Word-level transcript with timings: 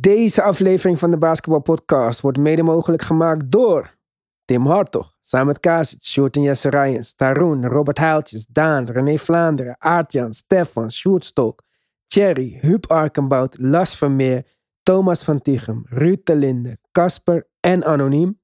Deze 0.00 0.42
aflevering 0.42 0.98
van 0.98 1.10
de 1.10 1.18
Basketball 1.18 1.60
Podcast 1.60 2.20
wordt 2.20 2.38
mede 2.38 2.62
mogelijk 2.62 3.02
gemaakt 3.02 3.50
door 3.50 3.96
Tim 4.44 4.66
Hartog, 4.66 5.16
samen 5.20 5.46
met 5.46 5.60
Kasic, 5.60 6.02
Sjoerd 6.02 6.36
en 6.36 6.42
Jesse 6.42 6.68
Rijens, 6.68 7.14
Taroen, 7.14 7.66
Robert 7.66 7.98
Heiltjes, 7.98 8.46
Daan, 8.46 8.84
René 8.84 9.18
Vlaanderen, 9.18 9.76
Aartjan, 9.78 10.32
Stefan, 10.32 10.90
Sjoerd 10.90 11.24
Stok, 11.24 11.62
Thierry, 12.06 12.58
Huub 12.60 12.86
Arkenbout, 12.86 13.58
Las 13.58 13.96
Vermeer, 13.96 14.46
Thomas 14.82 15.24
van 15.24 15.42
Tichem, 15.42 15.82
Ruud 15.84 16.20
de 16.24 16.36
Linde, 16.36 16.78
Casper 16.92 17.48
en 17.60 17.84
Anoniem. 17.84 18.40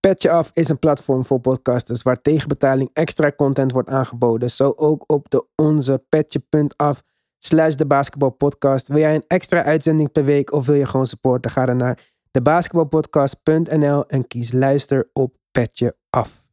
Petje 0.00 0.30
Af 0.30 0.50
is 0.52 0.68
een 0.68 0.78
platform 0.78 1.24
voor 1.24 1.40
podcasters 1.40 2.02
waar 2.02 2.20
tegen 2.20 2.48
betaling 2.48 2.90
extra 2.92 3.32
content 3.32 3.72
wordt 3.72 3.88
aangeboden. 3.88 4.50
Zo 4.50 4.72
ook 4.76 5.04
op 5.06 5.30
de 5.30 5.46
onze 5.54 6.04
petje.af 6.08 7.02
slash 7.38 7.74
de 7.74 7.86
basketbalpodcast. 7.86 8.88
Wil 8.88 8.98
jij 8.98 9.14
een 9.14 9.24
extra 9.26 9.64
uitzending 9.64 10.12
per 10.12 10.24
week 10.24 10.52
of 10.52 10.66
wil 10.66 10.74
je 10.74 10.86
gewoon 10.86 11.06
supporten? 11.06 11.50
Ga 11.50 11.64
dan 11.64 11.76
naar 11.76 11.98
debasketbalpodcast.nl 12.30 14.06
en 14.06 14.26
kies 14.26 14.52
luister 14.52 15.10
op 15.12 15.36
Petje 15.52 15.96
Af. 16.10 16.47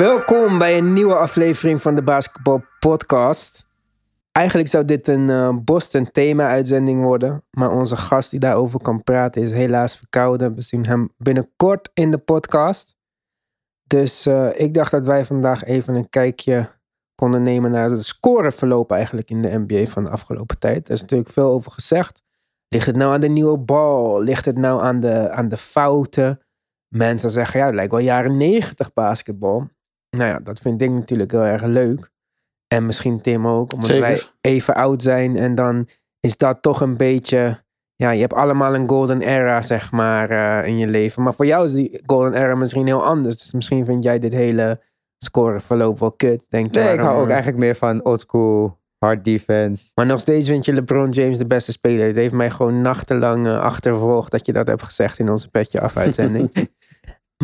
Welkom 0.00 0.58
bij 0.58 0.78
een 0.78 0.92
nieuwe 0.92 1.16
aflevering 1.16 1.80
van 1.80 1.94
de 1.94 2.02
Basketball 2.02 2.64
Podcast. 2.78 3.66
Eigenlijk 4.32 4.68
zou 4.68 4.84
dit 4.84 5.08
een 5.08 5.30
eh, 5.30 5.56
Boston 5.64 6.10
thema 6.10 6.48
uitzending 6.48 7.00
worden, 7.00 7.44
maar 7.50 7.70
onze 7.70 7.96
gast 7.96 8.30
die 8.30 8.40
daarover 8.40 8.80
kan 8.80 9.02
praten 9.02 9.42
is 9.42 9.52
helaas 9.52 9.96
verkouden. 9.96 10.54
We 10.54 10.60
zien 10.60 10.86
hem 10.86 11.12
binnenkort 11.16 11.90
in 11.94 12.10
de 12.10 12.18
podcast. 12.18 12.96
Dus 13.86 14.26
eh, 14.26 14.60
ik 14.60 14.74
dacht 14.74 14.90
dat 14.90 15.06
wij 15.06 15.24
vandaag 15.24 15.64
even 15.64 15.94
een 15.94 16.08
kijkje 16.08 16.70
konden 17.14 17.42
nemen 17.42 17.70
naar 17.70 17.90
het 17.90 18.04
scoreverloop 18.04 18.92
eigenlijk 18.92 19.30
in 19.30 19.42
de 19.42 19.64
NBA 19.66 19.86
van 19.86 20.04
de 20.04 20.10
afgelopen 20.10 20.58
tijd. 20.58 20.88
Er 20.88 20.94
is 20.94 21.00
natuurlijk 21.00 21.30
veel 21.30 21.50
over 21.50 21.72
gezegd. 21.72 22.22
Ligt 22.68 22.86
het 22.86 22.96
nou 22.96 23.12
aan 23.12 23.20
de 23.20 23.28
nieuwe 23.28 23.58
bal? 23.58 24.22
Ligt 24.22 24.44
het 24.44 24.58
nou 24.58 24.82
aan 24.82 25.00
de, 25.00 25.30
aan 25.30 25.48
de 25.48 25.56
fouten? 25.56 26.40
Mensen 26.88 27.30
zeggen, 27.30 27.60
ja, 27.60 27.66
het 27.66 27.74
lijkt 27.74 27.92
wel 27.92 28.00
jaren 28.00 28.36
negentig 28.36 28.92
basketbal. 28.92 29.68
Nou 30.10 30.30
ja, 30.30 30.38
dat 30.38 30.60
vind 30.60 30.82
ik 30.82 30.90
natuurlijk 30.90 31.30
heel 31.30 31.44
erg 31.44 31.62
leuk. 31.62 32.10
En 32.74 32.86
misschien 32.86 33.20
Tim 33.20 33.46
ook, 33.46 33.72
omdat 33.72 33.88
Zeker. 33.88 34.02
wij 34.02 34.22
even 34.40 34.74
oud 34.74 35.02
zijn. 35.02 35.36
En 35.36 35.54
dan 35.54 35.88
is 36.20 36.36
dat 36.36 36.62
toch 36.62 36.80
een 36.80 36.96
beetje... 36.96 37.62
Ja, 37.94 38.10
je 38.10 38.20
hebt 38.20 38.34
allemaal 38.34 38.74
een 38.74 38.88
golden 38.88 39.20
era, 39.22 39.62
zeg 39.62 39.92
maar, 39.92 40.30
eh, 40.30 40.68
in 40.68 40.78
je 40.78 40.86
leven. 40.86 41.22
Maar 41.22 41.34
voor 41.34 41.46
jou 41.46 41.64
is 41.64 41.72
die 41.72 42.02
golden 42.06 42.34
era 42.34 42.54
misschien 42.54 42.86
heel 42.86 43.04
anders. 43.04 43.36
Dus 43.36 43.52
misschien 43.52 43.84
vind 43.84 44.04
jij 44.04 44.18
dit 44.18 44.32
hele 44.32 44.80
scoreverloop 45.18 45.98
wel 45.98 46.12
kut. 46.12 46.46
Denk 46.48 46.70
Nee, 46.70 46.92
ik 46.92 47.00
hou 47.00 47.18
ook 47.18 47.26
eh. 47.26 47.32
eigenlijk 47.32 47.62
meer 47.62 47.74
van 47.74 48.04
old 48.04 48.20
school, 48.20 48.80
hard 48.98 49.24
defense. 49.24 49.90
Maar 49.94 50.06
nog 50.06 50.20
steeds 50.20 50.48
vind 50.48 50.64
je 50.64 50.72
LeBron 50.72 51.10
James 51.10 51.38
de 51.38 51.46
beste 51.46 51.72
speler. 51.72 52.06
Het 52.06 52.16
heeft 52.16 52.34
mij 52.34 52.50
gewoon 52.50 52.80
nachtenlang 52.82 53.46
eh, 53.46 53.60
achtervolgd 53.60 54.30
dat 54.30 54.46
je 54.46 54.52
dat 54.52 54.66
hebt 54.66 54.82
gezegd 54.82 55.18
in 55.18 55.30
onze 55.30 55.50
petje 55.50 55.80
af 55.80 55.96
uitzending. 55.96 56.50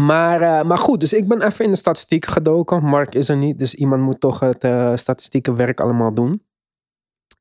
maar, 0.00 0.40
eh, 0.40 0.64
maar 0.64 0.78
goed, 0.78 1.00
dus 1.00 1.12
ik 1.12 1.28
ben 1.28 1.42
even 1.42 1.64
in 1.64 1.70
de 1.70 1.76
statistieken 1.76 2.32
gedoken. 2.32 2.84
Mark 2.84 3.14
is 3.14 3.28
er 3.28 3.36
niet, 3.36 3.58
dus 3.58 3.74
iemand 3.74 4.02
moet 4.02 4.20
toch 4.20 4.40
het 4.40 4.64
eh 4.64 4.96
statistieke 4.96 5.54
werk 5.54 5.80
allemaal 5.80 6.14
doen. 6.14 6.46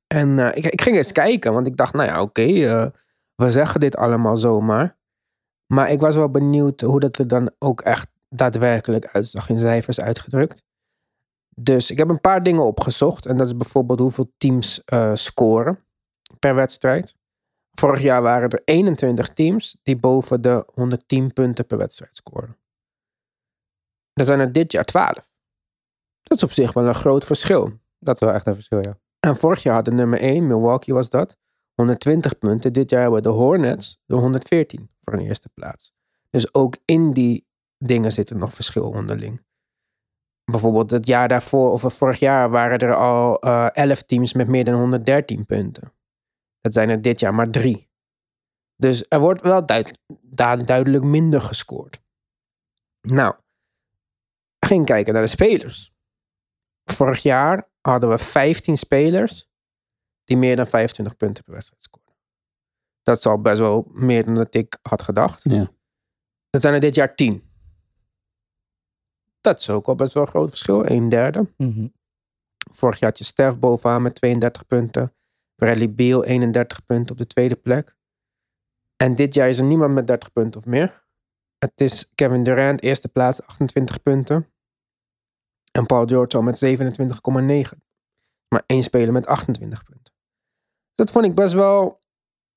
En 0.08 0.40
eh, 0.40 0.64
ik, 0.64 0.82
ging 0.82 0.98
eens 0.98 1.12
kijken, 1.12 1.54
want 1.54 1.68
ik 1.68 1.78
dacht, 1.78 1.94
nou 1.94 2.10
ja, 2.10 2.22
oké, 2.22 2.44
we 3.36 3.52
zeggen 3.52 3.80
dit 3.80 3.98
allemaal 3.98 4.38
zomaar. 4.38 4.98
Maar 5.74 5.92
ik 5.92 6.00
was 6.00 6.16
wel 6.16 6.30
benieuwd 6.30 6.82
hoe 6.82 7.00
dat 7.00 7.18
er 7.18 7.28
dan 7.28 7.52
ook 7.60 7.82
echt 7.82 8.08
daadwerkelijk 8.30 9.06
uitzag 9.06 9.50
in 9.50 9.60
cijfers 9.60 10.00
uitgedrukt. 10.00 10.64
Dus 11.56 11.92
ik 11.92 11.98
heb 11.98 12.10
een 12.10 12.22
paar 12.22 12.44
dingen 12.44 12.64
opgezocht. 12.64 13.26
En 13.26 13.38
dat 13.38 13.48
is 13.48 13.56
bijvoorbeeld 13.56 14.00
hoeveel 14.00 14.34
teams 14.38 14.82
scoren 15.14 15.86
per 16.40 16.56
wedstrijd. 16.56 17.16
Vorig 17.76 18.02
jaar 18.02 18.22
waren 18.22 18.50
er 18.50 18.62
21 18.66 19.30
teams 19.30 19.78
die 19.84 19.96
boven 19.96 20.42
de 20.42 20.66
110 20.74 21.34
punten 21.34 21.66
per 21.66 21.78
wedstrijd 21.78 22.16
scoren. 22.16 22.58
Er 24.14 24.26
zijn 24.26 24.40
er 24.40 24.52
dit 24.52 24.72
jaar 24.72 24.86
12. 24.86 25.30
Dat 26.24 26.38
is 26.38 26.44
op 26.44 26.52
zich 26.52 26.74
wel 26.74 26.88
een 26.88 26.96
groot 26.96 27.26
verschil. 27.26 27.80
Dat 28.00 28.16
is 28.16 28.20
wel 28.20 28.34
echt 28.34 28.46
een 28.48 28.54
verschil, 28.54 28.80
ja. 28.82 28.98
En 29.20 29.38
vorig 29.38 29.64
jaar 29.64 29.74
hadden 29.74 29.96
nummer 29.96 30.20
1, 30.20 30.48
Milwaukee 30.48 30.94
was 30.94 31.10
dat, 31.10 31.38
120 31.74 32.38
punten. 32.38 32.74
Dit 32.74 32.90
jaar 32.90 33.02
hebben 33.02 33.24
de 33.24 33.30
Hornets 33.30 34.02
de 34.06 34.16
114 34.16 34.90
voor 35.02 35.14
een 35.14 35.20
eerste 35.20 35.50
plaats. 35.50 35.94
Dus 36.30 36.54
ook 36.54 36.78
in 36.86 37.14
die 37.14 37.48
dingen 37.78 38.12
zit 38.12 38.30
er 38.30 38.36
nog 38.36 38.54
verschil 38.54 38.90
onderling. 38.90 39.44
Bijvoorbeeld 40.52 40.92
het 40.92 41.08
jaar 41.08 41.28
daarvoor, 41.28 41.72
of 41.72 41.94
vorig 41.94 42.20
jaar, 42.20 42.50
waren 42.50 42.80
er 42.80 42.96
al 42.96 43.40
eh 43.40 43.68
11 43.72 44.04
teams 44.04 44.34
met 44.34 44.48
meer 44.48 44.66
dan 44.66 44.76
113 44.80 45.46
punten. 45.46 45.92
Dat 46.66 46.74
zijn 46.74 46.90
er 46.90 47.02
dit 47.02 47.20
jaar 47.20 47.34
maar 47.34 47.50
drie. 47.50 47.90
Dus 48.76 49.06
er 49.10 49.20
wordt 49.20 49.42
wel 49.42 49.66
duid- 49.66 50.00
duidelijk 50.66 51.04
minder 51.04 51.42
gescoord. 51.42 52.02
Nou, 53.02 53.36
ging 54.60 54.86
kijken 54.86 55.14
naar 55.14 55.22
de 55.22 55.28
spelers. 55.30 55.94
Vorig 56.84 57.22
jaar 57.22 57.70
hadden 57.82 58.10
we 58.10 58.18
15 58.18 58.78
spelers 58.78 59.50
die 60.24 60.38
meer 60.38 60.56
dan 60.56 60.68
25 60.68 61.18
punten 61.18 61.44
per 61.44 61.54
wedstrijd 61.54 61.84
scoren. 61.84 62.16
Dat 63.02 63.18
is 63.18 63.26
al 63.26 63.42
best 63.42 63.60
wel 63.60 63.88
meer 63.92 64.26
dan 64.26 64.36
dat 64.36 64.54
ik 64.54 64.78
had 64.82 65.02
gedacht. 65.02 65.44
Ja. 65.44 65.72
Dat 66.50 66.62
zijn 66.62 66.74
er 66.74 66.80
dit 66.80 66.96
jaar 66.96 67.16
10. 67.16 67.52
Dat 69.42 69.60
is 69.60 69.70
ook 69.70 69.86
wel 69.86 69.96
best 69.96 70.14
wel 70.14 70.24
een 70.24 70.30
groot 70.30 70.50
verschil. 70.50 70.86
Een 70.90 71.10
derde. 71.10 71.54
Vorig 72.72 73.00
jaar 73.00 73.10
had 73.10 73.18
je 73.18 73.24
Steph 73.24 73.60
bovenaan 73.60 74.02
met 74.02 74.16
32 74.16 74.66
punten. 74.66 75.16
Bradley 75.56 75.94
Beal 75.94 76.24
31 76.24 76.86
punten 76.86 77.12
op 77.12 77.18
de 77.18 77.28
tweede 77.28 77.56
plek. 77.56 77.96
En 78.98 79.16
dit 79.16 79.34
jaar 79.34 79.50
is 79.50 79.58
er 79.58 79.66
niemand 79.66 79.94
met 79.94 80.08
30 80.08 80.32
punten 80.32 80.62
of 80.62 80.66
meer. 80.66 81.04
Het 81.58 81.82
is 81.82 82.12
Kevin 82.16 82.44
Durant, 82.44 82.82
eerste 82.82 83.08
plaats, 83.08 83.42
28 83.42 84.02
punten. 84.02 84.50
En 85.72 85.86
Paul 85.86 86.06
George 86.06 86.38
al 86.38 86.42
met 86.42 86.66
27,9. 86.66 87.78
Maar 88.48 88.64
één 88.66 88.84
speler 88.84 89.14
met 89.14 89.28
28 89.28 89.84
punten. 89.84 90.14
Dat 90.96 91.12
vond 91.12 91.26
ik 91.26 91.36
best 91.36 91.54
wel, 91.54 92.00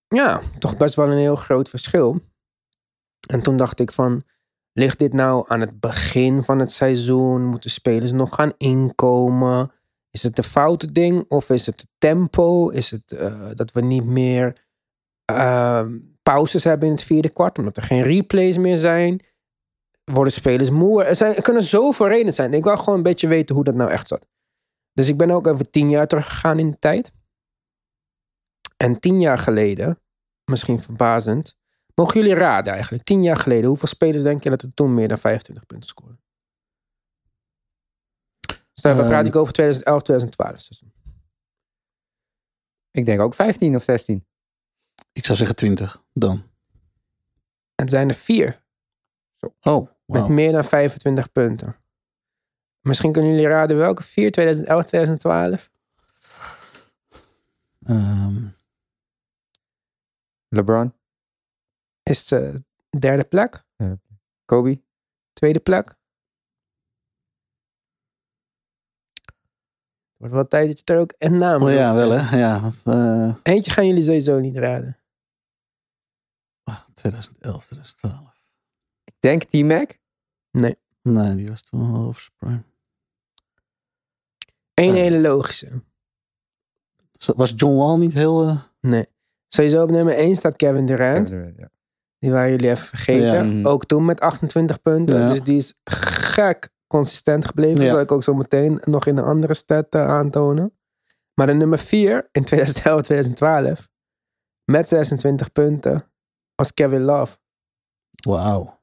ja, 0.08 0.40
toch 0.58 0.76
best 0.76 0.94
wel 0.94 1.10
een 1.10 1.18
heel 1.18 1.36
groot 1.36 1.68
verschil. 1.68 2.20
En 3.30 3.42
toen 3.42 3.56
dacht 3.56 3.80
ik 3.80 3.92
van, 3.92 4.22
ligt 4.72 4.98
dit 4.98 5.12
nou 5.12 5.44
aan 5.48 5.60
het 5.60 5.80
begin 5.80 6.44
van 6.44 6.58
het 6.58 6.70
seizoen? 6.70 7.44
Moeten 7.44 7.70
spelers 7.70 8.12
nog 8.12 8.34
gaan 8.34 8.52
inkomen? 8.56 9.72
Is 10.18 10.24
het 10.24 10.36
de 10.36 10.42
foute 10.42 10.92
ding 10.92 11.24
of 11.28 11.50
is 11.50 11.66
het 11.66 11.80
het 11.80 11.90
tempo? 11.98 12.68
Is 12.68 12.90
het 12.90 13.12
eh, 13.12 13.50
dat 13.54 13.72
we 13.72 13.80
niet 13.80 14.04
meer 14.04 14.66
ehm, 15.24 15.98
pauzes 16.22 16.64
hebben 16.64 16.88
in 16.88 16.94
het 16.94 17.04
vierde 17.04 17.28
kwart, 17.28 17.58
omdat 17.58 17.76
er 17.76 17.82
geen 17.82 18.02
replays 18.02 18.56
meer 18.56 18.76
zijn? 18.76 19.20
Worden 20.04 20.32
spelers 20.32 20.70
moe? 20.70 21.04
Er, 21.04 21.14
zijn, 21.14 21.42
kunnen 21.42 21.62
zoveel 21.62 22.08
redenen 22.08 22.34
zijn. 22.34 22.54
Ik 22.54 22.64
wil 22.64 22.76
gewoon 22.76 22.94
een 22.94 23.02
beetje 23.02 23.28
weten 23.28 23.54
hoe 23.54 23.64
dat 23.64 23.74
nou 23.74 23.90
echt 23.90 24.08
zat. 24.08 24.26
Dus 24.92 25.08
ik 25.08 25.16
ben 25.16 25.30
ook 25.30 25.46
even 25.46 25.70
tien 25.70 25.90
jaar 25.90 26.06
teruggegaan 26.06 26.58
in 26.58 26.70
de 26.70 26.78
tijd. 26.78 27.12
En 28.76 29.00
tien 29.00 29.20
jaar 29.20 29.38
geleden, 29.38 30.00
misschien 30.44 30.82
verbazend, 30.82 31.56
mogen 31.94 32.20
jullie 32.20 32.36
raden 32.36 32.72
eigenlijk, 32.72 33.04
tien 33.04 33.22
jaar 33.22 33.36
geleden, 33.36 33.68
hoeveel 33.68 33.88
spelers 33.88 34.22
denk 34.22 34.42
je 34.42 34.50
dat 34.50 34.62
er 34.62 34.74
toen 34.74 34.94
meer 34.94 35.08
dan 35.08 35.18
25 35.18 35.66
punten 35.66 35.88
scoren? 35.88 36.20
Dus 38.82 38.90
dan 38.92 38.98
Ehm. 38.98 39.08
praat 39.08 39.26
ik 39.26 39.36
over 39.36 39.52
2011, 39.52 40.02
2012 40.02 40.60
seizoen. 40.60 40.92
Ik 42.90 43.06
denk 43.06 43.20
ook 43.20 43.34
15 43.34 43.76
of 43.76 43.82
16. 43.82 44.26
Ik 45.12 45.24
zou 45.24 45.38
zeggen 45.38 45.56
20 45.56 46.04
dan. 46.12 46.36
En 47.74 47.84
het 47.84 47.90
zijn 47.90 48.08
er 48.08 48.14
vier 48.14 48.62
Oh, 49.60 49.80
met 50.06 50.20
wauw. 50.20 50.28
meer 50.28 50.52
dan 50.52 50.64
25 50.64 51.32
punten. 51.32 51.76
Misschien 52.80 53.12
kunnen 53.12 53.30
jullie 53.30 53.46
raden 53.48 53.76
welke 53.76 54.02
vier, 54.02 54.30
2011, 54.32 54.84
2012? 54.84 55.70
Ehm, 57.82 58.46
LeBron, 60.48 60.94
Is 62.02 62.26
de 62.26 62.64
derde 62.98 63.24
plek, 63.24 63.64
Kobe. 64.44 64.82
tweede 65.32 65.60
plek. 65.60 65.96
Wordt 70.18 70.34
wel 70.34 70.48
tijd 70.48 70.68
dat 70.68 70.78
je 70.84 70.94
er 70.94 71.00
ook 71.00 71.14
een 71.18 71.36
naam 71.36 71.62
oh 71.62 71.70
ja, 71.70 71.94
wel 71.94 72.10
hè. 72.10 72.36
Ja, 72.38 72.58
dat, 72.60 72.82
eh, 72.84 73.34
Eentje 73.42 73.70
gaan 73.70 73.86
jullie 73.86 74.02
sowieso 74.02 74.38
niet 74.38 74.56
raden. 74.56 74.98
2011, 76.94 77.64
2012. 77.64 78.48
Ik 79.04 79.14
denk 79.18 79.42
T-Mac. 79.42 79.90
Nee, 81.02 81.36
die 81.36 81.48
was 81.48 81.62
toen 81.62 81.80
al 81.94 82.06
over 82.06 82.30
prime. 82.36 82.62
Eén 84.74 84.86
Ja. 84.94 85.00
hele 85.02 85.20
logische. 85.20 85.82
Was 87.36 87.52
John 87.56 87.76
Wall 87.76 87.96
niet 87.98 88.12
heel... 88.14 88.46
eh, 88.48 88.60
Nee. 88.80 89.06
Sowieso 89.48 89.82
op 89.82 89.90
nummer 89.90 90.14
1 90.14 90.36
staat 90.36 90.56
Kevin 90.56 90.86
Durant. 90.86 91.28
Kevin 91.28 91.38
Durant, 91.38 91.56
ja. 91.60 91.68
Die 92.18 92.30
waren 92.30 92.50
jullie 92.50 92.70
even 92.70 92.86
vergeten. 92.86 93.26
Ja. 93.32 93.42
Mhm. 93.42 93.66
Ook 93.66 93.84
toen 93.86 94.04
met 94.04 94.20
28 94.20 94.82
punten. 94.82 95.18
Ja. 95.18 95.28
Dus 95.28 95.42
die 95.42 95.56
is 95.56 95.74
gek 95.84 96.68
consistent 96.88 97.44
gebleven. 97.44 97.84
Ja. 97.84 97.90
Zal 97.90 98.00
ik 98.00 98.12
ook 98.12 98.22
zo 98.22 98.34
meteen 98.34 98.80
nog 98.84 99.06
in 99.06 99.16
een 99.18 99.24
andere 99.24 99.54
stat 99.54 99.86
eh, 99.94 100.08
aantonen. 100.08 100.72
Maar 101.34 101.46
de 101.46 101.52
nummer 101.52 101.78
4 101.78 102.28
in 102.32 102.44
2011, 102.50 103.02
2012. 103.02 103.88
Met 104.64 104.88
26 104.88 105.52
punten. 105.52 106.04
Was 106.54 106.74
Kevin 106.74 107.02
Love. 107.02 107.36
Wauw. 108.28 108.76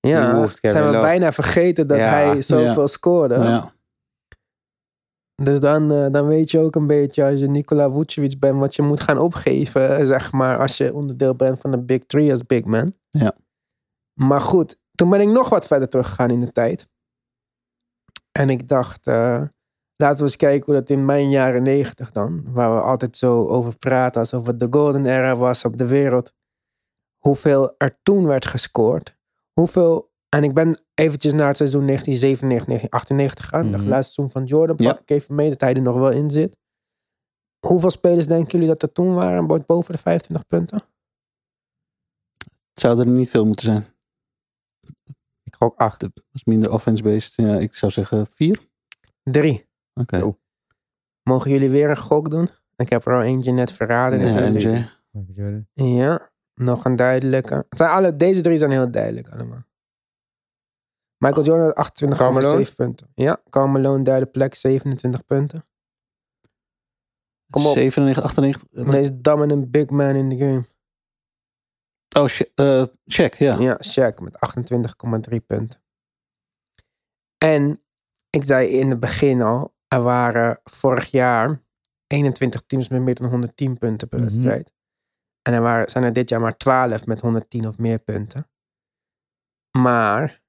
Ja, 0.00 0.46
zijn 0.46 0.84
we 0.84 0.90
Love. 0.90 1.00
bijna 1.00 1.32
vergeten 1.32 1.86
dat 1.86 1.98
Ja. 1.98 2.04
hij 2.10 2.42
zoveel 2.42 2.80
Ja. 2.80 2.86
scoorde. 2.86 3.34
Ja. 3.34 3.74
Dus 5.42 5.60
dan, 5.60 5.92
eh, 5.92 6.06
dan 6.10 6.26
weet 6.26 6.50
je 6.50 6.58
ook 6.58 6.74
een 6.74 6.86
beetje 6.86 7.24
als 7.24 7.38
je 7.38 7.46
Nikola 7.46 7.90
Vucevic 7.90 8.38
bent, 8.38 8.58
wat 8.58 8.74
je 8.74 8.82
moet 8.82 9.00
gaan 9.00 9.18
opgeven, 9.18 10.06
zeg 10.06 10.32
maar, 10.32 10.58
als 10.58 10.76
je 10.76 10.94
onderdeel 10.94 11.34
bent 11.34 11.60
van 11.60 11.70
de 11.70 11.78
Big 11.78 12.04
Three 12.04 12.30
als 12.30 12.46
big 12.46 12.64
man. 12.64 12.94
Ja. 13.08 13.34
Maar 14.20 14.40
goed, 14.40 14.78
toen 14.94 15.10
ben 15.10 15.20
ik 15.20 15.28
nog 15.28 15.48
wat 15.48 15.66
verder 15.66 15.88
teruggegaan 15.88 16.30
in 16.30 16.40
de 16.40 16.52
tijd. 16.52 16.88
En 18.36 18.50
ik 18.50 18.68
dacht, 18.68 19.06
eh, 19.06 19.42
laten 19.96 20.16
we 20.18 20.22
eens 20.22 20.36
kijken 20.36 20.64
hoe 20.64 20.74
dat 20.74 20.90
in 20.90 21.04
mijn 21.04 21.30
jaren 21.30 21.62
negentig 21.62 22.10
dan, 22.10 22.52
waar 22.52 22.74
we 22.74 22.80
altijd 22.80 23.16
zo 23.16 23.46
over 23.46 23.76
praten, 23.78 24.20
alsof 24.20 24.46
het 24.46 24.60
de 24.60 24.66
golden 24.70 25.06
era 25.06 25.36
was 25.36 25.64
op 25.64 25.76
de 25.78 25.86
wereld, 25.86 26.32
hoeveel 27.18 27.74
er 27.78 27.98
toen 28.02 28.26
werd 28.26 28.46
gescoord. 28.46 29.16
Hoeveel, 29.52 30.10
en 30.28 30.44
ik 30.44 30.54
ben 30.54 30.80
eventjes 30.94 31.32
naar 31.32 31.48
het 31.48 31.56
seizoen 31.56 31.86
1997, 31.86 32.68
1998 32.68 33.44
gegaan, 33.44 33.72
het 33.80 33.84
laatste 33.90 34.12
seizoen 34.14 34.30
van 34.30 34.44
Jordan, 34.44 34.76
Ja. 34.78 34.92
pak 34.92 35.00
ik 35.02 35.10
even 35.10 35.34
mee 35.34 35.48
dat 35.50 35.60
hij 35.60 35.74
er 35.74 35.82
nog 35.82 35.96
wel 35.98 36.10
in 36.10 36.30
zit. 36.30 36.56
Hoeveel 37.66 37.90
spelers 37.90 38.26
denken 38.26 38.50
jullie 38.50 38.68
dat 38.68 38.82
er 38.82 38.92
toen 38.92 39.14
waren, 39.14 39.46
bo- 39.46 39.62
boven 39.66 39.92
de 39.94 39.98
25 40.00 40.46
punten? 40.46 40.82
Het 42.70 42.80
zou 42.80 42.98
er 43.00 43.06
niet 43.06 43.30
veel 43.30 43.46
moeten 43.46 43.64
zijn. 43.64 43.84
Gok 45.58 45.76
acht. 45.76 46.00
Het 46.00 46.24
was 46.32 46.44
minder 46.44 46.70
offense-based. 46.72 47.34
Ja, 47.34 47.58
ik 47.58 47.74
zou 47.74 47.92
zeggen 47.92 48.26
vier. 48.26 48.68
Drie. 49.22 49.68
Oké. 49.94 50.36
Mogen 51.22 51.50
jullie 51.50 51.70
weer 51.70 51.90
een 51.90 51.96
gok 51.96 52.30
doen? 52.30 52.48
Ik 52.76 52.88
heb 52.88 53.06
er 53.06 53.14
al 53.14 53.22
eentje 53.22 53.52
net 53.52 53.72
verraden. 53.72 54.18
Ja, 54.18 54.50
Dus- 54.50 54.64
MJ. 54.64 54.88
Jordan. 55.26 55.66
Ja, 55.72 56.30
nog 56.54 56.84
een 56.84 56.96
duidelijke. 56.96 57.54
Het 57.54 57.78
zijn 57.78 57.90
alle, 57.90 58.16
deze 58.16 58.40
drie 58.40 58.56
zijn 58.56 58.70
heel 58.70 58.90
duidelijk 58.90 59.28
allemaal. 59.28 59.64
Michael 61.18 61.44
Jordan 61.44 61.72
had 61.74 61.76
28,7 62.68 62.74
punten. 62.76 63.10
Ja, 63.14 63.40
Malone 63.50 64.04
derde 64.04 64.26
plek, 64.26 64.54
27 64.54 65.24
punten. 65.24 65.66
Kom 67.50 67.66
op. 67.66 67.72
97, 67.72 68.24
98. 68.24 68.68
De 68.70 68.84
meest 68.84 69.22
dominant 69.24 69.70
big 69.70 69.90
man 69.90 70.14
in 70.14 70.28
de 70.28 70.36
game. 70.36 70.64
Oh, 72.18 72.28
eh, 72.54 72.84
Shaq, 73.12 73.36
ja. 73.38 73.58
Ja, 73.58 73.80
Shaq 73.86 74.14
met 74.22 74.36
28,3 74.38 75.40
punten. 75.46 75.80
En 77.38 77.82
ik 78.30 78.42
zei 78.44 78.68
in 78.68 78.90
het 78.90 79.00
begin 79.00 79.42
al, 79.42 79.74
er 79.88 80.02
waren 80.02 80.60
vorig 80.64 81.10
jaar 81.10 81.62
21 82.06 82.62
teams 82.66 82.88
met 82.88 83.00
meer 83.02 83.14
dan 83.14 83.30
110 83.30 83.78
punten 83.78 84.08
per 84.08 84.18
Mhm. 84.18 84.28
wedstrijd. 84.28 84.72
En 85.42 85.52
er 85.52 85.60
waren, 85.60 85.90
zijn 85.90 86.04
er 86.04 86.12
dit 86.12 86.28
jaar 86.28 86.40
maar 86.40 86.56
12 86.56 87.06
met 87.06 87.20
110 87.20 87.68
of 87.68 87.78
meer 87.78 87.98
punten. 87.98 88.48
Maar 89.78 90.42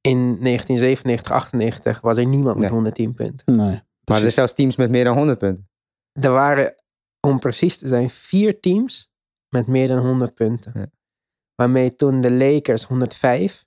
in 0.00 0.38
1997, 0.42 1.32
98 1.32 2.00
was 2.00 2.16
er 2.16 2.26
niemand 2.26 2.54
met 2.54 2.64
Nee. 2.64 2.72
110 2.72 3.14
punten. 3.14 3.56
Nee. 3.56 3.66
Maar 4.04 4.16
er 4.16 4.18
zijn 4.18 4.32
zelfs 4.32 4.52
teams 4.52 4.76
met 4.76 4.90
meer 4.90 5.04
dan 5.04 5.16
100 5.16 5.38
punten. 5.38 5.68
Er 6.12 6.30
waren, 6.30 6.74
om 7.20 7.38
precies 7.38 7.78
te 7.78 7.88
zijn, 7.88 8.10
vier 8.10 8.60
teams 8.60 9.10
met 9.48 9.66
meer 9.66 9.88
dan 9.88 9.98
100 9.98 10.34
punten. 10.34 10.72
Ja. 10.74 10.86
Waarmee 11.54 11.94
toen 11.94 12.20
de 12.20 12.32
Lakers 12.32 12.84
105, 12.84 13.66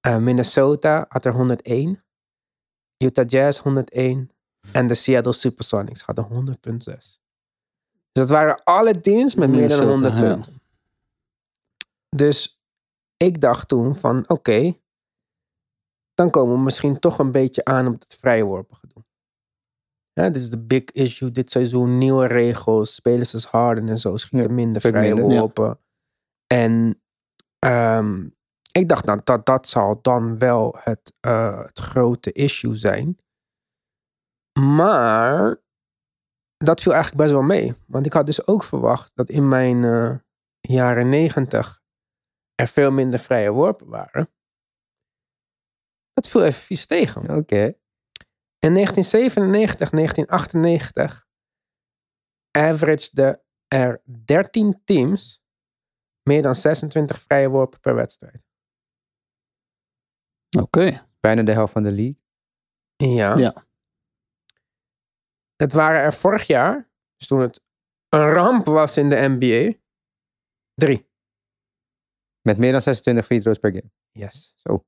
eh, 0.00 0.16
Minnesota 0.16 1.04
had 1.08 1.24
er 1.24 1.32
101, 1.32 2.04
Utah 2.98 3.28
Jazz 3.28 3.60
101 3.60 4.30
en 4.72 4.86
de 4.86 4.94
Seattle 4.94 5.32
Supersonics 5.32 6.02
hadden 6.02 6.24
100,6. 6.24 7.20
Dus 8.12 8.24
dat 8.24 8.28
waren 8.28 8.64
alle 8.64 9.00
teams 9.00 9.34
met 9.34 9.50
meer 9.50 9.68
dan 9.68 9.78
Minnesota, 9.78 10.10
100 10.10 10.14
ja. 10.14 10.20
punten. 10.20 10.60
Dus 12.08 12.60
ik 13.16 13.40
dacht 13.40 13.68
toen 13.68 13.96
van 13.96 14.28
oké, 14.28 14.78
dan 16.14 16.30
komen 16.30 16.56
we 16.56 16.62
misschien 16.62 16.98
toch 16.98 17.18
een 17.18 17.32
beetje 17.32 17.64
aan 17.64 17.86
op 17.86 18.00
het 18.00 18.16
vrije 18.20 18.44
worpen 18.44 18.76
gedoe. 18.76 18.85
Ja, 18.85 18.85
dit 20.22 20.36
is 20.36 20.50
de 20.50 20.58
big 20.58 20.84
issue 20.84 21.30
dit 21.30 21.50
seizoen. 21.50 21.98
Nieuwe 21.98 22.26
regels, 22.26 22.94
spelers 22.94 23.34
als 23.34 23.46
Harden 23.46 23.88
en 23.88 23.98
zo 23.98 24.16
schieten 24.16 24.54
minder 24.54 24.80
vrije 24.80 25.14
worpen. 25.14 25.80
En 26.46 27.02
ehm, 27.58 28.28
ik 28.72 28.88
dacht 28.88 29.04
nou, 29.04 29.20
dat 29.24 29.46
dat 29.46 29.68
zal 29.68 29.98
dan 30.02 30.38
wel 30.38 30.76
het, 30.78 31.14
eh, 31.20 31.62
het 31.62 31.78
grote 31.78 32.32
issue 32.32 32.74
zijn. 32.74 33.18
Maar 34.60 35.60
dat 36.56 36.80
viel 36.80 36.92
eigenlijk 36.92 37.22
best 37.22 37.34
wel 37.34 37.42
mee. 37.42 37.74
Want 37.86 38.06
ik 38.06 38.12
had 38.12 38.26
dus 38.26 38.46
ook 38.46 38.64
verwacht 38.64 39.12
dat 39.14 39.28
in 39.28 39.48
mijn 39.48 39.84
eh, 39.84 40.16
jaren 40.60 41.08
negentig 41.08 41.80
er 42.54 42.66
veel 42.66 42.90
minder 42.90 43.18
vrije 43.18 43.50
worpen 43.50 43.86
waren. 43.86 44.30
Dat 46.12 46.28
viel 46.28 46.44
even 46.44 46.62
vies 46.62 46.86
tegen. 46.86 47.36
Oké. 47.36 47.74
In 48.66 48.74
1997, 48.74 49.90
1998 49.90 51.26
averagede 52.50 53.44
er 53.68 54.02
13 54.24 54.80
teams 54.84 55.42
meer 56.22 56.42
dan 56.42 56.54
26 56.54 57.20
vrije 57.20 57.48
worpen 57.48 57.80
per 57.80 57.94
wedstrijd. 57.94 58.42
Oké. 60.58 61.08
Bijna 61.20 61.42
de 61.42 61.52
helft 61.52 61.72
van 61.72 61.82
de 61.82 61.92
league. 61.92 62.22
Ja. 62.96 63.36
Ja. 63.36 63.66
Het 65.56 65.72
waren 65.72 66.00
er 66.00 66.12
vorig 66.12 66.46
jaar, 66.46 66.90
dus 67.16 67.26
toen 67.26 67.40
het 67.40 67.62
een 68.08 68.28
ramp 68.28 68.66
was 68.66 68.96
in 68.96 69.08
de 69.08 69.28
NBA, 69.28 69.78
drie. 70.74 71.10
Met 72.40 72.58
meer 72.58 72.72
dan 72.72 72.82
26 72.82 73.26
free 73.26 73.40
throws 73.40 73.58
per 73.58 73.70
game. 73.70 73.90
Yes. 74.10 74.54
Oh, 74.62 74.84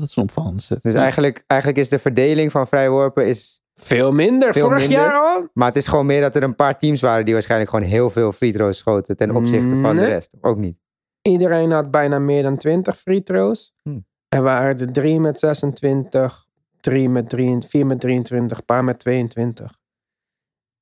dat 0.00 0.08
is 0.08 0.16
opvallend. 0.16 0.68
Dus 0.82 0.94
Ja. 0.94 1.00
eigenlijk, 1.00 1.44
eigenlijk 1.46 1.80
is 1.80 1.88
de 1.88 1.98
verdeling 1.98 2.50
van 2.50 2.66
vrijworpen 2.66 3.26
is... 3.26 3.62
Veel 3.74 4.12
minder. 4.12 4.52
Veel 4.52 4.62
vorig 4.68 4.80
minder. 4.80 4.98
jaar 4.98 5.12
al. 5.14 5.48
Maar 5.54 5.66
het 5.66 5.76
is 5.76 5.86
gewoon 5.86 6.06
meer 6.06 6.20
dat 6.20 6.34
er 6.34 6.42
een 6.42 6.54
paar 6.54 6.78
teams 6.78 7.00
waren 7.00 7.24
die 7.24 7.34
waarschijnlijk 7.34 7.70
gewoon 7.70 7.88
heel 7.88 8.10
veel 8.10 8.32
free 8.32 8.52
throws 8.52 8.78
schoten 8.78 9.16
ten 9.16 9.36
opzichte 9.36 9.76
van 9.76 9.96
de 9.96 10.04
rest. 10.04 10.36
Ook 10.40 10.56
niet. 10.56 10.78
Iedereen 11.22 11.70
had 11.70 11.90
bijna 11.90 12.18
meer 12.18 12.42
dan 12.42 12.56
20 12.56 12.98
free 12.98 13.22
throws. 13.22 13.74
Hmm. 13.82 14.06
Er 14.28 14.42
waren 14.42 14.78
er 14.78 14.92
drie 14.92 15.20
met 15.20 15.38
26, 15.38 16.46
drie 16.80 17.08
met 17.08 17.28
23, 17.28 17.70
vier 17.70 17.86
met 17.86 18.00
23, 18.00 18.58
een 18.58 18.64
paar 18.64 18.84
met 18.84 18.98
22. 18.98 19.78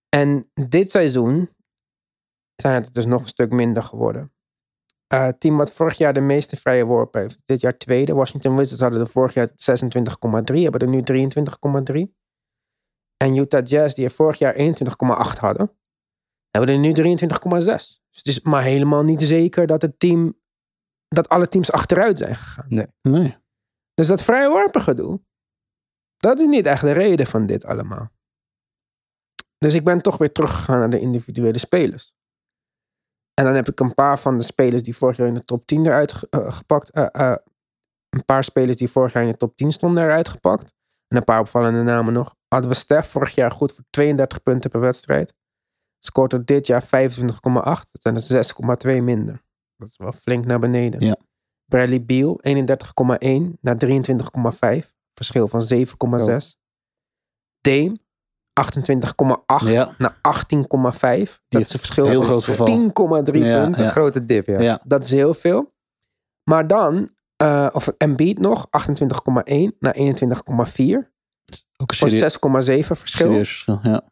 En 0.08 0.50
dit 0.68 0.90
seizoen 0.90 1.50
zijn 2.56 2.74
het 2.74 2.94
dus 2.94 3.06
nog 3.06 3.20
een 3.20 3.26
stuk 3.26 3.50
minder 3.50 3.82
geworden. 3.82 4.32
Eh, 5.08 5.24
Het 5.24 5.40
team 5.40 5.56
wat 5.56 5.72
vorig 5.72 5.98
jaar 5.98 6.12
de 6.12 6.20
meeste 6.20 6.56
vrije 6.56 6.84
worpen 6.84 7.20
heeft, 7.20 7.38
dit 7.44 7.60
jaar 7.60 7.76
tweede. 7.76 8.14
Washington 8.14 8.56
Wizards 8.56 8.82
hadden 8.82 9.00
er 9.00 9.06
vorig 9.06 9.34
jaar 9.34 9.48
26,3, 9.54 10.62
hebben 10.62 10.80
er 10.80 10.88
nu 10.88 11.02
23,3. 11.02 12.16
En 13.16 13.36
Utah 13.36 13.66
Jazz, 13.66 13.94
die 13.94 14.04
er 14.04 14.10
vorig 14.10 14.38
jaar 14.38 14.54
21,8 14.54 15.38
hadden, 15.38 15.78
hebben 16.50 16.74
er 16.74 16.80
nu 16.80 16.92
23,6. 16.92 18.00
Dus 18.10 18.18
het 18.18 18.26
is 18.26 18.40
maar 18.40 18.62
helemaal 18.62 19.02
niet 19.02 19.22
zeker 19.22 19.66
dat 19.66 19.82
het 19.82 19.98
team, 19.98 20.40
dat 21.08 21.28
alle 21.28 21.48
teams 21.48 21.72
achteruit 21.72 22.18
zijn 22.18 22.34
gegaan. 22.34 22.66
Nee. 23.02 23.36
Dus 23.94 24.06
dat 24.06 24.22
vrije 24.22 24.48
worpen 24.48 24.80
gedoe, 24.80 25.20
dat 26.16 26.40
is 26.40 26.46
niet 26.46 26.66
echt 26.66 26.82
de 26.82 26.92
reden 26.92 27.26
van 27.26 27.46
dit 27.46 27.64
allemaal. 27.64 28.10
Dus 29.58 29.74
ik 29.74 29.84
ben 29.84 30.00
toch 30.00 30.18
weer 30.18 30.32
teruggegaan 30.32 30.78
naar 30.78 30.90
de 30.90 31.00
individuele 31.00 31.58
spelers. 31.58 32.16
En 33.38 33.44
dan 33.44 33.54
heb 33.54 33.68
ik 33.68 33.80
een 33.80 33.94
paar 33.94 34.18
van 34.18 34.38
de 34.38 34.44
spelers 34.44 34.82
die 34.82 34.96
vorig 34.96 35.16
jaar 35.16 35.26
in 35.26 35.34
de 35.34 35.44
top 35.44 35.66
10 35.66 35.86
eruit 35.86 36.28
eh, 36.30 36.52
gepakt. 36.52 36.90
eh, 36.90 37.06
eh, 37.12 37.36
een 38.08 38.24
paar 38.24 38.44
spelers 38.44 38.76
die 38.76 38.90
vorig 38.90 39.12
jaar 39.12 39.22
in 39.22 39.30
de 39.30 39.36
top 39.36 39.56
10 39.56 39.72
stonden 39.72 40.04
eruit 40.04 40.28
gepakt. 40.28 40.74
En 41.08 41.16
een 41.16 41.24
paar 41.24 41.40
opvallende 41.40 41.82
namen 41.82 42.12
nog. 42.12 42.34
Hadden 42.48 42.70
we 42.70 42.76
Stef 42.76 43.06
vorig 43.06 43.34
jaar 43.34 43.50
goed 43.50 43.72
voor 43.72 43.84
32 43.90 44.42
punten 44.42 44.70
per 44.70 44.80
wedstrijd. 44.80 45.34
Scoort 45.98 46.32
er 46.32 46.44
dit 46.44 46.66
jaar 46.66 46.82
25,8. 46.82 46.88
Dat 47.90 48.02
zijn 48.02 48.14
er 48.14 48.96
6,2 48.98 49.02
minder. 49.02 49.42
Dat 49.76 49.88
is 49.88 49.96
wel 49.96 50.12
flink 50.12 50.44
naar 50.44 50.58
beneden. 50.58 51.00
Ja. 51.00 51.16
Bradley 51.64 52.04
Beal 52.04 52.40
31,1 52.42 53.58
naar 53.60 53.76
23,5. 54.84 54.92
Verschil 55.14 55.48
van 55.48 55.62
7,6. 55.62 56.56
Dame 57.60 57.98
28,8 58.58 59.68
Ja. 59.68 59.94
naar 59.98 60.18
18,5. 60.22 61.40
Dat 61.48 61.60
is 61.60 61.72
een 61.72 61.78
verschil 61.78 62.06
heel 62.06 62.20
van 62.20 62.28
groot 62.30 62.44
verval. 62.44 62.66
10,3 62.66 63.44
Ja, 63.44 63.62
punten. 63.62 63.84
ja. 63.84 63.90
Grote 63.90 64.24
dip, 64.24 64.46
ja. 64.46 64.60
Ja. 64.60 64.80
Dat 64.84 65.04
is 65.04 65.10
heel 65.10 65.34
veel. 65.34 65.72
Maar 66.50 66.66
dan, 66.66 67.08
eh 67.36 67.68
of 67.72 67.88
Embiid 67.88 68.38
nog, 68.38 68.66
28,1 68.70 69.76
naar 69.78 69.94
21,4. 69.94 71.12
Ook 71.76 71.90
een 71.90 71.96
Voor 71.96 72.08
serie- 72.10 72.18
6,7 72.18 72.96
verschil. 72.96 73.26
serieus 73.26 73.48
verschil. 73.48 73.78
Ja. 73.82 74.02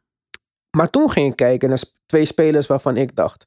Maar 0.76 0.90
toen 0.90 1.10
ging 1.10 1.30
ik 1.30 1.36
kijken 1.36 1.68
naar 1.68 1.82
twee 2.06 2.24
spelers 2.24 2.66
waarvan 2.66 2.96
ik 2.96 3.14
dacht. 3.16 3.46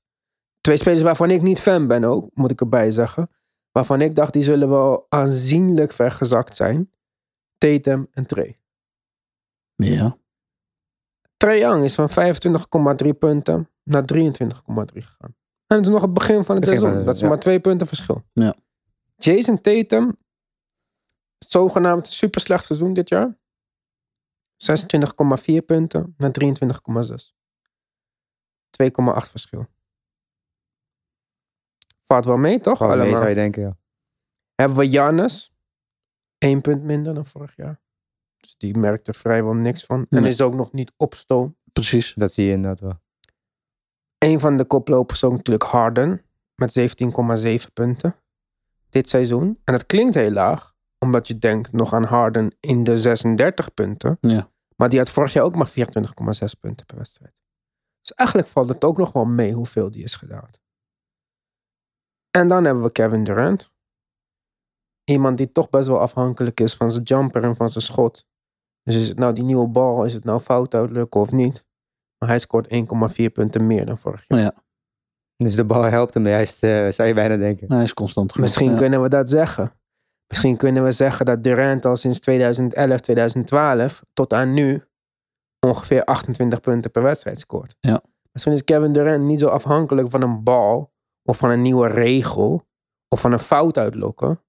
Twee 0.61 0.77
spelers 0.77 1.01
waarvan 1.01 1.29
ik 1.31 1.41
niet 1.41 1.59
fan 1.59 1.87
ben 1.87 2.03
ook, 2.03 2.29
moet 2.33 2.51
ik 2.51 2.59
erbij 2.59 2.91
zeggen. 2.91 3.29
Waarvan 3.71 4.01
ik 4.01 4.15
dacht, 4.15 4.33
die 4.33 4.43
zullen 4.43 4.69
wel 4.69 5.05
aanzienlijk 5.09 5.91
vergezakt 5.91 6.55
zijn. 6.55 6.91
Tatum 7.57 8.07
en 8.11 8.25
Trey. 8.25 8.59
ja. 9.75 10.17
Trae 11.39 11.57
Young 11.59 11.83
is 11.83 11.95
van 11.95 12.09
25,3 12.09 13.17
punten 13.19 13.69
naar 13.83 14.03
23,3 14.13 15.03
gegaan. 15.03 15.35
En 15.67 15.75
het 15.77 15.85
is 15.85 15.91
nog 15.91 16.01
het 16.01 16.13
begin 16.13 16.43
van 16.43 16.55
het 16.55 16.65
Begin 16.65 16.79
van 16.79 16.89
seizoen. 16.89 16.95
het- 16.97 17.05
Dat 17.05 17.15
is 17.15 17.21
ja. 17.21 17.27
maar 17.27 17.39
twee 17.39 17.59
punten 17.59 17.87
verschil. 17.87 18.23
Ja. 18.33 18.55
Jason 19.15 19.61
Tatum, 19.61 20.17
zogenaamd 21.37 22.07
super 22.07 22.41
slecht 22.41 22.65
seizoen 22.65 22.93
dit 22.93 23.09
jaar. 23.09 23.37
26,4 24.55 25.61
punten 25.65 26.13
naar 26.17 26.31
23,6. 26.31 27.35
2,8 28.69 29.29
verschil. 29.29 29.67
Valt 32.03 32.25
wel 32.25 32.37
mee, 32.37 32.59
toch? 32.59 32.77
Gewoon 32.77 32.91
mee 32.91 33.01
Allemaal. 33.01 33.17
zou 33.21 33.29
je 33.29 33.35
denken, 33.41 33.61
ja. 33.61 33.77
Hebben 34.55 34.77
we 34.77 34.87
Jannes. 34.89 35.53
één 36.37 36.61
punt 36.61 36.83
minder 36.83 37.13
dan 37.13 37.25
vorig 37.25 37.55
jaar. 37.55 37.81
Dus 38.39 38.55
die 38.57 38.77
merkt 38.77 39.07
er 39.07 39.15
vrijwel 39.15 39.53
niks 39.53 39.85
van. 39.85 40.05
En 40.09 40.21
Nee. 40.21 40.31
is 40.31 40.41
ook 40.41 40.53
nog 40.53 40.71
niet 40.71 40.93
op 40.97 41.13
stoom. 41.15 41.57
Precies. 41.73 42.13
Dat 42.13 42.31
zie 42.31 42.45
je 42.45 42.51
inderdaad 42.51 42.79
wel. 42.79 42.99
Een 44.17 44.39
van 44.39 44.57
de 44.57 44.65
koplopers 44.65 45.17
is 45.21 45.29
ook 45.29 45.35
natuurlijk 45.35 45.71
Harden. 45.71 46.21
Met 46.55 46.71
17,7 46.71 47.73
punten. 47.73 48.15
Dit 48.89 49.09
seizoen. 49.09 49.59
En 49.63 49.73
dat 49.73 49.85
klinkt 49.85 50.15
heel 50.15 50.31
laag. 50.31 50.75
Omdat 50.99 51.27
je 51.27 51.37
denkt 51.39 51.71
nog 51.71 51.93
aan 51.93 52.03
Harden 52.03 52.55
in 52.59 52.83
de 52.83 52.97
36 52.97 53.73
punten. 53.73 54.17
Ja. 54.21 54.49
Maar 54.75 54.89
die 54.89 54.99
had 54.99 55.09
vorig 55.09 55.33
jaar 55.33 55.43
ook 55.43 55.55
maar 55.55 55.69
24,6 55.69 56.59
punten 56.59 56.85
per 56.85 56.97
wedstrijd. 56.97 57.33
Dus 58.01 58.13
eigenlijk 58.13 58.49
valt 58.49 58.67
het 58.67 58.83
ook 58.83 58.97
nog 58.97 59.11
wel 59.11 59.25
mee 59.25 59.53
hoeveel 59.53 59.91
die 59.91 60.03
is 60.03 60.15
gedaald. 60.15 60.59
En 62.31 62.47
dan 62.47 62.63
hebben 62.65 62.83
we 62.83 62.91
Kevin 62.91 63.23
Durant. 63.23 63.71
Iemand 65.03 65.37
die 65.37 65.51
toch 65.51 65.69
best 65.69 65.87
wel 65.87 65.99
afhankelijk 65.99 66.59
is 66.59 66.75
van 66.75 66.91
zijn 66.91 67.03
jumper 67.03 67.43
en 67.43 67.55
van 67.55 67.69
zijn 67.69 67.83
schot. 67.83 68.25
Dus 68.93 69.01
is 69.01 69.07
het 69.07 69.17
nou 69.17 69.33
die 69.33 69.43
nieuwe 69.43 69.67
bal, 69.67 70.05
is 70.05 70.13
het 70.13 70.23
nou 70.23 70.39
fout 70.39 70.73
uitlukken 70.73 71.21
of 71.21 71.31
niet? 71.31 71.65
Maar 72.17 72.29
hij 72.29 72.39
scoort 72.39 72.67
1,4 73.19 73.25
punten 73.33 73.67
meer 73.67 73.85
dan 73.85 73.97
vorig 73.97 74.23
jaar. 74.27 74.39
Maar 74.39 74.53
ja, 74.55 74.63
Dus 75.35 75.55
de 75.55 75.65
bal 75.65 75.83
helpt 75.83 76.13
hem 76.13 76.27
juist, 76.27 76.63
eh, 76.63 76.87
zou 76.89 77.07
je 77.07 77.13
bijna 77.13 77.37
denken. 77.37 77.73
hij 77.73 77.83
is 77.83 77.93
constant 77.93 78.31
genoeg. 78.31 78.47
Misschien 78.47 78.71
ja. 78.71 78.77
kunnen 78.77 79.01
we 79.01 79.09
dat 79.09 79.29
zeggen. 79.29 79.73
Misschien 80.27 80.57
kunnen 80.57 80.83
we 80.83 80.91
zeggen 80.91 81.25
dat 81.25 81.43
Durant 81.43 81.85
al 81.85 81.95
sinds 81.95 82.19
2011, 82.19 82.99
2012 82.99 84.03
tot 84.13 84.33
aan 84.33 84.53
nu 84.53 84.83
ongeveer 85.59 86.03
28 86.03 86.59
punten 86.59 86.91
per 86.91 87.03
wedstrijd 87.03 87.39
scoort. 87.39 87.75
Ja. 87.79 88.01
Misschien 88.31 88.53
is 88.53 88.63
Kevin 88.63 88.93
Durant 88.93 89.23
niet 89.23 89.39
zo 89.39 89.47
afhankelijk 89.47 90.09
van 90.09 90.21
een 90.21 90.43
bal 90.43 90.93
of 91.23 91.37
van 91.37 91.49
een 91.49 91.61
nieuwe 91.61 91.87
regel 91.87 92.67
of 93.07 93.21
van 93.21 93.31
een 93.31 93.39
fout 93.39 93.77
uitlokken. 93.77 94.41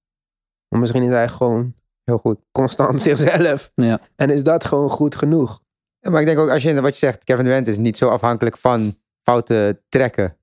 Maar 0.67 0.79
misschien 0.79 1.03
is 1.03 1.09
hij 1.09 1.27
gewoon 1.27 1.73
Heel 2.03 2.17
goed. 2.17 2.39
constant 2.51 3.01
zichzelf. 3.01 3.71
Ja. 3.75 3.99
En 4.15 4.29
is 4.29 4.43
dat 4.43 4.65
gewoon 4.65 4.89
goed 4.89 5.15
genoeg. 5.15 5.61
Ja, 5.99 6.09
Maar 6.09 6.19
ik 6.19 6.27
denk 6.27 6.39
ook, 6.39 6.49
als 6.49 6.63
je 6.63 6.81
wat 6.81 6.93
je 6.99 7.05
zegt, 7.05 7.23
Kevin 7.23 7.45
Durant 7.45 7.67
is 7.67 7.77
niet 7.77 7.97
zo 7.97 8.09
afhankelijk 8.09 8.57
van 8.57 8.95
fouten 9.21 9.81
trekken. 9.89 10.37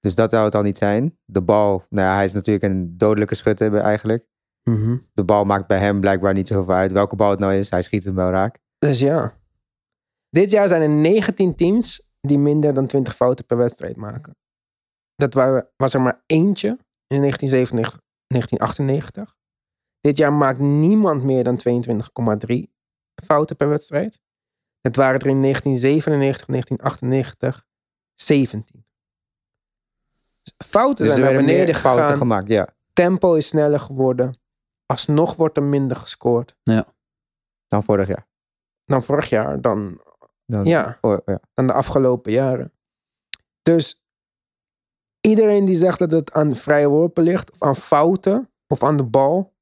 Dus 0.00 0.14
dat 0.14 0.30
zou 0.30 0.44
het 0.44 0.54
al 0.54 0.62
niet 0.62 0.78
zijn. 0.78 1.18
De 1.24 1.42
bal, 1.42 1.84
nou 1.88 2.06
ja, 2.06 2.14
hij 2.14 2.24
is 2.24 2.32
natuurlijk 2.32 2.64
een 2.64 2.96
dodelijke 2.96 3.34
schutter 3.34 3.74
eigenlijk. 3.74 4.26
De 5.12 5.24
bal 5.24 5.44
maakt 5.44 5.66
bij 5.66 5.78
hem 5.78 6.00
blijkbaar 6.00 6.34
niet 6.34 6.48
zoveel 6.48 6.74
uit. 6.74 6.92
Welke 6.92 7.16
bal 7.16 7.30
het 7.30 7.38
nou 7.38 7.54
is, 7.54 7.70
hij 7.70 7.82
schiet 7.82 8.04
hem 8.04 8.14
wel 8.14 8.30
raak. 8.30 8.58
Dus 8.78 8.98
ja. 8.98 9.38
Dit 10.28 10.50
jaar 10.50 10.68
zijn 10.68 10.82
er 10.82 10.88
19 10.88 11.54
teams 11.54 12.10
die 12.20 12.38
minder 12.38 12.74
dan 12.74 12.86
20 12.86 13.16
fouten 13.16 13.46
per 13.46 13.56
wedstrijd 13.56 13.96
maken. 13.96 14.36
Dat 15.14 15.34
was 15.76 15.94
er 15.94 16.00
maar 16.00 16.22
eentje 16.26 16.68
in 17.06 17.20
1997, 17.20 18.00
1998. 18.26 19.35
Dit 20.06 20.16
jaar 20.16 20.32
maakt 20.32 20.58
niemand 20.58 21.22
meer 21.22 21.44
dan 21.44 21.58
22,3 21.68 22.56
fouten 23.24 23.56
per 23.56 23.68
wedstrijd. 23.68 24.20
Het 24.80 24.96
waren 24.96 25.20
er 25.20 25.26
in 25.26 25.42
1997, 25.42 26.46
1998 26.46 27.64
17. 28.14 28.84
Dus 30.42 30.54
Fouten 30.66 31.04
Dus 31.04 31.14
er 31.14 31.20
zijn 31.20 31.34
naar 31.34 31.44
beneden 31.44 31.64
meer 31.64 31.74
fouten 31.74 32.02
gegaan. 32.02 32.16
gemaakt, 32.18 32.48
ja. 32.48 32.68
Tempo 32.92 33.34
is 33.34 33.46
sneller 33.46 33.80
geworden. 33.80 34.38
Alsnog 34.86 35.34
wordt 35.34 35.56
er 35.56 35.62
minder 35.62 35.96
gescoord 35.96 36.56
Dan 37.66 37.82
vorig 37.82 38.08
jaar. 38.08 38.26
dan 38.84 39.02
vorig 39.02 39.28
jaar. 39.28 39.60
Dan 39.60 40.00
Dan, 40.46 40.64
Ja. 40.64 40.98
oh, 41.00 41.18
ja. 41.24 41.40
dan 41.54 41.66
de 41.66 41.72
afgelopen 41.72 42.32
jaren. 42.32 42.72
Dus 43.62 44.02
iedereen 45.20 45.64
die 45.64 45.74
zegt 45.74 45.98
dat 45.98 46.10
het 46.10 46.32
aan 46.32 46.54
vrije 46.54 46.88
worpen 46.88 47.24
ligt, 47.24 47.52
of 47.52 47.62
aan 47.62 47.76
fouten, 47.76 48.50
of 48.66 48.82
aan 48.82 48.96
de 48.96 49.04
bal. 49.04 49.54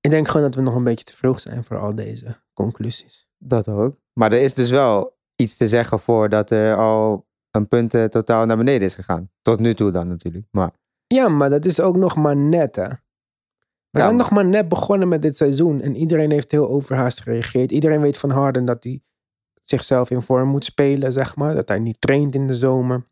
Ik 0.00 0.10
denk 0.10 0.26
gewoon 0.28 0.42
dat 0.42 0.54
we 0.54 0.60
nog 0.62 0.74
een 0.74 0.84
beetje 0.84 1.04
te 1.04 1.16
vroeg 1.16 1.40
zijn 1.40 1.64
voor 1.64 1.78
al 1.78 1.94
deze 1.94 2.40
conclusies. 2.52 3.28
Dat 3.38 3.68
ook. 3.68 3.96
Maar 4.12 4.32
er 4.32 4.42
is 4.42 4.54
dus 4.54 4.70
wel 4.70 5.18
iets 5.36 5.56
te 5.56 5.68
zeggen 5.68 5.98
voor 5.98 6.28
dat 6.28 6.50
er 6.50 6.76
al 6.76 7.26
een 7.50 7.68
punt 7.68 7.90
totaal 8.10 8.46
naar 8.46 8.56
beneden 8.56 8.86
is 8.86 8.94
gegaan. 8.94 9.30
Tot 9.42 9.60
nu 9.60 9.74
toe 9.74 9.90
dan 9.90 10.08
natuurlijk. 10.08 10.46
Maar 10.50 10.70
Ja, 11.06 11.28
maar 11.28 11.50
dat 11.50 11.64
is 11.64 11.80
ook 11.80 11.96
nog 11.96 12.16
maar 12.16 12.36
net, 12.36 12.76
hè. 12.76 12.88
We 12.88 13.98
Ja, 13.98 14.00
zijn 14.04 14.16
maar- 14.16 14.24
nog 14.24 14.30
maar 14.34 14.46
net 14.46 14.68
begonnen 14.68 15.08
met 15.08 15.22
dit 15.22 15.36
seizoen. 15.36 15.80
En 15.80 15.96
iedereen 15.96 16.30
heeft 16.30 16.50
heel 16.50 16.68
overhaast 16.68 17.20
gereageerd. 17.20 17.70
Iedereen 17.72 18.00
weet 18.00 18.16
van 18.16 18.30
Harden 18.30 18.64
dat 18.64 18.84
hij 18.84 19.02
zichzelf 19.64 20.10
in 20.10 20.22
vorm 20.22 20.48
moet 20.48 20.64
spelen, 20.64 21.12
zeg 21.12 21.36
maar. 21.36 21.54
Dat 21.54 21.68
hij 21.68 21.78
niet 21.78 22.00
traint 22.00 22.34
in 22.34 22.46
de 22.46 22.54
zomer. 22.54 23.06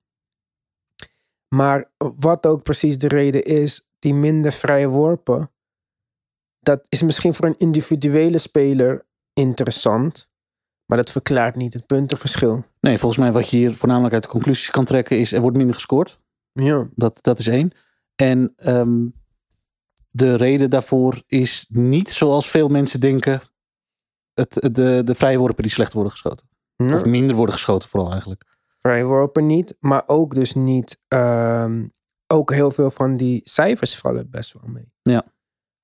Maar 1.49 1.91
wat 2.17 2.47
ook 2.47 2.63
precies 2.63 2.99
de 2.99 3.09
reden 3.09 3.43
is, 3.45 3.91
die 3.99 4.15
minder 4.15 4.53
vrije 4.53 4.89
worpen. 4.89 5.51
Dat 6.69 6.87
is 6.89 7.03
misschien 7.03 7.35
voor 7.35 7.47
een 7.47 7.59
individuele 7.59 8.39
speler 8.39 9.07
interessant. 9.33 10.29
Maar 10.87 10.99
dat 10.99 11.11
verklaart 11.11 11.57
niet 11.57 11.73
het 11.73 11.87
puntenverschil. 11.87 12.65
Nee, 12.81 12.99
volgens 12.99 13.21
mij 13.21 13.33
wat 13.33 13.49
je 13.49 13.57
hier 13.57 13.75
voornamelijk 13.75 14.15
uit 14.15 14.23
de 14.23 14.29
conclusies 14.29 14.71
kan 14.71 14.85
trekken 14.85 15.19
is 15.19 15.33
er 15.33 15.41
wordt 15.41 15.57
minder 15.57 15.75
gescoord. 15.75 16.21
Ja. 16.53 16.89
Dat, 16.95 17.19
dat 17.23 17.39
is 17.39 17.47
één. 17.47 17.73
En 18.17 18.53
ehm, 18.57 19.07
de 20.11 20.35
reden 20.35 20.71
daarvoor 20.71 21.23
is 21.27 21.67
niet 21.69 22.11
zoals 22.11 22.51
veel 22.51 22.69
mensen 22.69 23.01
denken 23.01 23.41
het, 24.35 24.53
de, 24.73 25.03
de 25.05 25.15
vrije 25.15 25.39
worpen 25.39 25.63
die 25.63 25.73
slecht 25.73 25.93
worden 25.93 26.13
geschoten. 26.13 26.49
Of 26.77 27.05
minder 27.05 27.37
worden 27.37 27.55
geschoten 27.55 27.89
vooral 27.89 28.11
eigenlijk. 28.11 28.45
vrije 28.79 29.05
worpen 29.05 29.47
niet. 29.47 29.77
Maar 29.81 30.03
ook 30.07 30.35
dus 30.35 30.55
niet. 30.55 31.01
ehm, 31.09 31.87
ook 32.27 32.53
heel 32.53 32.71
veel 32.71 32.91
van 32.91 33.17
die 33.17 33.41
cijfers 33.45 33.97
vallen 33.97 34.31
best 34.31 34.53
wel 34.53 34.71
mee. 34.71 34.93
Ja. 35.03 35.37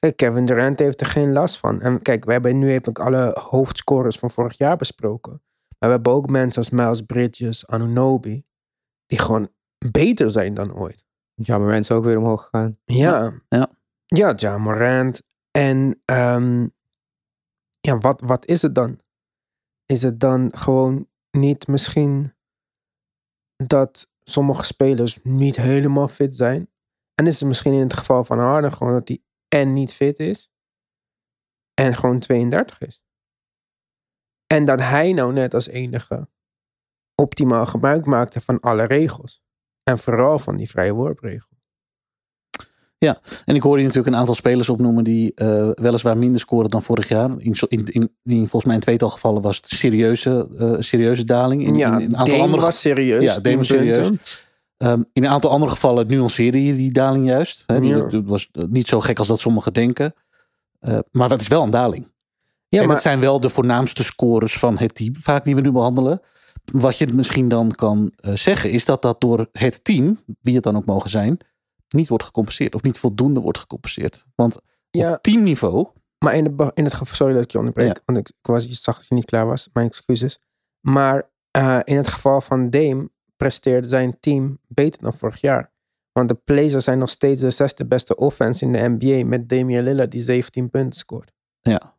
Kijk, 0.05 0.17
Kevin 0.17 0.45
Durant 0.45 0.79
heeft 0.79 1.01
er 1.01 1.07
geen 1.07 1.33
last 1.33 1.59
van. 1.59 1.81
En 1.81 2.03
kijk, 2.03 2.25
we 2.25 2.33
hebben 2.33 2.59
nu 2.59 2.71
heb 2.71 2.89
ik 2.89 2.99
alle 2.99 3.41
hoofdscorers 3.49 4.19
van 4.19 4.31
vorig 4.31 4.59
jaar 4.59 4.77
besproken. 4.77 5.33
Maar 5.79 5.89
we 5.89 5.95
hebben 5.95 6.13
ook 6.13 6.29
mensen 6.29 6.63
als 6.63 6.71
Miles 6.71 7.03
Bridges, 7.03 7.67
Anunobi. 7.67 8.45
Die 9.07 9.19
gewoon 9.19 9.49
beter 9.91 10.31
zijn 10.31 10.55
dan 10.55 10.75
ooit. 10.75 11.05
Ja 11.35 11.59
Morant 11.59 11.81
is 11.81 11.91
ook 11.91 12.05
weer 12.05 12.19
omhoog 12.19 12.43
gegaan. 12.43 12.77
Ja. 12.85 13.33
Ja. 13.49 13.71
Ja, 14.07 14.33
Ja 14.37 14.59
Morant. 14.59 15.23
En 15.51 16.01
ehm, 16.05 16.67
ja, 17.81 17.99
wat, 17.99 18.21
wat 18.21 18.47
is 18.47 18.63
het 18.63 18.75
dan? 18.75 19.01
Is 19.87 20.03
het 20.03 20.21
dan 20.21 20.57
gewoon 20.57 21.09
niet 21.31 21.67
misschien 21.67 22.35
dat 23.57 24.11
sommige 24.21 24.65
spelers 24.65 25.19
niet 25.23 25.57
helemaal 25.57 26.09
fit 26.09 26.35
zijn? 26.35 26.71
En 27.15 27.27
is 27.27 27.41
het 27.41 27.49
misschien 27.49 27.73
in 27.73 27.81
het 27.81 27.95
geval 27.95 28.25
van 28.25 28.39
Harden 28.39 28.73
gewoon 28.73 28.93
dat 28.93 29.09
hij 29.09 29.24
en 29.55 29.73
niet 29.73 29.93
fit 29.93 30.19
is 30.19 30.51
en 31.75 31.95
gewoon 31.95 32.19
32 32.19 32.81
is? 32.81 33.03
En 34.47 34.65
dat 34.65 34.81
hij 34.81 35.13
nou 35.13 35.33
net 35.33 35.55
als 35.55 35.67
enige 35.67 36.29
optimaal 37.15 37.67
gebruik 37.67 38.05
maakte 38.05 38.41
van 38.41 38.61
alle 38.61 38.85
regels. 38.85 39.43
En 39.83 39.99
vooral 39.99 40.39
van 40.39 40.57
die 40.57 40.69
vrije 40.69 40.93
worpregel. 40.93 41.55
En 43.45 43.55
ik 43.55 43.63
hoorde 43.63 43.81
je 43.81 43.87
natuurlijk 43.87 44.15
een 44.15 44.21
aantal 44.21 44.35
spelers 44.35 44.69
opnoemen 44.69 45.05
die 45.05 45.35
eh, 45.35 45.71
weliswaar 45.75 46.19
minder 46.19 46.41
scoren 46.41 46.71
dan 46.71 46.83
vorig 46.83 47.09
jaar. 47.09 47.31
In, 47.39 47.55
in, 47.69 47.87
in, 47.87 48.11
in 48.23 48.39
volgens 48.39 48.65
mij 48.65 48.75
in 48.75 48.81
tweetal 48.81 49.09
gevallen 49.09 49.43
was 49.43 49.57
het 49.57 49.69
serieuze, 49.69 50.49
eh, 50.59 50.75
serieuze 50.79 51.25
daling. 51.25 51.67
In, 51.67 51.75
ja, 51.75 51.99
in, 51.99 52.05
een 52.05 52.17
aantal 52.17 52.41
andere 52.41 52.63
was 52.63 52.81
serieus. 52.81 53.23
Ja, 53.23 53.39
Dame 53.39 53.57
was 53.57 53.67
10 53.67 53.77
punten. 53.77 54.05
serieus. 54.05 54.43
Ehm, 54.85 55.03
in 55.13 55.25
een 55.25 55.31
aantal 55.31 55.51
andere 55.51 55.71
gevallen 55.71 56.07
nuanceerde 56.07 56.65
je 56.65 56.75
die 56.75 56.93
daling 56.93 57.27
juist. 57.27 57.65
Hè? 57.67 57.81
Die, 57.81 57.97
Ja. 57.97 58.05
Het 58.05 58.27
was 58.27 58.51
niet 58.53 58.87
zo 58.87 59.01
gek 59.01 59.19
als 59.19 59.29
dat 59.29 59.41
sommigen 59.41 59.73
denken. 59.73 60.15
Eh, 60.79 60.99
maar 61.11 61.29
dat 61.29 61.41
is 61.41 61.49
wel 61.49 61.63
een 61.63 61.71
daling. 61.71 62.13
Ja, 62.69 62.81
en 62.81 62.87
maar... 62.87 62.95
het 62.95 63.05
zijn 63.05 63.21
wel 63.21 63.41
de 63.41 63.49
voornaamste 63.49 64.03
scores 64.03 64.59
van 64.59 64.79
het 64.79 64.95
team, 64.95 65.17
vaak 65.17 65.45
die 65.45 65.55
we 65.55 65.61
nu 65.61 65.73
behandelen. 65.73 66.21
Wat 66.73 66.99
je 66.99 67.07
misschien 67.07 67.49
dan 67.49 67.71
kan 67.71 68.13
uh, 68.21 68.35
zeggen, 68.35 68.71
is 68.71 68.85
dat 68.85 69.03
dat 69.03 69.21
door 69.21 69.49
het 69.53 69.85
team, 69.85 70.19
wie 70.41 70.55
het 70.55 70.65
dan 70.65 70.77
ook 70.77 70.85
mogen 70.85 71.11
zijn, 71.11 71.39
niet 71.89 72.09
wordt 72.09 72.25
gecompenseerd. 72.25 72.75
Of 72.75 72.83
niet 72.83 72.99
voldoende 72.99 73.41
wordt 73.41 73.59
gecompenseerd. 73.59 74.27
Want 74.35 74.59
ja. 74.91 75.13
op 75.13 75.23
teamniveau. 75.23 75.87
Maar 76.19 76.35
in, 76.35 76.45
de, 76.45 76.71
in 76.75 76.85
het 76.85 76.95
geval, 76.95 77.15
sorry 77.15 77.35
dat 77.35 77.43
ik 77.43 77.51
je 77.51 77.59
onderbreek, 77.59 78.01
want 78.05 78.19
ik, 78.19 78.29
ik, 78.29 78.47
was, 78.47 78.65
je 78.65 78.75
zag 78.75 78.97
dat 78.97 79.07
je 79.09 79.15
niet 79.15 79.25
klaar 79.25 79.47
was, 79.47 79.69
mijn 79.73 79.87
excuses. 79.87 80.41
Maar 80.81 81.31
uh, 81.57 81.79
in 81.85 81.97
het 81.97 82.09
geval 82.09 82.41
van 82.41 82.71
Dame 82.71 83.11
presteert 83.37 83.89
zijn 83.89 84.17
team 84.21 84.59
beter 84.67 85.03
dan 85.03 85.15
vorig 85.15 85.41
jaar. 85.41 85.73
Want 86.13 86.29
de 86.29 86.35
Blazers 86.45 86.85
zijn 86.85 86.99
nog 86.99 87.09
steeds 87.11 87.41
de 87.41 87.51
zesde 87.51 87.87
beste 87.87 88.17
offense 88.17 88.65
in 88.65 88.73
de 88.73 88.97
NBA 88.99 89.27
met 89.27 89.49
Damian 89.49 89.85
Lillard 89.85 90.11
die 90.11 90.23
17 90.23 90.71
punten 90.71 90.99
scoort. 90.99 91.33
Ja. 91.61 91.95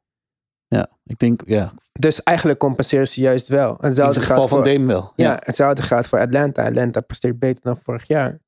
Ja, 0.68 0.88
ik 1.04 1.20
denk, 1.20 1.42
ja. 1.46 1.72
Dus 1.92 2.24
eigenlijk 2.24 2.60
compenseren 2.60 3.08
ze 3.08 3.22
juist 3.22 3.48
wel. 3.48 3.78
Hetzelfde 3.80 4.16
in 4.16 4.20
het 4.20 4.30
geval 4.30 4.48
van 4.48 4.64
Dame 4.64 4.86
wel. 4.86 5.12
Ja. 5.16 5.32
ja, 5.32 5.40
hetzelfde 5.44 5.82
gaat 5.82 6.08
voor 6.08 6.20
Atlanta. 6.20 6.66
Atlanta 6.66 7.02
presteert 7.02 7.40
beter 7.40 7.64
dan 7.64 7.78
vorig 7.78 8.08
jaar. 8.08 8.40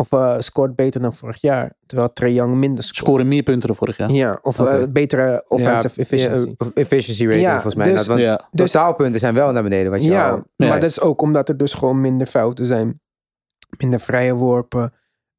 Of 0.00 0.12
uh, 0.12 0.34
scoort 0.38 0.76
beter 0.76 1.00
dan 1.00 1.14
vorig 1.14 1.40
jaar. 1.40 1.72
Terwijl 1.86 2.12
Trae 2.12 2.32
Young 2.32 2.54
minder 2.54 2.84
scoort. 2.84 2.96
Scoren 2.96 3.28
meer 3.28 3.42
punten 3.42 3.66
dan 3.66 3.76
vorig 3.76 3.96
jaar. 3.96 4.10
Ja, 4.10 4.38
of 4.42 4.60
okay. 4.60 4.80
uh, 4.80 4.86
betere 4.88 5.44
offensive 5.48 6.00
efficiency. 6.00 6.54
Ja, 6.58 6.66
efficiency 6.74 7.24
rating 7.26 7.50
volgens 7.50 7.74
mij. 7.74 7.92
Dus, 7.92 8.06
want 8.06 8.20
ja. 8.20 8.48
Dus- 8.50 8.70
totaalpunten 8.72 9.20
zijn 9.20 9.34
wel 9.34 9.52
naar 9.52 9.62
beneden. 9.62 9.90
Wat 9.90 10.04
je 10.04 10.10
ja, 10.10 10.30
al, 10.30 10.42
maar 10.56 10.80
dat 10.80 10.90
is 10.90 11.00
ook 11.00 11.22
omdat 11.22 11.48
er 11.48 11.56
dus 11.56 11.74
gewoon 11.74 12.00
minder 12.00 12.26
fouten 12.26 12.66
zijn. 12.66 13.00
Minder 13.78 14.00
vrije 14.00 14.34
worpen. 14.34 14.92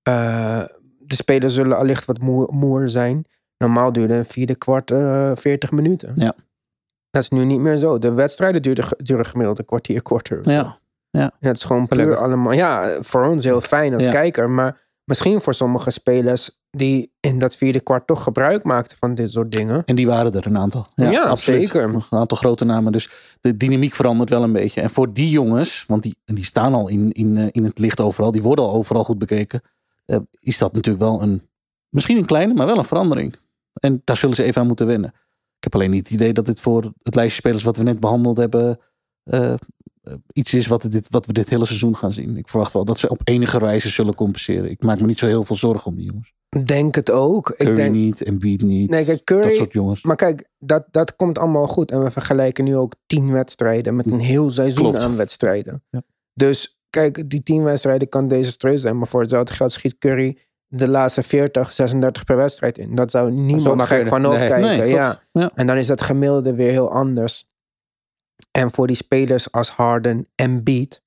Uh, 0.10 0.64
de 1.00 1.16
spelers 1.16 1.54
zullen 1.54 1.78
allicht 1.78 2.06
wat 2.06 2.20
moe, 2.20 2.48
moer 2.52 2.90
zijn. 2.90 3.26
Normaal 3.58 3.92
duurde 3.92 4.14
een 4.14 4.26
vierde 4.26 4.56
kwart 4.56 4.92
40 5.40 5.72
minuten. 5.72 6.12
Ja. 6.16 6.36
Dat 7.10 7.22
is 7.22 7.30
nu 7.30 7.46
niet 7.46 7.60
meer 7.60 7.78
zo. 7.78 8.00
De 8.00 8.12
wedstrijden 8.12 8.62
duren, 8.62 8.86
duren 8.98 9.26
gemiddeld 9.26 9.60
een 9.60 9.66
kwartier 9.66 10.02
korter. 10.02 10.52
Ja. 10.52 10.80
Ja. 11.12 11.32
ja. 11.40 11.48
het 11.48 11.58
is 11.58 11.64
gewoon 11.64 11.88
puur 11.88 12.18
allemaal. 12.18 12.52
Ja, 12.52 12.98
voor 13.02 13.26
ons 13.26 13.44
heel 13.44 13.62
fijn 13.62 13.94
als 13.94 14.10
kijker. 14.10 14.50
Maar 14.50 14.80
misschien 15.04 15.42
voor 15.42 15.54
sommige 15.54 15.90
spelers 15.90 16.60
die 16.72 17.14
in 17.20 17.40
dat 17.40 17.56
vierde 17.56 17.80
kwart 17.80 18.08
toch 18.08 18.24
gebruik 18.24 18.64
maakten 18.64 18.98
van 18.98 19.16
dit 19.16 19.32
soort 19.32 19.52
dingen. 19.52 19.84
En 19.86 19.96
die 19.96 20.08
waren 20.08 20.34
er 20.34 20.46
een 20.46 20.58
aantal. 20.58 20.88
Ja, 20.96 21.22
absoluut. 21.22 21.62
zeker. 21.62 21.84
Een 21.84 22.04
aantal 22.10 22.38
grote 22.38 22.66
namen. 22.66 22.92
Dus 22.92 23.38
de 23.42 23.58
dynamiek 23.58 23.94
verandert 23.94 24.30
wel 24.30 24.44
een 24.44 24.52
beetje. 24.52 24.82
En 24.82 24.90
voor 24.90 25.14
die 25.14 25.30
jongens, 25.30 25.86
want 25.88 26.04
die, 26.04 26.16
die 26.26 26.44
staan 26.44 26.74
al 26.74 26.90
in, 26.90 27.12
in, 27.12 27.38
eh, 27.38 27.48
in 27.52 27.64
het 27.64 27.80
licht 27.80 28.00
overal, 28.00 28.32
die 28.32 28.42
worden 28.42 28.66
al 28.66 28.74
overal 28.74 29.04
goed 29.04 29.18
bekeken. 29.18 29.62
Uh, 30.06 30.18
is 30.40 30.58
dat 30.58 30.74
natuurlijk 30.74 31.04
wel 31.04 31.22
een, 31.22 31.50
misschien 31.90 32.18
een 32.18 32.26
kleine, 32.26 32.54
maar 32.54 32.66
wel 32.66 32.78
een 32.78 32.84
verandering. 32.84 33.36
En 33.74 34.02
daar 34.04 34.18
zullen 34.18 34.36
ze 34.36 34.44
even 34.44 34.62
aan 34.62 34.68
moeten 34.68 34.88
wennen. 34.88 35.10
Ik 35.58 35.64
heb 35.64 35.76
alleen 35.76 35.92
niet 35.92 36.04
het 36.04 36.14
idee 36.14 36.34
dat 36.34 36.46
dit 36.46 36.60
voor 36.60 36.94
het 37.04 37.16
lijstje 37.16 37.40
spelers 37.42 37.64
wat 37.64 37.78
we 37.78 37.84
net 37.84 38.00
behandeld 38.00 38.38
hebben. 38.38 38.80
Uh, 39.24 39.54
eh, 39.54 39.60
iets 40.34 40.54
is 40.54 40.68
wat, 40.68 40.92
dit, 40.92 41.08
wat 41.10 41.26
we 41.26 41.34
dit 41.34 41.50
hele 41.50 41.66
seizoen 41.66 41.96
gaan 41.96 42.14
zien. 42.14 42.38
Ik 42.38 42.48
verwacht 42.48 42.74
wel 42.74 42.86
dat 42.86 43.00
ze 43.00 43.10
op 43.10 43.22
enige 43.24 43.60
wijze 43.60 43.90
zullen 43.90 44.16
compenseren. 44.16 44.70
Ik 44.70 44.84
maak 44.84 45.00
me 45.00 45.06
niet 45.06 45.20
zo 45.20 45.26
heel 45.26 45.44
veel 45.44 45.56
zorgen 45.56 45.92
om 45.92 45.98
die 45.98 46.06
jongens. 46.06 46.34
Denk 46.66 46.96
het 46.96 47.12
ook. 47.12 47.46
Curry 47.46 47.70
ik 47.70 47.76
denk... 47.76 47.94
niet, 47.94 48.24
Embiid 48.24 48.62
niet. 48.62 48.90
Nee, 48.90 49.06
kijk, 49.06 49.24
Curry, 49.24 49.44
dat 49.44 49.56
soort 49.56 49.74
jongens. 49.74 50.04
Maar 50.04 50.16
kijk, 50.16 50.50
dat, 50.60 50.86
dat 50.92 51.16
komt 51.16 51.40
allemaal 51.40 51.68
goed. 51.68 51.92
En 51.92 52.04
we 52.04 52.12
vergelijken 52.12 52.64
nu 52.64 52.76
ook 52.76 52.96
tien 53.06 53.32
wedstrijden 53.32 53.96
met 53.96 54.12
een 54.12 54.20
heel 54.20 54.50
seizoen 54.50 54.98
aan 54.98 55.16
wedstrijden. 55.16 55.84
Ja. 55.90 56.02
Dus 56.34 56.80
kijk, 56.90 57.30
die 57.30 57.44
tien 57.44 57.64
wedstrijden 57.64 58.10
kan 58.10 58.28
desastreus 58.28 58.82
zijn. 58.82 58.98
Maar 58.98 59.08
voor 59.08 59.22
hetzelfde 59.22 59.54
geld 59.54 59.72
schiet 59.72 59.98
Curry 59.98 60.38
de 60.68 60.88
laatste 60.88 61.24
40, 61.24 61.72
36 61.72 62.24
per 62.24 62.38
wedstrijd 62.38 62.78
in. 62.78 62.96
Dat 62.96 63.12
zou 63.12 63.32
niemand 63.32 63.82
gek 63.82 64.08
van 64.08 64.26
opkijken. 64.26 64.62
Nee, 64.62 64.90
ja. 64.90 65.20
ja. 65.32 65.52
En 65.56 65.68
dan 65.68 65.78
is 65.78 65.88
dat 65.88 66.02
gemiddelde 66.02 66.56
weer 66.56 66.72
heel 66.72 66.92
anders. 66.92 67.51
En 68.52 68.72
voor 68.72 68.88
die 68.88 68.96
spelers 68.96 69.52
als 69.52 69.70
Harden 69.70 70.28
en 70.36 70.64
Beat, 70.64 71.02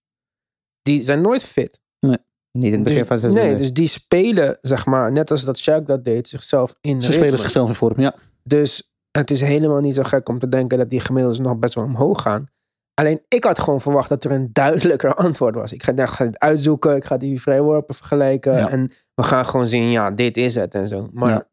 die 0.82 1.02
zijn 1.02 1.20
nooit 1.20 1.42
fit. 1.42 1.80
Nee. 2.00 2.18
Niet 2.50 2.66
in 2.66 2.72
het 2.72 2.82
begin 2.82 2.98
dus, 2.98 3.08
van 3.08 3.16
het 3.16 3.24
seizoen. 3.24 3.48
Nee, 3.48 3.56
dus 3.56 3.72
die 3.72 3.88
spelen, 3.88 4.58
zeg 4.60 4.86
maar, 4.86 5.12
net 5.12 5.30
als 5.30 5.44
dat 5.44 5.60
Shaq 5.60 5.84
dat 5.84 6.04
deed, 6.04 6.28
zichzelf 6.28 6.74
in 6.80 7.00
Ze 7.00 7.12
spelen 7.12 7.38
zichzelf 7.38 7.68
in 7.68 7.74
vorm, 7.74 8.00
ja. 8.00 8.14
Dus 8.42 8.92
het 9.10 9.30
is 9.30 9.40
helemaal 9.40 9.80
niet 9.80 9.94
zo 9.94 10.02
gek 10.02 10.28
om 10.28 10.38
te 10.38 10.48
denken 10.48 10.78
dat 10.78 10.90
die 10.90 11.00
gemiddeldes 11.00 11.40
nog 11.40 11.58
best 11.58 11.74
wel 11.74 11.84
omhoog 11.84 12.22
gaan. 12.22 12.46
Alleen 12.94 13.22
ik 13.28 13.44
had 13.44 13.58
gewoon 13.58 13.80
verwacht 13.80 14.08
dat 14.08 14.24
er 14.24 14.30
een 14.30 14.50
duidelijker 14.52 15.14
antwoord 15.24 15.54
was. 15.54 15.72
Ik 15.72 15.82
ga, 15.82 15.92
ik 15.92 16.08
ga 16.08 16.24
het 16.24 16.38
uitzoeken, 16.38 16.96
ik 16.96 17.04
ga 17.04 17.16
die 17.16 17.40
vrijworpen 17.40 17.94
vergelijken. 17.94 18.68
En 18.68 18.90
we 19.14 19.22
gaan 19.22 19.46
gewoon 19.46 19.66
zien, 19.66 19.90
ja, 19.90 20.10
dit 20.10 20.36
is 20.36 20.54
het 20.54 20.74
en 20.74 20.88
zo. 20.88 21.08
Maar 21.12 21.48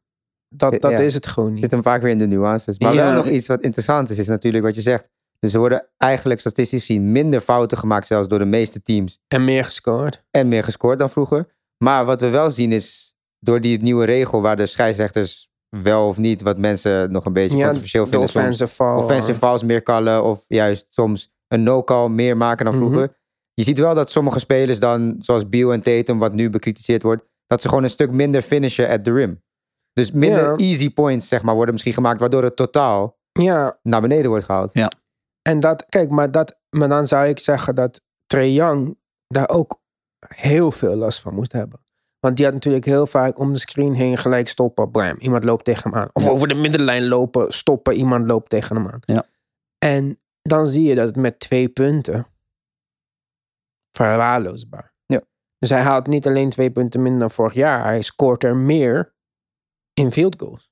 dat, 0.56 0.82
dat 0.82 1.00
is 1.00 1.14
het 1.14 1.28
gewoon 1.28 1.52
niet. 1.52 1.62
Zit 1.62 1.72
hem 1.72 1.82
vaak 1.82 2.02
weer 2.02 2.12
in 2.12 2.18
de 2.18 2.28
nuances. 2.28 2.80
Maar 2.80 2.96
wel 2.96 3.14
nog 3.14 3.28
iets 3.28 3.48
wat 3.48 3.62
interessant 3.62 4.10
is, 4.10 4.20
is 4.20 4.28
natuurlijk 4.28 4.64
wat 4.64 4.76
je 4.76 4.82
zegt. 4.82 5.10
Dus 5.42 5.54
er 5.54 5.60
worden 5.60 5.88
eigenlijk 5.98 6.40
statistisch 6.40 6.86
gezien 6.86 7.12
minder 7.12 7.42
fouten 7.42 7.78
gemaakt, 7.78 8.08
zelfs 8.08 8.28
door 8.28 8.40
de 8.40 8.46
meeste 8.46 8.82
teams. 8.82 9.20
En 9.28 9.46
meer 9.46 9.66
gescoord. 9.66 10.24
En 10.32 10.48
meer 10.48 10.64
gescoord 10.64 11.00
dan 11.00 11.10
vroeger. 11.10 11.46
Maar 11.78 12.06
wat 12.06 12.22
we 12.22 12.30
wel 12.30 12.52
zien 12.52 12.72
is, 12.72 13.16
door 13.40 13.62
die 13.62 13.82
nieuwe 13.82 14.06
regel 14.06 14.42
waar 14.42 14.56
de 14.56 14.66
scheidsrechters 14.66 15.50
wel 15.70 16.08
of 16.08 16.18
niet, 16.18 16.42
wat 16.42 16.58
mensen 16.58 17.12
nog 17.12 17.26
een 17.26 17.34
beetje 17.34 17.58
ja, 17.58 17.64
controversieel 17.64 18.06
vinden. 18.06 18.28
Offensive 18.28 18.68
foul. 18.68 18.98
Offensive 18.98 19.40
fouls 19.40 19.64
meer 19.64 19.84
callen 19.84 20.24
of 20.24 20.46
juist 20.48 20.86
soms 20.90 21.32
een 21.48 21.64
no-call 21.64 22.10
meer 22.10 22.38
maken 22.38 22.66
dan 22.66 22.74
vroeger. 22.74 23.02
Mhm. 23.02 23.14
Je 23.54 23.64
ziet 23.64 23.78
wel 23.78 23.96
dat 23.96 24.10
sommige 24.10 24.40
spelers 24.40 24.80
dan, 24.80 25.16
zoals 25.20 25.50
Biel 25.50 25.74
en 25.74 25.82
Tatum, 25.82 26.20
wat 26.20 26.34
nu 26.34 26.50
bekritiseerd 26.50 27.04
wordt, 27.04 27.24
dat 27.48 27.62
ze 27.62 27.68
gewoon 27.68 27.84
een 27.84 27.90
stuk 27.90 28.12
minder 28.12 28.42
finishen 28.42 28.90
at 28.90 29.04
the 29.04 29.14
rim. 29.14 29.42
Dus 29.94 30.12
minder 30.12 30.56
easy 30.56 30.94
points, 30.94 31.28
zeg 31.28 31.42
maar, 31.42 31.56
worden 31.56 31.74
misschien 31.74 31.94
gemaakt, 31.94 32.20
waardoor 32.20 32.44
het 32.44 32.56
totaal 32.56 33.20
ja. 33.32 33.80
naar 33.84 34.02
beneden 34.02 34.30
wordt 34.30 34.46
gehaald. 34.46 34.70
Ja. 34.74 34.92
En 35.42 35.60
dat, 35.60 35.86
kijk, 35.86 36.10
maar, 36.10 36.32
dat, 36.32 36.60
maar 36.70 36.90
dan 36.90 37.08
zou 37.08 37.28
ik 37.28 37.40
zeggen 37.40 37.76
dat 37.76 38.02
Trae 38.26 38.54
Young 38.54 38.98
daar 39.28 39.50
ook 39.50 39.82
heel 40.28 40.72
veel 40.72 40.96
last 40.96 41.20
van 41.20 41.34
moest 41.34 41.52
hebben. 41.52 41.80
Want 42.20 42.36
die 42.36 42.46
had 42.46 42.54
natuurlijk 42.54 42.86
heel 42.86 43.08
vaak 43.08 43.40
om 43.40 43.54
de 43.54 43.60
screen 43.60 43.94
heen 43.94 44.18
gelijk 44.18 44.48
stoppen. 44.48 44.92
Bam, 44.92 45.18
iemand 45.20 45.44
loopt 45.44 45.66
tegen 45.66 45.92
hem 45.92 46.00
aan. 46.00 46.10
Of 46.14 46.28
over 46.28 46.48
de 46.48 46.54
middenlijn 46.54 47.08
lopen, 47.08 47.52
stoppen, 47.52 47.94
iemand 47.94 48.28
loopt 48.28 48.50
tegen 48.50 48.76
hem 48.76 48.88
aan. 48.88 49.00
Ja. 49.02 49.26
En 49.78 50.20
dan 50.42 50.68
zie 50.68 50.84
je 50.84 50.96
dat 50.96 51.06
het 51.06 51.16
met 51.16 51.40
twee 51.40 51.70
punten 51.70 52.28
verwaarloosbaar. 53.92 54.94
Ja. 55.06 55.22
Dus 55.58 55.70
hij 55.70 55.82
haalt 55.82 56.08
niet 56.08 56.28
alleen 56.28 56.50
twee 56.50 56.72
punten 56.72 57.02
minder 57.02 57.20
dan 57.20 57.32
vorig 57.32 57.54
jaar. 57.54 57.84
Hij 57.84 58.02
scoort 58.02 58.44
er 58.44 58.56
meer 58.56 59.14
in 59.94 60.12
field 60.12 60.36
goals. 60.40 60.72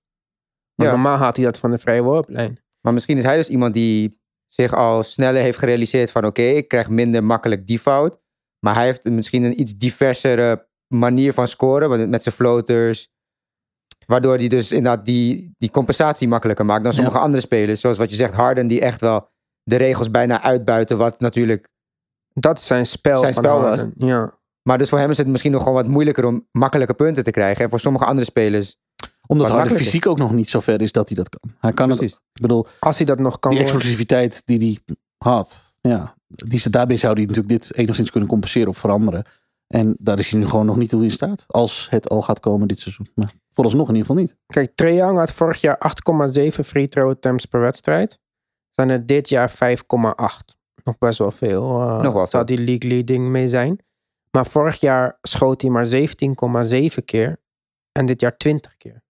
Want 0.76 0.90
ja. 0.90 0.96
normaal 0.96 1.18
had 1.18 1.36
hij 1.36 1.46
dat 1.46 1.58
van 1.58 1.72
de 1.72 1.78
vrije 1.78 2.02
worplijn. 2.02 2.60
Maar 2.82 2.94
misschien 2.94 3.18
is 3.18 3.24
hij 3.24 3.38
dus 3.38 3.50
iemand 3.50 3.74
die 3.74 4.19
zich 4.54 4.76
al 4.76 5.04
sneller 5.04 5.42
heeft 5.42 5.58
gerealiseerd 5.58 6.12
van 6.12 6.26
oké, 6.26 6.42
ik 6.42 6.68
krijg 6.68 6.90
minder 6.90 7.24
makkelijk 7.24 7.68
die 7.68 7.80
fout. 7.80 8.20
Maar 8.60 8.76
hij 8.76 8.86
heeft 8.86 9.04
misschien 9.04 9.44
een 9.44 9.60
iets 9.60 9.76
diversere 9.76 10.68
manier 10.88 11.34
van 11.34 11.48
scoren 11.48 12.10
met 12.10 12.24
zijn 12.24 12.36
floaters. 12.36 13.12
Waardoor 14.06 14.36
hij 14.36 14.48
dus 14.48 14.72
inderdaad 14.72 15.06
die, 15.06 15.54
die 15.58 15.70
compensatie 15.70 16.28
makkelijker 16.28 16.66
maakt 16.66 16.84
dan 16.84 16.94
sommige 16.94 17.18
andere 17.18 17.42
spelers. 17.42 17.82
Zoals 17.82 17.98
wat 17.98 18.10
je 18.10 18.16
zegt, 18.16 18.34
Harden 18.34 18.68
die 18.68 18.82
echt 18.82 19.02
wel 19.02 19.30
de 19.64 19.76
regels 19.76 20.12
bijna 20.12 20.42
uitbuiten. 20.44 20.98
Wat 20.98 21.20
natuurlijk... 21.20 21.70
Dat 22.34 22.62
zijn 22.62 22.86
spel, 22.86 23.20
zijn 23.20 23.34
spel 23.34 23.62
was. 23.62 23.86
Ja. 23.98 24.38
Maar 24.62 24.78
dus 24.78 24.90
voor 24.90 25.00
hem 25.00 25.10
is 25.10 25.18
het 25.18 25.28
misschien 25.28 25.52
nog 25.52 25.62
gewoon 25.62 25.78
wat 25.78 25.88
moeilijker 25.88 26.26
om 26.26 26.48
makkelijke 26.52 26.94
punten 26.94 27.24
te 27.24 27.32
krijgen. 27.32 27.64
En 27.64 27.70
voor 27.70 27.80
sommige 27.80 28.06
andere 28.06 28.26
spelers 28.26 28.78
omdat 29.32 29.50
Harden 29.50 29.78
fysiek 29.78 30.08
ook 30.08 30.18
nog 30.18 30.32
niet 30.32 30.50
zo 30.50 30.60
ver 30.60 30.82
is 30.82 30.92
dat 30.92 31.08
hij 31.08 31.18
dat 31.18 31.30
kan. 31.30 31.54
Hij 31.60 31.74
kan 31.74 31.90
het, 31.90 32.02
ik 32.02 32.18
bedoel, 32.42 32.66
als 32.80 32.98
hij 32.98 33.06
dat 33.06 33.20
nog 33.20 33.40
kan. 33.40 33.52
Die 33.52 33.60
explosiviteit 33.60 34.42
die 34.46 34.60
hij 34.60 34.96
had, 35.18 35.78
ja, 35.82 36.16
die, 36.28 36.70
daarbij 36.70 36.98
zou 36.98 37.14
hij 37.14 37.26
natuurlijk 37.26 37.50
dit 37.50 37.76
enigszins 37.76 38.12
kunnen 38.12 38.30
compenseren 38.30 38.70
of 38.70 38.78
veranderen. 38.78 39.26
En 39.68 39.96
daar 40.00 40.20
is 40.20 40.30
hij 40.30 40.40
nu 40.40 40.46
gewoon 40.46 40.66
nog 40.66 40.78
niet 40.78 40.90
toe 40.90 41.04
in 41.04 41.12
staat. 41.12 41.46
Als 41.48 41.88
het 41.90 42.10
al 42.10 42.22
gaat 42.22 42.40
komen 42.40 42.68
dit 42.68 42.80
seizoen. 42.80 43.08
Maar 43.16 43.32
vooralsnog 43.50 43.90
in 43.90 43.96
ieder 43.96 44.08
geval 44.08 44.24
niet. 44.24 44.36
Kijk, 44.48 44.72
Trae 44.76 44.94
Young 44.94 45.18
had 45.18 45.32
vorig 45.32 45.62
jaar 45.62 45.94
8,7 46.48 46.48
free 46.48 46.88
throw 46.88 47.10
attempts 47.10 47.46
per 47.46 47.60
wedstrijd. 47.60 48.20
Zijn 48.70 48.90
er 48.90 49.06
dit 49.06 49.30
jaar 49.30 49.52
5,8. 49.52 49.56
Nog 50.84 50.98
best 51.00 51.18
wel 51.18 51.32
veel. 51.32 51.82
Uh, 51.82 52.00
nog 52.00 52.14
wel 52.14 52.28
zou 52.28 52.46
die 52.46 52.58
league 52.58 52.90
leading 52.90 53.30
mee 53.30 53.48
zijn. 53.48 53.80
Maar 54.32 54.46
vorig 54.46 54.80
jaar 54.80 55.18
schoot 55.22 55.62
hij 55.62 55.72
maar 55.72 55.88
17,7 55.88 57.06
keer. 57.06 57.42
En 57.92 58.06
dit 58.06 58.22
jaar 58.22 58.38
20 58.38 58.78
keer. 58.78 59.04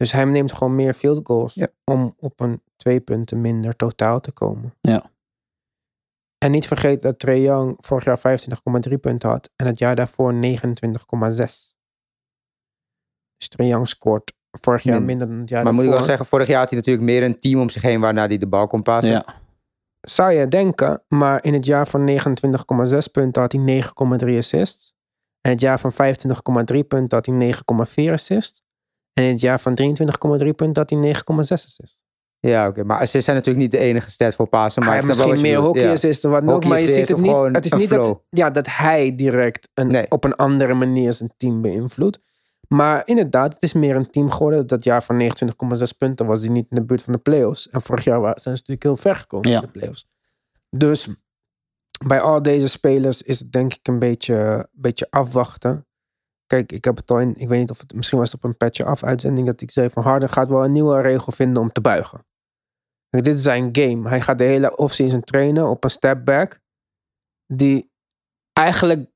Dus 0.00 0.12
hij 0.12 0.24
neemt 0.24 0.52
gewoon 0.52 0.74
meer 0.74 0.94
field 0.94 1.26
goals 1.26 1.58
om 1.84 2.14
op 2.18 2.40
een 2.40 2.62
twee 2.76 3.00
punten 3.00 3.40
minder 3.40 3.76
totaal 3.76 4.20
te 4.20 4.32
komen. 4.32 4.74
Ja. 4.80 5.10
En 6.38 6.50
niet 6.50 6.66
vergeten 6.66 7.00
dat 7.00 7.18
Trae 7.18 7.40
Young 7.40 7.76
vorig 7.78 8.04
jaar 8.04 8.38
25,3 8.88 8.94
punten 9.00 9.28
had 9.28 9.50
en 9.56 9.66
het 9.66 9.78
jaar 9.78 9.96
daarvoor 9.96 10.32
29,6. 10.34 10.40
Dus 13.36 13.48
Trae 13.48 13.66
Young 13.66 13.88
scoort 13.88 14.32
vorig 14.50 14.82
jaar 14.82 15.02
minder 15.02 15.28
dan 15.28 15.38
het 15.38 15.48
jaar 15.48 15.64
Maar 15.64 15.74
moet 15.74 15.84
ik 15.84 15.90
wel 15.90 16.02
zeggen, 16.02 16.26
vorig 16.26 16.46
jaar 16.46 16.58
had 16.58 16.68
hij 16.68 16.78
natuurlijk 16.78 17.06
meer 17.06 17.22
een 17.22 17.38
team 17.38 17.60
om 17.60 17.70
zich 17.70 17.82
heen 17.82 18.00
waarna 18.00 18.26
hij 18.26 18.38
de 18.38 18.48
bal 18.48 18.66
kon 18.66 18.82
passen. 18.82 19.12
Ja. 19.12 19.24
Zou 20.00 20.32
je 20.32 20.48
denken, 20.48 21.02
maar 21.08 21.44
in 21.44 21.54
het 21.54 21.64
jaar 21.64 21.86
van 21.86 22.08
29,6 22.08 22.16
punten 23.12 23.42
had 23.42 23.52
hij 23.52 23.84
9,3 24.24 24.36
assists. 24.36 24.94
En 25.40 25.50
het 25.50 25.60
jaar 25.60 25.80
van 25.80 25.92
25,3 25.92 25.98
punten 26.88 27.08
had 27.08 27.26
hij 27.26 27.54
9,4 28.08 28.12
assists. 28.12 28.62
En 29.12 29.24
in 29.24 29.30
het 29.30 29.40
jaar 29.40 29.60
van 29.60 29.78
23,3 30.42 30.48
punten 30.56 30.72
had 30.82 30.90
hij 30.90 30.98
9,6 30.98 31.52
assists. 31.52 32.02
Ja, 32.40 32.68
oké. 32.68 32.84
Maar 32.84 32.96
assists 33.00 33.24
zijn 33.24 33.36
natuurlijk 33.36 33.64
niet 33.64 33.70
de 33.72 33.78
enige 33.86 34.10
stat 34.10 34.34
voor 34.34 34.48
pasen. 34.48 34.84
Maar 34.84 35.02
snap 35.02 35.16
wel 35.16 35.26
misschien 35.26 35.42
meer 35.42 35.56
bedoelt. 35.56 35.76
hockey 35.76 36.08
Ja. 36.20 36.28
wat. 36.30 36.44
Hockey 36.44 36.68
Maar 36.68 36.80
je 36.80 36.86
ziet 36.88 37.08
het 37.08 37.20
niet. 37.20 37.36
Het 37.36 37.64
is 37.64 37.70
een 37.70 37.78
niet 37.78 37.90
dat, 37.90 38.20
ja, 38.30 38.50
dat 38.50 38.66
hij 38.66 39.14
direct 39.14 39.68
een, 39.74 39.86
Nee. 39.86 40.06
op 40.10 40.24
een 40.24 40.34
andere 40.36 40.74
manier 40.74 41.12
zijn 41.12 41.32
team 41.36 41.62
beïnvloedt. 41.62 42.20
Maar 42.68 43.02
inderdaad, 43.04 43.52
het 43.54 43.62
is 43.62 43.72
meer 43.72 43.96
een 43.96 44.10
team 44.10 44.30
geworden. 44.30 44.66
Dat 44.66 44.84
jaar 44.84 45.02
van 45.02 45.16
29,6 45.16 45.92
punten 45.98 46.26
was 46.26 46.40
die 46.40 46.50
niet 46.50 46.66
in 46.70 46.76
de 46.76 46.84
buurt 46.84 47.02
van 47.02 47.12
de 47.12 47.18
playoffs. 47.18 47.68
En 47.68 47.82
vorig 47.82 48.04
jaar 48.04 48.20
zijn 48.20 48.36
ze 48.40 48.48
natuurlijk 48.50 48.82
heel 48.82 48.96
ver 48.96 49.14
gekomen 49.16 49.50
Ja. 49.50 49.56
in 49.56 49.62
de 49.62 49.70
playoffs. 49.78 50.06
Dus 50.70 51.08
bij 52.06 52.20
al 52.20 52.42
deze 52.42 52.68
spelers 52.68 53.22
is 53.22 53.38
het 53.38 53.52
denk 53.52 53.74
ik 53.74 53.88
een 53.88 53.98
beetje, 53.98 54.68
beetje 54.72 55.06
afwachten. 55.10 55.86
Kijk, 56.50 56.72
ik 56.72 56.84
heb 56.84 56.96
het 56.96 57.10
al 57.10 57.20
in, 57.20 57.34
ik 57.36 57.48
weet 57.48 57.58
niet 57.58 57.70
of 57.70 57.80
het, 57.80 57.94
misschien 57.94 58.18
was 58.18 58.34
op 58.34 58.44
een 58.44 58.56
patch 58.56 58.80
af 58.80 59.04
uitzending 59.04 59.46
dat 59.46 59.60
ik 59.60 59.70
zei 59.70 59.90
van 59.90 60.02
Harden 60.02 60.28
gaat 60.28 60.48
wel 60.48 60.64
een 60.64 60.72
nieuwe 60.72 61.00
regel 61.00 61.32
vinden 61.32 61.62
om 61.62 61.72
te 61.72 61.80
buigen. 61.80 62.26
Kijk, 63.08 63.24
dit 63.24 63.36
is 63.36 63.42
zijn 63.42 63.68
game. 63.72 64.08
Hij 64.08 64.20
gaat 64.20 64.38
de 64.38 64.44
hele 64.44 64.76
offseason 64.76 65.20
trainen 65.20 65.68
op 65.68 65.84
een 65.84 65.90
step 65.90 66.24
back. 66.24 66.60
Die 67.46 67.92
eigenlijk 68.52 69.10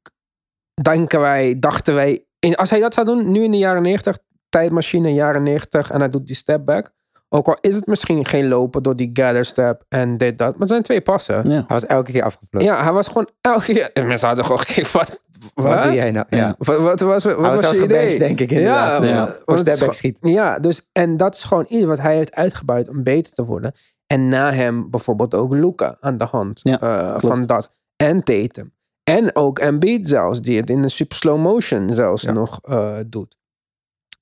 denken 0.83 1.21
wij, 1.21 1.59
dachten 1.59 1.95
wij, 1.95 2.27
in, 2.39 2.55
als 2.55 2.71
hij 2.71 2.81
dat 2.81 2.95
zou 2.95 3.07
doen, 3.07 3.31
nu 3.31 3.43
in 3.43 3.51
de 3.51 3.59
jaren 3.59 3.83
90, 3.83 4.19
tijdmachine 4.49 5.13
jaren 5.13 5.43
90 5.43 5.91
en 5.91 5.99
hij 5.99 6.09
doet 6.09 6.27
die 6.27 6.37
step 6.37 6.65
back. 6.65 6.93
Ook 7.35 7.47
al 7.49 7.57
is 7.61 7.75
het 7.75 7.87
misschien 7.87 8.25
geen 8.27 8.49
lopen 8.49 8.83
door 8.83 8.97
die 8.97 9.11
gather 9.13 9.45
step 9.45 9.85
en 9.89 10.17
dit 10.17 10.39
dat, 10.39 10.51
maar 10.51 10.61
het 10.61 10.69
zijn 10.69 10.83
twee 10.83 11.01
passen. 11.01 11.35
Ja. 11.45 11.51
Hij 11.51 11.65
was 11.67 11.87
elke 11.87 12.13
keer 12.13 12.23
afgevlogen. 12.23 12.69
Ja, 12.69 12.83
hij 12.83 12.93
was 12.93 13.07
gewoon 13.07 13.29
elke 13.41 13.65
keer. 13.73 13.91
En 13.93 14.07
mensen 14.07 14.27
hadden 14.27 14.45
gewoon 14.45 14.61
gekeken, 14.61 14.93
wat, 14.93 15.21
Wat 15.55 15.65
wat? 15.75 15.83
doe 15.83 15.93
jij 15.93 16.11
nou? 16.11 16.27
Ja. 16.31 16.55
Wat, 16.59 16.81
wat 16.81 17.01
was, 17.01 17.25
wat 17.25 17.33
Hij 17.35 17.43
was 17.43 17.51
was 17.51 17.61
zelfs 17.61 17.77
je 17.77 17.83
idee? 17.85 17.97
gebenched, 17.99 18.19
denk 18.29 18.41
ik 18.41 18.51
inderdaad. 18.51 19.05
Ja, 19.05 19.35
Ja. 19.47 19.57
stepback 19.57 19.93
schiet. 19.95 20.19
Ja, 20.21 20.59
dus, 20.59 20.89
en 20.93 21.17
dat 21.17 21.35
is 21.35 21.45
gewoon 21.45 21.67
iets 21.69 21.85
wat 21.85 22.01
hij 22.01 22.15
heeft 22.17 22.35
uitgebuit 22.35 22.89
om 22.89 23.03
beter 23.03 23.33
te 23.33 23.45
worden. 23.45 23.73
En 24.07 24.29
na 24.29 24.53
hem 24.53 24.91
bijvoorbeeld 24.91 25.35
ook 25.35 25.53
Luca 25.55 25.97
aan 26.01 26.17
de 26.17 26.25
hand 26.25 26.61
Ja, 26.63 26.81
eh, 26.81 27.15
van 27.19 27.47
dat. 27.47 27.71
En 27.97 28.23
Tatum. 28.23 28.73
En 29.05 29.37
ook 29.37 29.59
Embiid 29.59 30.09
zelfs, 30.09 30.41
die 30.41 30.57
het 30.61 30.71
in 30.71 30.83
een 30.83 30.91
super 30.91 31.17
slow 31.17 31.39
motion 31.39 31.91
zelfs 31.91 32.23
Ja. 32.23 32.33
nog 32.33 32.59
eh, 32.63 32.97
doet. 33.07 33.37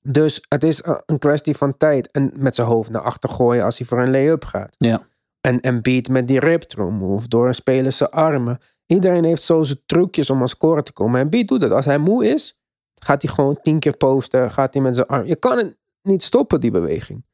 Dus 0.03 0.45
het 0.49 0.63
is 0.63 0.81
een 1.05 1.19
kwestie 1.19 1.55
van 1.57 1.77
tijd. 1.77 2.11
En 2.11 2.31
met 2.35 2.55
zijn 2.55 2.67
hoofd 2.67 2.89
naar 2.89 3.01
achter 3.01 3.29
gooien 3.29 3.63
als 3.63 3.77
hij 3.77 3.87
voor 3.87 3.99
een 4.01 4.11
lay-up 4.11 4.45
gaat. 4.45 4.75
Ja. 4.77 5.07
En 5.41 5.61
Embiid 5.61 6.09
met 6.09 6.27
die 6.27 6.39
rip 6.39 6.61
through 6.61 6.93
move 6.93 7.27
door 7.27 7.47
een 7.47 7.53
speler 7.53 7.91
zijn 7.91 8.09
armen. 8.09 8.59
Iedereen 8.85 9.23
heeft 9.23 9.41
zo 9.41 9.63
zijn 9.63 9.81
trucjes 9.85 10.29
om 10.29 10.41
aan 10.41 10.47
scoren 10.47 10.83
te 10.83 10.93
komen. 10.93 11.15
En 11.15 11.21
Embiid 11.21 11.47
doet 11.47 11.61
het. 11.61 11.71
Als 11.71 11.85
hij 11.85 11.97
moe 11.97 12.25
is, 12.25 12.61
gaat 12.95 13.21
hij 13.21 13.33
gewoon 13.33 13.61
tien 13.61 13.79
keer 13.79 13.97
posten. 13.97 14.51
Gaat 14.51 14.73
hij 14.73 14.83
met 14.83 14.95
zijn 14.95 15.07
arm. 15.07 15.25
Je 15.25 15.35
kan 15.35 15.57
het 15.57 15.77
niet 16.01 16.23
stoppen, 16.23 16.59
die 16.59 16.71
beweging. 16.71 17.25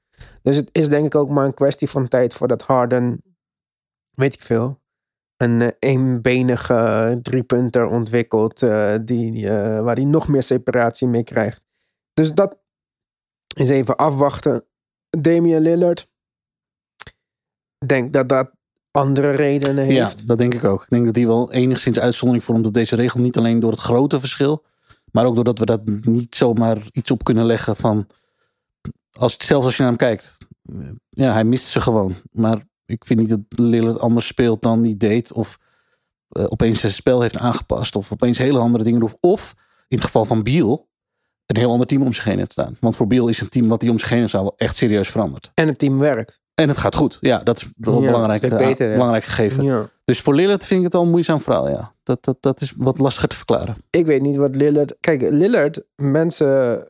Dus 0.41 0.55
het 0.55 0.69
is 0.71 0.89
denk 0.89 1.05
ik 1.05 1.15
ook 1.15 1.29
maar 1.29 1.45
een 1.45 1.53
kwestie 1.53 1.89
van 1.89 2.07
tijd 2.07 2.33
voordat 2.33 2.61
Harden, 2.61 3.23
weet 4.11 4.33
ik 4.33 4.41
veel, 4.41 4.81
een 5.37 5.61
eh, 5.61 5.67
eenbenige 5.79 7.19
driepunter 7.21 7.87
ontwikkelt. 7.87 8.63
eh, 8.63 8.95
die, 9.01 9.49
eh, 9.49 9.81
waar 9.81 9.95
hij 9.95 10.05
nog 10.05 10.27
meer 10.27 10.43
separatie 10.43 11.07
mee 11.07 11.23
krijgt. 11.23 11.67
Dus 12.13 12.33
dat 12.33 12.57
is 13.55 13.69
even 13.69 13.95
afwachten. 13.95 14.65
Damian 15.09 15.61
Lillard. 15.61 16.09
Ik 17.79 17.87
denk 17.87 18.13
dat 18.13 18.29
dat 18.29 18.51
andere 18.91 19.31
redenen 19.31 19.85
heeft. 19.85 20.19
Ja, 20.19 20.25
dat 20.25 20.37
denk 20.37 20.53
ik 20.53 20.63
ook. 20.63 20.83
Ik 20.83 20.89
denk 20.89 21.05
dat 21.05 21.13
die 21.13 21.27
wel 21.27 21.51
enigszins 21.51 21.99
uitzondering 21.99 22.43
vormt 22.43 22.65
op 22.65 22.73
deze 22.73 22.95
regel. 22.95 23.19
Niet 23.19 23.37
alleen 23.37 23.59
door 23.59 23.71
het 23.71 23.79
grote 23.79 24.19
verschil, 24.19 24.65
maar 25.11 25.25
ook 25.25 25.35
doordat 25.35 25.59
we 25.59 25.65
dat 25.65 25.85
niet 25.85 26.35
zomaar 26.35 26.77
iets 26.91 27.11
op 27.11 27.23
kunnen 27.23 27.45
leggen 27.45 27.75
van. 27.75 28.07
Als, 29.11 29.35
zelfs 29.37 29.65
als 29.65 29.75
je 29.75 29.81
naar 29.81 29.91
hem 29.91 29.99
kijkt. 29.99 30.37
Ja, 31.09 31.31
hij 31.31 31.43
mist 31.43 31.67
ze 31.67 31.81
gewoon. 31.81 32.15
Maar 32.31 32.63
ik 32.85 33.05
vind 33.05 33.19
niet 33.19 33.29
dat 33.29 33.39
Lillard 33.47 33.99
anders 33.99 34.27
speelt 34.27 34.61
dan 34.61 34.81
die 34.81 34.97
deed. 34.97 35.33
Of 35.33 35.59
eh, 36.29 36.45
opeens 36.47 36.79
zijn 36.79 36.91
spel 36.91 37.21
heeft 37.21 37.37
aangepast. 37.37 37.95
Of 37.95 38.11
opeens 38.11 38.37
hele 38.37 38.59
andere 38.59 38.83
dingen 38.83 38.99
doet. 38.99 39.17
Of 39.19 39.55
in 39.87 39.97
het 39.97 40.05
geval 40.05 40.25
van 40.25 40.43
Biel. 40.43 40.88
Een 41.49 41.57
heel 41.57 41.71
ander 41.71 41.87
team 41.87 42.01
om 42.01 42.13
zich 42.13 42.23
heen 42.23 42.37
heeft 42.37 42.51
staan. 42.51 42.77
Want 42.79 42.95
voor 42.95 43.07
Biel 43.07 43.27
is 43.27 43.41
een 43.41 43.49
team 43.49 43.67
wat 43.67 43.81
hij 43.81 43.91
om 43.91 43.99
zich 43.99 44.09
heen 44.09 44.17
heeft 44.17 44.29
staan 44.29 44.41
wel 44.43 44.57
echt 44.57 44.75
serieus 44.75 45.09
veranderd. 45.09 45.51
En 45.53 45.67
het 45.67 45.79
team 45.79 45.97
werkt. 45.97 46.39
En 46.53 46.67
het 46.67 46.77
gaat 46.77 46.95
goed. 46.95 47.17
Ja, 47.21 47.37
dat 47.37 47.57
is 47.57 47.69
wel 47.75 47.95
een 47.95 48.01
Ja, 48.01 48.11
belangrijk, 48.11 48.43
is 48.43 48.49
beter, 48.49 48.87
ja. 48.87 48.93
belangrijk 48.93 49.23
gegeven. 49.23 49.63
Ja. 49.63 49.89
Dus 50.03 50.21
voor 50.21 50.35
Lillard 50.35 50.65
vind 50.65 50.79
ik 50.79 50.85
het 50.85 50.95
al 50.95 51.01
een 51.01 51.09
moeizaam 51.09 51.41
verhaal, 51.41 51.69
ja. 51.69 51.93
Dat, 52.03 52.23
dat, 52.23 52.41
dat 52.41 52.61
is 52.61 52.73
wat 52.77 52.99
lastiger 52.99 53.29
te 53.29 53.35
verklaren. 53.35 53.75
Ik 53.89 54.05
weet 54.05 54.21
niet 54.21 54.35
wat 54.35 54.55
Lillard... 54.55 54.95
Kijk, 54.99 55.21
Lillard, 55.21 55.81
mensen... 55.95 56.87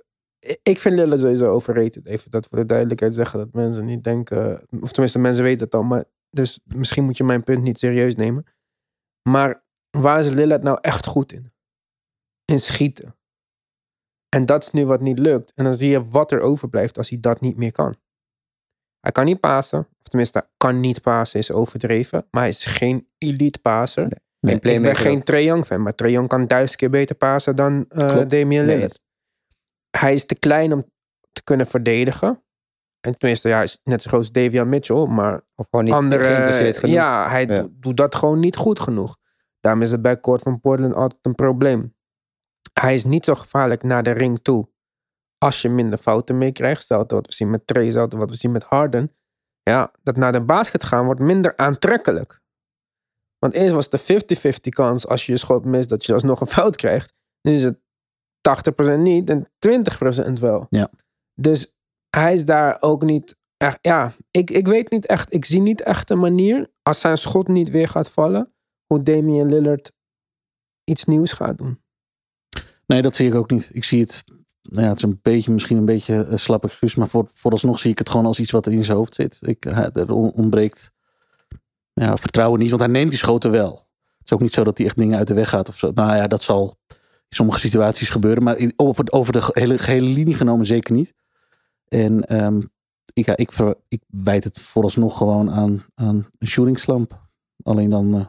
Ik 0.64 0.80
vind 0.80 0.96
Lillard 0.96 1.22
sowieso 1.22 1.52
overrated. 1.52 2.06
Even 2.06 2.32
dat 2.32 2.48
voor 2.48 2.58
de 2.58 2.66
duidelijkheid 2.66 3.16
zeggen. 3.16 3.40
Dat 3.40 3.54
mensen 3.54 3.86
niet 3.86 4.04
denken... 4.04 4.62
Of 4.82 4.92
tenminste, 4.92 5.20
mensen 5.20 5.44
weten 5.44 5.66
het 5.66 5.76
al. 5.76 5.84
Maar, 5.84 6.04
dus 6.30 6.60
misschien 6.64 7.04
moet 7.04 7.18
je 7.18 7.24
mijn 7.24 7.44
punt 7.44 7.64
niet 7.64 7.80
serieus 7.80 8.16
nemen. 8.16 8.46
Maar 9.30 9.64
waar 9.98 10.20
is 10.20 10.34
Lillard 10.34 10.64
nou 10.64 10.78
echt 10.82 11.06
goed 11.06 11.34
in? 11.34 11.52
In 12.46 12.60
schieten. 12.60 13.16
En 14.30 14.46
dat 14.46 14.64
is 14.64 14.72
nu 14.72 14.86
wat 14.86 15.02
niet 15.02 15.20
lukt. 15.20 15.52
En 15.56 15.64
dan 15.64 15.74
zie 15.74 15.90
je 15.90 16.06
wat 16.10 16.32
er 16.32 16.40
overblijft 16.40 16.98
als 16.98 17.10
hij 17.10 17.20
dat 17.20 17.42
niet 17.42 17.58
meer 17.58 17.72
kan. 17.72 17.96
Hij 19.00 19.12
kan 19.12 19.26
niet 19.26 19.40
pasen. 19.40 19.80
Of 19.80 20.08
tenminste, 20.08 20.48
kan 20.58 20.80
niet 20.80 21.02
pasen 21.02 21.40
is 21.40 21.52
overdreven. 21.52 22.26
Maar 22.32 22.42
hij 22.42 22.50
is 22.52 22.66
geen 22.66 23.08
elite 23.18 23.60
paser. 23.60 24.08
Nee, 24.40 24.56
Ik 24.56 24.62
ben 24.62 24.96
geen 24.96 25.24
Trae 25.24 25.44
Young 25.44 25.66
fan, 25.66 25.82
maar 25.82 25.96
Trae 25.96 26.12
Young 26.12 26.28
kan 26.28 26.48
duizend 26.48 26.78
keer 26.80 26.90
beter 26.90 27.16
pasen 27.16 27.56
dan 27.56 27.86
Klopt. 27.88 28.30
Damian 28.30 28.66
Nee, 28.66 28.76
Lillard. 28.76 29.00
Hij 29.98 30.14
is 30.14 30.26
te 30.26 30.36
klein 30.36 30.74
om 30.74 30.86
te 31.32 31.44
kunnen 31.44 31.68
verdedigen. 31.68 32.44
En 33.00 33.18
tenminste, 33.18 33.48
ja, 33.50 33.56
hij 33.56 33.64
is 33.64 33.80
net 33.84 34.02
zo 34.02 34.08
groot 34.10 34.22
als 34.22 34.32
Davian 34.32 34.70
Mitchell, 34.70 35.06
maar 35.06 35.42
Of 35.56 35.68
gewoon 35.70 35.86
niet 35.86 35.94
andere... 35.94 36.24
geïnteresseerd 36.24 36.78
genoeg. 36.78 36.96
Ja, 36.96 37.30
hij 37.30 37.46
Ja. 37.46 37.68
doet 37.72 37.98
dat 37.98 38.16
gewoon 38.16 38.40
niet 38.40 38.56
goed 38.56 38.80
genoeg. 38.80 39.18
Daarom 39.60 39.82
is 39.82 39.90
de 39.90 40.00
backcourt 40.00 40.42
van 40.42 40.60
Portland 40.60 40.94
altijd 40.94 41.20
een 41.26 41.36
probleem. 41.36 41.96
Hij 42.82 42.94
is 42.94 43.04
niet 43.04 43.26
zo 43.26 43.36
gevaarlijk 43.36 43.84
naar 43.84 44.04
de 44.04 44.12
ring 44.12 44.40
toe. 44.42 44.70
Als 45.38 45.62
je 45.62 45.70
minder 45.70 45.98
fouten 45.98 46.38
meekrijgt. 46.38 46.82
Stel 46.82 47.06
wat 47.08 47.26
we 47.26 47.34
zien 47.34 47.50
met 47.50 47.62
stel 47.66 48.08
wat 48.08 48.30
we 48.30 48.36
zien 48.36 48.52
met 48.52 48.64
Harden. 48.64 49.16
Ja, 49.64 49.92
dat 50.04 50.16
naar 50.16 50.32
de 50.32 50.42
basket 50.42 50.84
gaan 50.84 51.06
wordt 51.06 51.20
minder 51.20 51.58
aantrekkelijk. 51.58 52.42
Want 53.38 53.54
eerst 53.54 53.74
was 53.74 53.88
het 53.90 54.08
de 54.08 54.54
50-50 54.54 54.70
kans 54.70 55.08
als 55.08 55.26
je 55.26 55.32
je 55.32 55.38
schot 55.38 55.66
mist 55.66 55.90
dat 55.90 56.06
je 56.06 56.14
alsnog 56.14 56.42
een 56.42 56.48
fout 56.48 56.76
krijgt. 56.76 57.14
Nu 57.42 57.54
is 57.54 57.64
het 57.64 57.80
80% 58.98 58.98
niet 58.98 59.30
en 59.30 59.50
20% 60.30 60.32
wel. 60.40 60.66
Ja. 60.70 60.90
Dus 61.42 61.78
hij 62.10 62.34
is 62.34 62.46
daar 62.46 62.82
ook 62.82 63.04
niet 63.04 63.38
echt. 63.58 63.78
Ja, 63.82 64.14
ik, 64.32 64.50
ik 64.50 64.68
weet 64.68 64.90
niet 64.92 65.06
echt. 65.06 65.34
Ik 65.34 65.46
zie 65.46 65.62
niet 65.62 65.82
echt 65.82 66.10
een 66.10 66.20
manier. 66.20 66.72
Als 66.82 67.00
zijn 67.00 67.18
schot 67.18 67.48
niet 67.48 67.70
weer 67.70 67.88
gaat 67.88 68.10
vallen. 68.10 68.54
Hoe 68.86 69.04
Damian 69.04 69.50
Lillard 69.50 69.92
iets 70.84 71.06
nieuws 71.06 71.32
gaat 71.32 71.58
doen. 71.58 71.82
Nee, 72.90 73.02
dat 73.02 73.16
zie 73.16 73.28
ik 73.28 73.36
ook 73.36 73.52
niet. 73.52 73.70
Ik 73.74 73.84
zie 73.84 74.00
het, 74.00 74.24
nou 74.62 74.84
ja, 74.84 74.90
het 74.90 74.98
is 74.98 75.04
een 75.04 75.20
beetje, 75.22 75.52
misschien 75.52 75.78
een 75.78 75.86
beetje 75.86 76.14
een 76.14 76.40
slap 76.40 76.64
excuus, 76.64 76.96
maar 76.96 77.08
voor, 77.08 77.30
vooralsnog 77.34 77.80
zie 77.80 77.92
ik 77.92 77.98
het 77.98 78.10
gewoon 78.10 78.26
als 78.26 78.40
iets 78.40 78.52
wat 78.52 78.66
er 78.66 78.72
in 78.72 78.84
zijn 78.84 78.98
hoofd 78.98 79.16
zit. 79.16 79.40
Ik, 79.42 79.66
er 79.66 80.12
on- 80.12 80.32
ontbreekt 80.32 80.92
ja, 81.94 82.18
vertrouwen 82.18 82.60
niet, 82.60 82.70
want 82.70 82.82
hij 82.82 82.92
neemt 82.92 83.10
die 83.10 83.20
schoten 83.20 83.52
wel. 83.52 83.72
Het 84.18 84.26
is 84.26 84.34
ook 84.34 84.42
niet 84.42 84.54
zo 84.54 84.64
dat 84.64 84.78
hij 84.78 84.88
echt 84.88 84.98
dingen 84.98 85.18
uit 85.18 85.28
de 85.28 85.34
weg 85.34 85.50
gaat 85.50 85.68
of 85.68 85.78
zo. 85.78 85.92
Nou 85.94 86.16
ja, 86.16 86.28
dat 86.28 86.42
zal 86.42 86.76
in 86.88 87.36
sommige 87.36 87.60
situaties 87.60 88.10
gebeuren, 88.10 88.44
maar 88.44 88.72
over, 88.76 89.32
de 89.32 89.50
hele, 89.54 89.78
gehele 89.78 90.08
linie 90.08 90.36
genomen 90.36 90.66
zeker 90.66 90.94
niet. 90.94 91.14
En 91.88 92.26
ehm, 92.26 92.62
ik, 93.14 93.26
ja, 93.26 93.36
ik, 93.38 93.52
ik 93.88 94.04
wijd 94.08 94.44
het 94.44 94.60
vooralsnog 94.60 95.18
gewoon 95.18 95.52
aan, 95.52 95.82
aan 95.96 96.26
een 96.38 96.48
shooting 96.48 96.80
slump. 96.80 97.22
Alleen 97.64 97.90
dan 97.90 98.16
eh, 98.16 98.26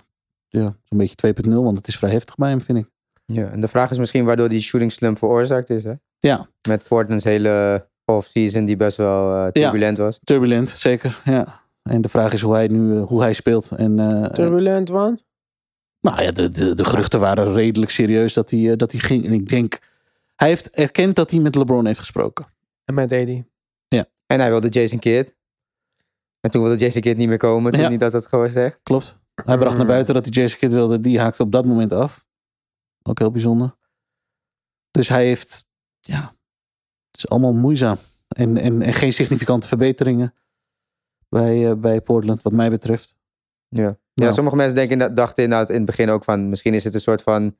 ja, 0.49 0.75
zo'n 0.83 0.99
beetje 0.99 1.35
2.0, 1.46 1.51
want 1.51 1.77
het 1.77 1.88
is 1.88 1.96
vrij 1.96 2.11
heftig 2.11 2.35
bij 2.35 2.49
hem, 2.49 2.61
vind 2.62 2.79
ik. 2.79 2.90
Ja, 3.32 3.50
en 3.50 3.60
de 3.60 3.68
vraag 3.68 3.90
is 3.90 3.98
misschien 3.98 4.24
waardoor 4.24 4.48
die 4.48 4.60
shooting 4.60 4.92
slump 4.92 5.18
veroorzaakt 5.18 5.70
is. 5.70 5.84
Hè? 5.84 5.92
Ja, 6.18 6.48
Met 6.68 6.84
Portland's 6.88 7.24
hele 7.24 7.86
off-season 8.04 8.64
die 8.64 8.76
best 8.76 8.96
wel 8.96 9.34
eh, 9.34 9.46
turbulent 9.46 9.98
was. 9.98 10.18
Turbulent, 10.24 10.68
zeker. 10.68 11.20
Ja. 11.24 11.60
En 11.82 12.00
de 12.00 12.08
vraag 12.08 12.32
is 12.32 12.40
hoe 12.40 12.54
hij 12.54 12.66
nu 12.66 12.96
eh, 12.96 13.06
hoe 13.06 13.20
hij 13.20 13.32
speelt. 13.32 13.70
En, 13.70 13.98
eh, 13.98 14.24
Turbulent, 14.24 14.90
man. 14.90 15.20
nou 16.00 16.22
ja, 16.22 16.30
de, 16.30 16.48
de, 16.48 16.74
de 16.74 16.84
geruchten 16.84 17.20
waren 17.20 17.52
redelijk 17.52 17.90
serieus 17.92 18.32
dat 18.34 18.50
hij, 18.50 18.76
dat 18.76 18.92
hij 18.92 19.00
ging. 19.00 19.26
En 19.26 19.32
ik 19.32 19.48
denk, 19.48 19.78
hij 20.36 20.48
heeft 20.48 20.70
erkend 20.70 21.16
dat 21.16 21.30
hij 21.30 21.40
met 21.40 21.54
LeBron 21.54 21.86
heeft 21.86 21.98
gesproken. 21.98 22.46
En 22.84 22.94
met 22.94 23.12
Eddie. 23.12 23.48
En 24.26 24.40
hij 24.40 24.50
wilde 24.50 24.68
Jason 24.68 24.98
Kidd. 24.98 25.36
En 26.40 26.50
toen 26.50 26.62
wilde 26.62 26.76
Jason 26.78 27.00
Kidd 27.00 27.18
niet 27.18 27.28
meer 27.28 27.36
komen 27.38 27.72
toen 27.72 27.80
Ja. 27.80 27.88
hij 27.88 27.96
dat 27.96 28.12
had 28.12 28.26
gewoon 28.26 28.48
zegt. 28.48 28.80
Klopt. 28.82 29.20
Hij 29.44 29.58
bracht 29.58 29.76
naar 29.76 29.86
buiten 29.86 30.14
dat 30.14 30.24
hij 30.24 30.42
Jason 30.42 30.58
Kidd 30.58 30.72
wilde. 30.72 31.00
Die 31.00 31.20
haakte 31.20 31.42
op 31.42 31.52
dat 31.52 31.64
moment 31.64 31.92
af. 31.92 32.26
Ook 33.02 33.18
heel 33.18 33.30
bijzonder. 33.30 33.76
Dus 34.90 35.08
hij 35.08 35.26
heeft, 35.26 35.64
ja, 36.00 36.34
het 37.10 37.16
is 37.16 37.28
allemaal 37.28 37.52
moeizaam. 37.52 37.96
En, 38.28 38.56
en, 38.56 38.82
en 38.82 38.94
geen 38.94 39.12
significante 39.12 39.68
verbeteringen 39.68 40.34
bij, 41.28 41.70
eh, 41.70 41.76
bij 41.76 42.00
Portland, 42.00 42.42
wat 42.42 42.52
mij 42.52 42.70
betreft. 42.70 43.16
Ja. 43.68 43.82
ja, 43.82 43.96
Nou. 44.14 44.32
sommige 44.32 44.56
mensen 44.56 44.74
denken, 44.74 45.14
dachten 45.14 45.44
inderdaad 45.44 45.68
in 45.68 45.76
het 45.76 45.84
begin 45.84 46.10
ook 46.10 46.24
van... 46.24 46.48
misschien 46.48 46.74
is 46.74 46.84
het 46.84 46.94
een 46.94 47.00
soort 47.00 47.22
van 47.22 47.56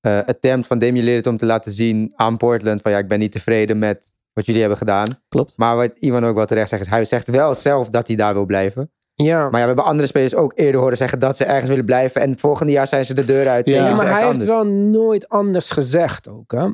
eh 0.00 0.18
attempt 0.18 0.66
van 0.66 0.78
Damian 0.78 1.04
Lillard 1.04 1.26
om 1.26 1.36
te 1.36 1.46
laten 1.46 1.72
zien 1.72 2.12
aan 2.16 2.36
Portland... 2.36 2.82
van 2.82 2.90
ja, 2.90 2.98
ik 2.98 3.08
ben 3.08 3.18
niet 3.18 3.32
tevreden 3.32 3.78
met 3.78 4.14
wat 4.32 4.46
jullie 4.46 4.60
hebben 4.60 4.78
gedaan. 4.78 5.20
Klopt. 5.28 5.56
Maar 5.56 5.76
wat 5.76 5.98
Ivan 5.98 6.24
ook 6.24 6.36
wel 6.36 6.46
terecht 6.46 6.68
zegt, 6.68 6.82
is 6.82 6.88
hij 6.88 7.04
zegt 7.04 7.30
wel 7.30 7.54
zelf 7.54 7.88
dat 7.88 8.06
hij 8.06 8.16
daar 8.16 8.34
wil 8.34 8.46
blijven. 8.46 8.92
Ja, 9.22 9.38
Maar 9.38 9.50
ja, 9.50 9.60
we 9.60 9.66
hebben 9.66 9.84
andere 9.84 10.08
spelers 10.08 10.34
ook 10.34 10.52
eerder 10.54 10.80
horen 10.80 10.96
zeggen 10.96 11.18
dat 11.18 11.36
ze 11.36 11.44
ergens 11.44 11.68
willen 11.68 11.84
blijven. 11.84 12.20
En 12.20 12.30
het 12.30 12.40
volgende 12.40 12.72
jaar 12.72 12.86
zijn 12.86 13.04
ze 13.04 13.14
de 13.14 13.24
deur 13.24 13.48
uit. 13.48 13.66
Ja. 13.66 13.94
Maar 13.94 14.06
hij 14.06 14.12
heeft 14.12 14.22
anders. 14.22 14.50
wel 14.50 14.66
nooit 14.66 15.28
anders 15.28 15.70
gezegd 15.70 16.28
ook. 16.28 16.52
Hè? 16.52 16.68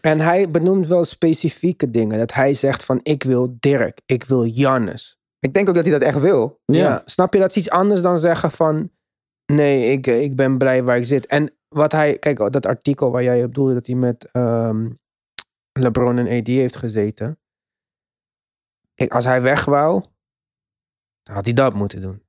En 0.00 0.20
hij 0.20 0.50
benoemt 0.50 0.86
wel 0.86 1.04
specifieke 1.04 1.90
dingen. 1.90 2.18
Dat 2.18 2.32
hij 2.32 2.54
zegt 2.54 2.84
van 2.84 3.00
ik 3.02 3.22
wil 3.22 3.56
Dirk, 3.60 4.00
ik 4.06 4.24
wil 4.24 4.44
Jannes. 4.44 5.18
Ik 5.40 5.54
denk 5.54 5.68
ook 5.68 5.74
dat 5.74 5.84
hij 5.84 5.92
dat 5.92 6.02
echt 6.02 6.18
wil. 6.18 6.60
Ja. 6.64 6.78
Ja. 6.78 7.02
snap 7.04 7.34
je? 7.34 7.40
Dat 7.40 7.50
is 7.50 7.56
iets 7.56 7.70
anders 7.70 8.02
dan 8.02 8.18
zeggen 8.18 8.50
van 8.50 8.90
nee, 9.52 9.92
ik, 9.92 10.06
ik 10.06 10.36
ben 10.36 10.58
blij 10.58 10.82
waar 10.82 10.96
ik 10.96 11.04
zit. 11.04 11.26
En 11.26 11.52
wat 11.68 11.92
hij, 11.92 12.18
kijk, 12.18 12.52
dat 12.52 12.66
artikel 12.66 13.10
waar 13.10 13.22
jij 13.22 13.44
op 13.44 13.54
doelde 13.54 13.74
dat 13.74 13.86
hij 13.86 13.96
met 13.96 14.28
ehm, 14.32 14.90
LeBron 15.72 16.18
en 16.18 16.38
AD 16.38 16.46
heeft 16.46 16.76
gezeten. 16.76 17.38
Kijk, 18.94 19.14
als 19.14 19.24
hij 19.24 19.42
weg 19.42 19.64
wou, 19.64 20.02
dan 21.28 21.36
had 21.36 21.44
hij 21.44 21.54
dat 21.54 21.74
moeten 21.74 22.00
doen. 22.00 22.22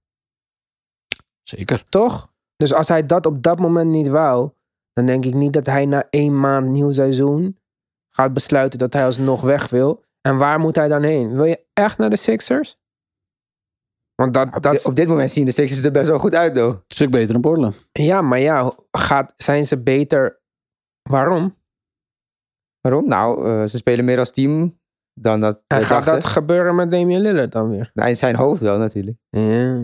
Zeker. 1.44 1.84
Toch? 1.90 2.34
Dus 2.56 2.74
als 2.74 2.88
hij 2.88 3.06
dat 3.06 3.26
op 3.26 3.44
dat 3.44 3.60
moment 3.60 3.90
niet 3.90 4.08
wou, 4.08 4.52
dan 4.94 5.06
denk 5.06 5.26
ik 5.26 5.34
niet 5.34 5.54
dat 5.54 5.66
hij 5.66 5.86
na 5.86 6.08
één 6.10 6.40
maand 6.40 6.68
nieuw 6.68 6.92
seizoen 6.92 7.60
gaat 8.10 8.34
besluiten 8.34 8.80
dat 8.80 8.94
hij 8.94 9.06
alsnog 9.06 9.42
weg 9.42 9.70
wil. 9.70 10.04
En 10.22 10.38
waar 10.38 10.60
moet 10.60 10.76
hij 10.76 10.88
dan 10.88 11.04
heen? 11.04 11.36
Wil 11.36 11.46
je 11.46 11.66
echt 11.74 11.98
naar 11.98 12.10
de 12.10 12.16
Sixers? 12.16 12.78
Want 14.16 14.34
dat, 14.34 14.56
Op, 14.56 14.62
dat 14.64 14.86
op 14.86 14.96
dit 14.96 15.08
moment 15.08 15.32
zien 15.32 15.46
de 15.46 15.52
Sixers 15.52 15.84
er 15.84 15.92
best 15.92 16.08
wel 16.08 16.20
goed 16.20 16.36
uit, 16.36 16.56
though. 16.56 16.76
Een 16.76 16.84
stuk 16.88 17.12
beter 17.12 17.32
dan 17.34 17.42
Portland. 17.42 17.90
ja, 17.92 18.22
maar 18.22 18.40
ja, 18.40 18.74
gaat, 18.92 19.34
zijn 19.38 19.66
ze 19.66 19.84
beter? 19.84 20.42
Waarom? 21.10 21.58
Waarom? 22.82 23.08
Nou, 23.08 23.46
eh, 23.48 23.66
ze 23.66 23.78
spelen 23.78 24.06
meer 24.06 24.20
als 24.20 24.32
team 24.32 24.79
dan 25.22 25.40
dat 25.40 25.64
En 25.68 25.78
gaat 25.82 25.90
dachten. 25.90 26.14
dat 26.14 26.26
gebeuren 26.26 26.76
met 26.76 26.92
Damian 26.92 27.22
Lillard 27.22 27.52
dan 27.52 27.70
weer? 27.70 27.92
Nou, 27.94 28.10
in 28.10 28.18
zijn 28.18 28.36
hoofd 28.36 28.62
wel, 28.62 28.78
natuurlijk. 28.78 29.18
Ja. 29.30 29.82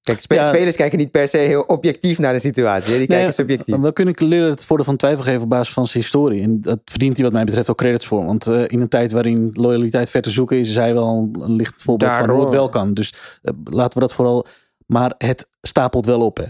Kijk, 0.00 0.20
spe- 0.20 0.34
Ja. 0.34 0.48
spelers 0.48 0.76
kijken 0.76 0.98
niet 0.98 1.10
per 1.10 1.28
se 1.28 1.36
heel 1.36 1.62
objectief 1.62 2.18
naar 2.18 2.32
de 2.32 2.38
situatie. 2.38 2.92
hè. 2.92 2.98
Die 2.98 3.06
kijken 3.06 3.32
subjectief. 3.32 3.76
We 3.76 3.92
kunnen 3.92 4.14
Lillard 4.18 4.50
het 4.50 4.64
voordeel 4.64 4.86
van 4.86 4.96
twijfel 4.96 5.24
geven 5.24 5.42
op 5.42 5.48
basis 5.48 5.72
van 5.74 5.86
zijn 5.86 6.02
historie. 6.02 6.42
En 6.42 6.60
dat 6.60 6.78
verdient 6.84 7.14
hij 7.14 7.24
wat 7.24 7.32
mij 7.32 7.44
betreft 7.44 7.70
ook 7.70 7.76
credits 7.76 8.06
voor. 8.06 8.24
Want 8.24 8.46
eh, 8.46 8.62
in 8.66 8.80
een 8.80 8.88
tijd 8.88 9.12
waarin 9.12 9.50
loyaliteit 9.52 10.10
ver 10.10 10.22
te 10.22 10.30
zoeken 10.30 10.58
is, 10.58 10.68
is 10.68 10.74
hij 10.74 10.94
wel 10.94 11.30
een 11.38 11.52
licht 11.56 11.82
voorbeeld 11.82 12.10
van 12.12 12.28
hoe 12.28 12.40
het 12.40 12.48
Daarom. 12.48 12.56
wel 12.56 12.68
kan. 12.68 12.94
Dus 12.94 13.38
eh, 13.42 13.52
laten 13.64 13.94
we 13.94 14.00
dat 14.06 14.12
vooral... 14.12 14.46
Maar 14.86 15.14
het 15.18 15.48
stapelt 15.60 16.06
wel 16.06 16.20
op, 16.24 16.36
hè. 16.36 16.44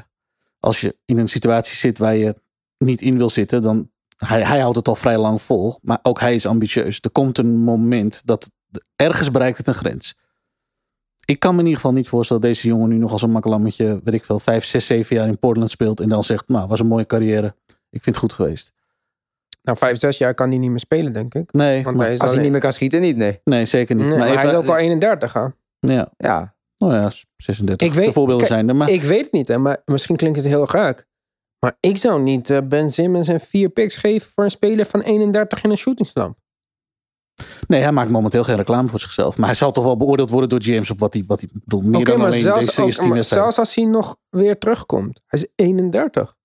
Als 0.60 0.80
je 0.80 0.96
in 1.04 1.18
een 1.18 1.28
situatie 1.28 1.76
zit 1.76 1.98
waar 1.98 2.16
je 2.16 2.34
niet 2.78 3.00
in 3.00 3.16
wil 3.18 3.30
zitten, 3.30 3.62
dan... 3.62 3.90
Hij, 4.18 4.42
hij 4.42 4.60
houdt 4.60 4.76
het 4.76 4.88
al 4.88 4.94
vrij 4.94 5.18
lang 5.18 5.42
vol, 5.42 5.78
maar 5.82 5.98
ook 6.02 6.20
hij 6.20 6.34
is 6.34 6.46
ambitieus. 6.46 6.98
Er 7.00 7.10
komt 7.10 7.38
een 7.38 7.56
moment 7.56 8.26
dat 8.26 8.50
ergens 8.96 9.30
bereikt 9.30 9.58
het 9.58 9.66
een 9.66 9.74
grens. 9.74 10.18
Ik 11.24 11.38
kan 11.38 11.52
me 11.54 11.58
in 11.60 11.66
ieder 11.66 11.80
geval 11.80 11.96
niet 11.96 12.08
voorstellen 12.08 12.42
dat 12.42 12.52
deze 12.52 12.68
jongen 12.68 12.88
nu 12.88 12.96
nog 12.96 13.12
als 13.12 13.22
een 13.22 13.30
makkelammetje, 13.30 14.00
weet 14.04 14.14
ik 14.14 14.24
veel, 14.24 14.38
vijf, 14.38 14.64
zes, 14.64 14.86
zeven 14.86 15.16
jaar 15.16 15.26
in 15.26 15.38
Portland 15.38 15.70
speelt 15.70 16.00
en 16.00 16.08
dan 16.08 16.24
zegt, 16.24 16.48
nou, 16.48 16.68
was 16.68 16.80
een 16.80 16.86
mooie 16.86 17.06
carrière. 17.06 17.54
Ik 17.90 18.02
vind 18.02 18.04
het 18.04 18.16
goed 18.16 18.32
geweest. 18.32 18.72
Nou, 19.62 19.78
vijf, 19.78 19.98
zes 19.98 20.18
jaar 20.18 20.34
kan 20.34 20.48
hij 20.48 20.58
niet 20.58 20.70
meer 20.70 20.78
spelen, 20.80 21.12
denk 21.12 21.34
ik. 21.34 21.52
Nee, 21.52 21.82
Want 21.82 21.96
maar- 21.96 22.04
hij 22.04 22.14
is, 22.14 22.20
Als 22.20 22.32
hij 22.32 22.42
niet 22.42 22.50
meer 22.52 22.60
kan 22.60 22.72
schieten, 22.72 23.00
niet, 23.00 23.16
nee. 23.16 23.40
nee 23.44 23.64
zeker 23.64 23.94
niet. 23.94 24.04
Nee, 24.04 24.16
maar 24.16 24.26
maar 24.26 24.28
even, 24.36 24.40
hij 24.48 24.58
is 24.58 24.64
ook 24.64 24.68
al 24.68 24.76
31, 24.76 25.32
hè? 25.32 25.46
Ja, 25.80 26.08
Ja, 26.16 26.54
nou 26.76 26.94
ja, 26.94 27.10
36. 27.36 27.86
Ik 27.88 27.94
weet- 27.94 28.06
de 28.06 28.12
voorbeelden 28.12 28.46
kijk, 28.46 28.56
zijn 28.58 28.68
er. 28.68 28.76
Maar 28.76 28.90
Ik 28.90 29.02
weet 29.02 29.24
het 29.24 29.32
niet, 29.32 29.48
hè, 29.48 29.58
maar 29.58 29.82
misschien 29.84 30.16
klinkt 30.16 30.38
het 30.38 30.46
heel 30.46 30.70
raak. 30.70 31.06
Maar 31.60 31.76
ik 31.80 31.96
zou 31.96 32.20
niet 32.22 32.50
eh, 32.50 32.58
Ben 32.64 32.90
Simmons 32.90 33.28
en 33.28 33.40
vier 33.40 33.68
picks 33.68 33.96
geven 33.96 34.30
voor 34.34 34.44
een 34.44 34.50
speler 34.50 34.86
van 34.86 35.00
31 35.00 35.62
in 35.64 35.70
een 35.70 35.76
shootingslamp. 35.76 36.36
nee, 37.66 37.80
hij 37.82 37.92
maakt 37.92 38.10
momenteel 38.10 38.44
geen 38.44 38.56
reclame 38.56 38.88
voor 38.88 39.00
zichzelf. 39.00 39.38
Maar 39.38 39.46
hij 39.48 39.56
zal 39.56 39.72
toch 39.72 39.84
wel 39.84 39.96
beoordeeld 39.96 40.30
worden 40.30 40.48
door 40.48 40.62
GM's 40.62 40.90
op 40.90 40.98
wat 40.98 41.12
hij, 41.12 41.24
wat 41.26 41.40
hij 41.40 41.48
ik 41.54 41.60
bedoel, 41.64 41.80
meer 41.80 42.00
Oké, 42.00 42.10
dan 42.10 42.18
maar, 42.18 42.26
alleen 42.26 42.42
zelfs, 42.42 42.74
deze 42.74 43.00
ook- 43.00 43.06
maar 43.08 43.24
zelfs 43.24 43.58
als 43.58 43.74
hij 43.74 43.84
nog 43.84 44.16
weer 44.30 44.58
terugkomt. 44.58 45.20
Hij 45.26 45.40
is 45.40 45.48
31. 45.54 46.36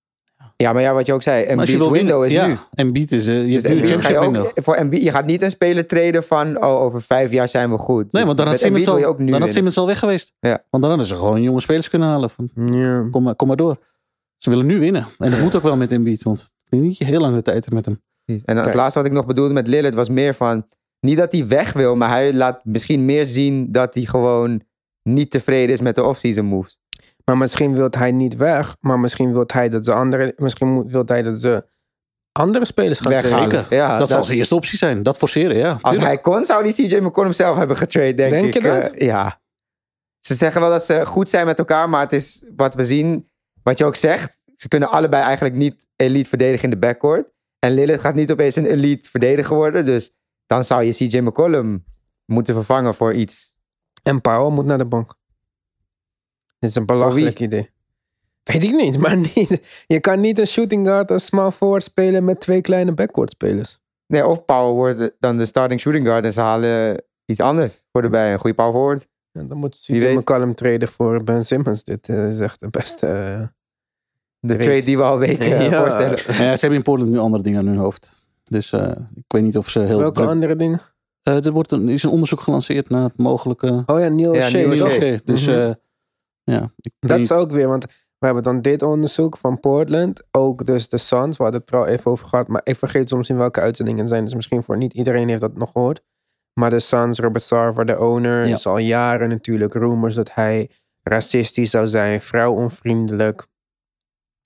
ja, 0.56 0.72
maar 0.72 0.82
ja, 0.82 0.94
wat 0.94 1.06
je 1.06 1.12
ook 1.12 1.22
zei. 1.22 1.46
Maar 1.46 1.58
als 1.58 1.68
je 1.68 1.72
Embiid's 1.74 1.92
wil 1.92 2.02
window 2.02 2.20
winnen, 2.22 2.48
is 2.48 2.56
ja, 2.56 2.60
nu. 2.74 2.84
Embiid 2.84 3.12
is, 3.12 3.26
eh, 3.26 3.46
je 3.46 3.52
Dus 3.52 3.62
nu 3.62 3.68
Embiid 3.80 4.00
ga 4.00 4.08
je, 4.08 4.18
ook, 4.18 4.50
voor 4.54 4.74
Embiid, 4.74 5.02
je 5.02 5.10
gaat 5.10 5.26
niet 5.26 5.42
een 5.42 5.50
speler 5.50 5.86
treden 5.86 6.24
van 6.24 6.56
oh, 6.64 6.80
over 6.80 7.02
vijf 7.02 7.30
jaar 7.30 7.48
zijn 7.48 7.70
we 7.70 7.78
goed. 7.78 8.12
Nee, 8.12 8.24
want 8.24 8.38
dan 8.38 8.46
had 8.46 8.58
Simmons 8.58 8.88
al, 8.88 8.94
dan 9.00 9.04
had 9.04 9.16
winnen. 9.18 9.52
Simmons 9.52 9.76
al 9.76 9.86
weg 9.86 9.98
geweest. 9.98 10.32
Ja. 10.40 10.64
Want 10.70 10.82
dan 10.82 10.88
hadden 10.92 11.06
ze 11.06 11.14
gewoon 11.16 11.42
jonge 11.42 11.60
spelers 11.60 11.88
kunnen 11.88 12.08
halen. 12.08 12.30
Van, 12.30 12.50
Ja. 12.54 13.08
kom, 13.10 13.22
maar, 13.22 13.34
kom 13.36 13.48
maar 13.48 13.56
door. 13.56 13.78
Ze 14.44 14.50
willen 14.50 14.66
nu 14.66 14.78
winnen. 14.78 15.06
En 15.18 15.30
dat 15.30 15.40
moet 15.40 15.54
ook 15.56 15.62
wel 15.62 15.76
met 15.76 15.92
Embiid. 15.92 16.22
Want 16.22 16.40
ik 16.64 16.70
denk 16.70 16.82
niet 16.82 16.98
je 16.98 17.04
heel 17.04 17.20
lang 17.20 17.34
de 17.34 17.42
tijd 17.42 17.56
hebt 17.64 17.72
met 17.74 17.84
hem. 17.84 18.02
Precies. 18.24 18.44
En 18.44 18.56
het 18.56 18.64
Kijk. 18.64 18.76
laatste 18.76 18.98
wat 18.98 19.08
ik 19.08 19.14
nog 19.14 19.26
bedoelde 19.26 19.52
met 19.54 19.66
Lillard 19.66 19.94
was 19.94 20.08
meer 20.08 20.34
van... 20.34 20.66
Niet 21.00 21.16
dat 21.16 21.32
hij 21.32 21.46
weg 21.48 21.72
wil, 21.72 21.96
maar 21.96 22.08
hij 22.08 22.34
laat 22.34 22.64
misschien 22.64 23.04
meer 23.04 23.26
zien 23.26 23.72
dat 23.72 23.94
hij 23.94 24.04
gewoon 24.04 24.62
niet 25.02 25.30
tevreden 25.30 25.74
is 25.74 25.80
met 25.80 25.94
de 25.94 26.04
off-season 26.04 26.44
moves. 26.44 26.78
Maar 27.24 27.36
misschien 27.38 27.74
wil 27.74 27.88
hij 27.90 28.12
niet 28.12 28.36
weg. 28.36 28.76
Maar 28.80 28.98
misschien 29.00 29.32
wil 29.32 29.44
hij 29.46 29.68
dat 29.68 29.84
ze 29.84 29.92
andere. 29.92 30.32
Misschien 30.36 30.88
wil 30.88 31.02
hij 31.06 31.22
dat 31.22 31.40
ze 31.40 31.64
andere 32.32 32.64
spelers 32.64 32.98
gaan 33.00 33.10
Weghalen. 33.12 33.50
Zeker. 33.50 33.66
Ja, 33.76 33.88
dat, 33.88 33.98
dat- 33.98 34.08
zal 34.08 34.24
zijn 34.24 34.38
eerste 34.38 34.54
optie 34.54 34.78
zijn. 34.78 35.02
Dat 35.02 35.16
forceren, 35.16 35.56
ja. 35.56 35.70
Als 35.70 35.80
Tuurlijk. 35.82 36.04
hij 36.04 36.18
kon, 36.18 36.44
zou 36.44 36.62
die 36.62 36.72
CJ 36.72 36.96
McCollum 36.96 37.32
zelf 37.32 37.56
hebben 37.56 37.76
getrade, 37.76 38.14
denk, 38.14 38.30
Denk 38.30 38.46
ik. 38.46 38.54
je 38.54 38.60
dat? 38.60 38.90
Eh, 38.90 39.06
ja. 39.06 39.40
Ze 40.18 40.34
zeggen 40.34 40.60
wel 40.60 40.70
dat 40.70 40.84
ze 40.84 41.06
goed 41.06 41.28
zijn 41.28 41.46
met 41.46 41.58
elkaar, 41.58 41.88
maar 41.88 42.00
het 42.00 42.12
is 42.12 42.50
wat 42.56 42.74
we 42.74 42.84
zien, 42.84 43.28
wat 43.64 43.78
je 43.78 43.84
ook 43.84 43.96
zegt. 43.96 44.36
Ze 44.56 44.68
kunnen 44.68 44.90
allebei 44.90 45.22
eigenlijk 45.22 45.54
niet 45.54 45.86
elite 45.96 46.28
verdedigen 46.28 46.64
in 46.64 46.70
de 46.70 46.86
backcourt. 46.86 47.32
En 47.58 47.72
Lillard 47.72 48.00
gaat 48.00 48.14
niet 48.14 48.32
opeens 48.32 48.56
een 48.56 48.66
elite 48.66 49.10
verdediger 49.10 49.56
worden. 49.56 49.84
Dus 49.84 50.10
dan 50.46 50.64
zou 50.64 50.82
je 50.82 50.92
CJ 50.92 51.18
McCollum 51.18 51.84
moeten 52.24 52.54
vervangen 52.54 52.94
voor 52.94 53.14
iets. 53.14 53.54
En 54.02 54.20
Powell 54.20 54.50
moet 54.50 54.64
naar 54.64 54.78
de 54.78 54.86
bank. 54.86 55.14
Dit 56.58 56.70
is 56.70 56.76
een 56.76 56.86
belachelijk 56.86 57.40
idee. 57.40 57.70
Weet 58.42 58.64
ik 58.64 58.72
niet, 58.72 58.98
maar 59.04 59.16
niet. 59.16 59.84
Je 59.86 60.00
kan 60.00 60.20
niet 60.20 60.38
een 60.38 60.46
shooting 60.46 60.86
guard 60.86 61.10
als 61.10 61.24
small 61.24 61.50
forward 61.50 61.82
spelen 61.82 62.24
met 62.24 62.40
twee 62.40 62.60
kleine 62.60 62.92
backcourt 62.92 63.30
spelers. 63.30 63.78
Nee, 64.06 64.26
of 64.26 64.44
Powell 64.44 64.72
wordt 64.72 65.10
dan 65.18 65.36
de 65.36 65.46
starting 65.46 65.80
shooting 65.80 66.06
guard 66.06 66.24
en 66.24 66.32
ze 66.32 66.40
halen 66.40 67.04
iets 67.24 67.40
anders 67.40 67.84
voor 67.92 68.02
erbij. 68.02 68.32
Een 68.32 68.38
goede 68.38 68.56
power 68.56 68.72
forward. 68.72 69.08
En 69.34 69.48
dan 69.48 69.58
moet 69.58 69.86
weet. 69.86 70.16
McCollum 70.16 70.54
treden 70.54 70.88
voor 70.88 71.24
Ben 71.24 71.44
Simmons. 71.44 71.84
Dit 71.84 72.08
eh, 72.08 72.28
is 72.28 72.38
echt 72.38 72.60
de 72.60 72.68
beste. 72.68 73.06
eh, 73.06 73.46
De 74.40 74.56
trade 74.56 74.84
die 74.84 74.96
we 74.96 75.02
al 75.02 75.18
weken 75.18 75.46
eh, 75.58 75.66
Ja. 75.70 75.80
voorstellen. 75.80 76.16
Ja, 76.16 76.54
ze 76.54 76.60
hebben 76.60 76.78
in 76.78 76.82
Portland 76.82 77.10
nu 77.10 77.18
andere 77.18 77.42
dingen 77.42 77.58
aan 77.60 77.66
hun 77.66 77.76
hoofd. 77.76 78.26
Dus 78.44 78.72
eh, 78.72 78.90
ik 79.14 79.24
weet 79.28 79.42
niet 79.42 79.56
of 79.58 79.68
ze 79.68 79.80
heel... 79.80 79.98
welke 79.98 80.14
druk- 80.14 80.28
andere 80.28 80.56
dingen? 80.56 80.80
Eh, 81.22 81.46
er 81.46 81.52
wordt 81.52 81.72
een, 81.72 81.88
is 81.88 82.02
een 82.02 82.10
onderzoek 82.10 82.40
gelanceerd 82.40 82.88
naar 82.88 83.10
mogelijke... 83.16 83.82
Oh 83.86 84.00
ja, 84.00 84.08
Neil 84.08 84.34
Ja, 84.34 84.48
Shea. 84.48 84.66
Neil? 84.68 84.88
Shea. 84.90 85.18
Dus 85.24 85.46
Mhm. 85.46 85.56
eh, 85.58 85.72
ja. 86.44 86.68
Ik 86.80 86.92
Dat 86.98 87.18
is 87.18 87.32
ook 87.32 87.50
weer, 87.50 87.68
want 87.68 87.84
we 88.18 88.26
hebben 88.26 88.42
dan 88.42 88.60
dit 88.60 88.82
onderzoek 88.82 89.36
van 89.36 89.60
Portland. 89.60 90.22
Ook 90.30 90.66
dus 90.66 90.88
de 90.88 90.98
Suns, 90.98 91.36
we 91.36 91.42
hadden 91.42 91.60
het 91.60 91.70
er 91.70 91.78
al 91.78 91.86
even 91.86 92.10
over 92.10 92.26
gehad. 92.26 92.48
Maar 92.48 92.60
ik 92.64 92.76
vergeet 92.76 93.08
soms 93.08 93.28
in 93.28 93.36
welke 93.36 93.60
uitzendingen 93.60 94.00
het 94.00 94.10
zijn. 94.10 94.24
Dus 94.24 94.34
misschien 94.34 94.62
voor 94.62 94.76
niet 94.76 94.94
iedereen 94.94 95.28
heeft 95.28 95.40
dat 95.40 95.56
nog 95.56 95.70
gehoord. 95.72 96.02
Maar 96.54 96.70
de 96.70 96.78
Suns, 96.80 97.18
Robert 97.18 97.44
Sarver, 97.44 97.84
de 97.86 97.98
owner, 98.00 98.46
Ja. 98.46 98.54
is 98.54 98.66
al 98.66 98.78
jaren 98.78 99.28
natuurlijk 99.28 99.74
rumors 99.74 100.14
dat 100.14 100.34
hij 100.34 100.70
racistisch 101.02 101.70
zou 101.70 101.86
zijn, 101.86 102.22
vrouwonvriendelijk. 102.22 103.46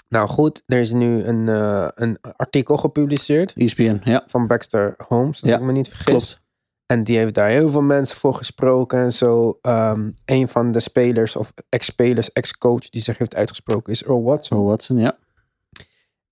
Nou 0.08 0.28
goed, 0.28 0.62
er 0.66 0.78
is 0.78 0.92
nu 0.92 1.22
een, 1.24 1.48
eh, 1.48 1.88
een 1.94 2.18
artikel 2.36 2.76
gepubliceerd 2.76 3.52
ESPN, 3.56 4.00
ja, 4.04 4.22
van 4.26 4.46
Baxter 4.46 4.94
Holmes, 5.08 5.42
als 5.42 5.50
Ja, 5.50 5.56
ik 5.56 5.62
me 5.62 5.72
niet 5.72 5.88
vergis. 5.88 6.04
klopt. 6.06 6.46
En 6.86 7.04
die 7.04 7.18
heeft 7.18 7.34
daar 7.34 7.48
heel 7.48 7.68
veel 7.68 7.82
mensen 7.82 8.16
voor 8.16 8.34
gesproken 8.34 8.98
en 8.98 9.12
zo. 9.12 9.58
Ehm 9.62 10.10
een 10.24 10.48
van 10.48 10.72
de 10.72 10.80
spelers, 10.80 11.36
of 11.36 11.52
ex-spelers, 11.68 12.32
ex-coach 12.32 12.88
die 12.88 13.02
zich 13.02 13.18
heeft 13.18 13.36
uitgesproken, 13.36 13.92
is 13.92 14.02
Earl 14.04 14.22
Watson. 14.22 14.58
Zo 14.58 14.64
Watson, 14.64 14.98
ja. 14.98 15.18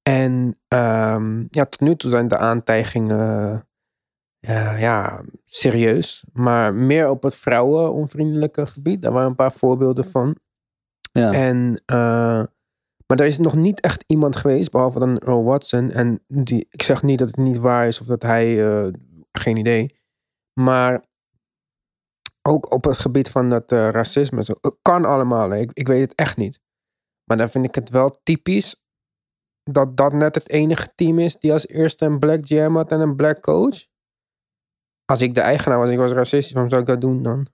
En 0.03 0.59
ehm, 0.69 1.41
ja, 1.51 1.65
tot 1.65 1.81
nu 1.81 1.97
toe 1.97 2.11
zijn 2.11 2.29
de 2.29 2.39
aantijgingen 2.39 3.67
ja, 4.47 4.77
ja, 4.77 5.23
serieus. 5.45 6.25
Maar 6.33 6.75
meer 6.75 7.09
op 7.09 7.23
het 7.23 7.35
vrouwenonvriendelijke 7.35 8.67
gebied. 8.67 9.03
Daar 9.03 9.13
waren 9.13 9.29
een 9.29 9.35
paar 9.35 9.53
voorbeelden 9.53 10.05
van. 10.05 10.37
ja. 11.13 11.33
En, 11.33 11.83
eh, 11.87 12.45
maar 13.07 13.19
er 13.21 13.27
is 13.27 13.39
nog 13.39 13.55
niet 13.55 13.81
echt 13.81 14.05
iemand 14.07 14.37
geweest, 14.37 14.71
behalve 14.71 14.99
dan 14.99 15.19
Earl 15.19 15.45
Watson. 15.45 15.91
En 15.91 16.25
die, 16.27 16.67
ik 16.71 16.83
zeg 16.83 17.03
niet 17.03 17.19
dat 17.19 17.29
het 17.29 17.37
niet 17.37 17.57
waar 17.57 17.87
is 17.87 18.01
of 18.01 18.07
dat 18.07 18.23
hij, 18.23 18.69
eh, 18.69 18.93
geen 19.33 19.57
idee. 19.57 19.97
Maar 20.61 21.05
ook 22.43 22.73
op 22.73 22.85
het 22.85 22.99
gebied 22.99 23.31
van 23.31 23.49
dat 23.49 23.73
eh, 23.73 23.89
racisme, 23.89 24.45
zo, 24.45 24.55
kan 24.83 25.05
allemaal. 25.05 25.55
Ik, 25.55 25.71
ik 25.73 25.87
weet 25.87 26.01
het 26.01 26.15
echt 26.15 26.37
niet. 26.37 26.61
Maar 27.25 27.37
dan 27.37 27.49
vind 27.49 27.65
ik 27.65 27.75
het 27.75 27.91
wel 27.91 28.21
typisch 28.23 28.85
dat 29.63 29.97
dat 29.97 30.13
net 30.13 30.35
het 30.35 30.49
enige 30.49 30.93
team 30.95 31.19
is 31.19 31.39
die 31.39 31.53
als 31.53 31.69
eerste 31.69 32.05
een 32.05 32.19
black 32.19 32.45
jam 32.45 32.77
had 32.77 32.93
en 32.93 33.01
een 33.01 33.17
black 33.17 33.41
coach. 33.41 33.87
Als 35.07 35.21
ik 35.21 35.35
de 35.35 35.40
eigenaar 35.40 35.79
was, 35.79 35.90
ik 35.90 35.99
was 35.99 36.12
racistisch, 36.12 36.53
waarom 36.53 36.71
zou 36.71 36.83
ik 36.83 36.88
dat 36.88 37.01
doen 37.01 37.23
dan? 37.23 37.47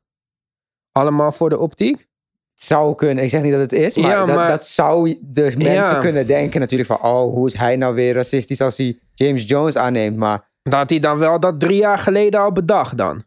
Allemaal 0.92 1.32
voor 1.32 1.48
de 1.48 1.58
optiek? 1.58 2.06
Zou 2.54 2.94
kunnen. 2.94 3.24
Ik 3.24 3.30
zeg 3.30 3.42
niet 3.42 3.52
dat 3.52 3.60
het 3.60 3.72
is, 3.72 3.96
maar, 3.96 4.10
Ja, 4.10 4.24
dat, 4.24 4.36
maar- 4.36 4.48
dat 4.48 4.66
zou 4.66 5.18
de 5.22 5.42
mensen 5.42 5.72
Ja. 5.72 5.98
kunnen 5.98 6.26
denken 6.26 6.60
natuurlijk 6.60 6.88
van... 6.90 7.02
Oh, 7.02 7.32
hoe 7.32 7.46
is 7.46 7.54
hij 7.54 7.76
nou 7.76 7.94
weer 7.94 8.14
racistisch 8.14 8.60
als 8.60 8.76
hij 8.76 8.98
James 9.14 9.48
Jones 9.48 9.76
aanneemt? 9.76 10.16
Maar 10.16 10.50
Dat 10.62 10.72
had 10.72 10.90
hij 10.90 10.98
dan 10.98 11.18
wel 11.18 11.40
dat 11.40 11.60
drie 11.60 11.76
jaar 11.76 11.98
geleden 11.98 12.40
al 12.40 12.52
bedacht 12.52 12.96
dan. 12.96 13.24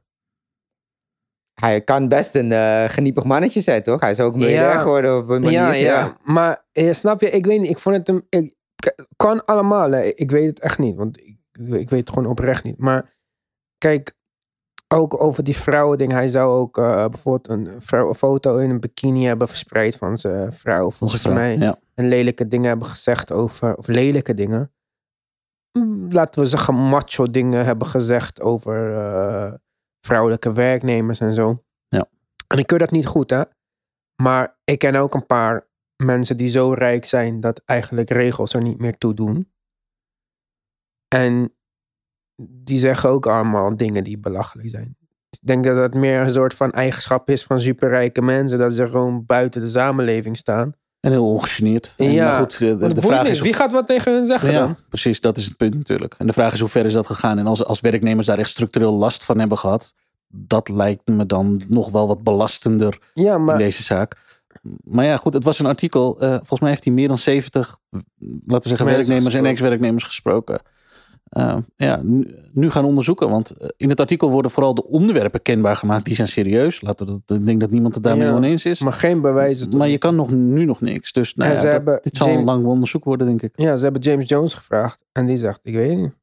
Hij 1.53 1.81
kan 1.81 2.07
best 2.07 2.35
een 2.35 2.51
uh, 2.51 2.83
geniepig 2.83 3.23
mannetje 3.23 3.61
zijn, 3.61 3.83
toch? 3.83 3.99
Hij 3.99 4.11
is 4.11 4.19
ook 4.19 4.35
miljardair 4.35 4.73
ja. 4.73 4.81
geworden 4.81 5.17
op 5.17 5.29
een 5.29 5.41
manier. 5.41 5.59
Ja, 5.59 5.71
ja. 5.71 6.17
maar 6.23 6.65
eh, 6.71 6.93
snap 6.93 7.21
je, 7.21 7.29
ik 7.29 7.45
weet 7.45 7.59
niet, 7.61 7.69
ik 7.69 7.79
vond 7.79 7.95
het 7.95 8.07
hem... 8.07 8.25
Ik, 8.29 8.55
kan 9.15 9.45
allemaal, 9.45 9.91
hè. 9.91 10.01
ik 10.01 10.31
weet 10.31 10.47
het 10.47 10.59
echt 10.59 10.77
niet, 10.79 10.95
want 10.95 11.19
ik, 11.19 11.37
ik 11.59 11.89
weet 11.89 11.99
het 11.99 12.09
gewoon 12.09 12.25
oprecht 12.29 12.63
niet. 12.63 12.77
Maar 12.77 13.13
kijk, 13.77 14.13
ook 14.95 15.21
over 15.21 15.43
die 15.43 15.57
vrouwending. 15.57 16.11
Hij 16.11 16.27
zou 16.27 16.59
ook 16.59 16.77
uh, 16.77 17.05
bijvoorbeeld 17.07 17.47
een, 17.47 17.81
vrouw, 17.81 18.07
een 18.07 18.15
foto 18.15 18.57
in 18.57 18.69
een 18.69 18.79
bikini 18.79 19.25
hebben 19.25 19.47
verspreid 19.47 19.95
van 19.95 20.17
zijn 20.17 20.53
vrouw. 20.53 20.91
Volgens 20.91 21.21
vrouw, 21.21 21.33
mij. 21.33 21.57
Ja. 21.57 21.75
En 21.93 22.07
lelijke 22.07 22.47
dingen 22.47 22.67
hebben 22.67 22.87
gezegd 22.87 23.31
over, 23.31 23.75
of 23.75 23.87
lelijke 23.87 24.33
dingen. 24.33 24.71
Mm, 25.71 26.11
laten 26.11 26.41
we 26.41 26.47
zeggen, 26.47 26.73
macho 26.75 27.31
dingen 27.31 27.65
hebben 27.65 27.87
gezegd 27.87 28.41
over 28.41 28.91
uh, 28.91 29.53
vrouwelijke 30.05 30.53
werknemers 30.53 31.19
en 31.19 31.33
zo. 31.33 31.63
Ja. 31.87 32.05
En 32.47 32.57
ik 32.57 32.67
keur 32.67 32.79
dat 32.79 32.91
niet 32.91 33.05
goed, 33.05 33.29
hè. 33.29 33.43
Maar 34.21 34.57
ik 34.63 34.79
ken 34.79 34.95
ook 34.95 35.13
een 35.13 35.25
paar 35.25 35.67
mensen 36.03 36.37
die 36.37 36.47
zo 36.47 36.73
rijk 36.73 37.05
zijn 37.05 37.39
dat 37.39 37.61
eigenlijk 37.65 38.09
regels 38.09 38.53
er 38.53 38.61
niet 38.61 38.79
meer 38.79 38.97
toe 38.97 39.13
doen. 39.13 39.51
En 41.07 41.54
die 42.37 42.77
zeggen 42.77 43.09
ook 43.09 43.25
allemaal 43.25 43.77
dingen 43.77 44.03
die 44.03 44.17
belachelijk 44.17 44.69
zijn. 44.69 44.95
Ik 45.29 45.47
denk 45.47 45.63
dat 45.63 45.75
dat 45.75 45.93
meer 45.93 46.21
een 46.21 46.31
soort 46.31 46.53
van 46.53 46.71
eigenschap 46.71 47.29
is 47.29 47.43
van 47.43 47.59
superrijke 47.59 48.21
mensen. 48.21 48.59
Dat 48.59 48.73
ze 48.73 48.85
gewoon 48.85 49.25
buiten 49.25 49.61
de 49.61 49.67
samenleving 49.67 50.37
staan. 50.37 50.73
En 50.99 51.11
heel 51.11 51.29
ongegeneerd. 51.31 51.93
En 51.97 52.11
ja, 52.11 52.29
maar 52.29 52.39
goed, 52.39 52.59
de, 52.59 52.93
de 52.93 53.01
vraag 53.01 53.27
is... 53.27 53.41
Wie 53.41 53.53
gaat 53.53 53.71
wat 53.71 53.87
tegen 53.87 54.13
hun 54.13 54.25
zeggen 54.25 54.51
ja, 54.51 54.59
dan? 54.59 54.75
precies. 54.89 55.21
Dat 55.21 55.37
is 55.37 55.45
het 55.45 55.57
punt 55.57 55.73
natuurlijk. 55.73 56.15
En 56.17 56.27
de 56.27 56.33
vraag 56.33 56.53
is 56.53 56.59
hoe 56.59 56.69
ver 56.69 56.85
is 56.85 56.93
dat 56.93 57.05
gegaan? 57.05 57.37
En 57.37 57.47
als, 57.47 57.65
als 57.65 57.79
werknemers 57.79 58.27
daar 58.27 58.37
echt 58.37 58.49
structureel 58.49 58.93
last 58.93 59.25
van 59.25 59.39
hebben 59.39 59.57
gehad... 59.57 59.93
dat 60.27 60.69
lijkt 60.69 61.07
me 61.07 61.25
dan 61.25 61.61
nog 61.67 61.91
wel 61.91 62.07
wat 62.07 62.23
belastender 62.23 62.97
ja, 63.13 63.37
maar... 63.37 63.59
in 63.59 63.65
deze 63.65 63.83
zaak. 63.83 64.15
Maar 64.83 65.05
ja, 65.05 65.17
goed, 65.17 65.33
het 65.33 65.43
was 65.43 65.59
een 65.59 65.65
artikel. 65.65 66.23
Uh, 66.23 66.29
volgens 66.29 66.59
mij 66.59 66.69
heeft 66.69 66.83
hij 66.83 66.93
meer 66.93 67.07
dan 67.07 67.17
70, 67.17 67.77
laten 68.19 68.61
we 68.61 68.67
zeggen, 68.67 68.85
werknemers 68.85 69.33
en 69.33 69.45
ex-werknemers 69.45 70.03
gesproken. 70.03 70.61
Uh, 71.37 71.57
ja, 71.75 72.01
nu, 72.51 72.69
gaan 72.69 72.85
onderzoeken. 72.85 73.29
Want 73.29 73.49
eh, 73.51 73.67
in 73.77 73.89
het 73.89 73.99
artikel 73.99 74.29
worden 74.31 74.51
vooral 74.51 74.73
de 74.73 74.87
onderwerpen 74.87 75.41
kenbaar 75.41 75.75
gemaakt. 75.75 76.05
Die 76.05 76.15
zijn 76.15 76.27
serieus. 76.27 76.81
Laten 76.81 77.05
we 77.05 77.21
dat, 77.25 77.37
ik 77.37 77.45
denk 77.45 77.59
dat 77.59 77.69
niemand 77.69 77.95
het 77.95 78.03
daarmee 78.03 78.27
ja, 78.27 78.33
oneens 78.33 78.65
is. 78.65 78.79
Maar 78.79 78.93
geen 78.93 79.21
bewijzen. 79.21 79.77
Maar 79.77 79.87
je 79.87 79.97
kan 79.97 80.15
nog, 80.15 80.31
nu 80.31 80.65
nog 80.65 80.81
niks. 80.81 81.11
Dus 81.11 81.33
nou 81.33 81.53
ja, 81.53 81.79
dat, 81.79 82.03
dit 82.03 82.15
zal 82.15 82.27
een 82.27 82.43
lang 82.43 82.65
onderzoek 82.65 83.03
worden, 83.03 83.27
denk 83.27 83.41
ik. 83.41 83.51
Ja, 83.55 83.75
ze 83.75 83.83
hebben 83.83 84.01
James 84.01 84.29
Jones 84.29 84.53
gevraagd. 84.53 85.05
En 85.11 85.25
die 85.25 85.37
zegt, 85.37 85.59
ik 85.63 85.73
weet 85.73 85.97
niet. 85.97 86.13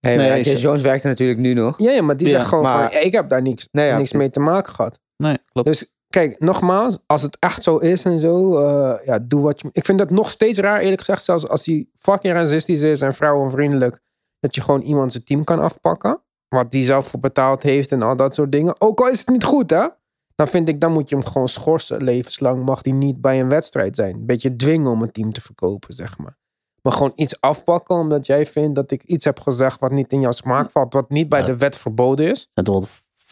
Hey, 0.00 0.16
nee, 0.16 0.42
James 0.42 0.62
Jones 0.62 0.82
werkt 0.82 1.02
er 1.02 1.08
natuurlijk 1.08 1.38
nu 1.38 1.54
nog. 1.54 1.78
Ja, 1.78 1.90
ja 1.90 2.02
maar 2.02 2.16
die 2.16 2.28
zegt 2.28 2.46
gewoon 2.46 2.64
van, 2.64 3.00
ik 3.00 3.12
heb 3.12 3.28
daar 3.28 3.42
niks, 3.42 3.68
nee, 3.72 3.92
niks 3.92 4.12
mee 4.12 4.30
te 4.30 4.40
maken 4.40 4.72
gehad. 4.72 5.00
Nee, 5.16 5.38
klopt. 5.52 5.68
Dus 5.68 5.93
kijk, 6.14 6.40
nogmaals, 6.40 6.98
als 7.06 7.22
het 7.22 7.36
echt 7.38 7.62
zo 7.62 7.76
is 7.76 8.04
en 8.04 8.20
zo, 8.20 8.60
uh, 8.60 8.94
ja, 9.04 9.18
doe 9.18 9.42
wat 9.42 9.60
je. 9.60 9.68
Ik 9.72 9.84
vind 9.84 9.98
dat 9.98 10.10
nog 10.10 10.30
steeds 10.30 10.58
raar, 10.58 10.80
eerlijk 10.80 10.98
gezegd, 10.98 11.24
zelfs 11.24 11.48
als 11.48 11.66
hij 11.66 11.86
fucking 11.94 12.34
racistisch 12.34 12.80
is 12.80 13.00
en 13.00 13.14
vrouwenvriendelijk, 13.14 14.00
dat 14.40 14.54
je 14.54 14.60
gewoon 14.60 14.80
iemand 14.80 15.12
zijn 15.12 15.24
team 15.24 15.44
kan 15.44 15.58
afpakken. 15.58 16.22
Wat 16.48 16.70
die 16.70 16.82
zelf 16.82 17.06
voor 17.06 17.20
betaald 17.20 17.62
heeft 17.62 17.92
en 17.92 18.02
al 18.02 18.16
dat 18.16 18.34
soort 18.34 18.52
dingen. 18.52 18.80
Ook 18.80 19.00
al 19.00 19.08
is 19.08 19.18
het 19.18 19.28
niet 19.28 19.44
goed, 19.44 19.70
hè? 19.70 19.88
Dan 20.34 20.46
vind 20.46 20.68
ik, 20.68 20.80
dan 20.80 20.92
moet 20.92 21.08
je 21.08 21.14
hem 21.16 21.24
gewoon 21.24 21.48
schorsen. 21.48 22.02
Levenslang 22.02 22.64
mag 22.64 22.80
hij 22.82 22.92
niet 22.92 23.20
bij 23.20 23.40
een 23.40 23.48
wedstrijd 23.48 23.96
zijn. 23.96 24.14
Een 24.14 24.26
beetje 24.26 24.56
dwingen 24.56 24.90
om 24.90 25.02
een 25.02 25.12
team 25.12 25.32
te 25.32 25.40
verkopen, 25.40 25.94
zeg 25.94 26.18
maar. 26.18 26.36
Maar 26.82 26.92
gewoon 26.92 27.12
iets 27.14 27.40
afpakken 27.40 27.96
omdat 27.96 28.26
jij 28.26 28.46
vindt 28.46 28.74
dat 28.74 28.90
ik 28.90 29.02
iets 29.02 29.24
heb 29.24 29.40
gezegd 29.40 29.80
wat 29.80 29.90
niet 29.90 30.12
in 30.12 30.20
jouw 30.20 30.32
smaak 30.32 30.70
valt. 30.70 30.92
Wat 30.92 31.10
niet 31.10 31.28
bij 31.28 31.42
de 31.42 31.56
wet 31.56 31.76
verboden 31.76 32.30
is. 32.30 32.50
Het 32.54 32.68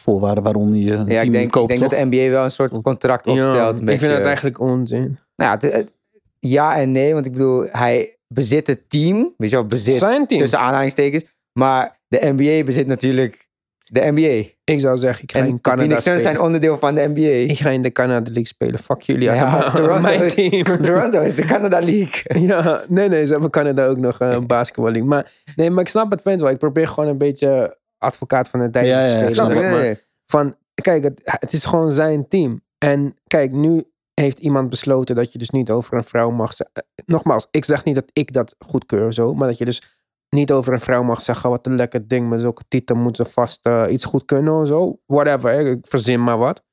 voorwaarden 0.03 0.43
waarom 0.43 0.73
je 0.73 0.91
een 0.91 1.05
ja, 1.05 1.05
team 1.05 1.21
ik 1.21 1.31
denk, 1.31 1.51
koopt, 1.51 1.71
Ik 1.71 1.77
denk 1.77 1.91
dat 1.91 1.99
de 1.99 2.05
NBA 2.05 2.29
wel 2.29 2.43
een 2.43 2.51
soort 2.51 2.81
contract 2.81 3.27
opstelt. 3.27 3.79
Ja, 3.79 3.91
ik 3.91 3.99
vind 3.99 4.13
het 4.13 4.23
eigenlijk 4.23 4.59
onzin. 4.59 5.17
Nou 5.35 5.57
ja, 5.61 5.83
ja 6.39 6.77
en 6.77 6.91
nee, 6.91 7.13
want 7.13 7.25
ik 7.25 7.31
bedoel, 7.31 7.65
hij 7.71 8.17
bezit 8.27 8.67
het 8.67 8.89
team. 8.89 9.33
Weet 9.37 9.49
je 9.49 9.55
wel, 9.55 9.65
bezit 9.65 9.97
Zijn 9.97 10.27
team. 10.27 10.41
tussen 10.41 10.59
aanhalingstekens. 10.59 11.23
Maar 11.59 11.99
de 12.07 12.33
NBA 12.35 12.63
bezit 12.63 12.87
natuurlijk 12.87 13.47
de 13.83 14.11
NBA. 14.11 14.49
Ik 14.63 14.79
zou 14.79 14.97
zeggen, 14.97 15.23
ik 15.23 15.31
ga 15.31 15.39
en 15.39 15.47
in 15.47 15.61
Canada 15.61 15.81
Phoenix 15.81 16.03
Suns 16.03 16.21
zijn 16.21 16.39
onderdeel 16.39 16.77
van 16.77 16.95
de 16.95 17.11
NBA. 17.13 17.51
Ik 17.51 17.59
ga 17.59 17.69
in 17.69 17.81
de 17.81 17.91
Canada 17.91 18.25
League 18.25 18.45
spelen. 18.45 18.79
Fuck 18.79 19.01
jullie 19.01 19.23
ja, 19.23 19.71
Toronto, 19.75 20.01
Mijn 20.01 20.21
is, 20.21 20.33
team. 20.33 20.63
Toronto 20.81 21.21
is 21.21 21.35
de 21.35 21.45
Canada 21.45 21.79
League. 21.79 22.41
ja, 22.47 22.81
nee, 22.87 23.09
nee, 23.09 23.25
ze 23.25 23.31
hebben 23.31 23.49
Canada 23.49 23.85
ook 23.85 23.97
nog 23.97 24.19
een 24.19 24.47
basketball 24.47 24.91
league. 24.91 25.09
Maar, 25.09 25.31
nee, 25.55 25.69
maar 25.69 25.83
ik 25.83 25.89
snap 25.89 26.11
het 26.11 26.21
punt 26.21 26.41
wel. 26.41 26.49
Ik 26.49 26.57
probeer 26.57 26.87
gewoon 26.87 27.09
een 27.09 27.17
beetje 27.17 27.77
advocaat 28.03 28.49
van 28.49 28.59
de 28.59 28.69
tijd 28.69 28.85
ja, 28.85 29.09
spelen. 29.09 29.99
Van, 30.25 30.55
kijk, 30.73 31.03
het, 31.03 31.21
het 31.23 31.53
is 31.53 31.65
gewoon 31.65 31.91
zijn 31.91 32.27
team. 32.27 32.61
En 32.77 33.15
kijk, 33.27 33.51
nu 33.51 33.83
heeft 34.13 34.39
iemand 34.39 34.69
besloten 34.69 35.15
dat 35.15 35.31
je 35.31 35.37
dus 35.37 35.49
niet 35.49 35.71
over 35.71 35.93
een 35.97 36.03
vrouw 36.03 36.29
mag 36.29 36.53
zeggen. 36.53 36.85
Nogmaals, 37.05 37.47
ik 37.51 37.65
zeg 37.65 37.83
niet 37.83 37.95
dat 37.95 38.09
ik 38.13 38.33
dat 38.33 38.55
goedkeur 38.59 39.13
zo, 39.13 39.33
maar 39.33 39.47
dat 39.47 39.57
je 39.57 39.65
dus 39.65 39.81
niet 40.29 40.51
over 40.51 40.73
een 40.73 40.79
vrouw 40.79 41.03
mag 41.03 41.21
zeggen 41.21 41.49
wat 41.49 41.65
een 41.65 41.75
lekker 41.75 42.07
ding 42.07 42.29
met 42.29 42.41
zulke 42.41 42.63
titel 42.67 42.95
moet 42.95 43.15
ze 43.15 43.25
vast 43.25 43.65
uh, 43.65 43.85
iets 43.89 44.05
goed 44.05 44.25
kunnen 44.25 44.53
of 44.53 44.67
zo. 44.67 44.99
Whatever, 45.05 45.59
ik 45.59 45.87
verzin 45.87 46.23
maar 46.23 46.37
wat. 46.37 46.63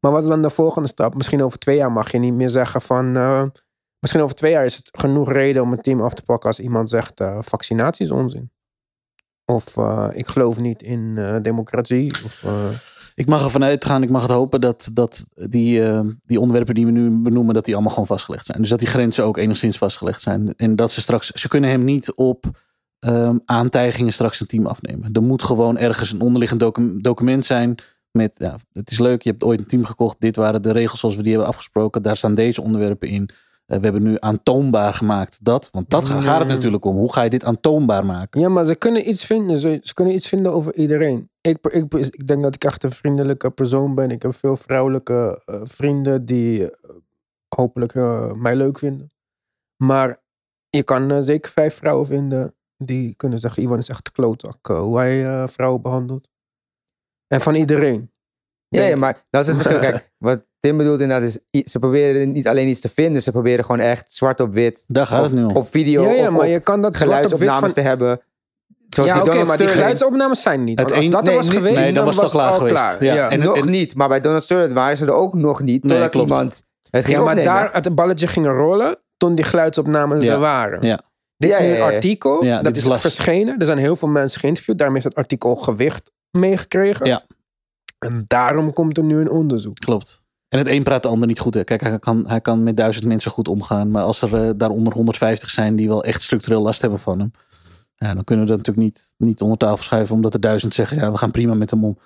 Maar 0.00 0.12
wat 0.12 0.22
is 0.22 0.28
dan 0.28 0.42
de 0.42 0.50
volgende 0.50 0.88
stap? 0.88 1.14
Misschien 1.14 1.42
over 1.42 1.58
twee 1.58 1.76
jaar 1.76 1.92
mag 1.92 2.12
je 2.12 2.18
niet 2.18 2.34
meer 2.34 2.48
zeggen 2.48 2.80
van. 2.80 3.18
Uh, 3.18 3.44
misschien 4.00 4.22
over 4.22 4.34
twee 4.34 4.52
jaar 4.52 4.64
is 4.64 4.76
het 4.76 4.88
genoeg 4.92 5.32
reden 5.32 5.62
om 5.62 5.72
een 5.72 5.80
team 5.80 6.00
af 6.00 6.14
te 6.14 6.22
pakken 6.22 6.48
als 6.48 6.60
iemand 6.60 6.90
zegt 6.90 7.20
uh, 7.20 7.36
vaccinatie 7.40 8.04
is 8.04 8.10
onzin. 8.10 8.50
Of 9.50 9.76
ik 10.12 10.26
geloof 10.26 10.58
niet 10.60 10.82
in 10.82 11.14
democratie. 11.42 12.14
Of, 12.24 12.44
ik 13.14 13.28
mag 13.28 13.44
ervan 13.44 13.64
uitgaan, 13.64 14.02
ik 14.02 14.10
mag 14.10 14.22
het 14.22 14.30
hopen 14.30 14.60
dat, 14.60 14.90
dat 14.92 15.26
die, 15.34 15.82
die 16.24 16.40
onderwerpen 16.40 16.74
die 16.74 16.84
we 16.84 16.90
nu 16.90 17.20
benoemen, 17.22 17.54
dat 17.54 17.64
die 17.64 17.74
allemaal 17.74 17.92
gewoon 17.92 18.06
vastgelegd 18.06 18.46
zijn. 18.46 18.60
Dus 18.60 18.68
dat 18.68 18.78
die 18.78 18.88
grenzen 18.88 19.24
ook 19.24 19.36
enigszins 19.36 19.78
vastgelegd 19.78 20.20
zijn. 20.20 20.54
En 20.56 20.76
dat 20.76 20.90
ze 20.90 21.00
straks, 21.00 21.30
ze 21.30 21.48
kunnen 21.48 21.70
hem 21.70 21.84
niet 21.84 22.14
op 22.14 22.44
um, 23.00 23.40
aantijgingen 23.44 24.12
straks 24.12 24.40
een 24.40 24.46
team 24.46 24.66
afnemen. 24.66 25.12
Er 25.12 25.22
moet 25.22 25.42
gewoon 25.42 25.78
ergens 25.78 26.12
een 26.12 26.20
onderliggend 26.20 26.60
document 27.02 27.44
zijn 27.44 27.74
met, 28.10 28.34
ja, 28.38 28.56
het 28.72 28.90
is 28.90 28.98
leuk, 28.98 29.22
je 29.22 29.30
hebt 29.30 29.44
ooit 29.44 29.60
een 29.60 29.66
team 29.66 29.84
gekocht. 29.84 30.20
Dit 30.20 30.36
waren 30.36 30.62
de 30.62 30.72
regels 30.72 31.00
zoals 31.00 31.16
we 31.16 31.22
die 31.22 31.32
hebben 31.32 31.48
afgesproken. 31.48 32.02
Daar 32.02 32.16
staan 32.16 32.34
deze 32.34 32.62
onderwerpen 32.62 33.08
in. 33.08 33.30
Uh, 33.68 33.78
we 33.78 33.84
hebben 33.84 34.02
nu 34.02 34.16
aantoonbaar 34.18 34.94
gemaakt 34.94 35.44
dat. 35.44 35.68
Want 35.72 35.90
dat 35.90 36.08
gaat 36.08 36.38
het 36.38 36.48
natuurlijk 36.48 36.84
om. 36.84 36.96
Hoe 36.96 37.12
ga 37.12 37.22
je 37.22 37.30
dit 37.30 37.44
aantoonbaar 37.44 38.06
maken? 38.06 38.40
Ja, 38.40 38.48
maar 38.48 38.64
ze 38.64 38.74
kunnen 38.74 39.08
iets 39.08 39.24
vinden. 39.24 39.56
Ze, 39.56 39.78
ze 39.82 39.94
kunnen 39.94 40.14
iets 40.14 40.28
vinden 40.28 40.52
over 40.52 40.74
iedereen. 40.74 41.30
Ik, 41.40 41.66
ik, 41.66 41.94
ik, 41.94 42.26
denk 42.26 42.42
dat 42.42 42.54
ik 42.54 42.64
echt 42.64 42.82
een 42.82 42.92
vriendelijke 42.92 43.50
persoon 43.50 43.94
ben. 43.94 44.10
Ik 44.10 44.22
heb 44.22 44.34
veel 44.34 44.56
vrouwelijke 44.56 45.42
uh, 45.46 45.60
vrienden 45.64 46.24
die 46.24 46.60
uh, 46.60 46.68
hopelijk 47.56 47.94
mij 48.36 48.56
leuk 48.56 48.78
vinden. 48.78 49.12
Maar 49.82 50.22
je 50.70 50.82
kan 50.82 51.22
zeker 51.22 51.50
vijf 51.50 51.74
vrouwen 51.74 52.06
vinden 52.06 52.54
die 52.76 53.14
kunnen 53.14 53.38
zeggen: 53.38 53.62
Iwan 53.62 53.78
is 53.78 53.88
echt 53.88 54.12
klootzak. 54.12 54.66
hoe 54.66 54.98
hij 54.98 55.48
vrouwen 55.48 55.82
behandelt. 55.82 56.28
En 57.26 57.40
van 57.40 57.54
iedereen. 57.54 58.10
Ja, 58.68 58.82
ja, 58.84 58.96
maar 58.96 59.24
dat 59.30 59.40
is 59.40 59.46
het 59.46 59.56
verschil. 59.56 59.78
Kijk, 59.78 60.10
wat 60.18 60.40
Tim 60.60 60.76
bedoelt 60.76 61.00
inderdaad 61.00 61.38
is, 61.50 61.70
ze 61.70 61.78
proberen 61.78 62.32
niet 62.32 62.48
alleen 62.48 62.68
iets 62.68 62.80
te 62.80 62.88
vinden, 62.88 63.22
ze 63.22 63.30
proberen 63.30 63.64
gewoon 63.64 63.80
echt 63.80 64.12
zwart 64.12 64.40
op 64.40 64.52
wit. 64.52 64.84
Daar 64.86 65.06
gaat 65.06 65.22
het 65.22 65.32
nu 65.32 65.44
om. 65.44 65.56
Op 65.56 65.70
video 65.70 66.02
ja, 66.02 66.12
ja, 66.12 66.26
of 66.26 66.32
maar 66.32 66.48
je 66.48 66.60
kan 66.60 66.82
dat 66.82 66.96
geluidsopnames 66.96 67.60
van... 67.60 67.72
te 67.72 67.80
hebben. 67.80 68.20
Zoals 68.88 69.10
ja, 69.10 69.20
okay, 69.20 69.44
maar 69.44 69.56
die 69.56 69.66
geluidsopnames 69.66 70.42
zijn 70.42 70.64
niet. 70.64 70.78
Het 70.78 70.92
als 70.92 71.10
dat 71.10 71.24
nee, 71.24 71.36
was 71.36 71.48
geweest, 71.48 71.76
nee, 71.78 71.92
dan, 71.92 72.04
was 72.04 72.14
het 72.14 72.24
al 72.24 72.30
klaar 72.30 72.52
geweest. 72.52 72.74
Klaar. 72.74 73.04
Ja. 73.04 73.14
ja. 73.14 73.30
En, 73.30 73.38
nog 73.38 73.56
en, 73.56 73.70
niet, 73.70 73.94
maar 73.94 74.08
bij 74.08 74.20
Donald 74.20 74.42
Sterling 74.42 74.72
waren 74.72 74.96
ze 74.96 75.06
er 75.06 75.12
ook 75.12 75.34
nog 75.34 75.62
niet. 75.62 75.82
Totdat 75.82 76.14
nee, 76.14 76.22
iemand 76.22 76.62
het 76.90 77.04
ging 77.04 77.16
Ja, 77.16 77.24
maar 77.24 77.36
opnemen. 77.36 77.54
daar 77.54 77.72
het 77.72 77.94
balletje 77.94 78.26
ging 78.26 78.46
rollen, 78.46 78.98
toen 79.16 79.34
die 79.34 79.44
geluidsopnames 79.44 80.22
er 80.22 80.38
waren. 80.38 80.82
Ja. 80.82 81.00
Dit 81.36 81.50
is 81.50 81.56
een 81.56 81.82
artikel, 81.82 82.44
dat 82.62 82.76
is, 82.76 82.86
is 82.86 83.00
verschenen. 83.00 83.58
Er 83.58 83.66
zijn 83.66 83.78
heel 83.78 83.96
veel 83.96 84.08
mensen 84.08 84.40
geïnterviewd. 84.40 84.78
Daarom 84.78 84.96
heeft 84.96 85.08
het 85.08 85.16
artikel 85.16 85.56
gewicht 85.56 86.12
meegekregen. 86.30 87.06
Ja. 87.06 87.24
En 87.98 88.24
daarom 88.26 88.72
komt 88.72 88.96
er 88.96 89.04
nu 89.04 89.20
een 89.20 89.30
onderzoek. 89.30 89.74
Klopt. 89.74 90.26
En 90.48 90.58
het 90.58 90.66
een 90.66 90.82
praat 90.82 91.02
de 91.02 91.08
ander 91.08 91.28
niet 91.28 91.40
goed. 91.40 91.54
Hè. 91.54 91.64
Kijk, 91.64 91.80
hij 91.80 91.98
kan, 91.98 92.24
hij 92.28 92.40
kan 92.40 92.62
met 92.62 92.76
duizend 92.76 93.04
mensen 93.04 93.30
goed 93.30 93.48
omgaan. 93.48 93.90
Maar 93.90 94.02
als 94.02 94.22
er 94.22 94.44
uh, 94.44 94.50
daaronder 94.56 94.92
150 94.92 95.50
zijn 95.50 95.76
die 95.76 95.88
wel 95.88 96.04
echt 96.04 96.22
structureel 96.22 96.62
last 96.62 96.80
hebben 96.80 97.00
van 97.00 97.18
hem. 97.18 97.30
Ja, 97.96 98.14
dan 98.14 98.24
kunnen 98.24 98.44
we 98.44 98.50
dat 98.50 98.66
natuurlijk 98.66 98.86
niet, 98.86 99.14
niet 99.16 99.40
onder 99.40 99.58
tafel 99.58 99.84
schuiven. 99.84 100.14
Omdat 100.14 100.34
er 100.34 100.40
duizend 100.40 100.74
zeggen, 100.74 100.96
ja, 100.96 101.10
we 101.10 101.18
gaan 101.18 101.30
prima 101.30 101.54
met 101.54 101.70
hem 101.70 101.84
om. 101.84 101.98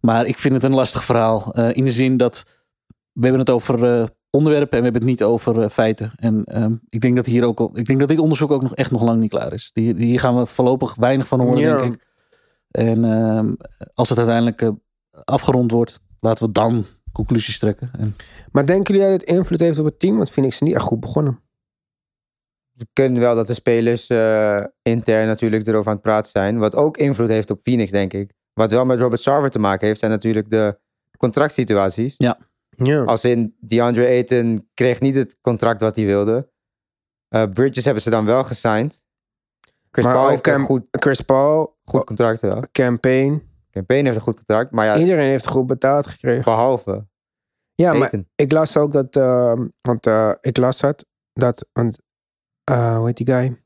Maar 0.00 0.26
ik 0.26 0.38
vind 0.38 0.54
het 0.54 0.62
een 0.62 0.74
lastig 0.74 1.04
verhaal. 1.04 1.58
Uh, 1.58 1.76
in 1.76 1.84
de 1.84 1.90
zin 1.90 2.16
dat 2.16 2.64
we 3.12 3.22
hebben 3.22 3.40
het 3.40 3.50
over 3.50 3.98
uh, 3.98 4.06
onderwerpen 4.30 4.72
en 4.72 4.78
we 4.78 4.84
hebben 4.84 5.02
het 5.02 5.10
niet 5.10 5.22
over 5.22 5.70
feiten. 5.70 6.12
En 6.16 6.44
ehm, 6.44 6.74
ik 6.88 7.00
denk 7.00 7.16
dat 7.16 7.26
hier 7.26 7.44
ook 7.44 7.76
ik 7.76 7.86
denk 7.86 8.00
dat 8.00 8.08
dit 8.08 8.18
onderzoek 8.18 8.50
ook 8.50 8.62
nog 8.62 8.74
echt 8.74 8.90
nog 8.90 9.02
lang 9.02 9.20
niet 9.20 9.30
klaar 9.30 9.52
is. 9.52 9.70
Hier, 9.72 9.96
hier 9.96 10.20
gaan 10.20 10.36
we 10.36 10.46
voorlopig 10.46 10.94
weinig 10.94 11.26
van 11.26 11.40
horen, 11.40 11.60
ja. 11.60 11.80
denk 11.80 11.94
ik. 11.94 12.06
En 12.70 13.04
ehm, 13.04 13.52
als 13.94 14.08
het 14.08 14.18
uiteindelijk 14.18 14.72
afgerond 15.24 15.70
wordt, 15.70 16.00
laten 16.18 16.46
we 16.46 16.52
dan 16.52 16.84
conclusies 17.12 17.58
trekken. 17.58 17.90
En... 17.98 18.16
Maar 18.52 18.66
denken 18.66 18.94
jullie 18.94 19.10
dat 19.10 19.20
het 19.20 19.30
invloed 19.30 19.60
heeft 19.60 19.78
op 19.78 19.84
het 19.84 19.98
team? 19.98 20.16
Want 20.16 20.36
ik 20.36 20.52
ze 20.52 20.64
niet 20.64 20.74
echt 20.74 20.84
goed 20.84 21.00
begonnen. 21.00 21.40
we 22.72 22.86
kunnen 22.92 23.20
wel 23.20 23.34
dat 23.34 23.46
de 23.46 23.54
spelers 23.54 24.10
uh, 24.10 24.64
intern 24.82 25.26
natuurlijk 25.26 25.66
erover 25.66 25.88
aan 25.88 25.94
het 25.94 26.02
praten 26.02 26.30
zijn. 26.30 26.58
Wat 26.58 26.74
ook 26.74 26.96
invloed 26.96 27.28
heeft 27.28 27.50
op 27.50 27.60
Phoenix, 27.60 27.90
denk 27.90 28.12
ik. 28.12 28.32
Wat 28.52 28.70
wel 28.70 28.84
met 28.84 28.98
Robert 28.98 29.20
Sarver 29.20 29.50
te 29.50 29.58
maken 29.58 29.86
heeft, 29.86 29.98
zijn 29.98 30.10
natuurlijk 30.10 30.50
de 30.50 30.80
contractsituaties. 31.16 32.14
Ja. 32.16 32.38
Ja. 32.76 33.04
Als 33.04 33.24
in 33.24 33.56
DeAndre 33.60 34.06
Ayton 34.06 34.68
kreeg 34.74 35.00
niet 35.00 35.14
het 35.14 35.38
contract 35.40 35.80
wat 35.80 35.96
hij 35.96 36.04
wilde. 36.04 36.50
Uh, 37.34 37.42
Bridges 37.52 37.84
hebben 37.84 38.02
ze 38.02 38.10
dan 38.10 38.24
wel 38.24 38.44
gesigned. 38.44 39.04
Chris 39.90 40.04
Maar 40.04 40.14
Paul 40.14 40.28
heeft 40.28 40.46
een 40.46 40.64
goed, 40.64 40.82
Chris 40.90 41.20
Paul, 41.20 41.78
goed 41.84 42.04
contract 42.04 42.40
wel. 42.40 42.64
campaign. 42.72 43.49
Campaign 43.70 44.04
heeft 44.04 44.16
een 44.16 44.22
goed 44.22 44.36
contract, 44.36 44.70
maar 44.70 44.84
ja, 44.86 44.96
Iedereen 44.98 45.28
heeft 45.28 45.46
goed 45.46 45.66
betaald 45.66 46.06
gekregen. 46.06 46.44
behalve 46.44 47.06
Ja, 47.74 47.92
maar 47.92 48.12
ik 48.34 48.52
las 48.52 48.76
ook 48.76 48.92
dat, 48.92 49.16
ehm, 49.16 49.66
want 49.80 50.06
eh, 50.06 50.32
ik 50.40 50.56
las 50.56 50.80
het, 50.80 51.06
dat, 51.32 51.66
want, 51.72 51.98
eh, 52.64 52.96
hoe 52.96 53.06
heet 53.06 53.16
die 53.16 53.26
guy? 53.26 53.62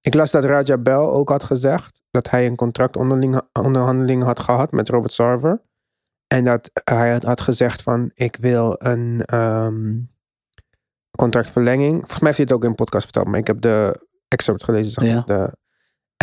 Ik 0.00 0.14
las 0.14 0.30
dat 0.30 0.44
Raja 0.44 0.78
Bell 0.78 0.94
ook 0.94 1.28
had 1.28 1.42
gezegd 1.42 2.02
dat 2.10 2.30
hij 2.30 2.46
een 2.46 2.56
contractonderhandeling 2.56 4.22
had 4.22 4.40
gehad 4.40 4.72
met 4.72 4.88
Robert 4.88 5.12
Sarver. 5.12 5.62
En 6.26 6.44
dat 6.44 6.70
hij 6.84 7.12
had, 7.12 7.22
had 7.22 7.40
gezegd 7.40 7.82
van, 7.82 8.10
ik 8.14 8.36
wil 8.36 8.74
een 8.78 9.22
ehm, 9.24 9.98
contractverlenging. 11.18 11.98
Volgens 11.98 12.18
mij 12.20 12.32
heeft 12.32 12.36
hij 12.36 12.46
het 12.46 12.52
ook 12.56 12.62
in 12.62 12.68
een 12.68 12.74
podcast 12.74 13.04
verteld, 13.04 13.26
maar 13.26 13.38
ik 13.38 13.46
heb 13.46 13.60
de 13.60 14.06
excerpt 14.28 14.64
gelezen. 14.64 14.92
Zeg 14.92 15.04
maar, 15.04 15.14
Ja. 15.14 15.22
de, 15.46 15.56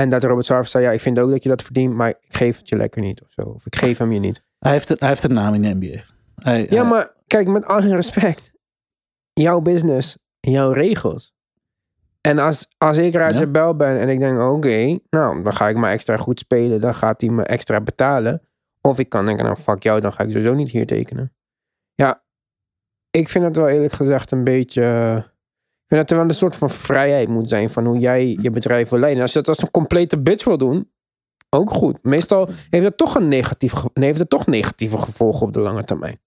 en 0.01 0.09
dat 0.09 0.23
Robert 0.23 0.45
Sarver 0.45 0.67
zei, 0.67 0.83
ja, 0.83 0.91
ik 0.91 0.99
vind 0.99 1.19
ook 1.19 1.29
dat 1.29 1.43
je 1.43 1.49
dat 1.49 1.61
verdient, 1.61 1.93
maar 1.93 2.09
ik 2.09 2.17
geef 2.27 2.57
het 2.57 2.69
je 2.69 2.75
lekker 2.75 3.01
niet 3.01 3.21
of 3.21 3.31
zo. 3.31 3.41
Of 3.41 3.65
ik 3.65 3.75
geef 3.75 3.97
hem 3.97 4.11
je 4.11 4.19
niet. 4.19 4.43
Hij 4.59 4.71
heeft, 4.71 4.89
hij 4.89 5.07
heeft 5.07 5.23
een 5.23 5.33
naam 5.33 5.53
in 5.53 5.61
de 5.61 5.73
NBA. 5.73 6.01
Hij, 6.35 6.61
Ja, 6.69 6.75
hij- 6.81 6.83
maar 6.83 7.13
kijk, 7.27 7.47
met 7.47 7.65
alle 7.65 7.95
respect. 7.95 8.51
Jouw 9.33 9.59
business, 9.61 10.17
jouw 10.39 10.71
regels. 10.71 11.33
En 12.21 12.39
als, 12.39 12.67
als 12.77 12.97
ik 12.97 13.13
Raja 13.13 13.39
Ja. 13.39 13.45
Bell 13.45 13.75
ben 13.75 13.99
en 13.99 14.09
ik 14.09 14.19
denk, 14.19 14.39
oké, 14.39 14.99
nou, 15.09 15.43
dan 15.43 15.53
ga 15.53 15.67
ik 15.69 15.75
maar 15.75 15.91
extra 15.91 16.17
goed 16.17 16.39
spelen. 16.39 16.81
Dan 16.81 16.95
gaat 16.95 17.21
hij 17.21 17.29
me 17.29 17.43
extra 17.43 17.81
betalen. 17.81 18.41
Of 18.81 18.99
ik 18.99 19.09
kan 19.09 19.25
denken, 19.25 19.45
nou, 19.45 19.57
fuck 19.57 19.83
jou, 19.83 20.01
dan 20.01 20.13
ga 20.13 20.23
ik 20.23 20.29
sowieso 20.29 20.53
niet 20.53 20.69
hier 20.69 20.85
tekenen. 20.85 21.33
Ja, 21.95 22.23
ik 23.11 23.29
vind 23.29 23.45
het 23.45 23.55
wel 23.55 23.67
eerlijk 23.67 23.93
gezegd 23.93 24.31
een 24.31 24.43
beetje... 24.43 24.83
Ik 25.87 25.95
vind 25.95 26.07
dat 26.07 26.11
er 26.11 26.23
wel 26.23 26.33
een 26.33 26.39
soort 26.39 26.55
van 26.55 26.69
vrijheid 26.69 27.27
moet 27.27 27.49
zijn 27.49 27.69
van 27.69 27.85
hoe 27.85 27.97
jij 27.97 28.37
je 28.41 28.51
bedrijf 28.51 28.89
wil 28.89 28.99
leiden. 28.99 29.19
En 29.19 29.25
als 29.25 29.33
je 29.33 29.41
dat 29.41 29.55
als 29.55 29.61
een 29.61 29.71
complete 29.71 30.19
bitch 30.19 30.45
wil 30.45 30.57
doen, 30.57 30.91
ook 31.49 31.69
goed. 31.69 31.97
Meestal 32.01 32.49
heeft 32.69 32.85
het 32.85 32.97
toch 32.97 33.15
een 33.15 33.27
negatief, 33.27 33.73
heeft 33.93 34.19
het 34.19 34.29
toch 34.29 34.45
negatieve 34.45 34.97
gevolgen 34.97 35.47
op 35.47 35.53
de 35.53 35.59
lange 35.59 35.83
termijn. 35.83 36.19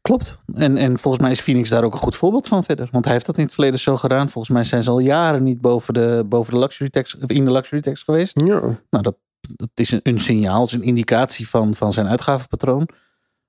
Klopt. 0.00 0.38
En, 0.54 0.76
en 0.76 0.98
volgens 0.98 1.22
mij 1.22 1.32
is 1.32 1.40
Phoenix 1.40 1.68
daar 1.68 1.84
ook 1.84 1.92
een 1.92 1.98
goed 1.98 2.16
voorbeeld 2.16 2.48
van 2.48 2.64
verder. 2.64 2.88
Want 2.90 3.04
hij 3.04 3.14
heeft 3.14 3.26
dat 3.26 3.38
in 3.38 3.44
het 3.44 3.52
verleden 3.52 3.78
zo 3.78 3.96
gedaan. 3.96 4.28
Volgens 4.28 4.54
mij 4.54 4.64
zijn 4.64 4.82
ze 4.82 4.90
al 4.90 4.98
jaren 4.98 5.42
niet 5.42 5.60
boven 5.60 5.94
de, 5.94 6.24
boven 6.28 6.52
de 6.52 6.58
luxury 6.58 6.90
tax, 6.90 7.16
of 7.16 7.30
in 7.30 7.44
de 7.44 7.52
luxury 7.52 7.80
tax 7.80 8.02
geweest. 8.02 8.40
Ja. 8.40 8.60
Nou, 8.90 9.02
dat, 9.02 9.16
dat 9.40 9.70
is 9.74 9.90
een, 9.90 10.00
een 10.02 10.18
signaal, 10.18 10.64
is 10.64 10.72
een 10.72 10.82
indicatie 10.82 11.48
van, 11.48 11.74
van 11.74 11.92
zijn 11.92 12.08
uitgavenpatroon. 12.08 12.88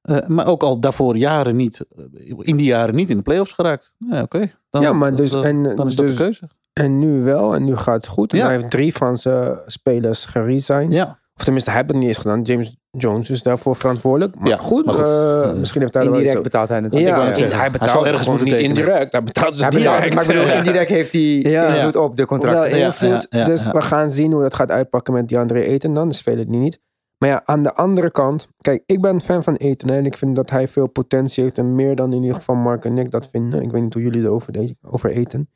Eh, 0.04 0.28
maar 0.28 0.48
ook 0.48 0.64
al 0.64 0.80
daarvoor 0.80 1.18
jaren 1.18 1.56
niet, 1.56 1.86
eh, 1.96 2.04
in 2.38 2.56
die 2.56 2.66
jaren 2.66 2.96
niet 2.96 3.10
in 3.10 3.18
de 3.18 3.24
playoffs 3.24 3.54
geraakt. 3.54 3.96
Ja, 3.98 4.22
oké. 4.22 4.52
Dan, 4.70 4.82
Ja, 4.82 4.94
maar 4.94 5.16
dus- 5.16 5.30
dan, 5.32 5.44
en, 5.44 5.64
dan 5.76 5.88
is 5.88 5.96
dat 5.96 6.08
dus- 6.08 6.16
de 6.16 6.24
keuze. 6.24 6.50
En 6.74 7.00
nu 7.00 7.24
wel, 7.24 7.54
en 7.56 7.64
nu 7.64 7.76
gaat 7.76 7.96
het 7.96 8.08
goed. 8.08 8.32
En 8.32 8.38
Ja. 8.38 8.46
hij 8.46 8.54
heeft 8.56 8.70
drie 8.70 8.94
van 8.96 9.18
zijn 9.18 9.58
spelers 9.66 10.26
geresigned. 10.26 10.92
Ja, 10.94 11.22
Of 11.36 11.44
tenminste, 11.44 11.70
hij 11.70 11.80
heeft 11.80 11.92
het 11.92 12.00
niet 12.02 12.10
eens 12.10 12.18
gedaan. 12.22 12.42
James 12.42 12.76
Jones 12.92 13.30
is 13.30 13.42
daarvoor 13.44 13.76
verantwoordelijk. 13.76 14.36
Maar 14.40 14.48
Ja, 14.50 14.56
goed, 14.58 14.86
maar 14.86 14.94
goed. 14.96 15.08
eh, 15.08 15.54
misschien 15.54 15.82
heeft 15.82 15.94
hij 15.94 16.04
wel 16.04 16.12
iets 16.14 16.20
indirect 16.22 16.44
betaalt 16.44 16.70
hij 16.70 16.80
natuurlijk. 16.80 17.16
Ja, 17.18 17.26
zeggen, 17.26 17.48
hij 17.48 17.58
hij 17.58 17.72
betaalt 17.72 18.06
ergens 18.06 18.24
gewoon 18.24 18.44
niet 18.44 18.60
indirect. 18.60 19.12
Hij 19.12 19.24
betaalt 19.24 19.56
ze 19.56 19.62
Hij 19.62 19.72
betaalt, 19.72 19.96
direct. 19.98 20.14
maar 20.16 20.24
ik 20.24 20.30
bedoel, 20.30 20.46
Ja. 20.46 20.54
indirect 20.54 20.90
heeft 20.90 21.14
hij 21.14 21.22
Ja. 21.22 21.74
invloed 21.76 21.96
op 21.96 22.18
de 22.18 22.26
contracten. 22.26 22.78
Ja, 22.78 22.86
invloed. 22.86 23.28
ja, 23.30 23.40
ja, 23.40 23.46
dus 23.46 23.64
ja. 23.64 23.72
we 23.72 23.82
gaan 23.82 24.12
zien 24.12 24.32
hoe 24.32 24.42
dat 24.42 24.54
gaat 24.54 24.72
uitpakken 24.72 25.14
met 25.14 25.28
DeAndre 25.30 25.60
Ayton 25.68 25.94
dan. 25.94 26.10
De 26.10 26.16
speler 26.16 26.46
die 26.52 26.60
niet. 26.60 26.80
Maar 27.24 27.32
ja, 27.32 27.42
aan 27.46 27.64
de 27.64 27.74
andere 27.74 28.12
kant. 28.12 28.48
Kijk, 28.62 28.84
ik 28.86 29.02
ben 29.02 29.22
fan 29.22 29.44
van 29.44 29.56
hè, 29.58 29.74
En 29.86 30.06
ik 30.06 30.18
vind 30.18 30.36
dat 30.36 30.50
hij 30.50 30.68
veel 30.68 30.88
potentie 30.88 31.44
heeft. 31.44 31.58
En 31.58 31.76
meer 31.76 31.96
dan 31.96 32.14
in 32.14 32.22
ieder 32.22 32.36
geval 32.36 32.56
Mark 32.56 32.86
en 32.86 32.98
ik 32.98 33.12
dat 33.12 33.30
vinden. 33.30 33.62
Ik 33.62 33.72
weet 33.72 33.82
niet 33.82 33.94
hoe 33.94 34.04
jullie 34.04 34.22
erover 34.22 34.54
denken. 34.54 34.78
Over 34.82 35.16
Ayton. 35.16 35.50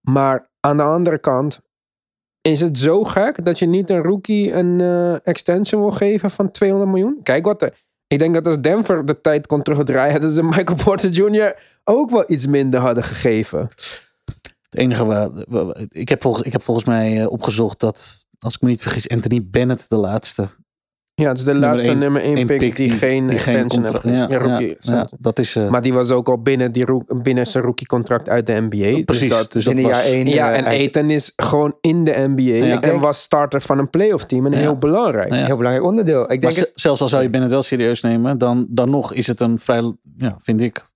Maar 0.00 0.50
aan 0.60 0.76
de 0.76 0.82
andere 0.82 1.18
kant. 1.18 1.60
Is 2.40 2.60
het 2.60 2.78
zo 2.78 3.04
gek 3.04 3.44
dat 3.44 3.58
je 3.58 3.66
niet 3.66 3.90
een 3.90 4.02
rookie 4.02 4.52
een 4.52 4.80
eh, 4.80 5.26
extension 5.26 5.80
wil 5.80 5.90
geven 5.90 6.30
van 6.30 6.50
200 6.50 6.90
miljoen? 6.90 7.20
Kijk 7.22 7.44
wat 7.44 7.62
er... 7.62 7.84
Ik 8.06 8.18
denk 8.18 8.34
dat 8.34 8.46
als 8.46 8.60
Denver 8.60 9.04
de 9.04 9.20
tijd 9.20 9.46
kon 9.46 9.62
terugdraaien... 9.62 10.20
dat 10.20 10.32
ze 10.32 10.42
Michael 10.42 10.78
Porter 10.84 11.10
Jr. 11.10 11.78
ook 11.84 12.10
wel 12.10 12.24
iets 12.26 12.46
minder 12.46 12.80
hadden 12.80 13.04
gegeven. 13.04 13.60
het 13.60 14.70
enige 14.70 15.04
waar, 15.04 15.30
ik, 15.88 16.08
heb 16.08 16.22
volgens, 16.22 16.44
ik 16.46 16.52
heb 16.52 16.62
volgens 16.62 16.86
mij 16.86 17.20
eh, 17.20 17.30
opgezocht 17.30 17.80
dat, 17.80 18.26
als 18.38 18.54
ik 18.54 18.60
me 18.60 18.68
niet 18.68 18.82
vergis, 18.82 19.08
Anthony 19.08 19.46
Bennett 19.50 19.88
de 19.88 19.96
laatste 19.96 20.48
Ja, 21.22 21.28
het 21.28 21.38
is 21.38 21.44
de 21.44 21.50
Nummer 21.52 21.68
laatste 21.70 21.88
één- 21.88 21.98
nummer 21.98 22.22
1 22.22 22.36
één 22.36 22.46
pick, 22.46 22.76
die, 22.76 22.90
geen 22.90 23.26
die 23.26 23.36
extension 23.36 23.62
heeft. 23.82 23.92
contract- 23.92 24.04
Ja, 24.04 24.12
Ja, 24.12 24.38
rookie 24.38 24.66
ja, 24.66 24.72
extension. 24.72 24.96
ja, 25.10 25.16
dat 25.18 25.38
is. 25.38 25.56
eh, 25.56 25.68
Maar 25.70 25.82
die 25.82 25.92
was 25.92 26.10
ook 26.10 26.28
al 26.28 26.38
binnen, 26.42 26.72
die 26.72 26.86
binnen 27.22 27.46
zijn 27.46 27.64
rookie-contract 27.64 28.28
uit 28.28 28.46
de 28.46 28.52
NBA. 28.52 29.02
precies. 29.04 29.06
Dus 29.06 29.28
dat, 29.28 29.52
dus 29.52 29.64
dat 29.64 29.74
in 29.74 29.82
was, 29.82 30.02
één. 30.02 30.26
ja, 30.26 30.52
en 30.54 30.64
Ethan 30.66 31.10
is 31.10 31.32
gewoon 31.36 31.76
in 31.80 32.04
de 32.04 32.10
NBA. 32.34 32.42
Ja. 32.66 32.74
En 32.74 32.80
denk- 32.80 33.00
was 33.00 33.22
starter 33.22 33.60
van 33.60 33.78
een 33.78 33.90
playoff 33.90 34.24
team. 34.24 34.46
En 34.46 34.52
Ja. 34.52 34.58
heel 34.58 34.76
belangrijk. 34.78 35.32
Ja. 35.34 35.44
Heel 35.44 35.56
belangrijk 35.56 35.86
onderdeel. 35.88 36.22
Ik 36.22 36.28
Maar 36.28 36.38
denk 36.38 36.52
ze- 36.52 36.60
het, 36.60 36.70
zelfs 36.74 37.00
al 37.00 37.08
zou 37.08 37.22
je 37.22 37.30
Bennett 37.30 37.52
wel 37.52 37.62
serieus 37.62 38.00
nemen, 38.00 38.38
dan, 38.38 38.66
dan 38.68 38.90
nog 38.90 39.12
is 39.12 39.26
het 39.26 39.40
een 39.40 39.58
vrij, 39.58 39.92
ja, 40.16 40.36
vind 40.40 40.60
ik, 40.60 40.90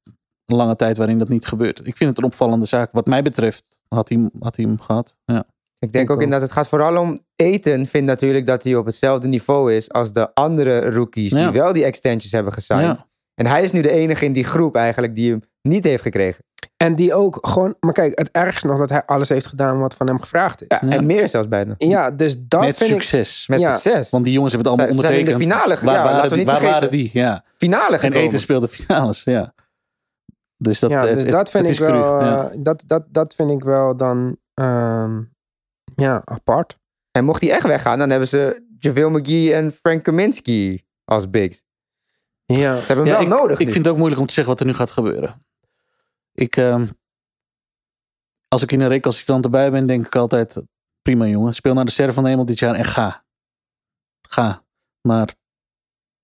een 0.47 0.57
lange 0.57 0.75
tijd 0.77 0.97
waarin 0.97 1.19
dat 1.19 1.29
niet 1.29 1.47
gebeurt. 1.47 1.79
Ik 1.87 1.97
vind 1.97 2.11
het 2.11 2.19
een 2.19 2.25
opvallende 2.25 2.67
zaak. 2.67 2.93
Wat 2.93 3.07
mij 3.07 3.23
betreft 3.23 3.81
had 3.89 4.09
hij, 4.09 4.19
hem- 4.19 4.31
had 4.43 4.57
hij 4.57 4.65
hem 4.65 4.81
gehad. 4.81 5.17
Ja. 5.25 5.45
Ik 5.87 5.93
denk 5.93 6.05
Ik 6.09 6.11
ook 6.15 6.23
inderdaad, 6.23 6.49
het 6.49 6.57
gaat 6.57 6.69
vooral 6.69 6.97
om 6.97 7.19
eten. 7.37 7.87
Vindt 7.87 8.07
natuurlijk 8.07 8.47
dat 8.47 8.63
hij 8.65 8.75
op 8.77 8.87
hetzelfde 8.87 9.29
niveau 9.29 9.75
is 9.75 9.91
als 9.91 10.13
de 10.13 10.35
andere 10.35 10.91
rookies 10.91 11.33
Ja. 11.33 11.51
die 11.51 11.61
wel 11.61 11.73
die 11.73 11.85
extensions 11.85 12.33
hebben 12.33 12.53
gesigned. 12.53 12.99
Ja. 12.99 13.07
En 13.35 13.47
hij 13.47 13.63
is 13.63 13.73
nu 13.73 13.81
de 13.81 13.91
enige 13.91 14.25
in 14.25 14.33
die 14.33 14.45
groep 14.45 14.75
eigenlijk 14.77 15.15
die 15.15 15.31
hem 15.31 15.41
niet 15.63 15.85
heeft 15.85 16.03
gekregen. 16.03 16.45
En 16.77 16.95
die 16.95 17.15
ook 17.15 17.39
gewoon... 17.43 17.75
Maar 17.81 17.93
kijk, 17.93 18.19
het 18.19 18.29
ergste 18.33 18.67
nog 18.67 18.79
dat 18.79 18.89
hij 18.89 19.05
alles 19.05 19.29
heeft 19.29 19.47
gedaan 19.47 19.79
wat 19.79 19.95
van 19.95 20.07
hem 20.07 20.21
gevraagd 20.21 20.61
is. 20.63 20.67
Ja, 20.69 20.89
Ja. 20.89 20.97
En 20.97 21.07
meer 21.07 21.29
zelfs 21.29 21.49
bijna. 21.49 21.75
Ja, 21.79 22.11
dus 22.11 22.37
dat 22.47 22.61
Met 22.61 22.77
vind 22.77 22.91
ik... 22.91 23.03
succes. 23.03 23.47
Met 23.49 23.61
Ja. 23.61 23.77
succes. 23.77 24.11
Want 24.11 24.25
die 24.25 24.33
jongens 24.33 24.53
hebben 24.53 24.73
het 24.73 24.81
allemaal 24.81 24.97
Ze 25.01 25.07
zijn 25.07 25.19
in 25.19 25.25
de 25.25 25.31
ondertekend. 25.33 25.61
finale 25.61 25.77
ge- 25.81 25.85
Waar, 25.87 25.95
ja, 25.95 26.03
waren, 26.03 26.17
laten 26.17 26.31
we 26.31 26.37
die, 26.37 26.45
niet 26.45 26.53
waar 26.53 26.63
vergeten. 26.63 26.81
waren 26.81 26.99
die? 26.99 27.11
Ja. 27.13 27.45
Finale 27.57 27.97
En. 27.97 28.13
Eten 28.13 28.39
speelde 28.39 28.69
finales, 28.69 29.25
ja. 29.25 29.53
Dus 30.57 30.79
dat, 30.81 30.91
ja, 30.91 31.03
dus 31.07 31.23
het- 31.23 31.33
dat 31.33 31.51
vind 31.51 31.69
het 31.69 31.79
ik 31.79 31.85
cru, 31.87 31.93
wel... 31.99 32.21
ja. 32.21 32.49
eh, 32.51 32.57
dat, 32.59 32.85
dat, 32.87 33.05
dat 33.09 33.35
vind 33.35 33.51
ik 33.51 33.63
wel 33.65 33.97
dan... 33.97 34.37
ehm, 34.55 35.21
ja, 36.01 36.23
apart. 36.25 36.79
En 37.11 37.25
mocht 37.25 37.41
hij 37.41 37.51
echt 37.51 37.67
weggaan, 37.67 37.99
dan 37.99 38.11
hebben 38.11 38.29
ze 38.29 38.67
JaVale 38.79 39.19
McGee 39.19 39.55
en 39.55 39.73
Frank 39.73 40.03
Kaminsky 40.05 40.79
als 41.05 41.31
bigs. 41.31 41.63
Ja. 42.45 42.77
Ze 42.81 42.87
hebben 42.87 42.97
hem 42.97 43.07
Ja, 43.07 43.13
wel 43.13 43.23
ik, 43.23 43.29
nodig 43.29 43.59
ik 43.59 43.67
nu. 43.67 43.73
vind 43.73 43.85
het 43.85 43.93
ook 43.93 43.99
moeilijk 43.99 44.21
om 44.21 44.27
te 44.27 44.35
zeggen 44.35 44.53
wat 44.53 44.61
er 44.63 44.69
nu 44.69 44.75
gaat 44.75 44.91
gebeuren. 44.91 45.47
Ik, 46.33 46.57
ehm, 46.57 46.87
als 48.49 48.63
ik 48.63 48.73
in 48.73 48.81
een 48.81 48.89
recalcitrant 48.89 49.45
erbij 49.45 49.71
ben, 49.71 49.87
denk 49.87 50.07
ik 50.07 50.17
altijd... 50.17 50.63
Prima 51.03 51.27
jongen, 51.27 51.55
speel 51.55 51.75
naar 51.75 51.85
de 51.85 51.91
sterren 51.91 52.15
van 52.15 52.23
de 52.23 52.29
hemel 52.31 52.45
dit 52.45 52.59
jaar 52.59 52.75
en 52.75 52.85
ga. 52.85 53.25
Ga. 54.29 54.65
Maar 55.01 55.35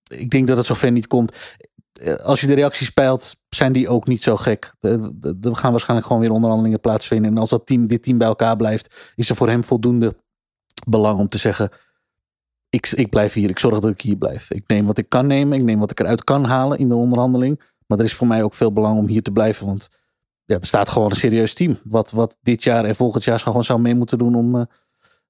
ik 0.07 0.31
denk 0.31 0.47
dat 0.47 0.57
het 0.57 0.67
zover 0.67 0.93
niet 0.93 1.07
komt. 1.07 1.57
Eh, 2.01 2.15
Als 2.15 2.41
je 2.41 2.47
de 2.47 2.55
reacties 2.55 2.91
peilt, 2.91 3.37
zijn 3.49 3.73
die 3.73 3.89
ook 3.89 4.07
niet 4.07 4.23
zo 4.23 4.37
gek. 4.37 4.75
Er 4.81 5.57
gaan 5.57 5.71
waarschijnlijk 5.71 6.07
gewoon 6.07 6.23
weer 6.23 6.31
onderhandelingen 6.31 6.81
plaatsvinden. 6.81 7.31
En 7.31 7.39
als 7.39 7.51
dat 7.51 7.67
team, 7.67 7.87
dit 7.87 8.03
team 8.03 8.19
bij 8.19 8.27
elkaar 8.27 8.57
blijft, 8.57 9.13
is 9.15 9.29
er 9.29 9.37
voor 9.37 9.49
hem 9.49 9.65
voldoende 9.65 10.17
belang 10.87 11.19
om 11.19 11.29
te 11.29 11.39
zeggen... 11.39 11.71
Ik, 12.71 12.91
ik 12.91 13.11
blijf 13.11 13.33
hier, 13.33 13.51
ik 13.51 13.59
zorg 13.59 13.81
dat 13.81 13.91
ik 13.91 14.01
hier 14.01 14.17
blijf. 14.17 14.51
Ik 14.51 14.65
neem 14.67 14.87
wat 14.87 14.99
ik 14.99 15.09
kan 15.09 15.27
nemen, 15.27 15.59
ik 15.59 15.65
neem 15.65 15.79
wat 15.79 15.91
ik 15.91 16.01
eruit 16.01 16.25
kan 16.25 16.45
halen 16.45 16.79
in 16.79 16.89
de 16.89 16.95
onderhandeling. 16.95 17.61
Maar 17.87 17.99
er 17.99 18.05
is 18.05 18.15
voor 18.15 18.27
mij 18.27 18.43
ook 18.43 18.55
veel 18.55 18.73
belang 18.73 18.99
om 18.99 19.07
hier 19.09 19.23
te 19.23 19.33
blijven. 19.33 19.67
Want 19.67 19.89
ja, 20.45 20.57
er 20.57 20.67
staat 20.67 20.89
gewoon 20.89 21.11
een 21.11 21.17
serieus 21.17 21.55
team. 21.55 21.79
Wat, 21.85 22.11
wat 22.11 22.39
dit 22.43 22.63
jaar 22.63 22.85
en 22.85 22.97
volgend 22.97 23.25
jaar 23.25 23.41
gewoon 23.41 23.65
zou 23.65 23.81
mee 23.81 23.95
moeten 23.95 24.19
doen 24.19 24.35
om, 24.35 24.57
eh, 24.57 24.63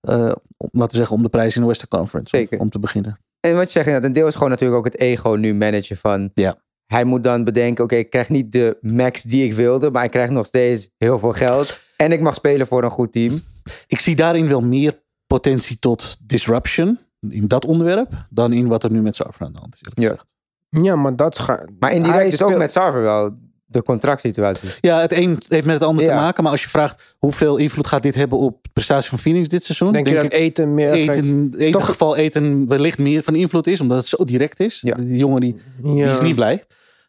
eh, 0.01 0.33
om, 0.57 0.69
laten 0.73 0.91
we 0.91 0.97
zeggen, 0.97 1.17
om 1.17 1.23
de 1.23 1.29
prijs 1.29 1.55
in 1.55 1.61
de 1.61 1.67
Western 1.67 1.89
Conference. 1.89 2.49
Om, 2.59 2.71
te 2.71 2.79
beginnen. 2.79 3.17
En 3.51 3.57
wat 3.57 3.65
je 3.65 3.71
zegt, 3.71 3.87
inderdaad, 3.87 4.09
een 4.09 4.17
deel 4.17 4.27
is 4.27 4.35
gewoon 4.35 4.51
natuurlijk 4.51 4.79
ook 4.79 4.85
het 4.85 4.99
ego 4.99 5.31
nu 5.35 5.55
managen 5.55 5.97
van... 5.97 6.31
Ja. 6.35 6.65
Hij 6.87 7.05
moet 7.05 7.23
dan 7.23 7.45
bedenken, 7.45 7.85
oké, 7.85 7.95
ik 7.95 8.11
krijg 8.11 8.29
niet 8.29 8.53
de 8.53 8.79
max 8.81 9.23
die 9.23 9.45
ik 9.45 9.55
wilde, 9.55 9.91
maar 9.91 10.05
ik 10.05 10.11
krijg 10.11 10.31
nog 10.31 10.47
steeds 10.47 10.89
heel 10.97 11.19
veel 11.19 11.33
geld. 11.33 11.81
En 11.97 12.13
ik 12.13 12.21
mag 12.21 12.35
spelen 12.35 12.67
voor 12.67 12.85
een 12.85 12.91
goed 12.91 13.13
team. 13.13 13.41
Ik 13.87 13.99
zie 13.99 14.17
daarin 14.17 14.49
wel 14.49 14.61
meer 14.61 15.03
potentie 15.27 15.79
tot 15.79 16.17
disruption 16.23 16.99
in 17.29 17.49
dat 17.49 17.65
onderwerp 17.65 18.27
dan 18.31 18.53
in 18.53 18.67
wat 18.67 18.85
er 18.85 18.91
nu 18.91 19.03
met 19.03 19.15
Sarver 19.15 19.47
aan 19.47 19.53
de 19.53 19.59
hand 19.59 19.75
is. 19.75 19.81
Ja. 19.95 20.09
gezegd. 20.09 20.35
Ja, 20.69 20.97
maar 20.97 21.17
dat 21.17 21.39
gaat... 21.39 21.65
Maar 21.79 21.93
indirect 21.93 22.27
is 22.33 22.43
ook 22.43 22.49
speelt- 22.49 22.61
met 22.61 22.73
Sarver 22.73 23.03
wel 23.03 23.39
de 23.67 23.83
contractsituatie. 23.83 24.69
Ja, 24.81 25.01
het 25.01 25.13
een 25.13 25.39
heeft 25.49 25.67
met 25.67 25.75
het 25.75 25.83
ander 25.89 26.05
Ja. 26.05 26.11
te 26.11 26.17
maken. 26.17 26.43
Maar 26.43 26.53
als 26.53 26.63
je 26.63 26.69
vraagt 26.69 27.17
hoeveel 27.19 27.57
invloed 27.57 27.87
gaat 27.87 28.03
dit 28.03 28.15
hebben 28.15 28.39
op 28.39 28.59
de 28.63 28.69
prestatie 28.73 29.09
van 29.09 29.19
Phoenix 29.19 29.49
dit 29.49 29.65
seizoen, 29.65 29.93
Denk, 29.93 30.07
je 30.09 30.15
dat 30.15 30.25
ik 30.25 30.33
eten 30.33 30.75
meer... 30.75 30.89
effect- 30.91 31.17
eten, 31.17 31.27
in 31.27 31.53
ieder 31.53 31.71
Toch- 31.73 31.87
geval 31.87 32.17
eten 32.17 32.69
wellicht 32.69 32.99
meer 32.99 33.23
van 33.23 33.35
invloed 33.35 33.67
is, 33.67 33.81
omdat 33.81 33.97
het 33.99 34.07
zo 34.07 34.25
direct 34.25 34.61
is. 34.61 34.81
Ja. 34.81 34.95
Die 34.95 35.17
jongen 35.17 35.41
die, 35.41 35.57
die 35.83 35.95
Ja. 35.95 36.11
is 36.11 36.21
niet 36.21 36.35
blij. 36.35 36.65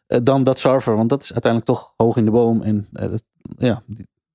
Eh, 0.06 0.18
dan 0.22 0.42
dat 0.42 0.58
Sarver, 0.58 0.96
want 0.96 1.08
dat 1.08 1.22
is 1.22 1.32
uiteindelijk 1.32 1.72
toch 1.72 1.92
hoog 1.96 2.16
in 2.16 2.24
de 2.24 2.30
boom. 2.30 2.62
En 2.62 2.88
eh, 2.92 3.10
dat- 3.10 3.22
ja, 3.58 3.82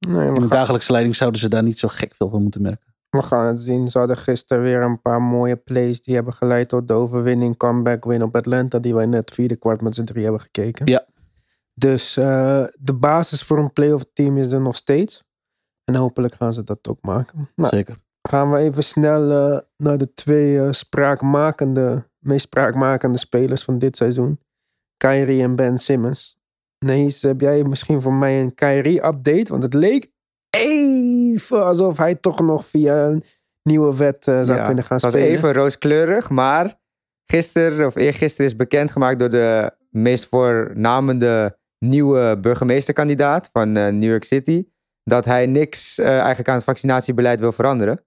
Nee, 0.07 0.27
In 0.27 0.33
de 0.33 0.47
dagelijkse 0.47 0.91
leiding 0.91 1.15
zouden 1.15 1.39
ze 1.39 1.49
daar 1.49 1.63
niet 1.63 1.79
zo 1.79 1.87
gek 1.87 2.15
veel 2.15 2.29
van 2.29 2.41
moeten 2.41 2.61
merken. 2.61 2.93
we 3.09 3.23
gaan 3.23 3.45
het 3.45 3.61
zien. 3.61 3.87
Ze 3.87 3.97
hadden 3.97 4.17
gisteren 4.17 4.63
weer 4.63 4.81
een 4.81 5.01
paar 5.01 5.21
mooie 5.21 5.55
plays 5.55 6.01
die 6.01 6.15
hebben 6.15 6.33
geleid 6.33 6.69
tot 6.69 6.87
de 6.87 6.93
overwinning. 6.93 7.57
Comeback 7.57 8.05
win 8.05 8.23
op 8.23 8.35
Atlanta, 8.35 8.79
die 8.79 8.93
wij 8.93 9.05
net 9.05 9.31
vierde 9.33 9.55
kwart 9.55 9.81
met 9.81 9.95
z'n 9.95 10.03
drie 10.03 10.23
hebben 10.23 10.41
gekeken. 10.41 10.85
Ja. 10.85 11.05
Dus 11.73 12.17
eh, 12.17 12.63
de 12.79 12.93
basis 12.93 13.43
voor 13.43 13.57
een 13.57 13.73
playoff 13.73 14.05
team 14.13 14.37
is 14.37 14.51
er 14.51 14.61
nog 14.61 14.75
steeds. 14.75 15.23
En 15.83 15.95
hopelijk 15.95 16.33
gaan 16.35 16.53
ze 16.53 16.63
dat 16.63 16.87
ook 16.87 17.01
maken. 17.01 17.49
Nou, 17.55 17.75
Zeker. 17.75 17.97
gaan 18.29 18.51
we 18.51 18.57
even 18.57 18.83
snel 18.83 19.31
eh, 19.53 19.59
naar 19.77 19.97
de 19.97 20.13
twee 20.13 20.59
eh, 20.59 20.71
spraakmakende, 20.71 22.09
meest 22.19 22.43
spraakmakende 22.43 23.17
spelers 23.17 23.63
van 23.63 23.77
dit 23.77 23.97
seizoen. 23.97 24.39
Kyrie 24.97 25.41
en 25.41 25.55
Ben 25.55 25.77
Simmons. 25.77 26.37
Nee, 26.85 27.15
heb 27.19 27.41
jij 27.41 27.63
misschien 27.63 28.01
voor 28.01 28.13
mij 28.13 28.41
een 28.41 28.53
Kyrie-update? 28.53 29.51
Want 29.51 29.63
het 29.63 29.73
leek 29.73 30.11
even 30.49 31.65
alsof 31.65 31.97
hij 31.97 32.15
toch 32.15 32.39
nog 32.41 32.65
via 32.65 33.05
een 33.05 33.23
nieuwe 33.63 33.95
wet 33.97 34.23
zou 34.23 34.45
Ja, 34.45 34.65
kunnen 34.65 34.83
gaan 34.83 34.95
Het 34.97 35.01
was 35.05 35.11
spelen. 35.13 35.29
even 35.29 35.53
rooskleurig, 35.53 36.29
maar 36.29 36.79
gisteren 37.25 37.85
of 37.85 37.95
eergisteren 37.95 38.45
is 38.45 38.55
bekendgemaakt 38.55 39.19
door 39.19 39.29
de 39.29 39.71
meest 39.89 40.27
voornamende 40.27 41.57
nieuwe 41.83 42.37
burgemeesterkandidaat 42.39 43.49
van 43.51 43.75
eh, 43.75 43.87
New 43.87 44.09
York 44.09 44.23
City. 44.23 44.67
Dat 45.03 45.25
hij 45.25 45.45
niks 45.45 45.97
eh, 45.97 46.17
eigenlijk 46.17 46.49
aan 46.49 46.55
het 46.55 46.63
vaccinatiebeleid 46.63 47.39
wil 47.39 47.51
veranderen. 47.51 48.05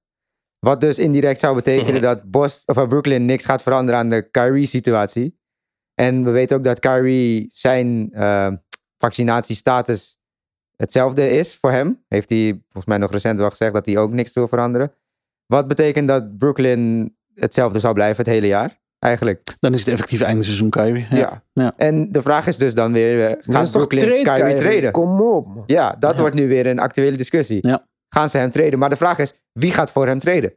Wat 0.58 0.80
dus 0.80 0.98
indirect 0.98 1.40
zou 1.40 1.54
betekenen 1.54 2.00
dat 2.10 2.30
Boston, 2.30 2.76
of 2.76 2.82
eh, 2.82 2.88
Brooklyn 2.88 3.24
niks 3.24 3.44
gaat 3.44 3.62
veranderen 3.62 4.00
aan 4.00 4.10
de 4.10 4.30
Kyrie-situatie. 4.30 5.38
En 5.94 6.24
we 6.24 6.30
weten 6.30 6.56
ook 6.56 6.64
dat 6.64 6.80
Kyrie 6.80 7.48
zijn 7.52 8.10
vaccinatiestatus 8.96 10.18
hetzelfde 10.76 11.30
is 11.30 11.56
voor 11.56 11.70
hem. 11.70 12.04
Heeft 12.08 12.28
hij 12.28 12.62
volgens 12.62 12.84
mij 12.84 12.98
nog 12.98 13.10
recent 13.10 13.38
wel 13.38 13.50
gezegd 13.50 13.72
dat 13.72 13.86
hij 13.86 13.98
ook 13.98 14.12
niks 14.12 14.32
wil 14.32 14.48
veranderen. 14.48 14.92
Wat 15.46 15.66
betekent 15.66 16.08
dat 16.08 16.36
Brooklyn 16.36 17.16
hetzelfde 17.34 17.80
zal 17.80 17.92
blijven 17.92 18.24
het 18.24 18.34
hele 18.34 18.46
jaar, 18.46 18.80
eigenlijk. 19.06 19.42
Dan 19.60 19.72
is 19.74 19.78
het 19.80 19.88
effectief 19.88 20.20
einde 20.20 20.42
seizoen 20.42 20.70
Kyrie. 20.70 21.06
Ja. 21.10 21.16
Ja. 21.16 21.42
Ja. 21.52 21.72
En 21.76 22.12
de 22.12 22.22
vraag 22.22 22.46
is 22.46 22.56
dus 22.56 22.74
dan 22.74 22.92
weer, 22.92 23.26
eh, 23.26 23.34
gaat 23.38 23.62
is 23.66 23.70
toch 23.70 23.86
Brooklyn 23.86 24.22
trade, 24.24 24.40
Kyrie 24.40 24.54
traden? 24.56 24.92
Kom 24.92 25.20
op. 25.20 25.46
man. 25.46 25.62
Ja, 25.66 25.96
dat 25.98 26.14
Ja. 26.14 26.20
wordt 26.20 26.34
nu 26.34 26.48
weer 26.48 26.66
een 26.66 26.78
actuele 26.78 27.16
discussie. 27.16 27.58
Ja. 27.68 27.86
Gaan 28.08 28.28
ze 28.28 28.38
hem 28.38 28.50
traden? 28.50 28.78
Maar 28.78 28.88
de 28.88 28.96
vraag 28.96 29.18
is, 29.18 29.32
wie 29.52 29.72
gaat 29.72 29.90
voor 29.90 30.06
hem 30.06 30.18
traden? 30.18 30.54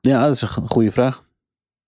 Ja. 0.00 0.22
Dat 0.26 0.34
is 0.34 0.42
een 0.42 0.48
go- 0.48 0.62
goede 0.66 0.90
vraag. 0.90 1.24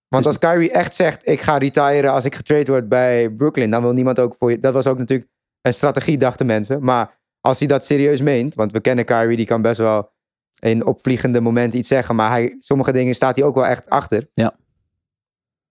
Want 0.09 0.27
als 0.27 0.39
Kyrie 0.39 0.71
echt 0.71 0.95
zegt, 0.95 1.29
ik 1.29 1.41
ga 1.41 1.57
retiren 1.59 2.13
als 2.13 2.25
ik 2.25 2.35
getrade 2.35 2.71
word 2.73 2.89
bij 2.89 3.31
Brooklyn, 3.31 3.71
dan 3.71 3.83
wil 3.83 3.93
niemand 3.93 4.19
ook 4.21 4.35
voor 4.35 4.51
je... 4.51 4.59
Dat 4.61 4.75
was 4.75 4.87
ook 4.87 4.99
natuurlijk 4.99 5.31
een 5.61 5.73
strategie, 5.73 6.19
dachten 6.19 6.47
mensen. 6.47 6.83
Maar 6.85 7.21
als 7.41 7.59
hij 7.59 7.69
dat 7.69 7.85
serieus 7.85 8.21
meent, 8.21 8.55
want 8.55 8.73
we 8.73 8.81
kennen 8.81 9.05
Kyrie, 9.05 9.37
die 9.37 9.47
kan 9.47 9.63
best 9.63 9.79
wel 9.79 10.11
in 10.59 10.87
opvliegende 10.87 11.41
momenten 11.41 11.79
iets 11.79 11.89
zeggen, 11.89 12.15
maar 12.15 12.31
hij, 12.31 12.57
sommige 12.59 12.93
dingen 12.93 13.15
staat 13.15 13.37
hij 13.37 13.45
ook 13.45 13.55
wel 13.55 13.67
echt 13.67 13.91
achter. 13.91 14.31
Ja. 14.33 14.57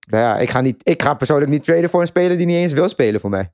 Nou 0.08 0.24
ja, 0.24 0.38
ik 0.38 0.50
ga, 0.50 0.62
niet, 0.62 0.90
ik 0.90 1.02
ga 1.02 1.14
persoonlijk 1.14 1.52
niet 1.52 1.64
traden 1.64 1.90
voor 1.90 2.02
een 2.02 2.08
speler 2.08 2.38
die 2.38 2.46
niet 2.46 2.56
eens 2.56 2.74
wil 2.74 2.90
spelen 2.90 3.20
voor 3.20 3.30
mij. 3.30 3.52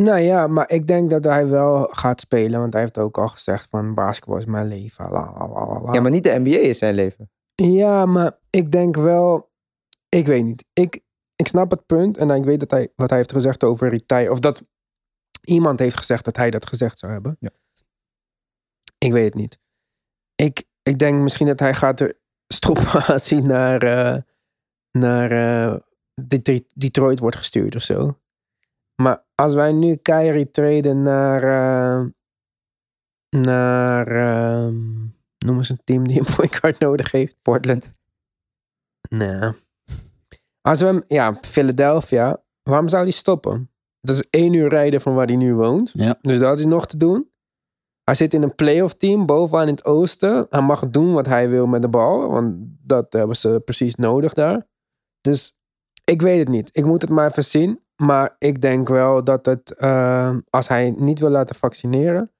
Nou 0.00 0.18
ja, 0.18 0.46
maar 0.46 0.70
ik 0.70 0.86
denk 0.86 1.10
dat 1.10 1.24
hij 1.24 1.46
wel 1.48 1.88
gaat 1.90 2.20
spelen. 2.20 2.60
Want 2.60 2.72
hij 2.72 2.82
heeft 2.82 2.98
ook 2.98 3.18
al 3.18 3.28
gezegd 3.28 3.68
van 3.70 3.94
basketbal 3.94 4.36
is 4.36 4.44
mijn 4.44 4.66
leven. 4.66 5.10
La, 5.10 5.32
la, 5.38 5.48
la, 5.48 5.66
la, 5.66 5.80
la. 5.80 5.92
Ja, 5.92 6.00
maar 6.00 6.10
niet 6.10 6.24
de 6.24 6.38
NBA 6.38 6.58
is 6.58 6.78
zijn 6.78 6.94
leven. 6.94 7.30
Ja, 7.54 8.06
maar 8.06 8.38
ik 8.50 8.72
denk 8.72 8.96
wel. 8.96 9.50
Ik 10.08 10.26
weet 10.26 10.44
niet. 10.44 10.64
Ik, 10.72 11.00
ik 11.36 11.46
snap 11.46 11.70
het 11.70 11.86
punt. 11.86 12.16
En 12.16 12.30
ik 12.30 12.44
weet 12.44 12.60
dat 12.60 12.70
hij, 12.70 12.92
wat 12.96 13.08
hij 13.08 13.18
heeft 13.18 13.32
gezegd 13.32 13.64
over 13.64 13.88
retire. 13.88 14.30
Of 14.30 14.38
dat 14.38 14.62
iemand 15.44 15.78
heeft 15.78 15.96
gezegd 15.96 16.24
dat 16.24 16.36
hij 16.36 16.50
dat 16.50 16.66
gezegd 16.66 16.98
zou 16.98 17.12
hebben. 17.12 17.36
Ja. 17.40 17.50
Ik 18.98 19.12
weet 19.12 19.24
het 19.24 19.34
niet. 19.34 19.58
Ik, 20.42 20.64
ik 20.82 20.98
denk 20.98 21.20
misschien 21.20 21.46
dat 21.46 21.60
hij 21.60 21.74
gaat 21.74 22.00
er 22.00 22.18
stroppatie 22.46 23.42
naar, 23.54 23.82
eh, 23.82 24.22
naar 24.98 25.30
eh, 25.30 25.76
Det- 26.26 26.64
Detroit 26.74 27.18
wordt 27.18 27.36
gestuurd 27.36 27.74
of 27.74 27.82
zo. 27.82 28.18
Maar 29.02 29.24
als 29.34 29.54
wij 29.54 29.72
nu 29.72 29.96
Kyrie 29.96 30.50
treden 30.50 31.02
naar. 31.02 31.42
eh, 31.42 32.06
naar. 33.30 34.06
eh, 34.06 34.68
noem 35.46 35.56
eens 35.56 35.68
een 35.68 35.80
team 35.84 36.08
die 36.08 36.18
een 36.18 36.34
point 36.36 36.54
guard 36.54 36.78
nodig 36.78 37.10
heeft. 37.12 37.36
Portland. 37.42 37.90
Nee. 39.08 39.52
Als 40.60 40.80
we 40.80 40.86
hem, 40.86 41.02
ja, 41.06 41.38
Philadelphia, 41.40 42.42
waarom 42.62 42.88
zou 42.88 43.02
hij 43.02 43.12
stoppen? 43.12 43.70
Dat 44.00 44.14
is 44.16 44.24
één 44.30 44.52
uur 44.52 44.68
rijden 44.68 45.00
van 45.00 45.14
waar 45.14 45.26
hij 45.26 45.36
nu 45.36 45.54
woont. 45.54 45.90
Ja. 45.94 46.18
Dus 46.20 46.38
dat 46.38 46.58
is 46.58 46.64
nog 46.66 46.86
te 46.86 46.96
doen. 46.96 47.30
Hij 48.08 48.16
zit 48.16 48.34
in 48.34 48.42
een 48.42 48.54
playoff 48.54 48.94
team 48.94 49.26
bovenaan 49.26 49.66
in 49.68 49.74
het 49.74 49.84
oosten. 49.84 50.46
Hij 50.50 50.60
mag 50.60 50.88
doen 50.90 51.12
wat 51.12 51.26
hij 51.26 51.48
wil 51.48 51.66
met 51.66 51.82
de 51.82 51.88
bal, 51.88 52.28
want 52.30 52.54
dat 52.82 53.12
hebben 53.12 53.36
ze 53.36 53.62
precies 53.64 53.94
nodig 53.94 54.32
daar. 54.32 54.66
Dus 55.20 55.54
ik 56.04 56.22
weet 56.22 56.38
het 56.38 56.48
niet. 56.48 56.70
Ik 56.72 56.84
moet 56.84 57.00
het 57.02 57.10
maar 57.10 57.28
even 57.28 57.44
zien. 57.44 57.80
Maar 57.96 58.36
ik 58.38 58.60
denk 58.62 58.88
wel 58.88 59.24
dat 59.24 59.46
het, 59.46 59.74
eh, 59.76 60.36
als 60.50 60.68
hij 60.68 60.94
niet 60.96 61.18
wil 61.18 61.28
laten 61.30 61.54
vaccineren 61.56 62.30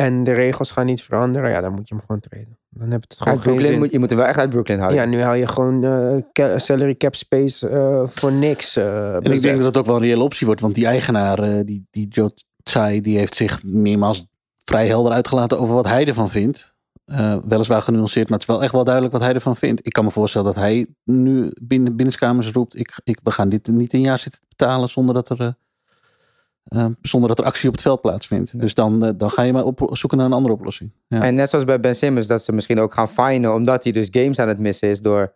en 0.00 0.24
de 0.24 0.32
regels 0.32 0.70
gaan 0.70 0.86
niet 0.86 1.02
veranderen, 1.02 1.50
ja, 1.50 1.60
dan 1.60 1.72
moet 1.72 1.88
je 1.88 1.94
hem 1.94 2.04
gewoon 2.06 2.20
treden. 2.20 2.58
Dan 2.70 2.90
heb 2.90 3.00
je 3.00 3.06
het 3.08 3.16
gewoon 3.18 3.32
Uit 3.32 3.42
geen 3.42 3.50
Brooklyn 3.52 3.70
zin. 3.72 3.78
moet, 3.78 3.92
je 3.92 3.98
moet 3.98 4.08
hem 4.08 4.18
wel 4.18 4.28
echt 4.28 4.38
uit 4.38 4.50
Brooklyn 4.50 4.78
houden. 4.78 5.00
Ja, 5.00 5.06
nu 5.08 5.20
haal 5.22 5.34
je 5.34 5.46
gewoon 5.46 5.84
eh, 5.84 6.16
ca- 6.32 6.58
salary 6.58 6.94
cap 6.94 7.14
space 7.14 7.68
eh, 7.68 8.06
voor 8.06 8.32
niks. 8.32 8.76
eh, 8.76 9.14
En 9.14 9.32
ik 9.32 9.42
denk 9.42 9.56
dat 9.56 9.64
het 9.64 9.76
ook 9.76 9.86
wel 9.86 9.96
een 9.96 10.02
reële 10.02 10.22
optie 10.22 10.46
wordt. 10.46 10.60
Want 10.60 10.74
die 10.74 10.86
eigenaar, 10.86 11.38
eh, 11.38 11.64
die, 11.64 11.86
die 11.90 12.08
Joe 12.08 12.30
Tsai, 12.62 13.00
die 13.00 13.18
heeft 13.18 13.34
zich 13.34 13.62
meermaals 13.64 14.26
vrij 14.70 14.86
helder 14.86 15.12
uitgelaten 15.12 15.58
over 15.58 15.74
wat 15.74 15.86
hij 15.86 16.06
ervan 16.06 16.30
vindt. 16.30 16.74
Eh, 17.04 17.36
weliswaar 17.44 17.82
genuanceerd, 17.82 18.28
maar 18.28 18.38
het 18.38 18.48
is 18.48 18.54
wel 18.54 18.62
echt 18.62 18.72
wel 18.72 18.84
duidelijk 18.84 19.14
wat 19.14 19.22
hij 19.22 19.34
ervan 19.34 19.56
vindt. 19.56 19.86
Ik 19.86 19.92
kan 19.92 20.04
me 20.04 20.10
voorstellen 20.10 20.46
dat 20.46 20.62
hij 20.62 20.86
nu 21.04 21.50
binnen 21.62 21.96
binnenskamers 21.96 22.50
roept: 22.50 22.78
ik, 22.78 23.00
ik, 23.04 23.18
we 23.22 23.30
gaan 23.30 23.48
dit 23.48 23.66
niet 23.66 23.92
een 23.92 24.00
jaar 24.00 24.18
zitten 24.18 24.40
betalen 24.48 24.88
zonder 24.88 25.14
dat 25.14 25.28
er, 25.28 25.40
eh, 25.40 26.84
eh, 26.84 26.90
zonder 27.02 27.28
dat 27.28 27.38
er 27.38 27.44
actie 27.44 27.68
op 27.68 27.74
het 27.74 27.82
veld 27.82 28.00
plaatsvindt. 28.00 28.60
Dus 28.60 28.74
dan, 28.74 29.16
dan 29.16 29.30
ga 29.30 29.42
je 29.42 29.52
maar 29.52 29.64
op, 29.64 29.88
zoeken 29.92 30.18
naar 30.18 30.26
een 30.26 30.32
andere 30.32 30.54
oplossing. 30.54 30.92
Ja. 31.06 31.22
En 31.22 31.34
net 31.34 31.48
zoals 31.48 31.64
bij 31.64 31.80
Ben 31.80 31.96
Simmons, 31.96 32.26
dat 32.26 32.42
ze 32.42 32.52
misschien 32.52 32.80
ook 32.80 32.94
gaan 32.94 33.08
finen, 33.08 33.54
omdat 33.54 33.82
hij 33.82 33.92
dus 33.92 34.08
games 34.10 34.38
aan 34.38 34.48
het 34.48 34.58
missen 34.58 34.88
is 34.88 35.00
door 35.00 35.34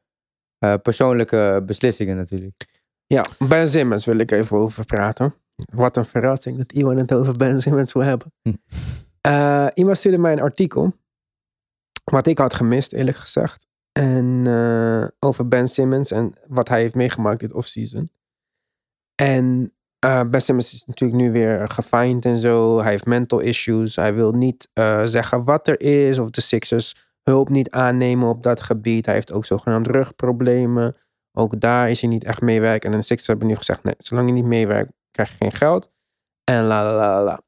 eh, 0.61 0.75
persoonlijke 0.83 1.63
beslissingen 1.67 2.17
natuurlijk. 2.17 2.67
Ja, 3.07 3.25
Ben 3.39 3.69
Simmons 3.69 4.05
wil 4.05 4.19
ik 4.19 4.31
even 4.31 4.57
over 4.57 4.85
praten. 4.85 5.35
Wat 5.73 5.97
een 5.97 6.05
verrassing 6.05 6.57
dat 6.57 6.73
iemand 6.73 7.01
het 7.01 7.13
over 7.13 7.37
Ben 7.37 7.61
Simmons 7.61 7.93
wil 7.93 8.03
hebben. 8.03 8.33
Hm. 8.43 8.55
Eh, 9.21 9.67
iemand 9.75 9.97
stuurde 9.97 10.19
mij 10.19 10.33
een 10.33 10.41
artikel. 10.41 10.93
Wat 12.05 12.27
ik 12.27 12.39
had 12.39 12.55
gemist, 12.55 12.93
eerlijk 12.93 13.17
gezegd. 13.17 13.67
En 13.93 14.43
eh, 14.47 15.09
over 15.19 15.49
Ben 15.49 15.69
Simmons 15.69 16.11
en 16.11 16.35
wat 16.47 16.69
hij 16.69 16.81
heeft 16.81 16.95
meegemaakt 16.95 17.41
dit 17.41 17.53
offseason. 17.53 18.11
En 19.15 19.75
eh, 19.99 20.23
Ben 20.31 20.43
Simmons 20.43 20.73
is 20.73 20.85
natuurlijk 20.85 21.21
nu 21.21 21.33
weer 21.33 21.69
gefined 21.69 22.25
en 22.25 22.39
zo. 22.39 22.81
Hij 22.81 22.91
heeft 22.91 23.07
mental 23.07 23.39
issues. 23.39 23.97
Hij 23.97 24.15
wil 24.15 24.33
niet 24.33 24.69
zeggen 25.05 25.45
wat 25.45 25.69
er 25.69 25.81
is. 25.81 26.19
Of 26.19 26.31
de 26.31 26.41
Sixers 26.41 27.15
hulp 27.23 27.49
niet 27.49 27.71
aannemen 27.71 28.29
op 28.29 28.43
dat 28.43 28.61
gebied. 28.61 29.07
Hij 29.07 29.15
heeft 29.15 29.33
ook 29.33 29.45
zogenaamd 29.45 29.87
rugproblemen. 29.87 30.97
Ook 31.33 31.61
daar 31.61 31.91
is 31.91 32.01
hij 32.01 32.11
niet 32.11 32.25
echt 32.25 32.41
meewerken. 32.41 32.91
En 32.91 32.99
de 32.99 33.05
Sixers 33.05 33.27
hebben 33.27 33.47
nu 33.47 33.57
gezegd, 33.57 33.83
nee, 33.83 33.95
zolang 33.99 34.29
je 34.29 34.35
niet 34.35 34.45
meewerkt, 34.45 34.93
krijg 35.11 35.31
je 35.31 35.37
geen 35.37 35.53
geld. 35.53 35.93
En 36.45 36.65
la 36.65 36.85
la 36.85 36.97
la 36.97 37.23
la. 37.23 37.41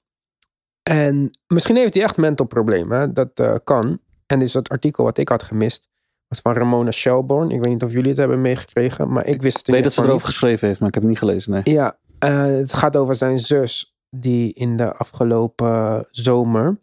En 0.83 1.31
misschien 1.47 1.77
heeft 1.77 1.95
hij 1.95 2.03
echt 2.03 2.17
mental 2.17 2.47
problemen. 2.47 3.15
Dat 3.15 3.39
eh, 3.39 3.55
kan. 3.65 4.01
En 4.27 4.41
is 4.41 4.55
het 4.55 4.69
artikel 4.69 5.05
wat 5.05 5.19
ik 5.19 5.29
had 5.29 5.43
gemist. 5.43 5.89
was 6.29 6.41
van 6.41 6.53
Ramona 6.53 6.91
Shelburne. 6.91 7.55
Ik 7.55 7.61
weet 7.61 7.73
niet 7.73 7.83
of 7.83 7.93
jullie 7.93 8.09
het 8.09 8.19
hebben 8.19 8.41
meegekregen. 8.41 9.13
Maar 9.13 9.27
ik 9.27 9.43
wist 9.43 9.57
het 9.57 9.67
weet 9.67 9.85
dat 9.85 9.93
ze 9.93 10.03
erover 10.03 10.27
geschreven 10.27 10.67
heeft, 10.67 10.81
maar 10.81 10.89
ik 10.89 10.95
heb 10.95 11.03
het 11.03 11.13
niet 11.13 11.21
gelezen. 11.21 11.53
Nee. 11.53 11.63
ja, 11.65 11.99
eh, 12.19 12.45
het 12.45 12.73
gaat 12.73 12.97
over 12.97 13.15
zijn 13.15 13.39
zus, 13.39 13.97
die 14.11 14.53
in 14.53 14.77
de 14.77 14.93
afgelopen 14.93 16.07
zomer 16.11 16.81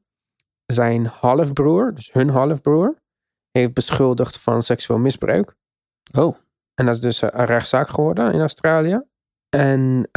zijn 0.66 1.06
halfbroer, 1.06 1.94
dus 1.94 2.14
hun 2.14 2.30
halfbroer, 2.30 2.96
heeft 3.52 3.74
beschuldigd 3.74 4.40
van 4.40 4.64
seksueel 4.64 5.00
misbruik. 5.00 5.56
Oh, 6.18 6.36
En 6.76 6.86
dat 6.86 6.96
is 6.96 7.02
dus 7.02 7.22
eh, 7.22 7.30
een 7.32 7.46
rechtszaak 7.46 7.88
geworden 7.88 8.34
in 8.34 8.40
Australië. 8.40 9.02
En 9.50 10.10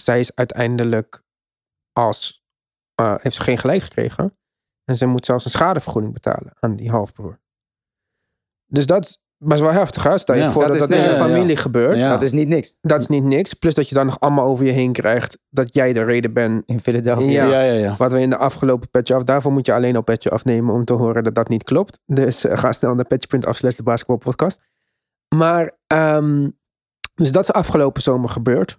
zij 0.00 0.20
is 0.20 0.34
uiteindelijk 0.34 1.22
als, 1.92 2.43
eh, 2.94 3.14
heeft 3.20 3.34
ze 3.34 3.42
geen 3.42 3.58
gelijk 3.58 3.82
gekregen. 3.82 4.36
En 4.84 4.96
ze 4.96 5.06
moet 5.06 5.26
zelfs 5.26 5.44
een 5.44 5.50
schadevergoeding 5.50 6.12
betalen 6.12 6.52
aan 6.60 6.76
die 6.76 6.90
halfbroer. 6.90 7.40
Dus 8.66 8.86
dat 8.86 9.18
best 9.38 9.60
wel 9.60 9.72
heftig, 9.72 10.02
hè? 10.02 10.18
Stel 10.18 10.34
je 10.34 10.40
Ja, 10.40 10.50
voor 10.50 10.66
dat 10.66 10.78
dat 10.78 10.90
in 10.90 11.02
je 11.02 11.14
familie 11.14 11.56
gebeurt. 11.56 11.96
Ja. 11.96 12.10
Dat 12.10 12.22
is 12.22 12.32
niet 12.32 12.48
niks 12.48 12.74
Dat 12.80 13.00
is 13.00 13.06
niet 13.06 13.24
niks. 13.24 13.54
Plus 13.54 13.74
dat 13.74 13.88
je 13.88 13.94
dan 13.94 14.06
nog 14.06 14.20
allemaal 14.20 14.44
over 14.44 14.66
je 14.66 14.72
heen 14.72 14.92
krijgt 14.92 15.38
dat 15.50 15.74
jij 15.74 15.92
de 15.92 16.04
reden 16.04 16.32
bent. 16.32 16.62
in 16.66 16.80
Philadelphia. 16.80 17.44
Ja. 17.44 17.46
ja, 17.46 17.60
ja, 17.60 17.72
ja. 17.72 17.94
Wat 17.96 18.12
we 18.12 18.20
in 18.20 18.30
de 18.30 18.36
afgelopen 18.36 18.90
petje 18.90 19.14
af. 19.14 19.24
Daarvoor 19.24 19.52
moet 19.52 19.66
je 19.66 19.72
alleen 19.72 19.96
al 19.96 20.02
petje 20.02 20.30
afnemen 20.30 20.74
om 20.74 20.84
te 20.84 20.92
horen 20.92 21.24
dat 21.24 21.34
dat 21.34 21.48
niet 21.48 21.62
klopt. 21.62 22.00
Dus 22.06 22.44
eh, 22.44 22.58
ga 22.58 22.72
snel 22.72 22.94
naar 22.94 23.06
petje.af 23.06 23.56
slash 23.56 23.74
de 23.74 23.82
basketbalpodcast. 23.82 24.60
Maar, 25.34 25.76
ehm, 25.86 26.50
dus 27.14 27.32
dat 27.32 27.42
is 27.42 27.52
afgelopen 27.52 28.02
zomer 28.02 28.28
gebeurd. 28.28 28.78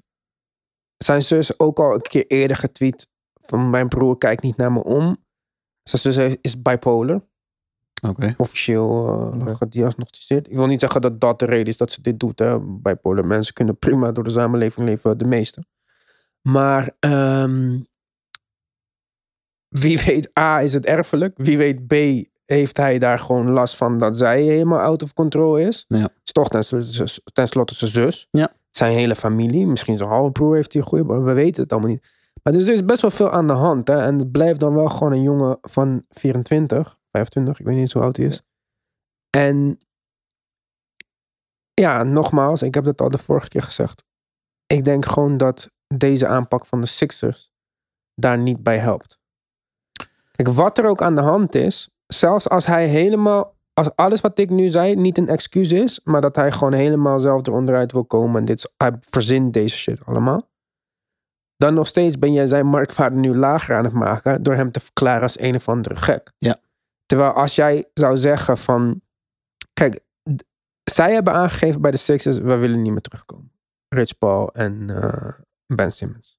Zijn 0.98 1.22
zus 1.22 1.60
ook 1.60 1.80
al 1.80 1.94
een 1.94 2.02
keer 2.02 2.26
eerder 2.28 2.58
getweet 2.58 3.08
van 3.46 3.70
mijn 3.70 3.88
broer 3.88 4.18
kijkt 4.18 4.44
niet 4.44 4.58
naar 4.58 4.72
me 4.72 4.84
om. 4.84 5.18
Zijn 5.84 6.14
zus 6.14 6.38
is 6.42 6.62
bipolar. 6.62 7.22
Oké. 8.08 8.34
Officieel 8.38 9.34
uh, 9.48 9.56
gediagnosticeerd. 9.56 10.50
Ik 10.50 10.56
wil 10.56 10.68
niet 10.68 10.80
zeggen 10.80 11.02
dat 11.02 11.22
dat 11.22 11.40
de 11.40 11.46
reden 11.46 11.66
is 11.66 11.78
dat 11.78 11.92
ze 11.92 12.02
dit 12.02 12.20
doet. 12.20 12.40
Hè. 12.40 12.60
Bipolar 12.60 13.26
mensen 13.26 13.54
kunnen 13.54 13.78
prima 13.78 14.12
door 14.12 14.24
de 14.24 14.30
samenleving 14.30 14.88
leven, 14.88 15.18
de 15.18 15.26
meeste. 15.26 15.64
Maar 16.42 16.92
ehm, 17.00 17.80
wie 19.70 20.02
weet, 20.06 20.40
A, 20.40 20.62
is 20.62 20.74
het 20.74 20.86
erfelijk. 20.86 21.34
Wie 21.38 21.58
weet, 21.58 21.88
B, 21.88 21.94
heeft 22.46 22.78
hij 22.78 23.00
daar 23.00 23.20
gewoon 23.20 23.50
last 23.50 23.76
van 23.76 23.98
dat 23.98 24.18
zij 24.18 24.42
helemaal 24.42 24.80
out 24.80 25.04
of 25.04 25.14
control 25.14 25.58
is. 25.58 25.86
Ja. 25.88 25.98
Het 25.98 26.12
is 26.24 26.32
toch 26.32 26.50
tenslotte 27.34 27.76
zijn 27.76 27.92
zus. 27.92 28.28
Ja. 28.32 28.54
Zijn 28.70 28.94
hele 28.94 29.16
familie. 29.16 29.66
Misschien 29.66 29.98
zijn 29.98 30.10
halfbroer 30.10 30.56
heeft 30.56 30.74
hij 30.74 30.82
een 30.82 30.88
goede... 30.88 31.22
We 31.22 31.34
weten 31.34 31.64
het 31.64 31.72
allemaal 31.72 31.90
niet. 31.90 32.15
Maar 32.46 32.54
dus 32.54 32.68
er 32.68 32.74
is 32.74 32.86
best 32.86 33.02
wel 33.02 33.12
veel 33.12 33.32
aan 33.32 33.48
de 33.48 33.54
hand. 33.54 33.88
Hè? 33.88 34.02
En 34.02 34.20
het 34.20 34.32
blijft 34.32 34.60
dan 34.60 34.74
wel 34.74 34.88
gewoon 34.88 35.14
een 35.14 35.22
jongen 35.22 35.58
van 35.62 36.06
24, 36.10 37.00
25. 37.12 37.60
Ik 37.60 37.66
weet 37.66 37.76
niet 37.76 37.92
hoe 37.92 38.02
oud 38.02 38.18
hij 38.18 38.26
is. 38.26 38.42
En 39.30 39.80
ja, 41.74 42.04
nogmaals, 42.04 42.62
ik 42.62 42.74
heb 42.74 42.84
dat 42.84 43.02
al 43.02 43.10
de 43.10 43.18
vorige 43.18 43.48
keer 43.48 43.62
gezegd. 43.62 44.06
Ik 44.66 44.84
denk 44.84 45.06
gewoon 45.06 45.38
dat 45.38 45.72
deze 45.88 46.28
aanpak 46.28 46.66
van 46.66 46.82
de 46.82 46.88
Sixers 46.88 47.52
daar 48.14 48.38
niet 48.38 48.64
bij 48.64 48.78
helpt. 48.78 49.20
Kijk, 50.32 50.48
wat 50.48 50.78
er 50.78 50.86
ook 50.86 51.02
aan 51.02 51.16
de 51.16 51.22
hand 51.22 51.56
is, 51.56 51.90
zelfs 52.08 52.50
als 52.50 52.66
hij 52.66 52.88
helemaal, 52.88 53.56
als 53.74 53.96
alles 53.96 54.22
wat 54.22 54.40
ik 54.40 54.50
nu 54.50 54.68
zei 54.68 54.96
niet 54.96 55.18
een 55.18 55.28
excuus 55.28 55.72
is, 55.72 56.00
maar 56.04 56.22
dat 56.22 56.36
hij 56.36 56.52
gewoon 56.52 56.74
helemaal 56.74 57.20
zelf 57.20 57.48
eronderuit 57.48 57.92
wil 57.92 58.06
komen 58.06 58.40
en 58.40 58.46
dit, 58.46 58.74
hij 58.78 58.92
verzint 59.00 59.54
deze 59.54 59.76
shit 59.76 60.06
allemaal, 60.06 60.50
dan 61.58 61.74
nog 61.74 61.88
steeds 61.88 62.20
ben 62.20 62.34
jij 62.34 62.48
zijn 62.48 62.68
marktwaarde 62.68 63.16
nu 63.16 63.36
lager 63.36 63.76
aan 63.76 63.84
het 63.84 63.94
maken 63.94 64.44
door 64.44 64.56
hem 64.56 64.72
te 64.72 64.80
verklaren 64.80 65.22
als 65.22 65.40
een 65.40 65.56
of 65.56 65.70
andere 65.70 65.96
gek. 65.96 66.32
Ja. 66.38 66.58
Terwijl 67.06 67.32
als 67.32 67.56
jij 67.56 67.86
zou 67.94 68.18
zeggen 68.18 68.58
van, 68.58 69.02
kijk, 69.74 70.00
zij 70.84 71.14
hebben 71.14 71.34
aangegeven 71.34 71.82
bij 71.82 71.92
de 71.92 71.98
Sixers, 71.98 72.38
we 72.38 72.56
willen 72.56 72.82
niet 72.82 72.92
meer 72.92 73.02
terugkomen. 73.02 73.52
Rich 73.88 74.18
Paul 74.18 74.54
en 74.54 74.88
uh, 74.90 75.28
Ben 75.66 75.92
Simmons 75.92 76.36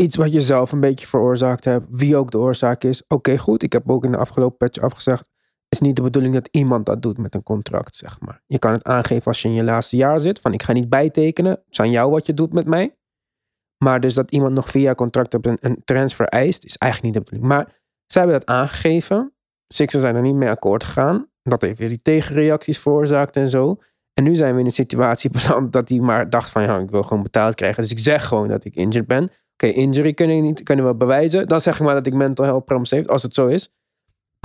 iets 0.00 0.16
wat 0.16 0.32
je 0.32 0.40
zelf 0.40 0.72
een 0.72 0.80
beetje 0.80 1.06
veroorzaakt 1.06 1.64
hebt, 1.64 1.86
wie 1.90 2.16
ook 2.16 2.30
de 2.30 2.38
oorzaak 2.38 2.84
is. 2.84 3.02
Oké, 3.08 3.38
goed. 3.38 3.62
Ik 3.62 3.72
heb 3.72 3.90
ook 3.90 4.04
in 4.04 4.10
de 4.10 4.16
afgelopen 4.16 4.56
patch 4.56 4.78
afgezegd. 4.78 5.28
is 5.68 5.80
niet 5.80 5.96
de 5.96 6.02
bedoeling 6.02 6.34
dat 6.34 6.48
iemand 6.50 6.86
dat 6.86 7.02
doet 7.02 7.18
met 7.18 7.34
een 7.34 7.42
contract, 7.42 7.96
zeg 7.96 8.20
maar. 8.20 8.42
Je 8.46 8.58
kan 8.58 8.72
het 8.72 8.84
aangeven 8.84 9.26
als 9.26 9.42
je 9.42 9.48
in 9.48 9.54
je 9.54 9.62
laatste 9.62 9.96
jaar 9.96 10.20
zit. 10.20 10.40
Van 10.40 10.52
ik 10.52 10.62
ga 10.62 10.72
niet 10.72 10.88
bijtekenen. 10.88 11.52
Het 11.52 11.64
is 11.70 11.80
aan 11.80 11.90
jou 11.90 12.10
wat 12.10 12.26
je 12.26 12.34
doet 12.34 12.52
met 12.52 12.66
mij. 12.66 12.96
Maar 13.84 14.00
dus 14.00 14.14
dat 14.14 14.30
iemand 14.30 14.54
nog 14.54 14.68
via 14.68 14.94
contract 14.94 15.34
op 15.34 15.46
een, 15.46 15.56
een 15.60 15.82
transfer 15.84 16.26
eist, 16.26 16.64
is 16.64 16.76
eigenlijk 16.76 17.14
niet 17.14 17.24
de 17.24 17.30
bedoeling. 17.30 17.58
Maar 17.58 17.74
zij 18.06 18.22
hebben 18.22 18.40
dat 18.40 18.48
aangegeven. 18.48 19.32
Sixers 19.68 20.02
zijn 20.02 20.14
er 20.14 20.22
niet 20.22 20.34
mee 20.34 20.48
akkoord 20.48 20.84
gegaan. 20.84 21.28
Dat 21.42 21.62
heeft 21.62 21.78
weer 21.78 21.88
die 21.88 22.02
tegenreacties 22.02 22.78
veroorzaakt 22.78 23.36
en 23.36 23.48
zo. 23.48 23.78
En 24.14 24.24
nu 24.24 24.34
zijn 24.34 24.54
we 24.54 24.60
in 24.60 24.66
een 24.66 24.72
situatie 24.72 25.30
beland 25.40 25.72
dat 25.72 25.88
hij 25.88 25.98
maar 25.98 26.30
dacht 26.30 26.50
van 26.50 26.62
ja, 26.62 26.78
ik 26.78 26.90
wil 26.90 27.02
gewoon 27.02 27.22
betaald 27.22 27.54
krijgen. 27.54 27.82
Dus 27.82 27.90
ik 27.90 27.98
zeg 27.98 28.26
gewoon 28.26 28.48
dat 28.48 28.64
ik 28.64 28.74
injured 28.74 29.06
ben. 29.06 29.30
Oké, 29.52 29.66
injury 29.66 30.14
kunnen, 30.14 30.42
niet, 30.42 30.62
kunnen 30.62 30.86
we 30.86 30.94
bewijzen. 30.94 31.48
Dan 31.48 31.60
zeg 31.60 31.74
ik 31.74 31.86
maar 31.86 31.94
dat 31.94 32.06
ik 32.06 32.14
mental 32.14 32.44
health 32.44 32.64
problems 32.64 32.90
heeft, 32.90 33.08
als 33.08 33.22
het 33.22 33.34
zo 33.34 33.46
is. 33.46 33.72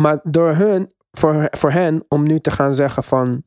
Maar 0.01 0.19
door 0.23 0.55
hun, 0.55 0.93
voor, 1.11 1.47
voor 1.51 1.71
hen, 1.71 2.05
om 2.07 2.23
nu 2.23 2.39
te 2.39 2.51
gaan 2.51 2.73
zeggen 2.73 3.03
van... 3.03 3.43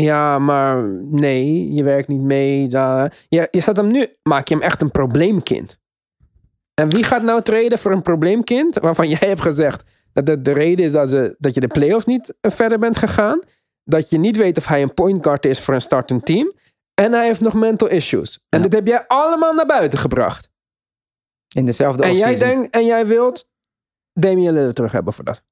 Ja, 0.00 0.38
maar 0.38 0.84
nee, 1.00 1.72
je 1.72 1.82
werkt 1.82 2.08
niet 2.08 2.20
mee. 2.20 2.68
Da, 2.68 3.10
je, 3.28 3.48
je 3.50 3.60
zet 3.60 3.76
hem 3.76 3.92
nu, 3.92 4.16
maak 4.22 4.48
je 4.48 4.54
hem 4.54 4.62
echt 4.62 4.82
een 4.82 4.90
probleemkind. 4.90 5.78
En 6.74 6.88
wie 6.88 7.04
gaat 7.04 7.22
nou 7.22 7.42
treden 7.42 7.78
voor 7.78 7.92
een 7.92 8.02
probleemkind? 8.02 8.78
Waarvan 8.78 9.08
jij 9.08 9.28
hebt 9.28 9.40
gezegd 9.40 10.08
dat 10.12 10.26
het 10.28 10.44
de 10.44 10.52
reden 10.52 10.84
is 10.84 10.92
dat, 10.92 11.08
ze, 11.08 11.36
dat 11.38 11.54
je 11.54 11.60
de 11.60 11.68
playoffs 11.68 12.04
niet 12.04 12.34
verder 12.40 12.78
bent 12.78 12.96
gegaan. 12.96 13.40
Dat 13.84 14.10
je 14.10 14.18
niet 14.18 14.36
weet 14.36 14.58
of 14.58 14.66
hij 14.66 14.82
een 14.82 14.94
point 14.94 15.24
guard 15.24 15.46
is 15.46 15.60
voor 15.60 15.74
een 15.74 15.80
startend 15.80 16.26
team. 16.26 16.54
En 16.94 17.12
hij 17.12 17.24
heeft 17.24 17.40
nog 17.40 17.54
mental 17.54 17.88
issues. 17.88 18.46
En 18.48 18.62
dit 18.62 18.72
heb 18.72 18.86
jij 18.86 19.06
allemaal 19.06 19.52
naar 19.52 19.66
buiten 19.66 19.98
gebracht. 19.98 20.50
In 21.56 21.64
dezelfde 21.64 22.02
en 22.02 22.16
jij 22.16 22.34
denkt 22.34 22.74
En 22.74 22.84
jij 22.84 23.06
wilt 23.06 23.48
Damian 24.12 24.54
Lillard 24.54 24.74
terug 24.74 24.92
hebben 24.92 25.12
voor 25.12 25.24
dat. 25.24 25.42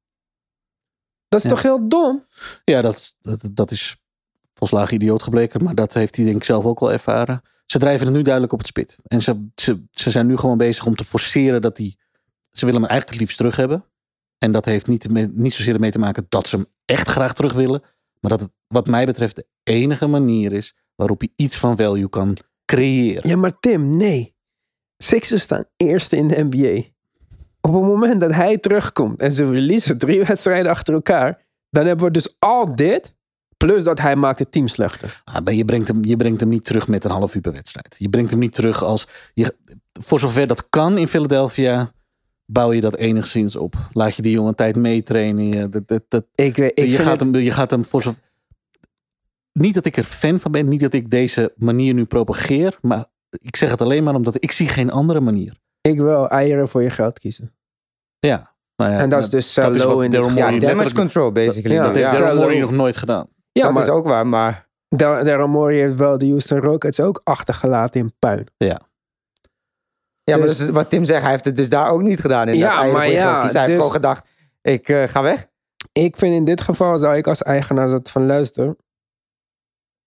Dat 1.29 1.45
is 1.45 1.51
toch 1.51 1.63
heel 1.63 1.89
dom? 1.89 2.25
Ja, 2.65 2.83
dat, 2.83 3.17
dat, 3.21 3.49
dat 3.53 3.71
is 3.71 3.97
volslagen 4.59 4.95
idioot 4.95 5.23
gebleken. 5.23 5.65
Maar 5.65 5.75
dat 5.75 5.95
heeft 5.95 6.17
hij 6.17 6.25
denk 6.25 6.37
ik 6.37 6.45
zelf 6.45 6.65
ook 6.65 6.81
wel 6.81 6.93
ervaren. 6.93 7.43
Ze 7.67 7.79
drijven 7.79 8.07
het 8.07 8.17
nu 8.17 8.23
duidelijk 8.23 8.53
op 8.53 8.59
het 8.59 8.69
spit. 8.69 8.99
En 9.07 9.21
ze, 9.21 9.47
ze, 9.55 9.83
ze 9.91 10.11
zijn 10.11 10.27
nu 10.27 10.37
gewoon 10.37 10.59
bezig 10.59 10.87
om 10.87 10.97
te 10.97 11.05
forceren 11.05 11.63
dat 11.63 11.79
hij... 11.79 11.97
Ze 12.51 12.65
willen 12.65 12.81
hem 12.81 12.91
eigenlijk 12.91 13.11
het 13.11 13.21
liefst 13.21 13.37
terug 13.37 13.57
hebben. 13.57 13.85
En 14.39 14.53
dat 14.53 14.65
heeft 14.65 14.87
niet, 14.87 15.33
niet 15.35 15.53
zozeer 15.53 15.75
ermee 15.75 15.91
te 15.91 15.99
maken 15.99 16.27
dat 16.29 16.47
ze 16.47 16.57
hem 16.57 16.67
echt 16.85 17.09
graag 17.09 17.35
terug 17.35 17.53
willen. 17.53 17.83
Maar 18.21 18.31
dat 18.31 18.41
het 18.41 18.51
wat 18.67 18.87
mij 18.87 19.07
betreft 19.07 19.37
de 19.37 19.47
enige 19.63 20.07
manier 20.07 20.53
is 20.53 20.77
waarop 20.95 21.23
je 21.23 21.33
iets 21.37 21.57
van 21.57 21.77
value 21.77 22.09
kan 22.09 22.37
creëren. 22.65 23.29
Ja, 23.29 23.37
maar 23.37 23.59
Tim, 23.61 23.97
nee. 23.97 24.37
Sixers 24.97 25.43
staan 25.43 25.65
eerste 25.77 26.17
in 26.17 26.29
de 26.29 26.47
NBA. 26.51 26.83
Op 27.61 27.73
het 27.73 27.83
moment 27.83 28.21
dat 28.21 28.33
hij 28.33 28.59
terugkomt 28.59 29.21
en 29.21 29.33
ze 29.33 29.47
verliezen 29.47 29.99
drie 29.99 30.25
wedstrijden 30.25 30.71
achter 30.71 30.95
elkaar, 30.95 31.47
dan 31.71 31.87
hebben 31.87 32.07
we 32.07 32.13
dus 32.13 32.37
al 32.39 32.75
dit. 32.75 33.17
Plus 33.65 33.83
dat 33.83 34.01
hij 34.01 34.17
maakt 34.17 34.39
het 34.39 34.53
team 34.53 34.69
slechter. 34.69 35.23
Ah, 35.25 35.55
je, 35.55 35.65
brengt 35.65 35.89
hem, 35.89 36.05
je 36.05 36.17
brengt 36.17 36.41
hem 36.41 36.49
niet 36.49 36.65
terug 36.65 36.89
met 36.89 37.05
een 37.05 37.11
half 37.11 37.35
uur 37.35 37.41
per 37.41 37.53
wedstrijd. 37.53 37.97
Je 37.99 38.09
brengt 38.09 38.31
hem 38.31 38.39
niet 38.39 38.55
terug 38.55 38.85
als. 38.85 39.07
Je, 39.35 39.55
voor 39.93 40.19
zover 40.19 40.47
dat 40.47 40.69
kan 40.69 40.99
in 40.99 41.09
Philadelphia, 41.09 41.91
bouw 42.47 42.73
je 42.73 42.81
dat 42.81 42.97
enigszins 42.97 43.57
op. 43.57 43.75
Laat 43.93 44.15
je 44.15 44.23
die 44.23 44.33
jongen 44.33 44.55
tijd 44.55 44.77
meetrainen. 44.77 45.71
Dat, 45.71 45.89
dat, 45.89 46.03
dat, 46.09 46.27
ik 46.35 46.57
weet, 46.57 46.73
ik 46.75 46.89
je, 46.89 46.99
gaat 46.99 47.21
hem, 47.21 47.35
je 47.35 47.51
gaat 47.51 47.71
hem 47.71 47.85
voor 47.85 48.03
zover 48.03 48.21
niet 49.59 49.75
dat 49.75 49.85
ik 49.85 49.97
er 49.97 50.05
fan 50.05 50.41
van 50.41 50.53
ben, 50.53 50.69
niet 50.69 50.81
dat 50.81 50.93
ik 50.93 51.11
deze 51.11 51.53
manier 51.57 51.95
nu 51.95 52.05
propageer, 52.05 52.79
maar 52.81 53.05
ik 53.31 53.57
zeg 53.57 53.71
het 53.71 53.81
alleen 53.81 54.05
maar 54.05 54.15
omdat 54.15 54.43
ik 54.43 54.53
zie 54.53 54.69
geen 54.69 54.91
andere 54.91 55.21
manier. 55.21 55.59
Ik 55.81 55.99
wil 55.99 56.29
eieren 56.29 56.69
voor 56.69 56.83
je 56.83 56.91
geld 56.91 57.19
kiezen. 57.19 57.55
Ja. 58.19 58.57
Nou 58.77 58.93
ja 58.93 59.01
en 59.01 59.09
dat 59.09 59.23
is 59.23 59.29
dus 59.29 59.55
dat 59.55 59.77
is 59.77 59.83
in 59.83 60.11
de 60.11 60.33
Ja, 60.35 60.59
damage 60.59 60.95
control 60.95 61.33
basically. 61.33 61.75
Ja, 61.75 61.83
dat 61.83 61.95
heeft 61.95 62.11
Daryl 62.11 62.41
Morey 62.41 62.61
nog 62.61 62.71
nooit 62.71 62.97
gedaan. 62.97 63.29
Ja, 63.53 63.63
dat 63.63 63.73
maar, 63.73 63.83
is 63.83 63.89
ook 63.89 64.07
waar, 64.07 64.27
maar... 64.27 64.67
Daryl 64.89 65.49
Morey 65.49 65.77
heeft 65.77 65.97
wel 65.97 66.19
de 66.19 66.29
Houston 66.29 66.59
Rockets 66.59 67.01
ook 67.01 67.21
achtergelaten 67.25 68.01
in 68.01 68.15
puin. 68.19 68.47
Ja. 68.57 68.81
Ja, 70.25 70.37
maar 70.37 70.47
dus, 70.47 70.69
wat 70.69 70.91
Tim 70.91 71.05
zegt, 71.05 71.23
hij 71.23 71.31
heeft 71.31 71.45
het 71.45 71.57
dus 71.57 71.69
daar 71.69 71.91
ook 71.91 72.03
niet 72.03 72.21
gedaan. 72.21 72.49
In 72.49 72.57
ja, 72.57 72.83
dat 72.83 72.93
maar 72.93 73.09
ja. 73.09 73.43
Dus, 73.43 73.53
hij 73.53 73.63
heeft 73.63 73.75
gewoon 73.75 73.93
gedacht, 73.93 74.29
ik 74.63 74.89
uh, 74.89 75.03
ga 75.03 75.23
weg. 75.23 75.47
Ik 75.93 76.17
vind 76.17 76.35
in 76.35 76.45
dit 76.45 76.61
geval 76.61 76.99
zou 76.99 77.17
ik 77.17 77.27
als 77.27 77.43
eigenaar 77.43 77.89
dat 77.89 78.11
van 78.11 78.27
luister 78.27 78.77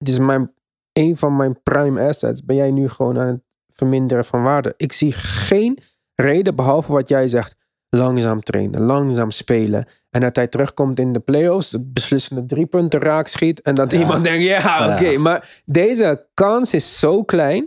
het 0.01 0.09
is 0.09 0.19
mijn, 0.19 0.53
een 0.93 1.17
van 1.17 1.35
mijn 1.35 1.61
prime 1.63 2.07
assets. 2.07 2.43
Ben 2.43 2.55
jij 2.55 2.71
nu 2.71 2.89
gewoon 2.89 3.19
aan 3.19 3.27
het 3.27 3.41
verminderen 3.67 4.25
van 4.25 4.43
waarde? 4.43 4.73
Ik 4.77 4.93
zie 4.93 5.11
geen 5.11 5.77
reden, 6.15 6.55
behalve 6.55 6.91
wat 6.91 7.09
jij 7.09 7.27
zegt. 7.27 7.55
Langzaam 7.95 8.43
trainen, 8.43 8.81
langzaam 8.81 9.31
spelen. 9.31 9.87
En 10.09 10.21
dat 10.21 10.35
hij 10.35 10.47
terugkomt 10.47 10.99
in 10.99 11.13
de 11.13 11.19
playoffs, 11.19 11.71
het 11.71 11.93
beslissende 11.93 12.45
drie 12.45 12.65
punten 12.65 12.99
raak 12.99 13.27
schiet. 13.27 13.61
En 13.61 13.75
dat 13.75 13.93
iemand 13.93 14.23
denkt, 14.23 14.43
ja, 14.43 14.93
oké. 14.93 15.17
Maar 15.17 15.61
deze 15.65 16.27
kans 16.33 16.73
is 16.73 16.99
zo 16.99 17.23
klein. 17.23 17.65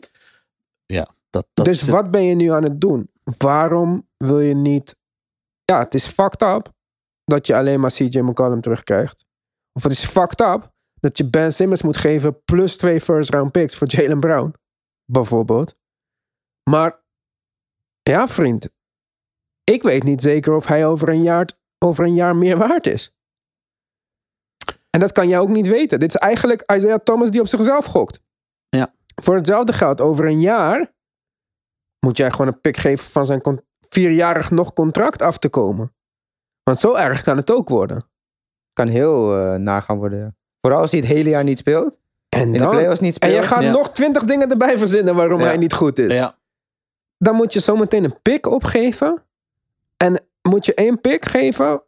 Ja, 0.87 1.09
dat, 1.31 1.47
dat 1.53 1.65
dus 1.65 1.83
wat 1.83 2.11
ben 2.11 2.25
je 2.25 2.35
nu 2.35 2.51
aan 2.51 2.63
het 2.63 2.81
doen? 2.81 3.11
Waarom 3.39 4.09
wil 4.17 4.41
je 4.41 4.55
niet... 4.55 4.97
Ja, 5.65 5.79
het 5.79 5.95
is 5.95 6.07
fucked 6.07 6.43
up 6.43 6.73
dat 7.25 7.47
je 7.47 7.57
alleen 7.57 7.81
maar 7.81 7.93
CJ 7.93 8.19
McCollum 8.19 8.61
terugkrijgt. 8.61 9.25
Of 9.73 9.83
het 9.83 9.93
is 9.93 10.05
fucked 10.05 10.41
up 10.41 10.73
dat 10.95 11.19
je 11.19 11.31
Ben 11.31 11.53
Simmons 11.53 11.83
moet 11.83 11.97
geven 11.97 12.45
plus 12.45 12.77
twee 12.77 13.01
first 13.01 13.31
round 13.31 13.53
picks 13.53 13.77
voor 13.77 13.89
Jalen 13.89 14.21
Brown. 14.21 14.55
Bijvoorbeeld. 15.05 15.77
Maar 16.71 17.03
ja, 18.03 18.27
vriend. 18.27 18.69
Ik 19.65 19.83
weet 19.83 20.03
niet 20.03 20.23
zeker 20.23 20.55
of 20.55 20.67
hij 20.67 20.87
over 20.87 21.09
een 21.09 21.23
jaar, 21.23 21.49
over 21.79 22.05
een 22.05 22.15
jaar 22.15 22.37
meer 22.37 22.59
waard 22.59 22.87
is. 22.87 23.15
En 24.91 25.01
dat 25.01 25.13
kan 25.13 25.29
jij 25.29 25.39
ook 25.39 25.49
niet 25.49 25.67
weten. 25.67 26.01
Dit 26.01 26.15
is 26.15 26.21
eigenlijk 26.21 26.63
Isaiah 26.73 26.99
Thomas 27.05 27.31
die 27.31 27.41
op 27.41 27.47
zichzelf 27.47 27.85
gokt. 27.85 28.21
Ja. 28.69 28.95
Voor 29.23 29.35
hetzelfde 29.35 29.73
geld 29.73 30.01
over 30.01 30.27
een 30.27 30.41
jaar 30.41 30.93
moet 32.07 32.17
jij 32.17 32.31
gewoon 32.31 32.47
een 32.47 32.61
pick 32.61 32.77
geven 32.77 33.05
van 33.05 33.27
zijn 33.27 33.41
vierjarig 33.89 34.51
nog 34.51 34.73
contract 34.73 35.23
af 35.23 35.39
te 35.39 35.49
komen. 35.49 35.95
Want 36.63 36.81
zo 36.81 36.95
erg 36.95 37.23
kan 37.23 37.37
het 37.37 37.51
ook 37.51 37.69
worden. 37.69 38.09
Kan 38.73 38.89
heel 38.89 39.39
uh, 39.39 39.55
nagaan 39.55 39.97
worden. 39.97 40.37
Vooral 40.61 40.81
als 40.81 40.91
hij 40.91 41.01
het 41.01 41.09
hele 41.09 41.29
jaar 41.29 41.45
niet 41.45 41.59
speelt. 41.59 41.99
En 42.29 42.41
in 42.41 42.53
de 42.53 42.69
playoffs 42.69 43.01
niet 43.01 43.15
speelt. 43.15 43.33
En 43.33 43.39
je 43.39 43.47
gaat 43.47 43.63
nog 43.63 43.91
twintig 43.91 44.25
dingen 44.25 44.51
erbij 44.51 44.79
verzinnen 44.79 45.15
waarom 45.15 45.41
hij 45.41 45.57
niet 45.57 45.73
goed 45.73 45.99
is. 45.99 46.15
Ja. 46.15 46.39
Dan 47.19 47.35
moet 47.35 47.53
je 47.53 47.61
zometeen 47.61 48.05
een 48.05 48.23
pick 48.23 48.47
opgeven. 48.47 49.23
En 49.97 50.27
moet 50.49 50.65
je 50.67 50.75
één 50.75 51.01
pick 51.01 51.25
geven 51.25 51.85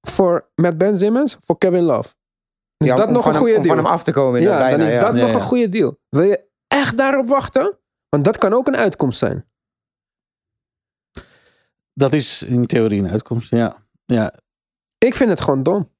voor 0.00 0.50
met 0.54 0.78
Ben 0.78 0.98
Simmons 0.98 1.36
voor 1.40 1.58
Kevin 1.58 1.82
Love. 1.82 2.14
Is 2.76 2.86
ja, 2.86 2.96
dat 2.96 3.10
nog 3.10 3.26
een 3.26 3.34
goede 3.34 3.52
deal? 3.52 3.62
Om 3.62 3.66
van 3.68 3.76
hem 3.76 3.86
af 3.86 4.02
te 4.02 4.12
komen. 4.12 4.40
Ja, 4.40 4.58
bijna, 4.58 4.76
dan 4.76 4.86
is 4.86 5.00
dat 5.00 5.14
nog 5.14 5.32
een 5.32 5.40
goede 5.40 5.68
deal. 5.68 5.98
Wil 6.08 6.22
je 6.22 6.48
echt 6.66 6.96
daarop 6.96 7.26
wachten? 7.26 7.78
Want 8.08 8.24
dat 8.24 8.38
kan 8.38 8.52
ook 8.52 8.66
een 8.66 8.76
uitkomst 8.76 9.18
zijn. 9.18 9.48
Dat 11.94 12.12
is 12.12 12.42
in 12.42 12.66
theorie 12.66 13.02
een 13.02 13.10
uitkomst, 13.10 13.50
ja. 13.50 13.86
ja. 14.04 14.34
Ik 14.98 15.14
vind 15.14 15.30
het 15.30 15.40
gewoon 15.40 15.62
dom. 15.62 15.90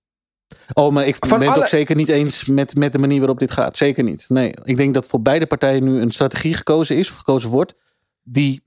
Oh, 0.72 0.92
maar 0.92 1.06
ik 1.06 1.16
Van 1.16 1.28
ben 1.28 1.40
het 1.40 1.48
alle- 1.48 1.60
ook 1.64 1.70
zeker 1.70 1.96
niet 1.96 2.08
eens 2.08 2.44
met, 2.44 2.74
met 2.74 2.92
de 2.92 2.98
manier 2.98 3.18
waarop 3.18 3.38
dit 3.38 3.50
gaat. 3.50 3.76
Zeker 3.76 4.04
niet. 4.04 4.28
Nee, 4.28 4.54
ik 4.64 4.76
denk 4.76 4.94
dat 4.94 5.06
voor 5.06 5.22
beide 5.22 5.46
partijen 5.46 5.84
nu 5.84 6.00
een 6.00 6.10
strategie 6.10 6.54
gekozen 6.54 6.96
is, 6.96 7.10
of 7.10 7.16
gekozen 7.16 7.50
wordt, 7.50 7.74
die 8.22 8.66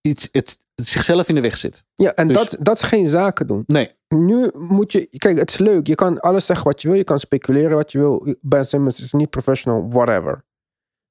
iets, 0.00 0.28
het 0.32 0.65
zichzelf 0.84 1.28
in 1.28 1.34
de 1.34 1.40
weg 1.40 1.56
zit. 1.56 1.84
Ja, 1.94 2.14
en 2.14 2.26
Dus- 2.26 2.36
dat, 2.36 2.56
dat 2.60 2.76
is 2.76 2.82
geen 2.82 3.08
zaken 3.08 3.46
doen. 3.46 3.62
Nee, 3.66 3.90
Nu 4.08 4.50
moet 4.54 4.92
je... 4.92 5.06
Kijk, 5.16 5.38
het 5.38 5.50
is 5.50 5.58
leuk. 5.58 5.86
Je 5.86 5.94
kan 5.94 6.20
alles 6.20 6.46
zeggen 6.46 6.66
wat 6.66 6.82
je 6.82 6.88
wil. 6.88 6.96
Je 6.96 7.04
kan 7.04 7.18
speculeren 7.18 7.76
wat 7.76 7.92
je 7.92 7.98
wil. 7.98 8.36
Ben 8.40 8.64
Simmons 8.66 9.00
is 9.00 9.12
niet 9.12 9.30
professional, 9.30 9.86
whatever. 9.90 10.44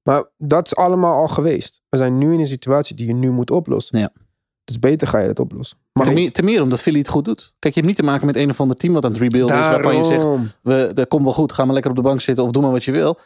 Maar 0.04 0.24
dat 0.38 0.66
is 0.66 0.76
allemaal 0.76 1.20
al 1.22 1.28
geweest. 1.28 1.82
We 1.90 1.98
zijn 1.98 2.18
nu 2.18 2.34
in 2.34 2.40
een 2.40 2.48
situatie 2.48 2.96
die 2.96 3.08
je 3.08 3.14
nu 3.14 3.32
moet 3.32 3.52
oplossen. 3.52 4.00
Ja. 4.00 4.10
Dus 4.64 4.80
beter 4.80 5.08
ga 5.08 5.20
je 5.20 5.28
het 5.28 5.40
oplossen. 5.40 5.78
Maar 5.94 6.06
ten 6.06 6.14
meer, 6.14 6.32
ten 6.32 6.46
meer 6.46 6.62
omdat 6.62 6.82
Philly 6.82 7.00
het 7.00 7.08
goed 7.08 7.26
doet. 7.26 7.56
Kijk, 7.60 7.74
je 7.74 7.80
hebt 7.82 7.86
niet 7.86 7.96
te 7.96 8.12
maken 8.12 8.26
met 8.26 8.36
een 8.36 8.50
of 8.50 8.60
ander 8.60 8.78
team 8.78 8.94
wat 8.94 9.06
aan 9.06 9.12
het 9.12 9.20
rebuilden 9.20 9.60
is, 9.60 9.68
waarvan 9.68 9.96
je 9.96 10.04
zegt, 10.04 10.26
we, 10.62 10.92
dat 10.94 11.08
komt 11.08 11.24
wel 11.24 11.34
goed, 11.34 11.54
ga 11.54 11.64
maar 11.66 11.74
lekker 11.74 11.92
op 11.92 11.98
de 11.98 12.04
bank 12.04 12.22
zitten 12.22 12.44
of 12.44 12.52
doe 12.52 12.62
maar 12.62 12.72
wat 12.72 12.84
je 12.84 12.92
wil. 12.92 13.20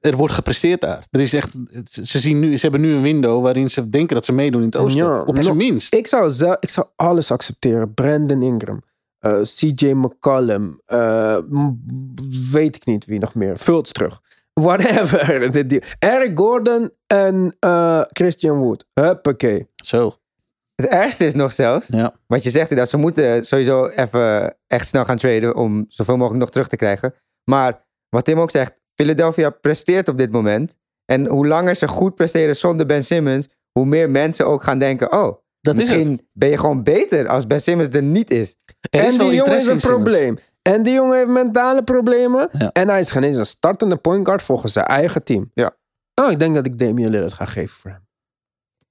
Er 0.00 0.16
wordt 0.16 0.34
gepresteerd 0.34 0.80
daar. 0.80 1.06
Er 1.10 1.20
is 1.20 1.32
echt, 1.32 1.56
ze, 1.90 2.18
zien 2.18 2.38
nu, 2.38 2.56
ze 2.56 2.62
hebben 2.62 2.80
nu 2.80 2.94
een 2.94 3.02
window 3.02 3.42
waarin 3.42 3.70
ze 3.70 3.88
denken 3.88 4.14
dat 4.14 4.24
ze 4.24 4.32
meedoen 4.32 4.60
in 4.60 4.66
het 4.66 4.76
oosten. 4.76 5.04
Ja, 5.04 5.20
op 5.22 5.36
zijn 5.42 5.56
minst. 5.56 5.94
Ik 5.94 6.06
zou, 6.06 6.30
zelf, 6.30 6.56
ik 6.60 6.68
zou 6.68 6.86
alles 6.96 7.30
accepteren. 7.30 7.94
Brandon 7.94 8.42
Ingram. 8.42 8.82
eh, 9.18 9.40
CJ 9.42 9.86
McCollum. 9.92 10.80
eh, 10.84 11.38
weet 12.52 12.76
ik 12.76 12.84
niet 12.84 13.04
wie 13.04 13.18
nog 13.18 13.34
meer. 13.34 13.56
Fultz 13.56 13.90
terug. 13.92 14.20
Whatever. 14.52 15.42
Eric 15.98 16.38
Gordon 16.38 16.90
en 17.06 17.56
eh, 17.58 18.00
Christian 18.12 18.58
Wood. 18.58 18.86
Huppakee. 18.92 19.68
Zo, 19.76 20.16
Het 20.74 20.86
ergste 20.86 21.24
is 21.24 21.34
nog 21.34 21.52
zelfs, 21.52 21.86
ja. 21.86 22.14
wat 22.26 22.42
je 22.42 22.50
zegt, 22.50 22.76
dat 22.76 22.88
ze 22.88 22.96
moeten 22.96 23.44
sowieso 23.44 23.86
even 23.86 24.56
echt 24.66 24.86
snel 24.88 25.04
gaan 25.04 25.16
traden 25.16 25.56
om 25.56 25.84
zoveel 25.88 26.16
mogelijk 26.16 26.40
nog 26.40 26.50
terug 26.50 26.68
te 26.68 26.76
krijgen. 26.76 27.14
Maar 27.44 27.86
wat 28.08 28.24
Tim 28.24 28.38
ook 28.38 28.50
zegt, 28.50 28.72
Philadelphia 28.94 29.50
presteert 29.50 30.08
op 30.08 30.18
dit 30.18 30.32
moment. 30.32 30.76
En 31.04 31.26
hoe 31.26 31.46
langer 31.46 31.74
ze 31.74 31.88
goed 31.88 32.14
presteren 32.14 32.56
zonder 32.56 32.86
Ben 32.86 33.04
Simmons, 33.04 33.48
hoe 33.72 33.86
meer 33.86 34.10
mensen 34.10 34.46
ook 34.46 34.62
gaan 34.62 34.78
denken, 34.78 35.12
oh, 35.12 35.42
Dat 35.60 35.76
is 35.76 35.84
misschien 35.84 36.28
ben 36.32 36.48
je 36.48 36.58
gewoon 36.58 36.82
beter 36.82 37.28
als 37.28 37.46
Ben 37.46 37.60
Simmons 37.60 37.88
er 37.88 38.02
niet 38.02 38.30
is. 38.30 38.56
Er 38.90 39.04
is 39.04 39.12
en 39.12 39.18
wel 39.18 39.26
die 39.26 39.36
jongen 39.36 39.52
heeft 39.52 39.68
een 39.68 39.80
probleem. 39.80 40.38
En 40.62 40.82
die 40.82 40.92
jongen 40.92 41.16
heeft 41.16 41.28
mentale 41.28 41.82
problemen. 41.82 42.48
Ja. 42.58 42.72
En 42.72 42.88
hij 42.88 43.00
is 43.00 43.10
geen 43.10 43.22
eens 43.22 43.36
een 43.36 43.46
startende 43.46 43.96
point 43.96 44.26
guard 44.26 44.42
volgens 44.42 44.72
zijn 44.72 44.86
eigen 44.86 45.24
team. 45.24 45.50
Ja. 45.54 45.76
Oh, 46.14 46.30
ik 46.30 46.38
denk 46.38 46.54
dat 46.54 46.66
ik 46.66 46.78
Damian 46.78 47.10
Lillard 47.10 47.32
ga 47.32 47.44
geven 47.44 47.76
voor 47.76 47.90
hem. 47.90 48.03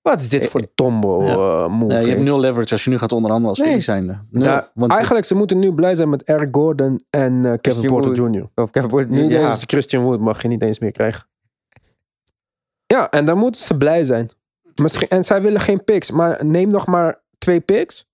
Wat 0.04 0.20
is 0.22 0.30
dit 0.30 0.48
voor 0.48 0.74
tombo 0.76 1.24
Ja. 1.24 1.32
eh, 1.34 1.68
move? 1.68 1.94
Je 2.02 2.08
hebt 2.08 2.22
nul 2.22 2.40
leverage 2.40 2.72
als 2.72 2.84
je 2.84 2.90
nu 2.90 2.98
gaat 2.98 3.12
onderhandelen 3.12 3.56
als 3.58 3.68
Nee. 3.68 3.80
Zijnde. 3.80 4.20
Nul. 4.30 4.44
Daar- 4.44 4.70
want 4.74 4.92
eigenlijk, 4.92 5.26
ze 5.26 5.36
moeten 5.36 5.60
nu 5.60 5.74
blij 5.74 5.96
zijn 5.96 6.10
met 6.10 6.24
Eric 6.24 6.48
Gordon 6.52 7.04
en 7.10 7.34
eh, 7.36 7.42
Kevin 7.42 7.60
Christian 7.62 7.94
Porter 7.94 8.16
Wood. 8.24 8.34
Jr. 8.36 8.62
Of 8.64 8.72
Kevin 8.72 8.90
Porter, 8.90 9.10
Niet 9.12 9.32
ja. 9.32 9.58
Christian 9.60 10.04
Wood 10.04 10.20
mag 10.20 10.42
je 10.42 10.48
niet 10.48 10.62
eens 10.62 10.80
meer 10.80 10.92
krijgen. 10.92 11.28
Ja, 12.86 13.10
en 13.10 13.26
dan 13.26 13.38
moeten 13.38 13.62
ze 13.62 13.78
blij 13.78 14.04
zijn. 14.04 14.30
Misschien, 14.82 15.08
en 15.08 15.26
zij 15.26 15.42
willen 15.42 15.60
geen 15.62 15.84
picks, 15.84 16.12
maar 16.12 16.46
neem 16.46 16.68
nog 16.68 16.88
maar 16.88 17.22
twee 17.38 17.60
picks. 17.60 18.06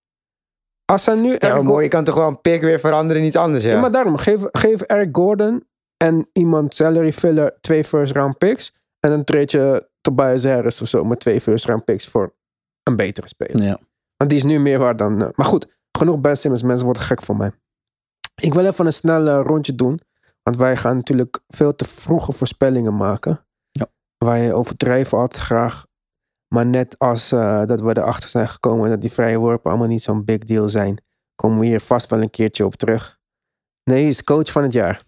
Als 0.86 1.04
ze 1.04 1.12
nu... 1.16 1.36
Ja, 1.40 1.62
mooi, 1.62 1.84
je 1.84 1.90
kan 1.90 2.04
toch 2.04 2.16
wel 2.16 2.28
een 2.28 2.42
pick 2.42 2.62
weer 2.62 2.80
veranderen 2.80 3.22
in 3.22 3.28
iets 3.28 3.36
anders, 3.36 3.64
ja. 3.64 3.70
Ja, 3.72 3.80
maar 3.80 3.92
daarom, 3.92 4.18
geef, 4.18 4.42
geef 4.52 4.82
Eric 4.82 5.10
Gordon 5.12 5.64
en 5.98 6.30
iemand 6.34 6.76
salary 6.76 7.14
filler 7.14 7.58
twee 7.62 7.84
first 7.84 8.12
round 8.14 8.38
picks. 8.38 8.74
En 9.00 9.10
dan 9.10 9.24
treed 9.24 9.52
je 9.52 9.89
Tobias 10.02 10.44
Harris 10.44 10.82
of 10.82 10.88
zo 10.88 11.04
met 11.04 11.20
twee 11.20 11.42
first 11.42 11.66
round 11.66 11.86
picks 11.86 12.08
voor 12.08 12.36
een 12.84 12.96
betere 12.96 13.28
speler. 13.28 13.62
ja. 13.64 13.80
Want 14.18 14.30
die 14.32 14.40
is 14.40 14.46
nu 14.46 14.60
meer 14.60 14.80
waard 14.80 14.98
dan... 14.98 15.22
eh, 15.22 15.30
maar 15.36 15.46
goed, 15.46 15.80
genoeg 15.98 16.20
Ben 16.20 16.38
Simmons. 16.38 16.64
Mensen 16.64 16.86
worden 16.86 17.04
gek 17.04 17.22
van 17.22 17.38
mij. 17.38 17.52
Ik 18.42 18.54
wil 18.54 18.66
even 18.66 18.86
een 18.86 18.94
snel 18.94 19.28
eh, 19.28 19.46
rondje 19.46 19.76
doen. 19.76 20.00
Want 20.44 20.58
wij 20.58 20.76
gaan 20.78 20.96
natuurlijk 20.96 21.40
veel 21.48 21.76
te 21.76 21.86
vroege 21.86 22.32
voorspellingen 22.32 22.96
maken. 22.96 23.46
Ja. 23.72 23.88
Wij 24.18 24.54
overdrijven 24.54 25.18
altijd 25.18 25.44
graag. 25.44 25.86
Maar 26.54 26.66
net 26.66 27.00
als 27.00 27.32
eh, 27.32 27.66
dat 27.66 27.82
we 27.82 27.98
erachter 27.98 28.30
zijn 28.30 28.48
gekomen 28.48 28.90
dat 28.90 29.02
die 29.02 29.12
vrije 29.12 29.38
worpen 29.38 29.70
allemaal 29.70 29.88
niet 29.88 30.02
zo'n 30.02 30.26
big 30.26 30.38
deal 30.38 30.68
zijn, 30.70 31.04
komen 31.36 31.60
we 31.60 31.66
hier 31.66 31.82
vast 31.82 32.10
wel 32.10 32.22
een 32.22 32.30
keertje 32.30 32.66
op 32.66 32.76
terug. 32.76 33.20
Nee, 33.84 34.08
is 34.08 34.24
coach 34.24 34.52
van 34.52 34.64
het 34.64 34.74
jaar. 34.74 35.06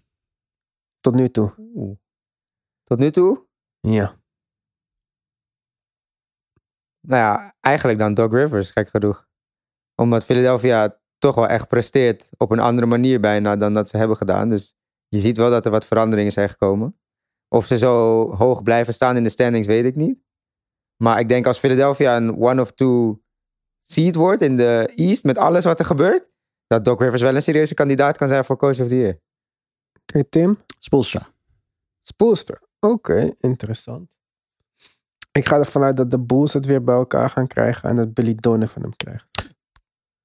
Tot 1.00 1.14
nu 1.14 1.28
toe. 1.28 1.52
Tot 2.84 2.98
nu 2.98 3.10
toe? 3.10 3.46
Ja. 3.80 4.21
Nou 7.06 7.20
ja, 7.20 7.54
eigenlijk 7.60 7.98
dan 7.98 8.14
Doc 8.14 8.32
Rivers, 8.32 8.70
gek 8.70 8.88
genoeg. 8.88 9.28
Omdat 9.94 10.24
Philadelphia 10.24 11.00
toch 11.18 11.34
wel 11.34 11.46
echt 11.46 11.68
presteert 11.68 12.28
op 12.36 12.50
een 12.50 12.58
andere 12.58 12.86
manier 12.86 13.20
bijna 13.20 13.56
dan 13.56 13.74
dat 13.74 13.88
ze 13.88 13.96
hebben 13.96 14.16
gedaan. 14.16 14.48
Dus 14.48 14.74
je 15.08 15.18
ziet 15.18 15.36
wel 15.36 15.50
dat 15.50 15.64
er 15.64 15.70
wat 15.70 15.84
veranderingen 15.84 16.32
zijn 16.32 16.48
gekomen. 16.48 17.00
Of 17.48 17.66
ze 17.66 17.78
zo 17.78 18.26
hoog 18.34 18.62
blijven 18.62 18.94
staan 18.94 19.16
in 19.16 19.22
de 19.22 19.28
standings, 19.28 19.66
weet 19.66 19.84
ik 19.84 19.96
niet. 19.96 20.18
Maar 21.02 21.20
ik 21.20 21.28
denk 21.28 21.46
als 21.46 21.58
Philadelphia 21.58 22.16
een 22.16 22.36
one 22.36 22.60
of 22.60 22.72
two 22.72 23.22
seed 23.80 24.14
wordt 24.14 24.42
in 24.42 24.56
de 24.56 24.92
East 24.94 25.24
met 25.24 25.38
alles 25.38 25.64
wat 25.64 25.78
er 25.78 25.84
gebeurt, 25.84 26.30
dat 26.66 26.84
Doc 26.84 27.00
Rivers 27.00 27.22
wel 27.22 27.34
een 27.34 27.42
serieuze 27.42 27.74
kandidaat 27.74 28.16
kan 28.16 28.28
zijn 28.28 28.44
voor 28.44 28.56
Coach 28.56 28.80
of 28.80 28.88
the 28.88 28.96
Year. 28.96 29.18
Oké, 30.00 30.24
Tim. 30.24 30.58
Spoelstra. 30.78 31.28
Spoelster. 32.02 32.62
Oké, 32.80 33.34
interessant. 33.38 34.21
Ik 35.32 35.46
ga 35.46 35.56
ervan 35.58 35.82
uit 35.82 35.96
dat 35.96 36.10
de 36.10 36.18
Bulls 36.20 36.52
het 36.52 36.64
weer 36.64 36.84
bij 36.84 36.94
elkaar 36.94 37.30
gaan 37.30 37.46
krijgen 37.46 37.88
en 37.88 37.96
dat 37.96 38.14
Billy 38.14 38.34
Donovan 38.34 38.82
hem 38.82 38.96
krijgt. 38.96 39.26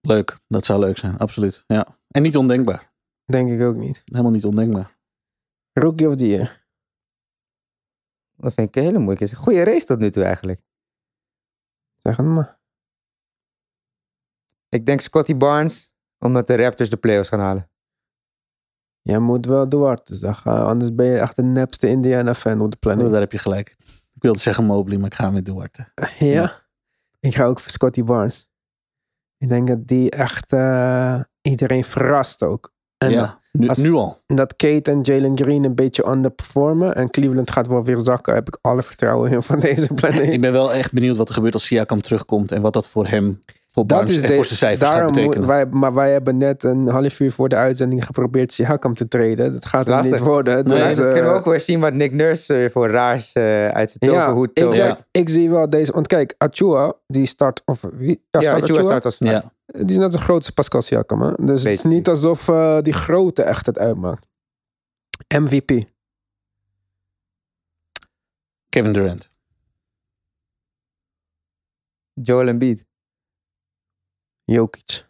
Leuk, 0.01 0.39
dat 0.47 0.65
zou 0.65 0.79
leuk 0.79 0.97
zijn, 0.97 1.17
absoluut. 1.17 1.63
Ja. 1.67 1.97
En 2.07 2.21
niet 2.21 2.37
ondenkbaar. 2.37 2.91
Denk 3.25 3.49
ik 3.49 3.61
ook 3.61 3.75
niet. 3.75 4.01
Helemaal 4.05 4.31
niet 4.31 4.45
ondenkbaar. 4.45 4.97
Rookie 5.73 6.07
of 6.07 6.15
the 6.15 6.27
Year. 6.27 6.65
Dat 8.35 8.53
vind 8.53 8.67
ik 8.67 8.75
een 8.75 8.81
hele 8.83 8.97
moeilijke. 8.97 9.23
Het 9.23 9.31
is 9.33 9.37
een 9.37 9.43
goede 9.43 9.63
race 9.63 9.85
tot 9.85 9.99
nu 9.99 10.09
toe 10.09 10.23
eigenlijk. 10.23 10.61
Zeg 12.03 12.17
het 12.17 12.25
maar. 12.25 12.59
Ik 14.69 14.85
denk 14.85 15.01
Scotty 15.01 15.35
Barnes, 15.35 15.95
omdat 16.19 16.47
de 16.47 16.55
Raptors 16.55 16.89
de 16.89 16.97
playoffs 16.97 17.29
gaan 17.29 17.39
halen. 17.39 17.69
Jij 19.01 19.19
moet 19.19 19.45
wel 19.45 19.67
ga, 20.21 20.61
anders 20.61 20.95
ben 20.95 21.05
je 21.05 21.19
echt 21.19 21.35
de 21.35 21.43
nepste 21.43 21.87
Indiana-fan 21.87 22.61
op 22.61 22.71
de 22.71 22.75
Oh, 22.75 22.81
planeet. 22.81 23.11
daar 23.11 23.19
heb 23.19 23.31
je 23.31 23.37
gelijk. 23.37 23.75
Ik 24.17 24.23
wilde 24.23 24.39
zeggen 24.39 24.65
Mobley, 24.65 24.97
maar 24.97 25.07
ik 25.07 25.13
ga 25.13 25.31
met 25.31 25.45
Duarte. 25.45 25.87
Ja? 26.19 26.65
Ik 27.19 27.35
ga 27.35 27.45
ook 27.45 27.59
voor 27.59 27.71
Scotty 27.71 28.03
Barnes. 28.03 28.47
Ik 29.37 29.49
denk 29.49 29.67
dat 29.67 29.87
die 29.87 30.09
echt 30.11 30.53
eh, 30.53 31.19
iedereen 31.41 31.83
verrast 31.83 32.43
ook. 32.43 32.73
En 32.97 33.11
ja, 33.11 33.39
nu, 33.51 33.67
als- 33.67 33.77
nu 33.77 33.93
al. 33.93 34.21
dat 34.27 34.55
Kate 34.55 34.91
en 34.91 35.01
Jalen 35.01 35.37
Green 35.37 35.63
een 35.63 35.75
beetje 35.75 36.07
underperformen 36.07 36.95
en 36.95 37.09
Cleveland 37.09 37.51
gaat 37.51 37.67
wel 37.67 37.83
weer 37.83 37.99
zakken, 37.99 38.33
heb 38.33 38.47
ik 38.47 38.57
alle 38.61 38.83
vertrouwen 38.83 39.31
in 39.31 39.41
van 39.41 39.59
deze 39.59 39.93
planeet. 39.93 40.33
Ik 40.33 40.41
ben 40.41 40.51
wel 40.51 40.73
echt 40.73 40.91
benieuwd 40.93 41.17
wat 41.17 41.27
er 41.27 41.33
gebeurt 41.33 41.53
als 41.53 41.65
Siakam 41.65 42.01
terugkomt. 42.01 42.51
En 42.51 42.61
wat 42.61 42.73
dat 42.73 42.87
voor 42.87 43.07
hem, 43.07 43.39
voor 43.77 43.85
Barnes, 43.85 44.17
echt 44.17 44.27
de- 44.27 44.35
voor 44.35 44.45
zijn 44.45 44.57
cijfers 44.57 44.89
daarom 44.89 45.05
moet- 45.05 45.13
betekenen. 45.15 45.47
wij, 45.47 45.65
maar 45.65 45.93
wij 45.93 46.11
hebben 46.11 46.37
net 46.37 46.63
een 46.63 46.87
half 46.87 47.19
uur 47.19 47.31
voor 47.31 47.49
de 47.49 47.55
uitzending 47.55 48.05
geprobeerd 48.05 48.51
Siakam 48.53 48.93
te 48.93 49.07
treden. 49.07 49.51
Dat 49.53 49.65
gaat 49.65 49.87
Lastig. 49.87 50.11
niet 50.11 50.21
worden. 50.21 50.65
Nee, 50.67 50.83
Dus, 50.87 50.95
dan 50.95 51.05
eh, 51.05 51.13
kunnen 51.13 51.31
we 51.31 51.37
ook 51.37 51.45
weer 51.45 51.61
zien 51.61 51.79
wat 51.79 51.93
Nick 51.93 52.11
Nurse 52.13 52.63
eh, 52.63 52.69
voor 52.71 52.87
raars 52.89 53.33
eh, 53.33 53.67
uit 53.67 53.91
zijn 53.91 54.13
ja, 54.13 54.19
toverhoed 54.19 54.49
ik, 54.49 54.55
tovert. 54.63 54.77
Ja. 54.97 54.97
ik 55.11 55.29
zie 55.29 55.49
wel 55.49 55.69
deze. 55.69 55.91
Want 55.91 56.07
kijk, 56.07 56.35
Achua, 56.37 56.93
die 57.07 57.25
start. 57.25 57.61
Of 57.65 57.81
wie? 57.81 58.23
Ja, 58.31 58.39
Ja, 58.39 58.49
start 58.49 58.61
Achua 58.63 58.75
Achua. 58.77 58.89
start 58.89 59.05
als 59.05 59.17
ja, 59.19 59.51
Die 59.65 59.85
is 59.85 59.97
net 59.97 60.13
zo 60.13 60.19
groot 60.19 60.37
als 60.37 60.49
Pascal 60.49 60.81
Siakam. 60.81 61.21
Hè? 61.21 61.31
Dus 61.45 61.63
het 61.63 61.73
is 61.73 61.83
niet 61.83 62.07
alsof 62.07 62.47
eh, 62.49 62.77
die 62.81 62.93
grote 62.93 63.43
echt 63.43 63.65
het 63.65 63.77
uitmaakt. 63.79 64.27
MVP. 65.35 65.71
Kevin 68.69 68.93
Durant. 68.93 69.27
Joel 72.13 72.47
Embiid. 72.47 72.85
Jokic. 74.51 75.09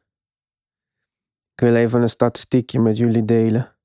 Ik 1.54 1.64
wil 1.64 1.76
even 1.76 2.02
een 2.02 2.10
statistiekje 2.10 2.80
met 2.80 2.98
jullie 2.98 3.26
delen. 3.26 3.78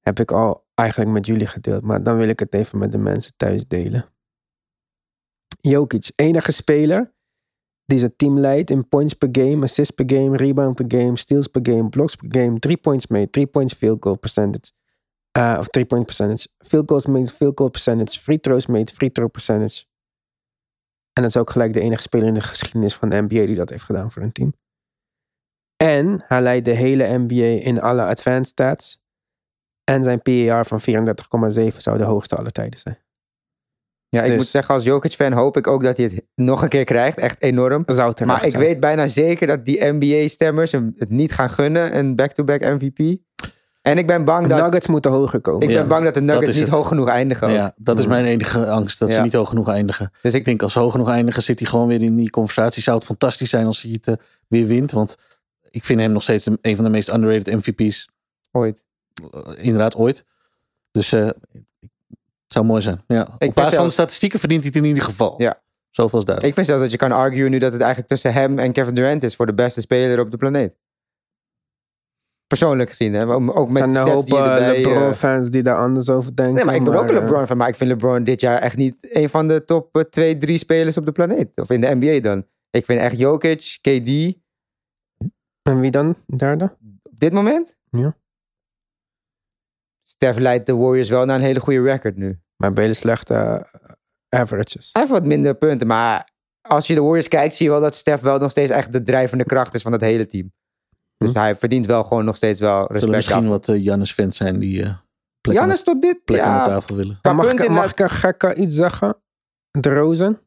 Heb 0.00 0.20
ik 0.20 0.30
al 0.30 0.66
eigenlijk 0.74 1.10
met 1.10 1.26
jullie 1.26 1.46
gedeeld, 1.46 1.82
maar 1.82 2.02
dan 2.02 2.16
wil 2.16 2.28
ik 2.28 2.38
het 2.38 2.54
even 2.54 2.78
met 2.78 2.92
de 2.92 2.98
mensen 2.98 3.32
thuis 3.36 3.66
delen. 3.66 4.12
Jokic, 5.60 6.12
enige 6.14 6.52
speler 6.52 7.14
die 7.84 7.98
zijn 7.98 8.16
team 8.16 8.38
leidt 8.38 8.70
in 8.70 8.88
points 8.88 9.14
per 9.14 9.28
game, 9.32 9.62
assists 9.62 9.94
per 9.94 10.04
game, 10.06 10.36
rebound 10.36 10.74
per 10.74 11.00
game, 11.00 11.16
steals 11.16 11.46
per 11.46 11.60
game, 11.64 11.88
blocks 11.88 12.14
per 12.14 12.40
game, 12.40 12.58
three 12.58 12.76
points 12.76 13.06
made, 13.06 13.30
three 13.30 13.46
points 13.46 13.74
field 13.74 14.02
goal 14.02 14.18
percentage. 14.18 14.72
Uh, 15.38 15.56
of 15.58 15.68
three 15.68 15.86
point 15.86 16.06
percentage. 16.06 16.48
Field 16.58 16.88
goals 16.88 17.06
made, 17.06 17.26
field 17.26 17.58
goal 17.58 17.70
percentage. 17.70 18.20
Free 18.20 18.40
throws 18.40 18.66
made, 18.66 18.92
free 18.92 19.12
throw 19.12 19.30
percentage. 19.30 19.84
En 21.12 21.22
dat 21.22 21.30
is 21.30 21.36
ook 21.36 21.50
gelijk 21.50 21.72
de 21.72 21.80
enige 21.80 22.02
speler 22.02 22.26
in 22.26 22.34
de 22.34 22.40
geschiedenis 22.40 22.94
van 22.94 23.08
de 23.08 23.20
NBA 23.20 23.46
die 23.46 23.54
dat 23.54 23.70
heeft 23.70 23.84
gedaan 23.84 24.10
voor 24.10 24.22
een 24.22 24.32
team. 24.32 24.54
En 25.84 26.24
hij 26.26 26.40
leidt 26.40 26.64
de 26.64 26.74
hele 26.74 27.18
NBA 27.18 27.64
in 27.66 27.80
alle 27.80 28.02
advanced 28.02 28.46
stats. 28.46 28.98
En 29.84 30.02
zijn 30.02 30.22
PER 30.22 30.64
van 30.66 30.80
34,7 30.80 31.76
zou 31.76 31.98
de 31.98 32.04
hoogste 32.04 32.36
aller 32.36 32.52
tijden 32.52 32.80
zijn. 32.80 32.98
Ja, 34.08 34.22
ik 34.22 34.28
Dus- 34.28 34.36
moet 34.36 34.46
zeggen, 34.46 34.74
als 34.74 34.84
Jokic-fan 34.84 35.32
hoop 35.32 35.56
ik 35.56 35.66
ook 35.66 35.82
dat 35.82 35.96
hij 35.96 36.06
het 36.06 36.24
nog 36.34 36.62
een 36.62 36.68
keer 36.68 36.84
krijgt. 36.84 37.18
Echt 37.18 37.42
enorm. 37.42 37.84
Maar 38.24 38.44
ik 38.44 38.50
zijn. 38.50 38.62
weet 38.62 38.80
bijna 38.80 39.06
zeker 39.06 39.46
dat 39.46 39.64
die 39.64 39.84
NBA-stemmers 39.84 40.72
hem 40.72 40.94
het 40.96 41.10
niet 41.10 41.32
gaan 41.32 41.50
gunnen. 41.50 41.96
Een 41.98 42.16
back-to-back 42.16 42.60
MVP. 42.60 43.16
En 43.82 43.98
ik 43.98 44.06
ben 44.06 44.24
bang 44.24 44.42
De 44.42 44.48
dat, 44.48 44.62
Nuggets 44.62 44.86
moeten 44.86 45.10
hoger 45.10 45.40
komen. 45.40 45.62
ik 45.62 45.68
Ja, 45.70 45.78
ben 45.78 45.88
bang 45.88 46.04
dat 46.04 46.14
de 46.14 46.20
Nuggets 46.20 46.52
niet 46.54 46.62
het. 46.62 46.70
hoog 46.70 46.88
genoeg 46.88 47.08
eindigen. 47.08 47.50
Ja, 47.52 47.72
dat 47.76 47.98
is 47.98 48.06
mijn 48.06 48.24
enige 48.24 48.66
angst. 48.70 48.98
Dat 48.98 49.10
ze 49.12 49.20
niet 49.20 49.32
hoog 49.32 49.48
genoeg 49.48 49.68
eindigen. 49.68 50.10
Dus 50.22 50.32
Ik 50.32 50.38
ik, 50.38 50.44
denk 50.44 50.62
als 50.62 50.72
ze 50.72 50.78
hoog 50.78 50.92
genoeg 50.92 51.08
eindigen, 51.08 51.42
zit 51.42 51.58
hij 51.58 51.68
gewoon 51.68 51.88
weer 51.88 52.02
in 52.02 52.16
die 52.16 52.30
conversatie. 52.30 52.82
Zou 52.82 52.96
het 52.96 53.06
fantastisch 53.06 53.50
zijn 53.50 53.66
als 53.66 53.82
hij 53.82 53.90
het 53.92 54.08
eh, 54.08 54.14
weer 54.48 54.66
wint. 54.66 54.90
Want 54.90 55.16
ik 55.70 55.84
vind 55.84 56.00
hem 56.00 56.12
nog 56.12 56.22
steeds 56.22 56.46
een 56.46 56.58
een 56.60 56.76
van 56.76 56.84
de 56.84 56.90
meest 56.90 57.08
underrated 57.08 57.54
MVP's 57.54 58.08
ooit. 58.52 58.84
eh, 59.14 59.64
inderdaad 59.64 59.94
ooit. 59.94 60.24
Dus 60.90 61.12
eh, 61.12 61.26
het 61.26 61.42
zou 62.46 62.64
mooi 62.64 62.82
zijn. 62.82 63.02
Ja. 63.06 63.28
Op 63.38 63.54
basis 63.54 63.76
van 63.76 63.86
de 63.86 63.92
statistieken 63.92 64.38
verdient 64.38 64.62
hij 64.62 64.70
het 64.74 64.82
in 64.82 64.88
ieder 64.88 65.02
geval. 65.02 65.34
Ja. 65.42 65.60
Zoveel 65.90 66.18
is 66.18 66.24
duidelijk. 66.24 66.46
Ik 66.46 66.54
vind 66.54 66.66
zelfs 66.66 66.82
dat 66.82 66.90
je 66.90 66.96
kan 66.96 67.12
arguen 67.12 67.50
nu 67.50 67.58
dat 67.58 67.72
het 67.72 67.80
eigenlijk 67.80 68.10
tussen 68.10 68.32
hem 68.32 68.58
en 68.58 68.72
Kevin 68.72 68.94
Durant 68.94 69.22
is 69.22 69.36
voor 69.36 69.46
de 69.46 69.54
beste 69.54 69.80
speler 69.80 70.20
op 70.20 70.30
de 70.30 70.36
planeet. 70.36 70.76
Persoonlijk 72.46 72.88
gezien, 72.88 73.12
hè? 73.12 73.26
Ook 73.26 73.70
met 73.70 73.92
stats 73.92 74.10
hoop 74.10 74.26
die 74.26 74.36
eh, 74.36 74.52
erbij... 74.52 74.82
LeBron-fans 74.82 75.50
die 75.50 75.62
daar 75.62 75.76
anders 75.76 76.10
over 76.10 76.36
denken. 76.36 76.54
Nee, 76.54 76.64
maar 76.64 76.74
ik 76.74 76.84
ben 76.84 76.94
ook 76.94 77.08
een 77.08 77.14
eh, 77.14 77.20
LeBron 77.20 77.46
fan. 77.46 77.56
Maar 77.56 77.68
ik 77.68 77.74
vind 77.74 77.90
LeBron 77.90 78.24
dit 78.24 78.40
jaar 78.40 78.58
echt 78.58 78.76
niet 78.76 78.94
een 79.00 79.28
van 79.28 79.48
de 79.48 79.64
top 79.64 79.96
eh, 79.96 80.02
twee, 80.02 80.36
drie 80.36 80.58
spelers 80.58 80.96
op 80.96 81.04
de 81.04 81.12
planeet. 81.12 81.58
Of 81.58 81.70
in 81.70 81.80
de 81.80 81.94
NBA 81.94 82.20
dan. 82.20 82.46
Ik 82.70 82.84
vind 82.84 83.00
echt 83.00 83.18
Jokic, 83.18 83.78
KD, 83.80 84.34
En 85.68 85.80
wie 85.80 85.90
dan? 85.90 86.16
Derde? 86.26 86.76
op 87.02 87.20
dit 87.20 87.32
moment. 87.32 87.78
Ja. 87.90 88.16
Steph 90.02 90.38
leidt 90.38 90.66
de 90.66 90.74
Warriors 90.76 91.08
wel 91.08 91.24
naar 91.24 91.36
een 91.36 91.42
hele 91.42 91.60
goede 91.60 91.82
record 91.82 92.16
nu. 92.16 92.40
Maar 92.56 92.72
bij 92.72 92.82
hele 92.82 92.94
slechte 92.94 93.34
eh, 93.34 93.60
averages. 94.28 94.90
Hij 94.92 95.02
heeft 95.02 95.14
wat 95.14 95.24
minder 95.24 95.54
punten, 95.54 95.86
maar 95.86 96.30
als 96.68 96.86
je 96.86 96.94
de 96.94 97.00
Warriors 97.02 97.28
kijkt, 97.28 97.54
zie 97.54 97.66
je 97.66 97.72
wel 97.72 97.80
dat 97.80 97.94
Steph 97.94 98.22
wel 98.22 98.38
nog 98.38 98.50
steeds 98.50 98.70
echt 98.70 98.92
de 98.92 99.02
drijvende 99.02 99.44
kracht 99.44 99.74
is 99.74 99.82
van 99.82 99.92
het 99.92 100.00
hele 100.00 100.26
team. 100.26 100.52
Dus 101.16 101.32
Hm. 101.32 101.38
hij 101.38 101.56
verdient 101.56 101.86
wel 101.86 102.04
gewoon 102.04 102.24
nog 102.24 102.36
steeds 102.36 102.60
wel 102.60 102.78
Er 102.80 103.00
zullen 103.00 103.14
respect 103.14 103.16
misschien 103.16 103.52
af. 103.52 103.66
wat 103.66 103.68
uh, 103.68 103.84
Jannes-fans 103.84 104.36
zijn 104.36 104.58
die 104.58 104.80
uh, 104.82 104.94
plek, 105.40 105.56
Jannes 105.56 105.82
tot 105.82 106.02
dit, 106.02 106.24
plek 106.24 106.40
aan 106.40 106.52
de 106.52 106.58
ja, 106.58 106.66
tafel 106.66 106.96
willen. 106.96 107.18
qua 107.20 107.32
mag, 107.32 107.46
punten 107.46 107.64
ik, 107.64 107.70
mag 107.70 107.90
ik 107.90 107.98
een 107.98 108.10
gekke 108.10 108.54
iets 108.54 108.74
zeggen? 108.74 109.16
De 109.70 109.94
Rozen? 109.94 110.40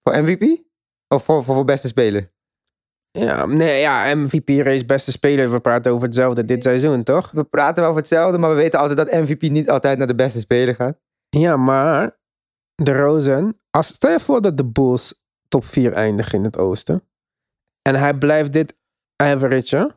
voor 0.00 0.22
MVP? 0.22 0.62
Of 1.08 1.24
voor, 1.24 1.42
voor, 1.42 1.54
voor 1.54 1.64
beste 1.64 1.88
speler? 1.88 2.31
Ja, 3.18 3.46
nee, 3.46 3.80
ja, 3.80 4.14
MVP 4.14 4.48
race 4.48 4.84
beste 4.84 5.10
speler. 5.10 5.50
We 5.50 5.60
praten 5.60 5.92
over 5.92 6.04
hetzelfde 6.04 6.44
dit 6.44 6.62
seizoen, 6.62 7.02
toch? 7.02 7.30
We 7.30 7.44
praten 7.44 7.80
wel 7.80 7.90
over 7.90 8.00
hetzelfde, 8.00 8.38
maar 8.38 8.50
we 8.50 8.56
weten 8.56 8.78
altijd 8.78 8.98
dat 8.98 9.20
MVP 9.20 9.42
niet 9.42 9.70
altijd 9.70 9.98
naar 9.98 10.06
de 10.06 10.14
beste 10.14 10.40
speler 10.40 10.74
gaat. 10.74 10.98
Ja, 11.28 11.56
maar 11.56 12.18
de 12.74 12.92
Rozen. 12.92 13.60
Als, 13.70 13.86
stel 13.86 14.10
je 14.10 14.20
voor 14.20 14.40
dat 14.40 14.56
de 14.56 14.64
Bulls 14.64 15.14
top 15.48 15.64
4 15.64 15.92
eindigen 15.92 16.38
in 16.38 16.44
het 16.44 16.58
oosten. 16.58 17.02
En 17.82 17.94
hij 17.94 18.14
blijft 18.14 18.52
dit 18.52 18.76
average. 19.16 19.94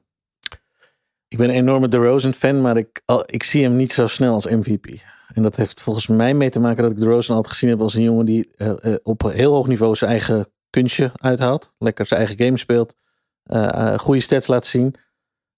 Ik 1.27 1.37
ben 1.37 1.49
een 1.49 1.55
enorme 1.55 1.87
DeRozan 1.87 2.33
fan, 2.33 2.61
maar 2.61 2.77
ik, 2.77 3.01
al, 3.05 3.23
ik 3.25 3.43
zie 3.43 3.63
hem 3.63 3.75
niet 3.75 3.91
zo 3.91 4.07
snel 4.07 4.33
als 4.33 4.45
MVP. 4.45 4.85
En 5.33 5.43
dat 5.43 5.55
heeft 5.55 5.81
volgens 5.81 6.07
mij 6.07 6.33
mee 6.33 6.49
te 6.49 6.59
maken 6.59 6.83
dat 6.83 6.91
ik 6.91 6.97
DeRozan 6.97 7.35
altijd 7.35 7.53
gezien 7.53 7.69
heb 7.69 7.81
als 7.81 7.93
een 7.93 8.03
jongen 8.03 8.25
die 8.25 8.53
uh, 8.57 8.73
uh, 8.81 8.95
op 9.03 9.21
heel 9.21 9.53
hoog 9.53 9.67
niveau 9.67 9.95
zijn 9.95 10.11
eigen 10.11 10.47
kunstje 10.69 11.11
uithaalt. 11.15 11.75
Lekker 11.77 12.05
zijn 12.05 12.19
eigen 12.19 12.45
game 12.45 12.57
speelt. 12.57 12.95
Uh, 13.45 13.97
goede 13.97 14.21
stats 14.21 14.47
laat 14.47 14.65
zien. 14.65 14.95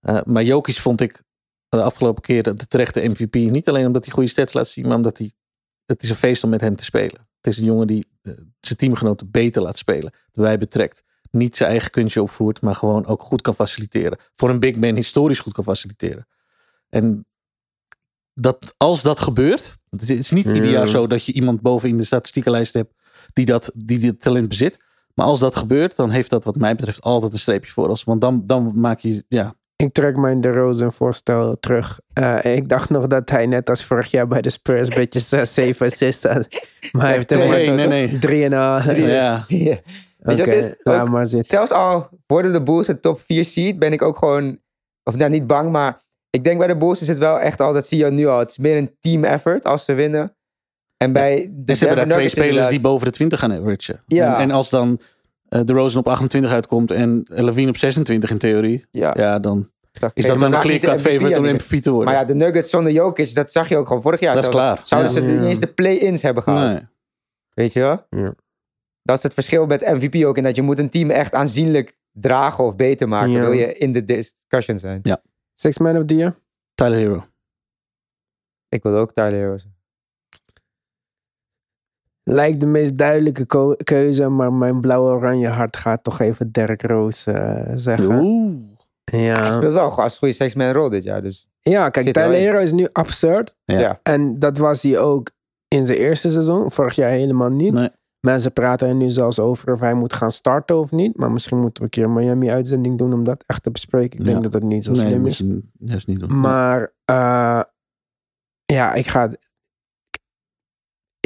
Uh, 0.02 0.22
maar 0.24 0.44
Jokic 0.44 0.80
vond 0.80 1.02
ik 1.02 1.24
de 1.70 1.82
afgelopen 1.82 2.22
keer 2.22 2.44
de 2.44 2.68
terechte 2.68 3.08
MVP. 3.08 3.34
Niet 3.34 3.70
alleen 3.70 3.86
omdat 3.86 4.06
hij 4.06 4.14
goede 4.14 4.30
stats 4.30 4.54
laat 4.54 4.68
zien, 4.68 4.88
maar 4.88 4.98
omdat 4.98 5.18
hij... 5.18 5.32
Het 5.86 6.04
is 6.04 6.10
een 6.10 6.16
feest 6.16 6.44
om 6.44 6.50
met 6.50 6.62
hem 6.62 6.76
te 6.76 6.84
spelen. 6.84 7.28
Het 7.36 7.48
is 7.48 7.58
een 7.58 7.66
jongen 7.66 7.88
die 7.88 8.08
zijn 8.60 8.78
teamgenoten 8.78 9.32
beter 9.32 9.62
laat 9.62 9.78
spelen. 9.78 10.14
Erbij 10.32 10.58
betrekt. 10.58 11.04
Niet 11.32 11.56
zijn 11.56 11.70
eigen 11.70 11.92
kunstje 11.92 12.22
opvoert, 12.22 12.62
maar 12.62 12.76
gewoon 12.76 13.06
ook 13.06 13.22
goed 13.22 13.42
kan 13.42 13.56
faciliteren. 13.56 14.18
Voor 14.34 14.50
een 14.50 14.60
big 14.60 14.76
man 14.76 14.96
historisch 14.96 15.40
goed 15.40 15.54
kan 15.54 15.64
faciliteren. 15.64 16.28
En 16.90 17.26
dat, 18.34 18.74
als 18.78 19.02
dat 19.02 19.20
gebeurt... 19.20 19.78
Het 19.90 20.10
is 20.10 20.32
niet 20.32 20.46
ieder 20.46 20.70
jaar 20.70 20.88
zo 20.88 21.08
dat 21.08 21.26
je 21.26 21.34
iemand 21.34 21.62
boven 21.62 21.90
in 21.90 21.98
de 21.98 22.04
statistiekenlijst 22.04 22.74
hebt... 22.74 22.94
die 23.34 23.46
dat 23.46 23.72
die 23.76 24.00
dit 24.00 24.22
talent 24.22 24.48
bezit. 24.48 24.86
Maar 25.18 25.26
als 25.26 25.40
dat 25.40 25.56
gebeurt, 25.56 25.96
dan 25.96 26.10
heeft 26.10 26.30
dat 26.30 26.44
wat 26.44 26.56
mij 26.56 26.76
betreft 26.76 27.02
altijd 27.02 27.34
een 27.34 27.40
streepje 27.40 27.72
voor 27.72 27.90
ons. 27.90 28.04
Want 28.04 28.22
dan, 28.22 28.42
dan 28.46 28.72
maak 28.76 29.00
je, 29.00 29.24
ja... 29.28 29.54
Ik 29.76 29.94
trek 29.94 30.18
mijn 30.18 30.42
De 30.42 30.50
Rozen 30.50 30.94
voorstel 30.94 31.58
terug. 31.60 32.00
Uh, 32.20 32.46
ik 32.46 32.70
dacht 32.70 32.90
nog 32.90 33.08
dat 33.08 33.30
hij 33.30 33.46
net 33.46 33.70
als 33.70 33.84
vorig 33.84 34.12
jaar 34.12 34.28
bij 34.28 34.42
de 34.42 34.50
Spurs 34.50 34.90
een 34.90 34.96
beetje 34.96 35.20
6, 35.20 35.54
7 35.54 35.86
assists 35.86 36.24
had. 36.24 36.48
Maar 36.92 37.06
hij 37.06 37.14
heeft 37.14 37.32
er 37.32 37.38
nee, 37.38 37.70
nee, 37.70 37.88
nee. 37.88 38.20
3 38.20 38.44
en 38.44 38.54
al. 38.54 38.92
Ja. 38.92 39.44
ja. 39.48 39.78
Oké, 40.20 40.42
okay, 40.42 40.76
laat 40.84 41.10
maar 41.10 41.26
zitten. 41.26 41.58
Zelfs 41.58 41.72
al 41.72 42.10
worden 42.28 42.54
de 42.54 42.64
Bulls 42.64 42.88
een 42.88 43.00
top 43.00 43.20
4 43.20 43.46
seed, 43.46 43.80
ben 43.80 43.94
ik 43.94 44.02
ook 44.02 44.18
gewoon... 44.18 44.60
Of 45.04 45.16
nou, 45.16 45.32
niet 45.32 45.48
bang, 45.48 45.72
maar... 45.72 46.02
Ik 46.30 46.44
denk 46.44 46.58
bij 46.58 46.68
de 46.68 46.78
Bulls 46.78 47.02
is 47.02 47.08
het 47.08 47.18
wel 47.18 47.40
echt 47.40 47.62
al, 47.62 47.74
dat 47.74 47.88
zie 47.88 47.98
je 47.98 48.12
nu 48.12 48.28
al. 48.28 48.40
Het 48.40 48.50
is 48.50 48.58
meer 48.58 48.78
een 48.78 48.96
team 49.00 49.24
effort 49.24 49.66
als 49.66 49.86
ze 49.86 49.94
winnen. 49.94 50.37
En 50.98 51.14
bij 51.14 51.52
de 51.54 51.76
ze 51.76 51.86
hebben 51.86 52.08
daar 52.08 52.18
twee 52.18 52.30
spelers 52.30 52.48
inderdaad... 52.48 52.72
die 52.72 52.80
boven 52.80 53.06
de 53.06 53.12
20 53.12 53.40
gaan 53.40 53.52
averagen. 53.52 54.04
Ja. 54.08 54.36
En, 54.36 54.42
en 54.42 54.52
als 54.52 54.70
dan 54.70 55.00
uh, 55.50 55.62
de 55.66 55.74
Rosen 55.74 56.00
op 56.00 56.08
28 56.08 56.52
uitkomt 56.52 56.92
en 56.92 57.24
Levine 57.26 57.70
op 57.70 57.78
26 57.78 58.30
in 58.30 58.38
theorie, 58.38 58.86
ja, 58.92 59.14
ja 59.18 59.40
dan 59.40 59.68
is 60.14 60.26
dat 60.26 60.40
dan 60.40 60.54
een 60.54 60.60
clear-cut 60.60 61.02
favorite 61.02 61.40
om 61.40 61.46
MVP 61.46 61.82
te 61.82 61.92
worden. 61.92 62.14
Maar 62.14 62.22
ja, 62.22 62.28
de 62.28 62.36
Nuggets 62.36 62.70
zonder 62.70 62.92
Jokic, 62.92 63.34
dat 63.34 63.52
zag 63.52 63.70
je 63.70 63.78
ook 63.78 63.88
gewoon 63.88 64.02
vorig 64.02 64.20
jaar. 64.20 64.36
Dat 64.36 64.44
is 64.44 64.50
klaar. 64.50 64.82
Zouden 64.84 65.12
ja. 65.12 65.18
ze 65.18 65.26
niet 65.26 65.44
eens 65.44 65.60
de 65.60 65.68
play-ins 65.68 66.22
hebben 66.22 66.44
gehad. 66.44 66.74
Nee. 66.74 66.82
Weet 67.54 67.74
je 67.74 67.80
wel? 67.80 68.06
Ja. 68.10 68.34
Dat 69.04 69.18
is 69.18 69.24
het 69.24 69.34
verschil 69.34 69.66
met 69.66 69.82
MVP 69.82 70.26
ook. 70.26 70.38
En 70.38 70.44
dat 70.44 70.56
je 70.56 70.62
moet 70.62 70.80
een 70.80 70.90
team 70.90 71.10
echt 71.10 71.34
aanzienlijk 71.34 71.98
dragen 72.12 72.64
of 72.64 72.76
beter 72.76 73.08
maken. 73.08 73.32
Ja. 73.32 73.40
Wil 73.40 73.52
je 73.52 73.74
in 73.74 73.94
de 73.94 74.04
discussion 74.04 74.80
zijn. 74.80 75.00
Ja. 75.04 75.22
Six 75.56 75.78
Man 75.78 75.98
of 75.98 76.06
the 76.06 76.16
Year? 76.16 76.36
Tyler 76.74 76.98
Hero. 76.98 77.26
Ik 78.70 78.84
wil 78.84 78.96
ook 78.96 79.14
Tyler 79.14 79.32
Hero 79.32 79.58
zijn. 79.58 79.77
Lijkt 82.30 82.60
de 82.60 82.66
meest 82.66 82.98
duidelijke 82.98 83.76
keuze, 83.84 84.28
maar 84.28 84.54
mijn 84.54 84.82
blauw-oranje 84.82 85.48
hart 85.48 85.78
gaat 85.78 86.04
toch 86.04 86.20
even 86.20 86.52
Derek 86.52 86.82
Rose 86.82 87.32
uh, 87.32 87.72
zeggen. 87.76 88.20
Oeh. 88.22 88.56
Ja. 89.04 89.42
Hij 89.42 89.52
speelt 89.52 89.74
wel 89.74 89.92
als 90.02 90.18
goede 90.18 90.34
six-man 90.34 90.72
rol 90.72 90.90
dit 90.90 91.04
jaar. 91.04 91.22
Dus. 91.22 91.48
Ja, 91.62 91.90
kijk, 91.90 92.06
Tyler 92.06 92.32
Hero 92.32 92.60
is 92.60 92.72
nu 92.72 92.88
absurd. 92.92 93.56
Ja. 93.66 93.80
ja. 93.80 94.00
En 94.04 94.40
dat 94.40 94.58
was 94.58 94.84
hij 94.84 95.00
ook 95.00 95.32
in 95.68 95.86
zijn 95.86 95.98
eerste 95.98 96.30
seizoen. 96.30 96.72
Vorig 96.72 96.96
jaar 96.96 97.10
helemaal 97.10 97.50
niet. 97.50 97.74
Nee. 97.74 97.90
Mensen 98.20 98.54
praten 98.54 98.88
er 98.88 98.96
nu 98.96 99.10
zelfs 99.10 99.40
over 99.40 99.72
of 99.72 99.80
hij 99.80 99.94
moet 99.94 100.14
gaan 100.14 100.32
starten 100.32 100.78
of 100.80 100.92
niet. 100.92 101.18
Maar 101.18 101.32
misschien 101.32 101.58
moeten 101.58 101.78
we 101.78 101.84
een 101.84 101.90
keer 101.90 102.04
een 102.04 102.14
Miami-uitzending 102.14 102.98
doen 102.98 103.14
om 103.14 103.24
dat 103.24 103.44
echt 103.46 103.64
te 103.64 103.72
bespreken. 103.72 104.20
Ik 104.20 104.26
denk 104.26 104.38
Ja. 104.38 104.44
dat 104.44 104.52
dat 104.52 104.62
niet 104.62 104.84
zo 104.86 104.92
nee, 104.92 105.02
slim 105.02 105.26
is. 105.26 105.38
je 105.38 105.62
juist 105.80 106.08
niet 106.08 106.20
doen. 106.20 106.40
Maar 106.40 106.94
uh, 107.12 107.62
ja, 108.66 108.94
ik 108.94 109.08
ga... 109.08 109.32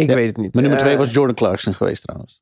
Ik 0.02 0.10
Ja. 0.10 0.16
weet 0.16 0.28
het 0.28 0.38
niet. 0.38 0.54
Mijn 0.54 0.66
nummer 0.66 0.84
twee 0.84 0.98
was 0.98 1.14
Jordan 1.14 1.36
Clarkson 1.36 1.74
geweest 1.74 2.02
trouwens. 2.04 2.42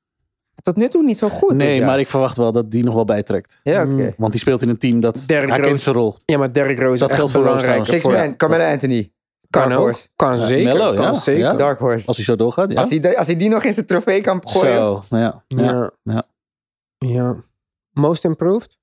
Tot 0.62 0.76
nu 0.76 0.90
toe 0.90 1.04
niet 1.04 1.18
zo 1.18 1.30
goed. 1.30 1.54
Nee, 1.54 1.78
jaar. 1.78 1.86
maar 1.86 2.00
ik 2.00 2.08
verwacht 2.08 2.38
wel 2.38 2.52
dat 2.52 2.72
die 2.72 2.84
nog 2.84 2.94
wel 2.94 3.06
bijtrekt. 3.06 3.60
Ja, 3.64 3.82
oké. 3.84 3.92
Mm. 3.92 4.14
Want 4.18 4.32
die 4.32 4.42
speelt 4.42 4.62
in 4.62 4.70
een 4.70 4.78
team 4.78 5.00
dat 5.00 5.24
Derrick 5.28 5.50
hij 5.50 5.60
kent 5.60 5.80
zijn 5.80 5.96
rol. 5.96 6.16
Ja, 6.26 6.38
maar 6.38 6.54
Derrick 6.54 6.80
Rose 6.80 7.00
Dat 7.00 7.10
is 7.10 7.16
geldt 7.16 7.32
voor 7.32 7.44
Rose 7.44 7.62
trouwens. 7.64 7.90
Six 7.90 8.02
voor- 8.02 8.12
man, 8.12 8.36
Carmelo 8.36 8.64
Anthony. 8.64 9.12
Kan 9.50 9.62
Dark 9.70 9.80
ook. 9.80 9.86
Horse. 9.86 10.08
Kan 10.16 10.38
zeker. 10.38 10.78
Kan 10.78 10.94
ja. 10.96 11.14
zeker. 11.14 11.42
Ja. 11.42 11.54
Dark 11.54 11.80
Horse. 11.80 12.08
Als 12.08 12.16
hij 12.16 12.26
zo 12.26 12.36
doorgaat, 12.36 12.72
ja. 12.72 12.80
Als, 12.80 12.90
hij, 12.90 13.18
als 13.18 13.28
hij 13.28 13.36
die 13.36 13.50
nog 13.50 13.64
in 13.64 13.74
zijn 13.74 13.86
trofee 13.86 14.22
kan 14.22 14.48
gooien. 14.50 14.72
Zo, 14.74 15.04
ja. 15.10 15.44
ja. 15.48 15.62
Ja. 15.64 15.92
Ja. 16.04 16.24
ja. 16.98 17.36
Most 17.92 18.24
improved? 18.24 18.78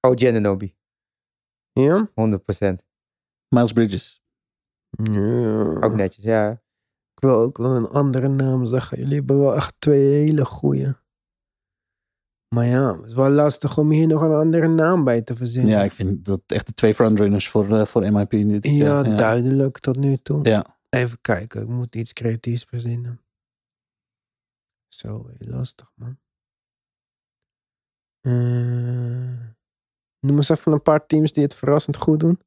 Oh, 0.00 0.12
Giannobi. 0.14 0.74
Ja. 1.72 2.08
100%. 2.14 2.84
Miles 3.48 3.72
Bridges. 3.72 4.22
ja. 4.90 5.78
Ook 5.80 5.94
netjes, 5.94 6.24
ja. 6.24 6.61
Ik 7.22 7.28
wil 7.28 7.38
ook 7.38 7.58
wel 7.58 7.70
een 7.70 7.88
andere 7.88 8.28
naam 8.28 8.64
zeggen. 8.64 8.98
Jullie 8.98 9.14
hebben 9.14 9.38
wel 9.38 9.54
echt 9.54 9.74
twee 9.78 10.04
hele 10.04 10.44
goeie. 10.44 10.94
Maar 12.54 12.66
ja, 12.66 12.96
het 12.96 13.06
is 13.06 13.14
wel 13.14 13.30
lastig 13.30 13.78
om 13.78 13.90
hier 13.90 14.06
nog 14.06 14.22
een 14.22 14.32
andere 14.32 14.68
naam 14.68 15.04
bij 15.04 15.22
te 15.22 15.34
verzinnen. 15.34 15.70
Ja, 15.70 15.82
ik 15.82 15.92
vind 15.92 16.24
dat 16.24 16.40
echt 16.46 16.66
de 16.66 16.72
twee 16.72 16.94
frontrunners 16.94 17.48
voor, 17.48 17.68
uh, 17.68 17.84
voor 17.84 18.12
MIP. 18.12 18.30
Dit, 18.30 18.66
ja, 18.66 19.02
duidelijk 19.02 19.78
tot 19.78 19.96
nu 19.96 20.16
toe. 20.16 20.44
Ja. 20.48 20.78
Even 20.88 21.20
kijken, 21.20 21.62
ik 21.62 21.68
moet 21.68 21.94
iets 21.94 22.12
creatiefs 22.12 22.64
verzinnen. 22.64 23.20
Zo, 24.88 25.26
heel 25.26 25.50
lastig 25.50 25.92
man. 25.94 26.18
Uh, 28.20 29.48
noem 30.20 30.36
eens 30.36 30.48
even 30.48 30.72
een 30.72 30.82
paar 30.82 31.06
teams 31.06 31.32
die 31.32 31.42
het 31.42 31.54
verrassend 31.54 31.96
goed 31.96 32.20
doen. 32.20 32.40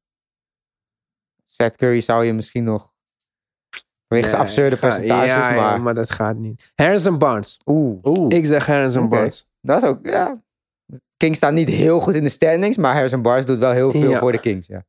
Seth 1.46 1.76
Curry 1.76 2.02
zou 2.02 2.26
je 2.26 2.34
misschien 2.34 2.64
nog... 2.64 2.95
Zijn 4.24 4.42
absurde 4.42 4.78
ga- 4.78 4.88
percentages, 4.88 5.28
ja, 5.28 5.50
ja, 5.54 5.56
maar... 5.56 5.82
maar 5.82 5.94
dat 5.94 6.10
gaat 6.12 6.36
niet. 6.38 6.72
Harrison 6.76 7.18
Barnes. 7.18 7.60
Oeh, 7.66 8.00
Oeh. 8.04 8.36
Ik 8.38 8.46
zeg 8.46 8.66
Harrison. 8.66 9.10
Barnes. 9.10 9.48
dat 9.62 9.84
is 9.84 9.90
ook... 9.90 10.06
Ja. 10.06 10.44
Kings 11.18 11.38
staan 11.38 11.54
niet 11.54 11.70
heel 11.70 12.00
goed 12.00 12.16
in 12.16 12.24
de 12.24 12.30
standings, 12.30 12.78
maar 12.78 12.94
Harrison 12.94 13.22
Barnes 13.22 13.46
doet 13.46 13.58
wel 13.60 13.72
heel 13.72 13.92
veel 13.92 14.10
Ja. 14.10 14.20
voor 14.20 14.32
de 14.32 14.40
Kings, 14.40 14.68
ja. 14.68 14.84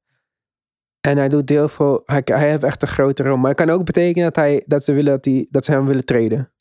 En 1.00 1.16
hij 1.16 1.28
doet 1.28 1.48
heel 1.48 1.68
veel. 1.68 2.02
Hij, 2.04 2.22
hij 2.24 2.50
heeft 2.50 2.62
echt 2.64 2.82
een 2.82 2.88
grote 2.88 3.22
rol. 3.22 3.36
Maar 3.36 3.48
het 3.50 3.58
kan 3.60 3.70
ook 3.70 3.84
betekenen 3.84 4.24
dat, 4.24 4.36
hij, 4.36 4.62
dat, 4.66 4.84
ze 4.84 4.92
willen 4.92 5.12
dat, 5.12 5.24
hij, 5.24 5.46
dat 5.50 5.64
ze 5.64 5.70
hem 5.72 5.86
willen 5.86 6.04
treden. 6.04 6.52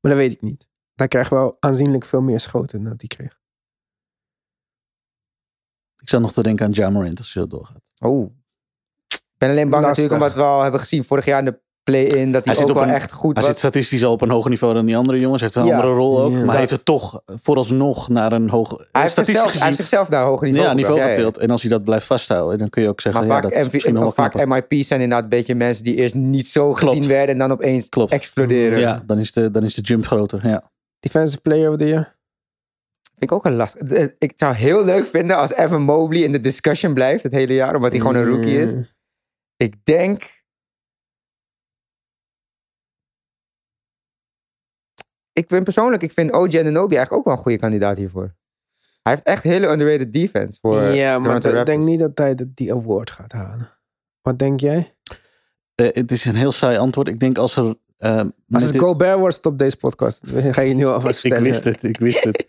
Maar 0.00 0.10
dat 0.12 0.20
weet 0.20 0.32
ik 0.32 0.40
niet. 0.42 0.66
Hij 0.94 1.08
krijgt 1.08 1.30
wel 1.30 1.56
aanzienlijk 1.60 2.04
veel 2.04 2.20
meer 2.22 2.40
schoten 2.40 2.82
dan 2.84 2.94
hij 2.96 3.06
kreeg. 3.06 3.38
Ik 6.02 6.08
zou 6.08 6.22
nog 6.22 6.32
te 6.32 6.42
denken 6.42 6.66
aan 6.66 6.72
Jamarant 6.72 7.18
als 7.18 7.32
je 7.32 7.40
zo 7.40 7.46
doorgaat. 7.46 7.82
Oh. 8.00 8.30
Ik 9.08 9.20
ben 9.38 9.50
alleen 9.50 9.70
bang 9.70 9.82
Lastig. 9.84 10.02
natuurlijk 10.04 10.22
omdat 10.34 10.36
we 10.36 10.50
al 10.52 10.62
hebben 10.62 10.80
gezien 10.80 11.04
vorig 11.04 11.24
jaar 11.24 11.38
in 11.38 11.44
de 11.44 11.60
play-in 11.84 12.32
dat 12.32 12.44
hij, 12.44 12.54
Hij 12.54 12.64
ook 12.64 12.72
wel 12.74 12.82
een- 12.82 12.88
echt 12.88 13.12
goed 13.12 13.32
Hij 13.36 13.42
was. 13.42 13.50
zit 13.52 13.58
statistisch 13.60 14.04
al 14.04 14.12
op 14.12 14.20
een 14.20 14.30
hoger 14.30 14.50
niveau 14.50 14.74
dan 14.74 14.86
die 14.86 14.96
andere 14.96 15.18
jongens. 15.20 15.40
Hij 15.40 15.50
heeft 15.54 15.66
een 15.66 15.72
Ja. 15.72 15.78
andere 15.80 15.94
rol 15.98 16.20
ook. 16.22 16.32
Ja. 16.32 16.38
maar 16.38 16.48
hij 16.48 16.58
heeft 16.58 16.70
het 16.70 16.84
toch 16.84 17.20
vooralsnog 17.26 18.08
naar 18.08 18.32
een 18.32 18.48
hoger... 18.48 18.88
Hij 18.92 19.02
heeft, 19.02 19.14
zichzelf, 19.14 19.52
hij 19.52 19.64
heeft 19.64 19.76
zichzelf 19.76 20.08
naar 20.08 20.22
een 20.22 20.28
hoger 20.28 20.46
niveau 20.46 20.66
ja, 20.68 20.74
niveau. 20.74 20.98
Ja, 20.98 21.04
ja. 21.06 21.14
getild. 21.14 21.38
En 21.38 21.50
als 21.50 21.60
hij 21.60 21.70
dat 21.70 21.84
blijft 21.84 22.06
vasthouden, 22.06 22.58
dan 22.58 22.68
kun 22.68 22.82
je 22.82 22.88
ook 22.88 23.00
zeggen... 23.00 23.20
Maar 23.26 23.30
ja, 23.30 23.40
vaak, 23.42 23.50
dat 23.50 23.60
is 23.60 23.66
MV 23.66 23.72
misschien 23.72 23.94
nog 23.94 24.02
wel 24.02 24.12
vaak. 24.12 24.46
MIP's 24.46 24.86
zijn 24.88 25.00
inderdaad 25.00 25.24
een 25.24 25.38
beetje 25.38 25.54
mensen 25.54 25.84
die 25.84 25.94
eerst 25.94 26.14
niet 26.14 26.46
zo 26.46 26.72
Klopt. 26.72 26.94
gezien 26.96 27.08
werden 27.08 27.28
en 27.32 27.38
dan 27.38 27.52
opeens 27.52 27.88
Klopt. 27.88 28.12
exploderen. 28.12 28.78
Ja, 28.80 29.02
dan 29.06 29.18
is, 29.18 29.32
de, 29.32 29.50
dan 29.50 29.62
is 29.62 29.74
de 29.74 29.82
jump 29.82 30.06
groter. 30.06 30.46
Ja. 30.48 30.70
Defensive 31.00 31.40
player 31.40 31.70
of 31.70 31.76
the 31.76 31.86
year. 31.86 32.16
Vind 33.18 33.30
ik 33.30 33.32
ook 33.32 33.44
een 33.44 33.54
last. 33.56 33.74
Eh, 33.74 34.06
Ik 34.18 34.32
zou 34.34 34.54
heel 34.54 34.84
leuk 34.84 35.06
vinden 35.06 35.36
als 35.36 35.54
Evan 35.54 35.82
Mobley 35.82 36.20
in 36.22 36.32
de 36.32 36.40
discussion 36.40 36.94
blijft 36.94 37.22
het 37.22 37.32
hele 37.32 37.54
jaar, 37.54 37.74
omdat 37.76 37.90
hij 37.90 38.00
gewoon 38.00 38.14
een 38.16 38.26
rookie 38.26 38.58
is. 38.62 38.72
Ik 39.56 39.74
denk. 39.84 40.42
Ik 45.34 45.44
vind 45.48 45.64
persoonlijk, 45.64 46.02
ik 46.02 46.12
vind 46.12 46.32
OG 46.32 46.54
Ananobi 46.54 46.94
eigenlijk 46.96 47.12
ook 47.12 47.24
wel 47.24 47.32
een 47.34 47.42
goede 47.42 47.58
kandidaat 47.58 47.96
hiervoor. 47.96 48.34
Hij 49.02 49.12
heeft 49.12 49.26
echt 49.26 49.42
hele 49.42 49.66
underrated 49.68 50.12
defense 50.12 50.58
voor 50.60 50.80
ja, 50.82 51.18
maar 51.18 51.40
Toronto 51.40 51.60
ik 51.60 51.66
denk 51.66 51.84
niet 51.84 51.98
dat 51.98 52.18
hij 52.18 52.34
de- 52.34 52.54
die 52.54 52.72
award 52.72 53.10
gaat 53.10 53.32
halen. 53.32 53.70
Wat 54.22 54.38
denk 54.38 54.60
jij? 54.60 54.94
Eh, 55.74 55.88
het 55.92 56.12
is 56.12 56.24
een 56.24 56.34
heel 56.34 56.52
saai 56.52 56.78
antwoord. 56.78 57.08
Ik 57.08 57.20
denk 57.20 57.38
als 57.38 57.56
er... 57.56 57.74
eh, 57.96 58.16
Als 58.50 58.62
het 58.62 58.72
dit- 58.72 58.80
Gobert 58.80 59.18
wordt, 59.18 59.34
stop 59.34 59.58
deze 59.58 59.76
podcast. 59.76 60.20
Ga 60.56 60.60
je 60.60 60.74
nu 60.74 60.86
alvast 60.86 61.14
ik 61.14 61.20
vertellen. 61.20 61.42
wist 61.42 61.64
het, 61.64 61.82
ik 61.82 61.98
wist 61.98 62.24
het. 62.24 62.48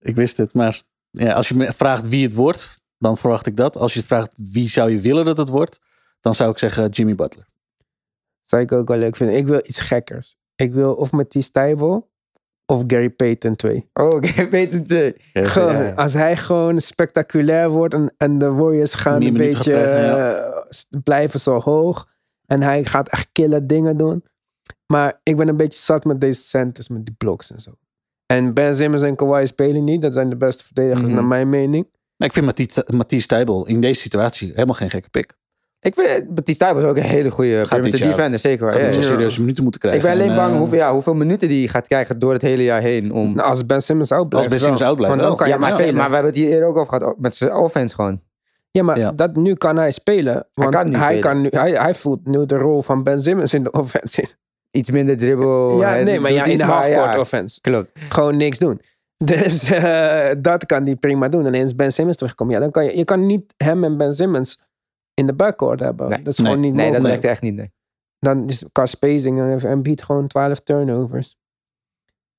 ik 0.00 0.14
wist 0.16 0.36
het. 0.36 0.54
Maar 0.54 0.80
ja, 1.10 1.32
als 1.32 1.48
je 1.48 1.54
me 1.54 1.72
vraagt 1.72 2.08
wie 2.08 2.22
het 2.26 2.34
wordt, 2.34 2.82
dan 2.98 3.16
verwacht 3.18 3.46
ik 3.46 3.56
dat. 3.56 3.76
Als 3.76 3.94
je 3.94 4.02
vraagt 4.02 4.32
wie 4.36 4.68
zou 4.68 4.90
je 4.90 5.00
willen 5.00 5.24
dat 5.24 5.36
het 5.36 5.48
wordt, 5.48 5.80
dan 6.20 6.34
zou 6.34 6.50
ik 6.50 6.58
zeggen 6.58 6.88
Jimmy 6.88 7.14
Butler. 7.14 7.46
Zou 8.44 8.62
ik 8.62 8.72
ook 8.72 8.88
wel 8.88 8.98
leuk 8.98 9.16
vinden. 9.16 9.36
Ik 9.36 9.46
wil 9.46 9.58
iets 9.64 9.80
gekkers. 9.80 10.36
Ik 10.56 10.72
wil 10.72 10.94
of 10.94 11.12
Matisse 11.12 11.50
Tybal 11.50 12.08
of 12.66 12.84
Gary 12.86 13.10
Payton 13.10 13.56
2. 13.56 13.88
Oh. 13.92 14.08
Gewoon, 15.32 15.72
Ja, 15.72 15.82
ja. 15.82 15.92
Als 15.94 16.14
hij 16.14 16.36
gewoon 16.36 16.80
spectaculair 16.80 17.68
wordt 17.70 17.94
en, 17.94 18.14
en 18.16 18.38
de 18.38 18.50
Warriors 18.52 18.94
gaan 18.94 19.22
een 19.22 19.32
beetje 19.32 19.70
krijgen, 19.70 20.44
eh, 20.44 20.62
blijven 21.04 21.40
zo 21.40 21.60
hoog. 21.60 22.08
En 22.46 22.62
hij 22.62 22.84
gaat 22.84 23.08
echt 23.08 23.28
killer 23.32 23.66
dingen 23.66 23.96
doen. 23.96 24.24
Maar 24.86 25.20
ik 25.22 25.36
ben 25.36 25.48
een 25.48 25.56
beetje 25.56 25.80
zat 25.80 26.04
met 26.04 26.20
deze 26.20 26.40
centers, 26.40 26.88
met 26.88 27.04
die 27.04 27.14
blocks 27.18 27.52
en 27.52 27.60
zo. 27.60 27.70
En 28.26 28.54
Ben 28.54 28.74
Simmons 28.74 29.02
en 29.02 29.16
Kawhi 29.16 29.46
spelen 29.46 29.84
niet. 29.84 30.02
Dat 30.02 30.14
zijn 30.14 30.28
de 30.30 30.36
beste 30.36 30.64
verdedigers 30.64 31.06
Mhm. 31.06 31.14
naar 31.14 31.24
mijn 31.24 31.48
mening. 31.48 31.86
Ik 32.16 32.32
vind 32.32 32.46
Mathies 32.90 33.26
Tijbel 33.26 33.66
in 33.66 33.80
deze 33.80 34.00
situatie 34.00 34.48
helemaal 34.48 34.74
geen 34.74 34.90
gekke 34.90 35.08
pick. 35.10 35.34
Ik 35.86 35.94
vind 35.94 36.34
Batiste 36.34 36.64
Tybal 36.64 36.82
is 36.82 36.88
ook 36.88 36.96
een 36.96 37.02
hele 37.02 37.30
goede 37.30 37.66
defender, 37.90 38.38
zeker 38.38 38.64
waar. 38.64 38.74
Gaat 38.74 38.94
Ja, 38.94 39.02
serieuze 39.02 39.40
minuten 39.40 39.62
moeten 39.62 39.80
krijgen. 39.80 40.02
Ik 40.02 40.06
ben 40.06 40.16
alleen 40.16 40.30
En, 40.30 40.36
bang 40.36 40.52
eh, 40.52 40.58
hoeveel, 40.58 40.78
ja, 40.78 40.92
hoeveel 40.92 41.14
minuten 41.14 41.48
die 41.48 41.68
gaat 41.68 41.86
krijgen 41.86 42.18
door 42.18 42.32
het 42.32 42.42
hele 42.42 42.62
jaar 42.62 42.80
heen. 42.80 43.12
Om... 43.12 43.34
Nou, 43.34 43.48
als 43.48 43.66
Ben 43.66 43.82
Simmons 43.82 44.12
out 44.12 44.28
blijft. 44.28 44.48
Ben 44.48 44.58
Simmons 44.58 44.82
out 44.82 44.96
blijft 44.96 45.16
Want 45.16 45.28
dan 45.28 45.28
wel. 45.28 45.36
kan 45.36 45.46
je 45.46 45.52
ja, 45.86 45.92
maar, 45.92 46.08
we 46.08 46.14
hebben 46.14 46.30
het 46.30 46.34
hier 46.34 46.50
eerder 46.50 46.68
ook 46.68 46.76
over 46.76 46.98
gehad. 46.98 47.18
Met 47.18 47.36
zijn 47.36 47.54
offense 47.54 47.94
gewoon. 47.94 48.20
Ja, 48.70 48.82
maar 48.82 48.98
Ja. 48.98 49.12
Dat, 49.12 49.36
nu 49.36 49.54
kan 49.54 49.76
hij 49.76 49.90
spelen. 49.90 50.46
Want 50.52 50.74
kan 50.74 50.90
nu 50.90 50.96
hij, 50.96 51.04
spelen. 51.04 51.20
kan 51.20 51.40
nu, 51.40 51.48
hij, 51.50 51.70
hij 51.70 51.94
voelt 51.94 52.26
nu 52.26 52.46
de 52.46 52.56
rol 52.56 52.82
van 52.82 53.02
Ben 53.02 53.22
Simmons 53.22 53.54
in 53.54 53.62
de 53.62 53.70
offense. 53.80 54.24
Iets 54.70 54.90
minder 54.90 55.16
dribbel. 55.16 55.80
ja, 55.80 55.96
nee, 55.96 56.20
maar 56.20 56.32
ja, 56.32 56.44
in 56.44 56.56
de 56.56 56.64
halfcourt 56.64 57.12
ja, 57.12 57.18
offense. 57.18 57.60
Klopt. 57.60 57.88
Gewoon 58.08 58.36
niks 58.36 58.58
doen. 58.58 58.80
Dus 59.24 59.70
eh, 59.70 60.28
dat 60.38 60.66
kan 60.66 60.84
hij 60.84 60.96
prima 60.96 61.28
doen. 61.28 61.46
Alleen 61.46 61.62
als 61.62 61.74
Ben 61.74 61.92
Simmons 61.92 62.16
terugkomt, 62.16 62.50
ja, 62.50 62.58
dan 62.58 62.70
kan 62.70 62.84
je, 62.84 62.96
je 62.96 63.04
kan 63.04 63.26
niet 63.26 63.54
hem 63.56 63.84
en 63.84 63.96
Ben 63.96 64.12
Simmons 64.12 64.60
in 65.16 65.26
de 65.26 65.34
backcourt 65.34 65.80
hebben. 65.80 66.08
Nee. 66.08 66.22
dat 66.22 66.32
is 66.32 66.38
Nee. 66.38 66.46
gewoon 66.46 66.62
niet 66.64 66.74
Nee, 66.74 66.92
dat 66.92 67.02
werkt 67.02 67.24
echt 67.24 67.42
niet. 67.42 67.54
Nee. 67.54 67.72
Dan 68.18 68.48
is 68.48 68.64
qua 68.72 68.86
spacing 68.86 69.38
dan 69.38 69.46
heeft 69.46 69.64
Embiid 69.64 70.02
gewoon 70.02 70.26
12 70.26 70.60
turnovers. 70.60 71.36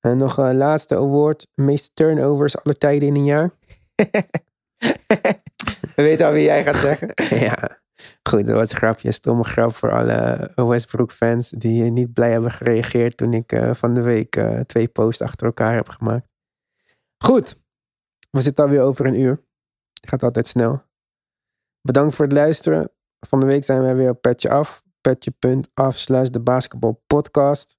En 0.00 0.16
nog 0.16 0.36
een 0.36 0.56
laatste 0.56 0.94
award. 0.94 1.46
Meeste 1.54 1.90
turnovers 1.94 2.62
alle 2.62 2.74
tijden 2.74 3.08
in 3.08 3.14
een 3.14 3.24
jaar. 3.24 3.50
We 5.96 6.02
weten 6.04 6.26
al 6.26 6.32
wie 6.32 6.42
jij 6.42 6.64
gaat 6.64 6.76
zeggen. 6.76 7.12
ja, 7.46 7.80
goed, 8.28 8.46
dat 8.46 8.54
was 8.54 8.70
een 8.70 8.76
grapje. 8.76 9.08
Een 9.08 9.14
stomme 9.14 9.44
grap 9.44 9.74
voor 9.74 9.90
alle 9.90 10.50
Westbrook-fans 10.54 11.50
die 11.50 11.84
eh, 11.84 11.90
niet 11.90 12.12
blij 12.12 12.30
hebben 12.30 12.50
gereageerd 12.50 13.16
toen 13.16 13.34
ik 13.34 13.52
eh, 13.52 13.74
van 13.74 13.94
de 13.94 14.02
week 14.02 14.36
eh, 14.36 14.60
twee 14.60 14.88
posts 14.88 15.22
achter 15.22 15.46
elkaar 15.46 15.74
heb 15.74 15.88
gemaakt. 15.88 16.28
Goed, 17.24 17.58
we 18.30 18.40
zitten 18.40 18.64
alweer 18.64 18.80
over 18.80 19.06
een 19.06 19.20
uur. 19.20 19.40
Het 20.00 20.10
gaat 20.10 20.22
altijd 20.22 20.46
snel. 20.46 20.82
Bedankt 21.80 22.14
voor 22.14 22.24
het 22.24 22.34
luisteren. 22.34 22.90
Van 23.26 23.40
de 23.40 23.46
week 23.46 23.64
zijn 23.64 23.82
we 23.82 23.94
weer 23.94 24.10
op 24.10 24.20
Petje 24.20 24.50
Af. 24.50 24.86
Petje.af 25.00 25.96
slash 25.96 26.28
de 26.28 26.40
basketbalpodcast. 26.40 27.76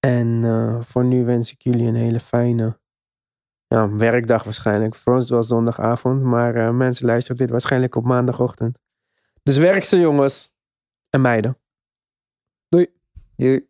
En 0.00 0.44
eh, 0.44 0.82
voor 0.82 1.04
nu 1.04 1.24
wens 1.24 1.52
ik 1.52 1.62
jullie 1.62 1.86
een 1.86 1.94
hele 1.94 2.20
fijne 2.20 2.78
ja, 3.66 3.90
werkdag 3.96 4.44
waarschijnlijk. 4.44 4.94
Voor 4.94 5.14
ons 5.14 5.30
was 5.30 5.46
zondagavond, 5.46 6.22
maar 6.22 6.54
eh, 6.54 6.70
mensen 6.70 7.06
luisteren 7.06 7.36
dit 7.36 7.50
waarschijnlijk 7.50 7.94
op 7.94 8.04
maandagochtend. 8.04 8.78
Dus 9.42 9.56
werk 9.56 9.84
ze 9.84 9.98
jongens 9.98 10.54
en 11.10 11.20
meiden. 11.20 11.58
Joe. 13.36 13.66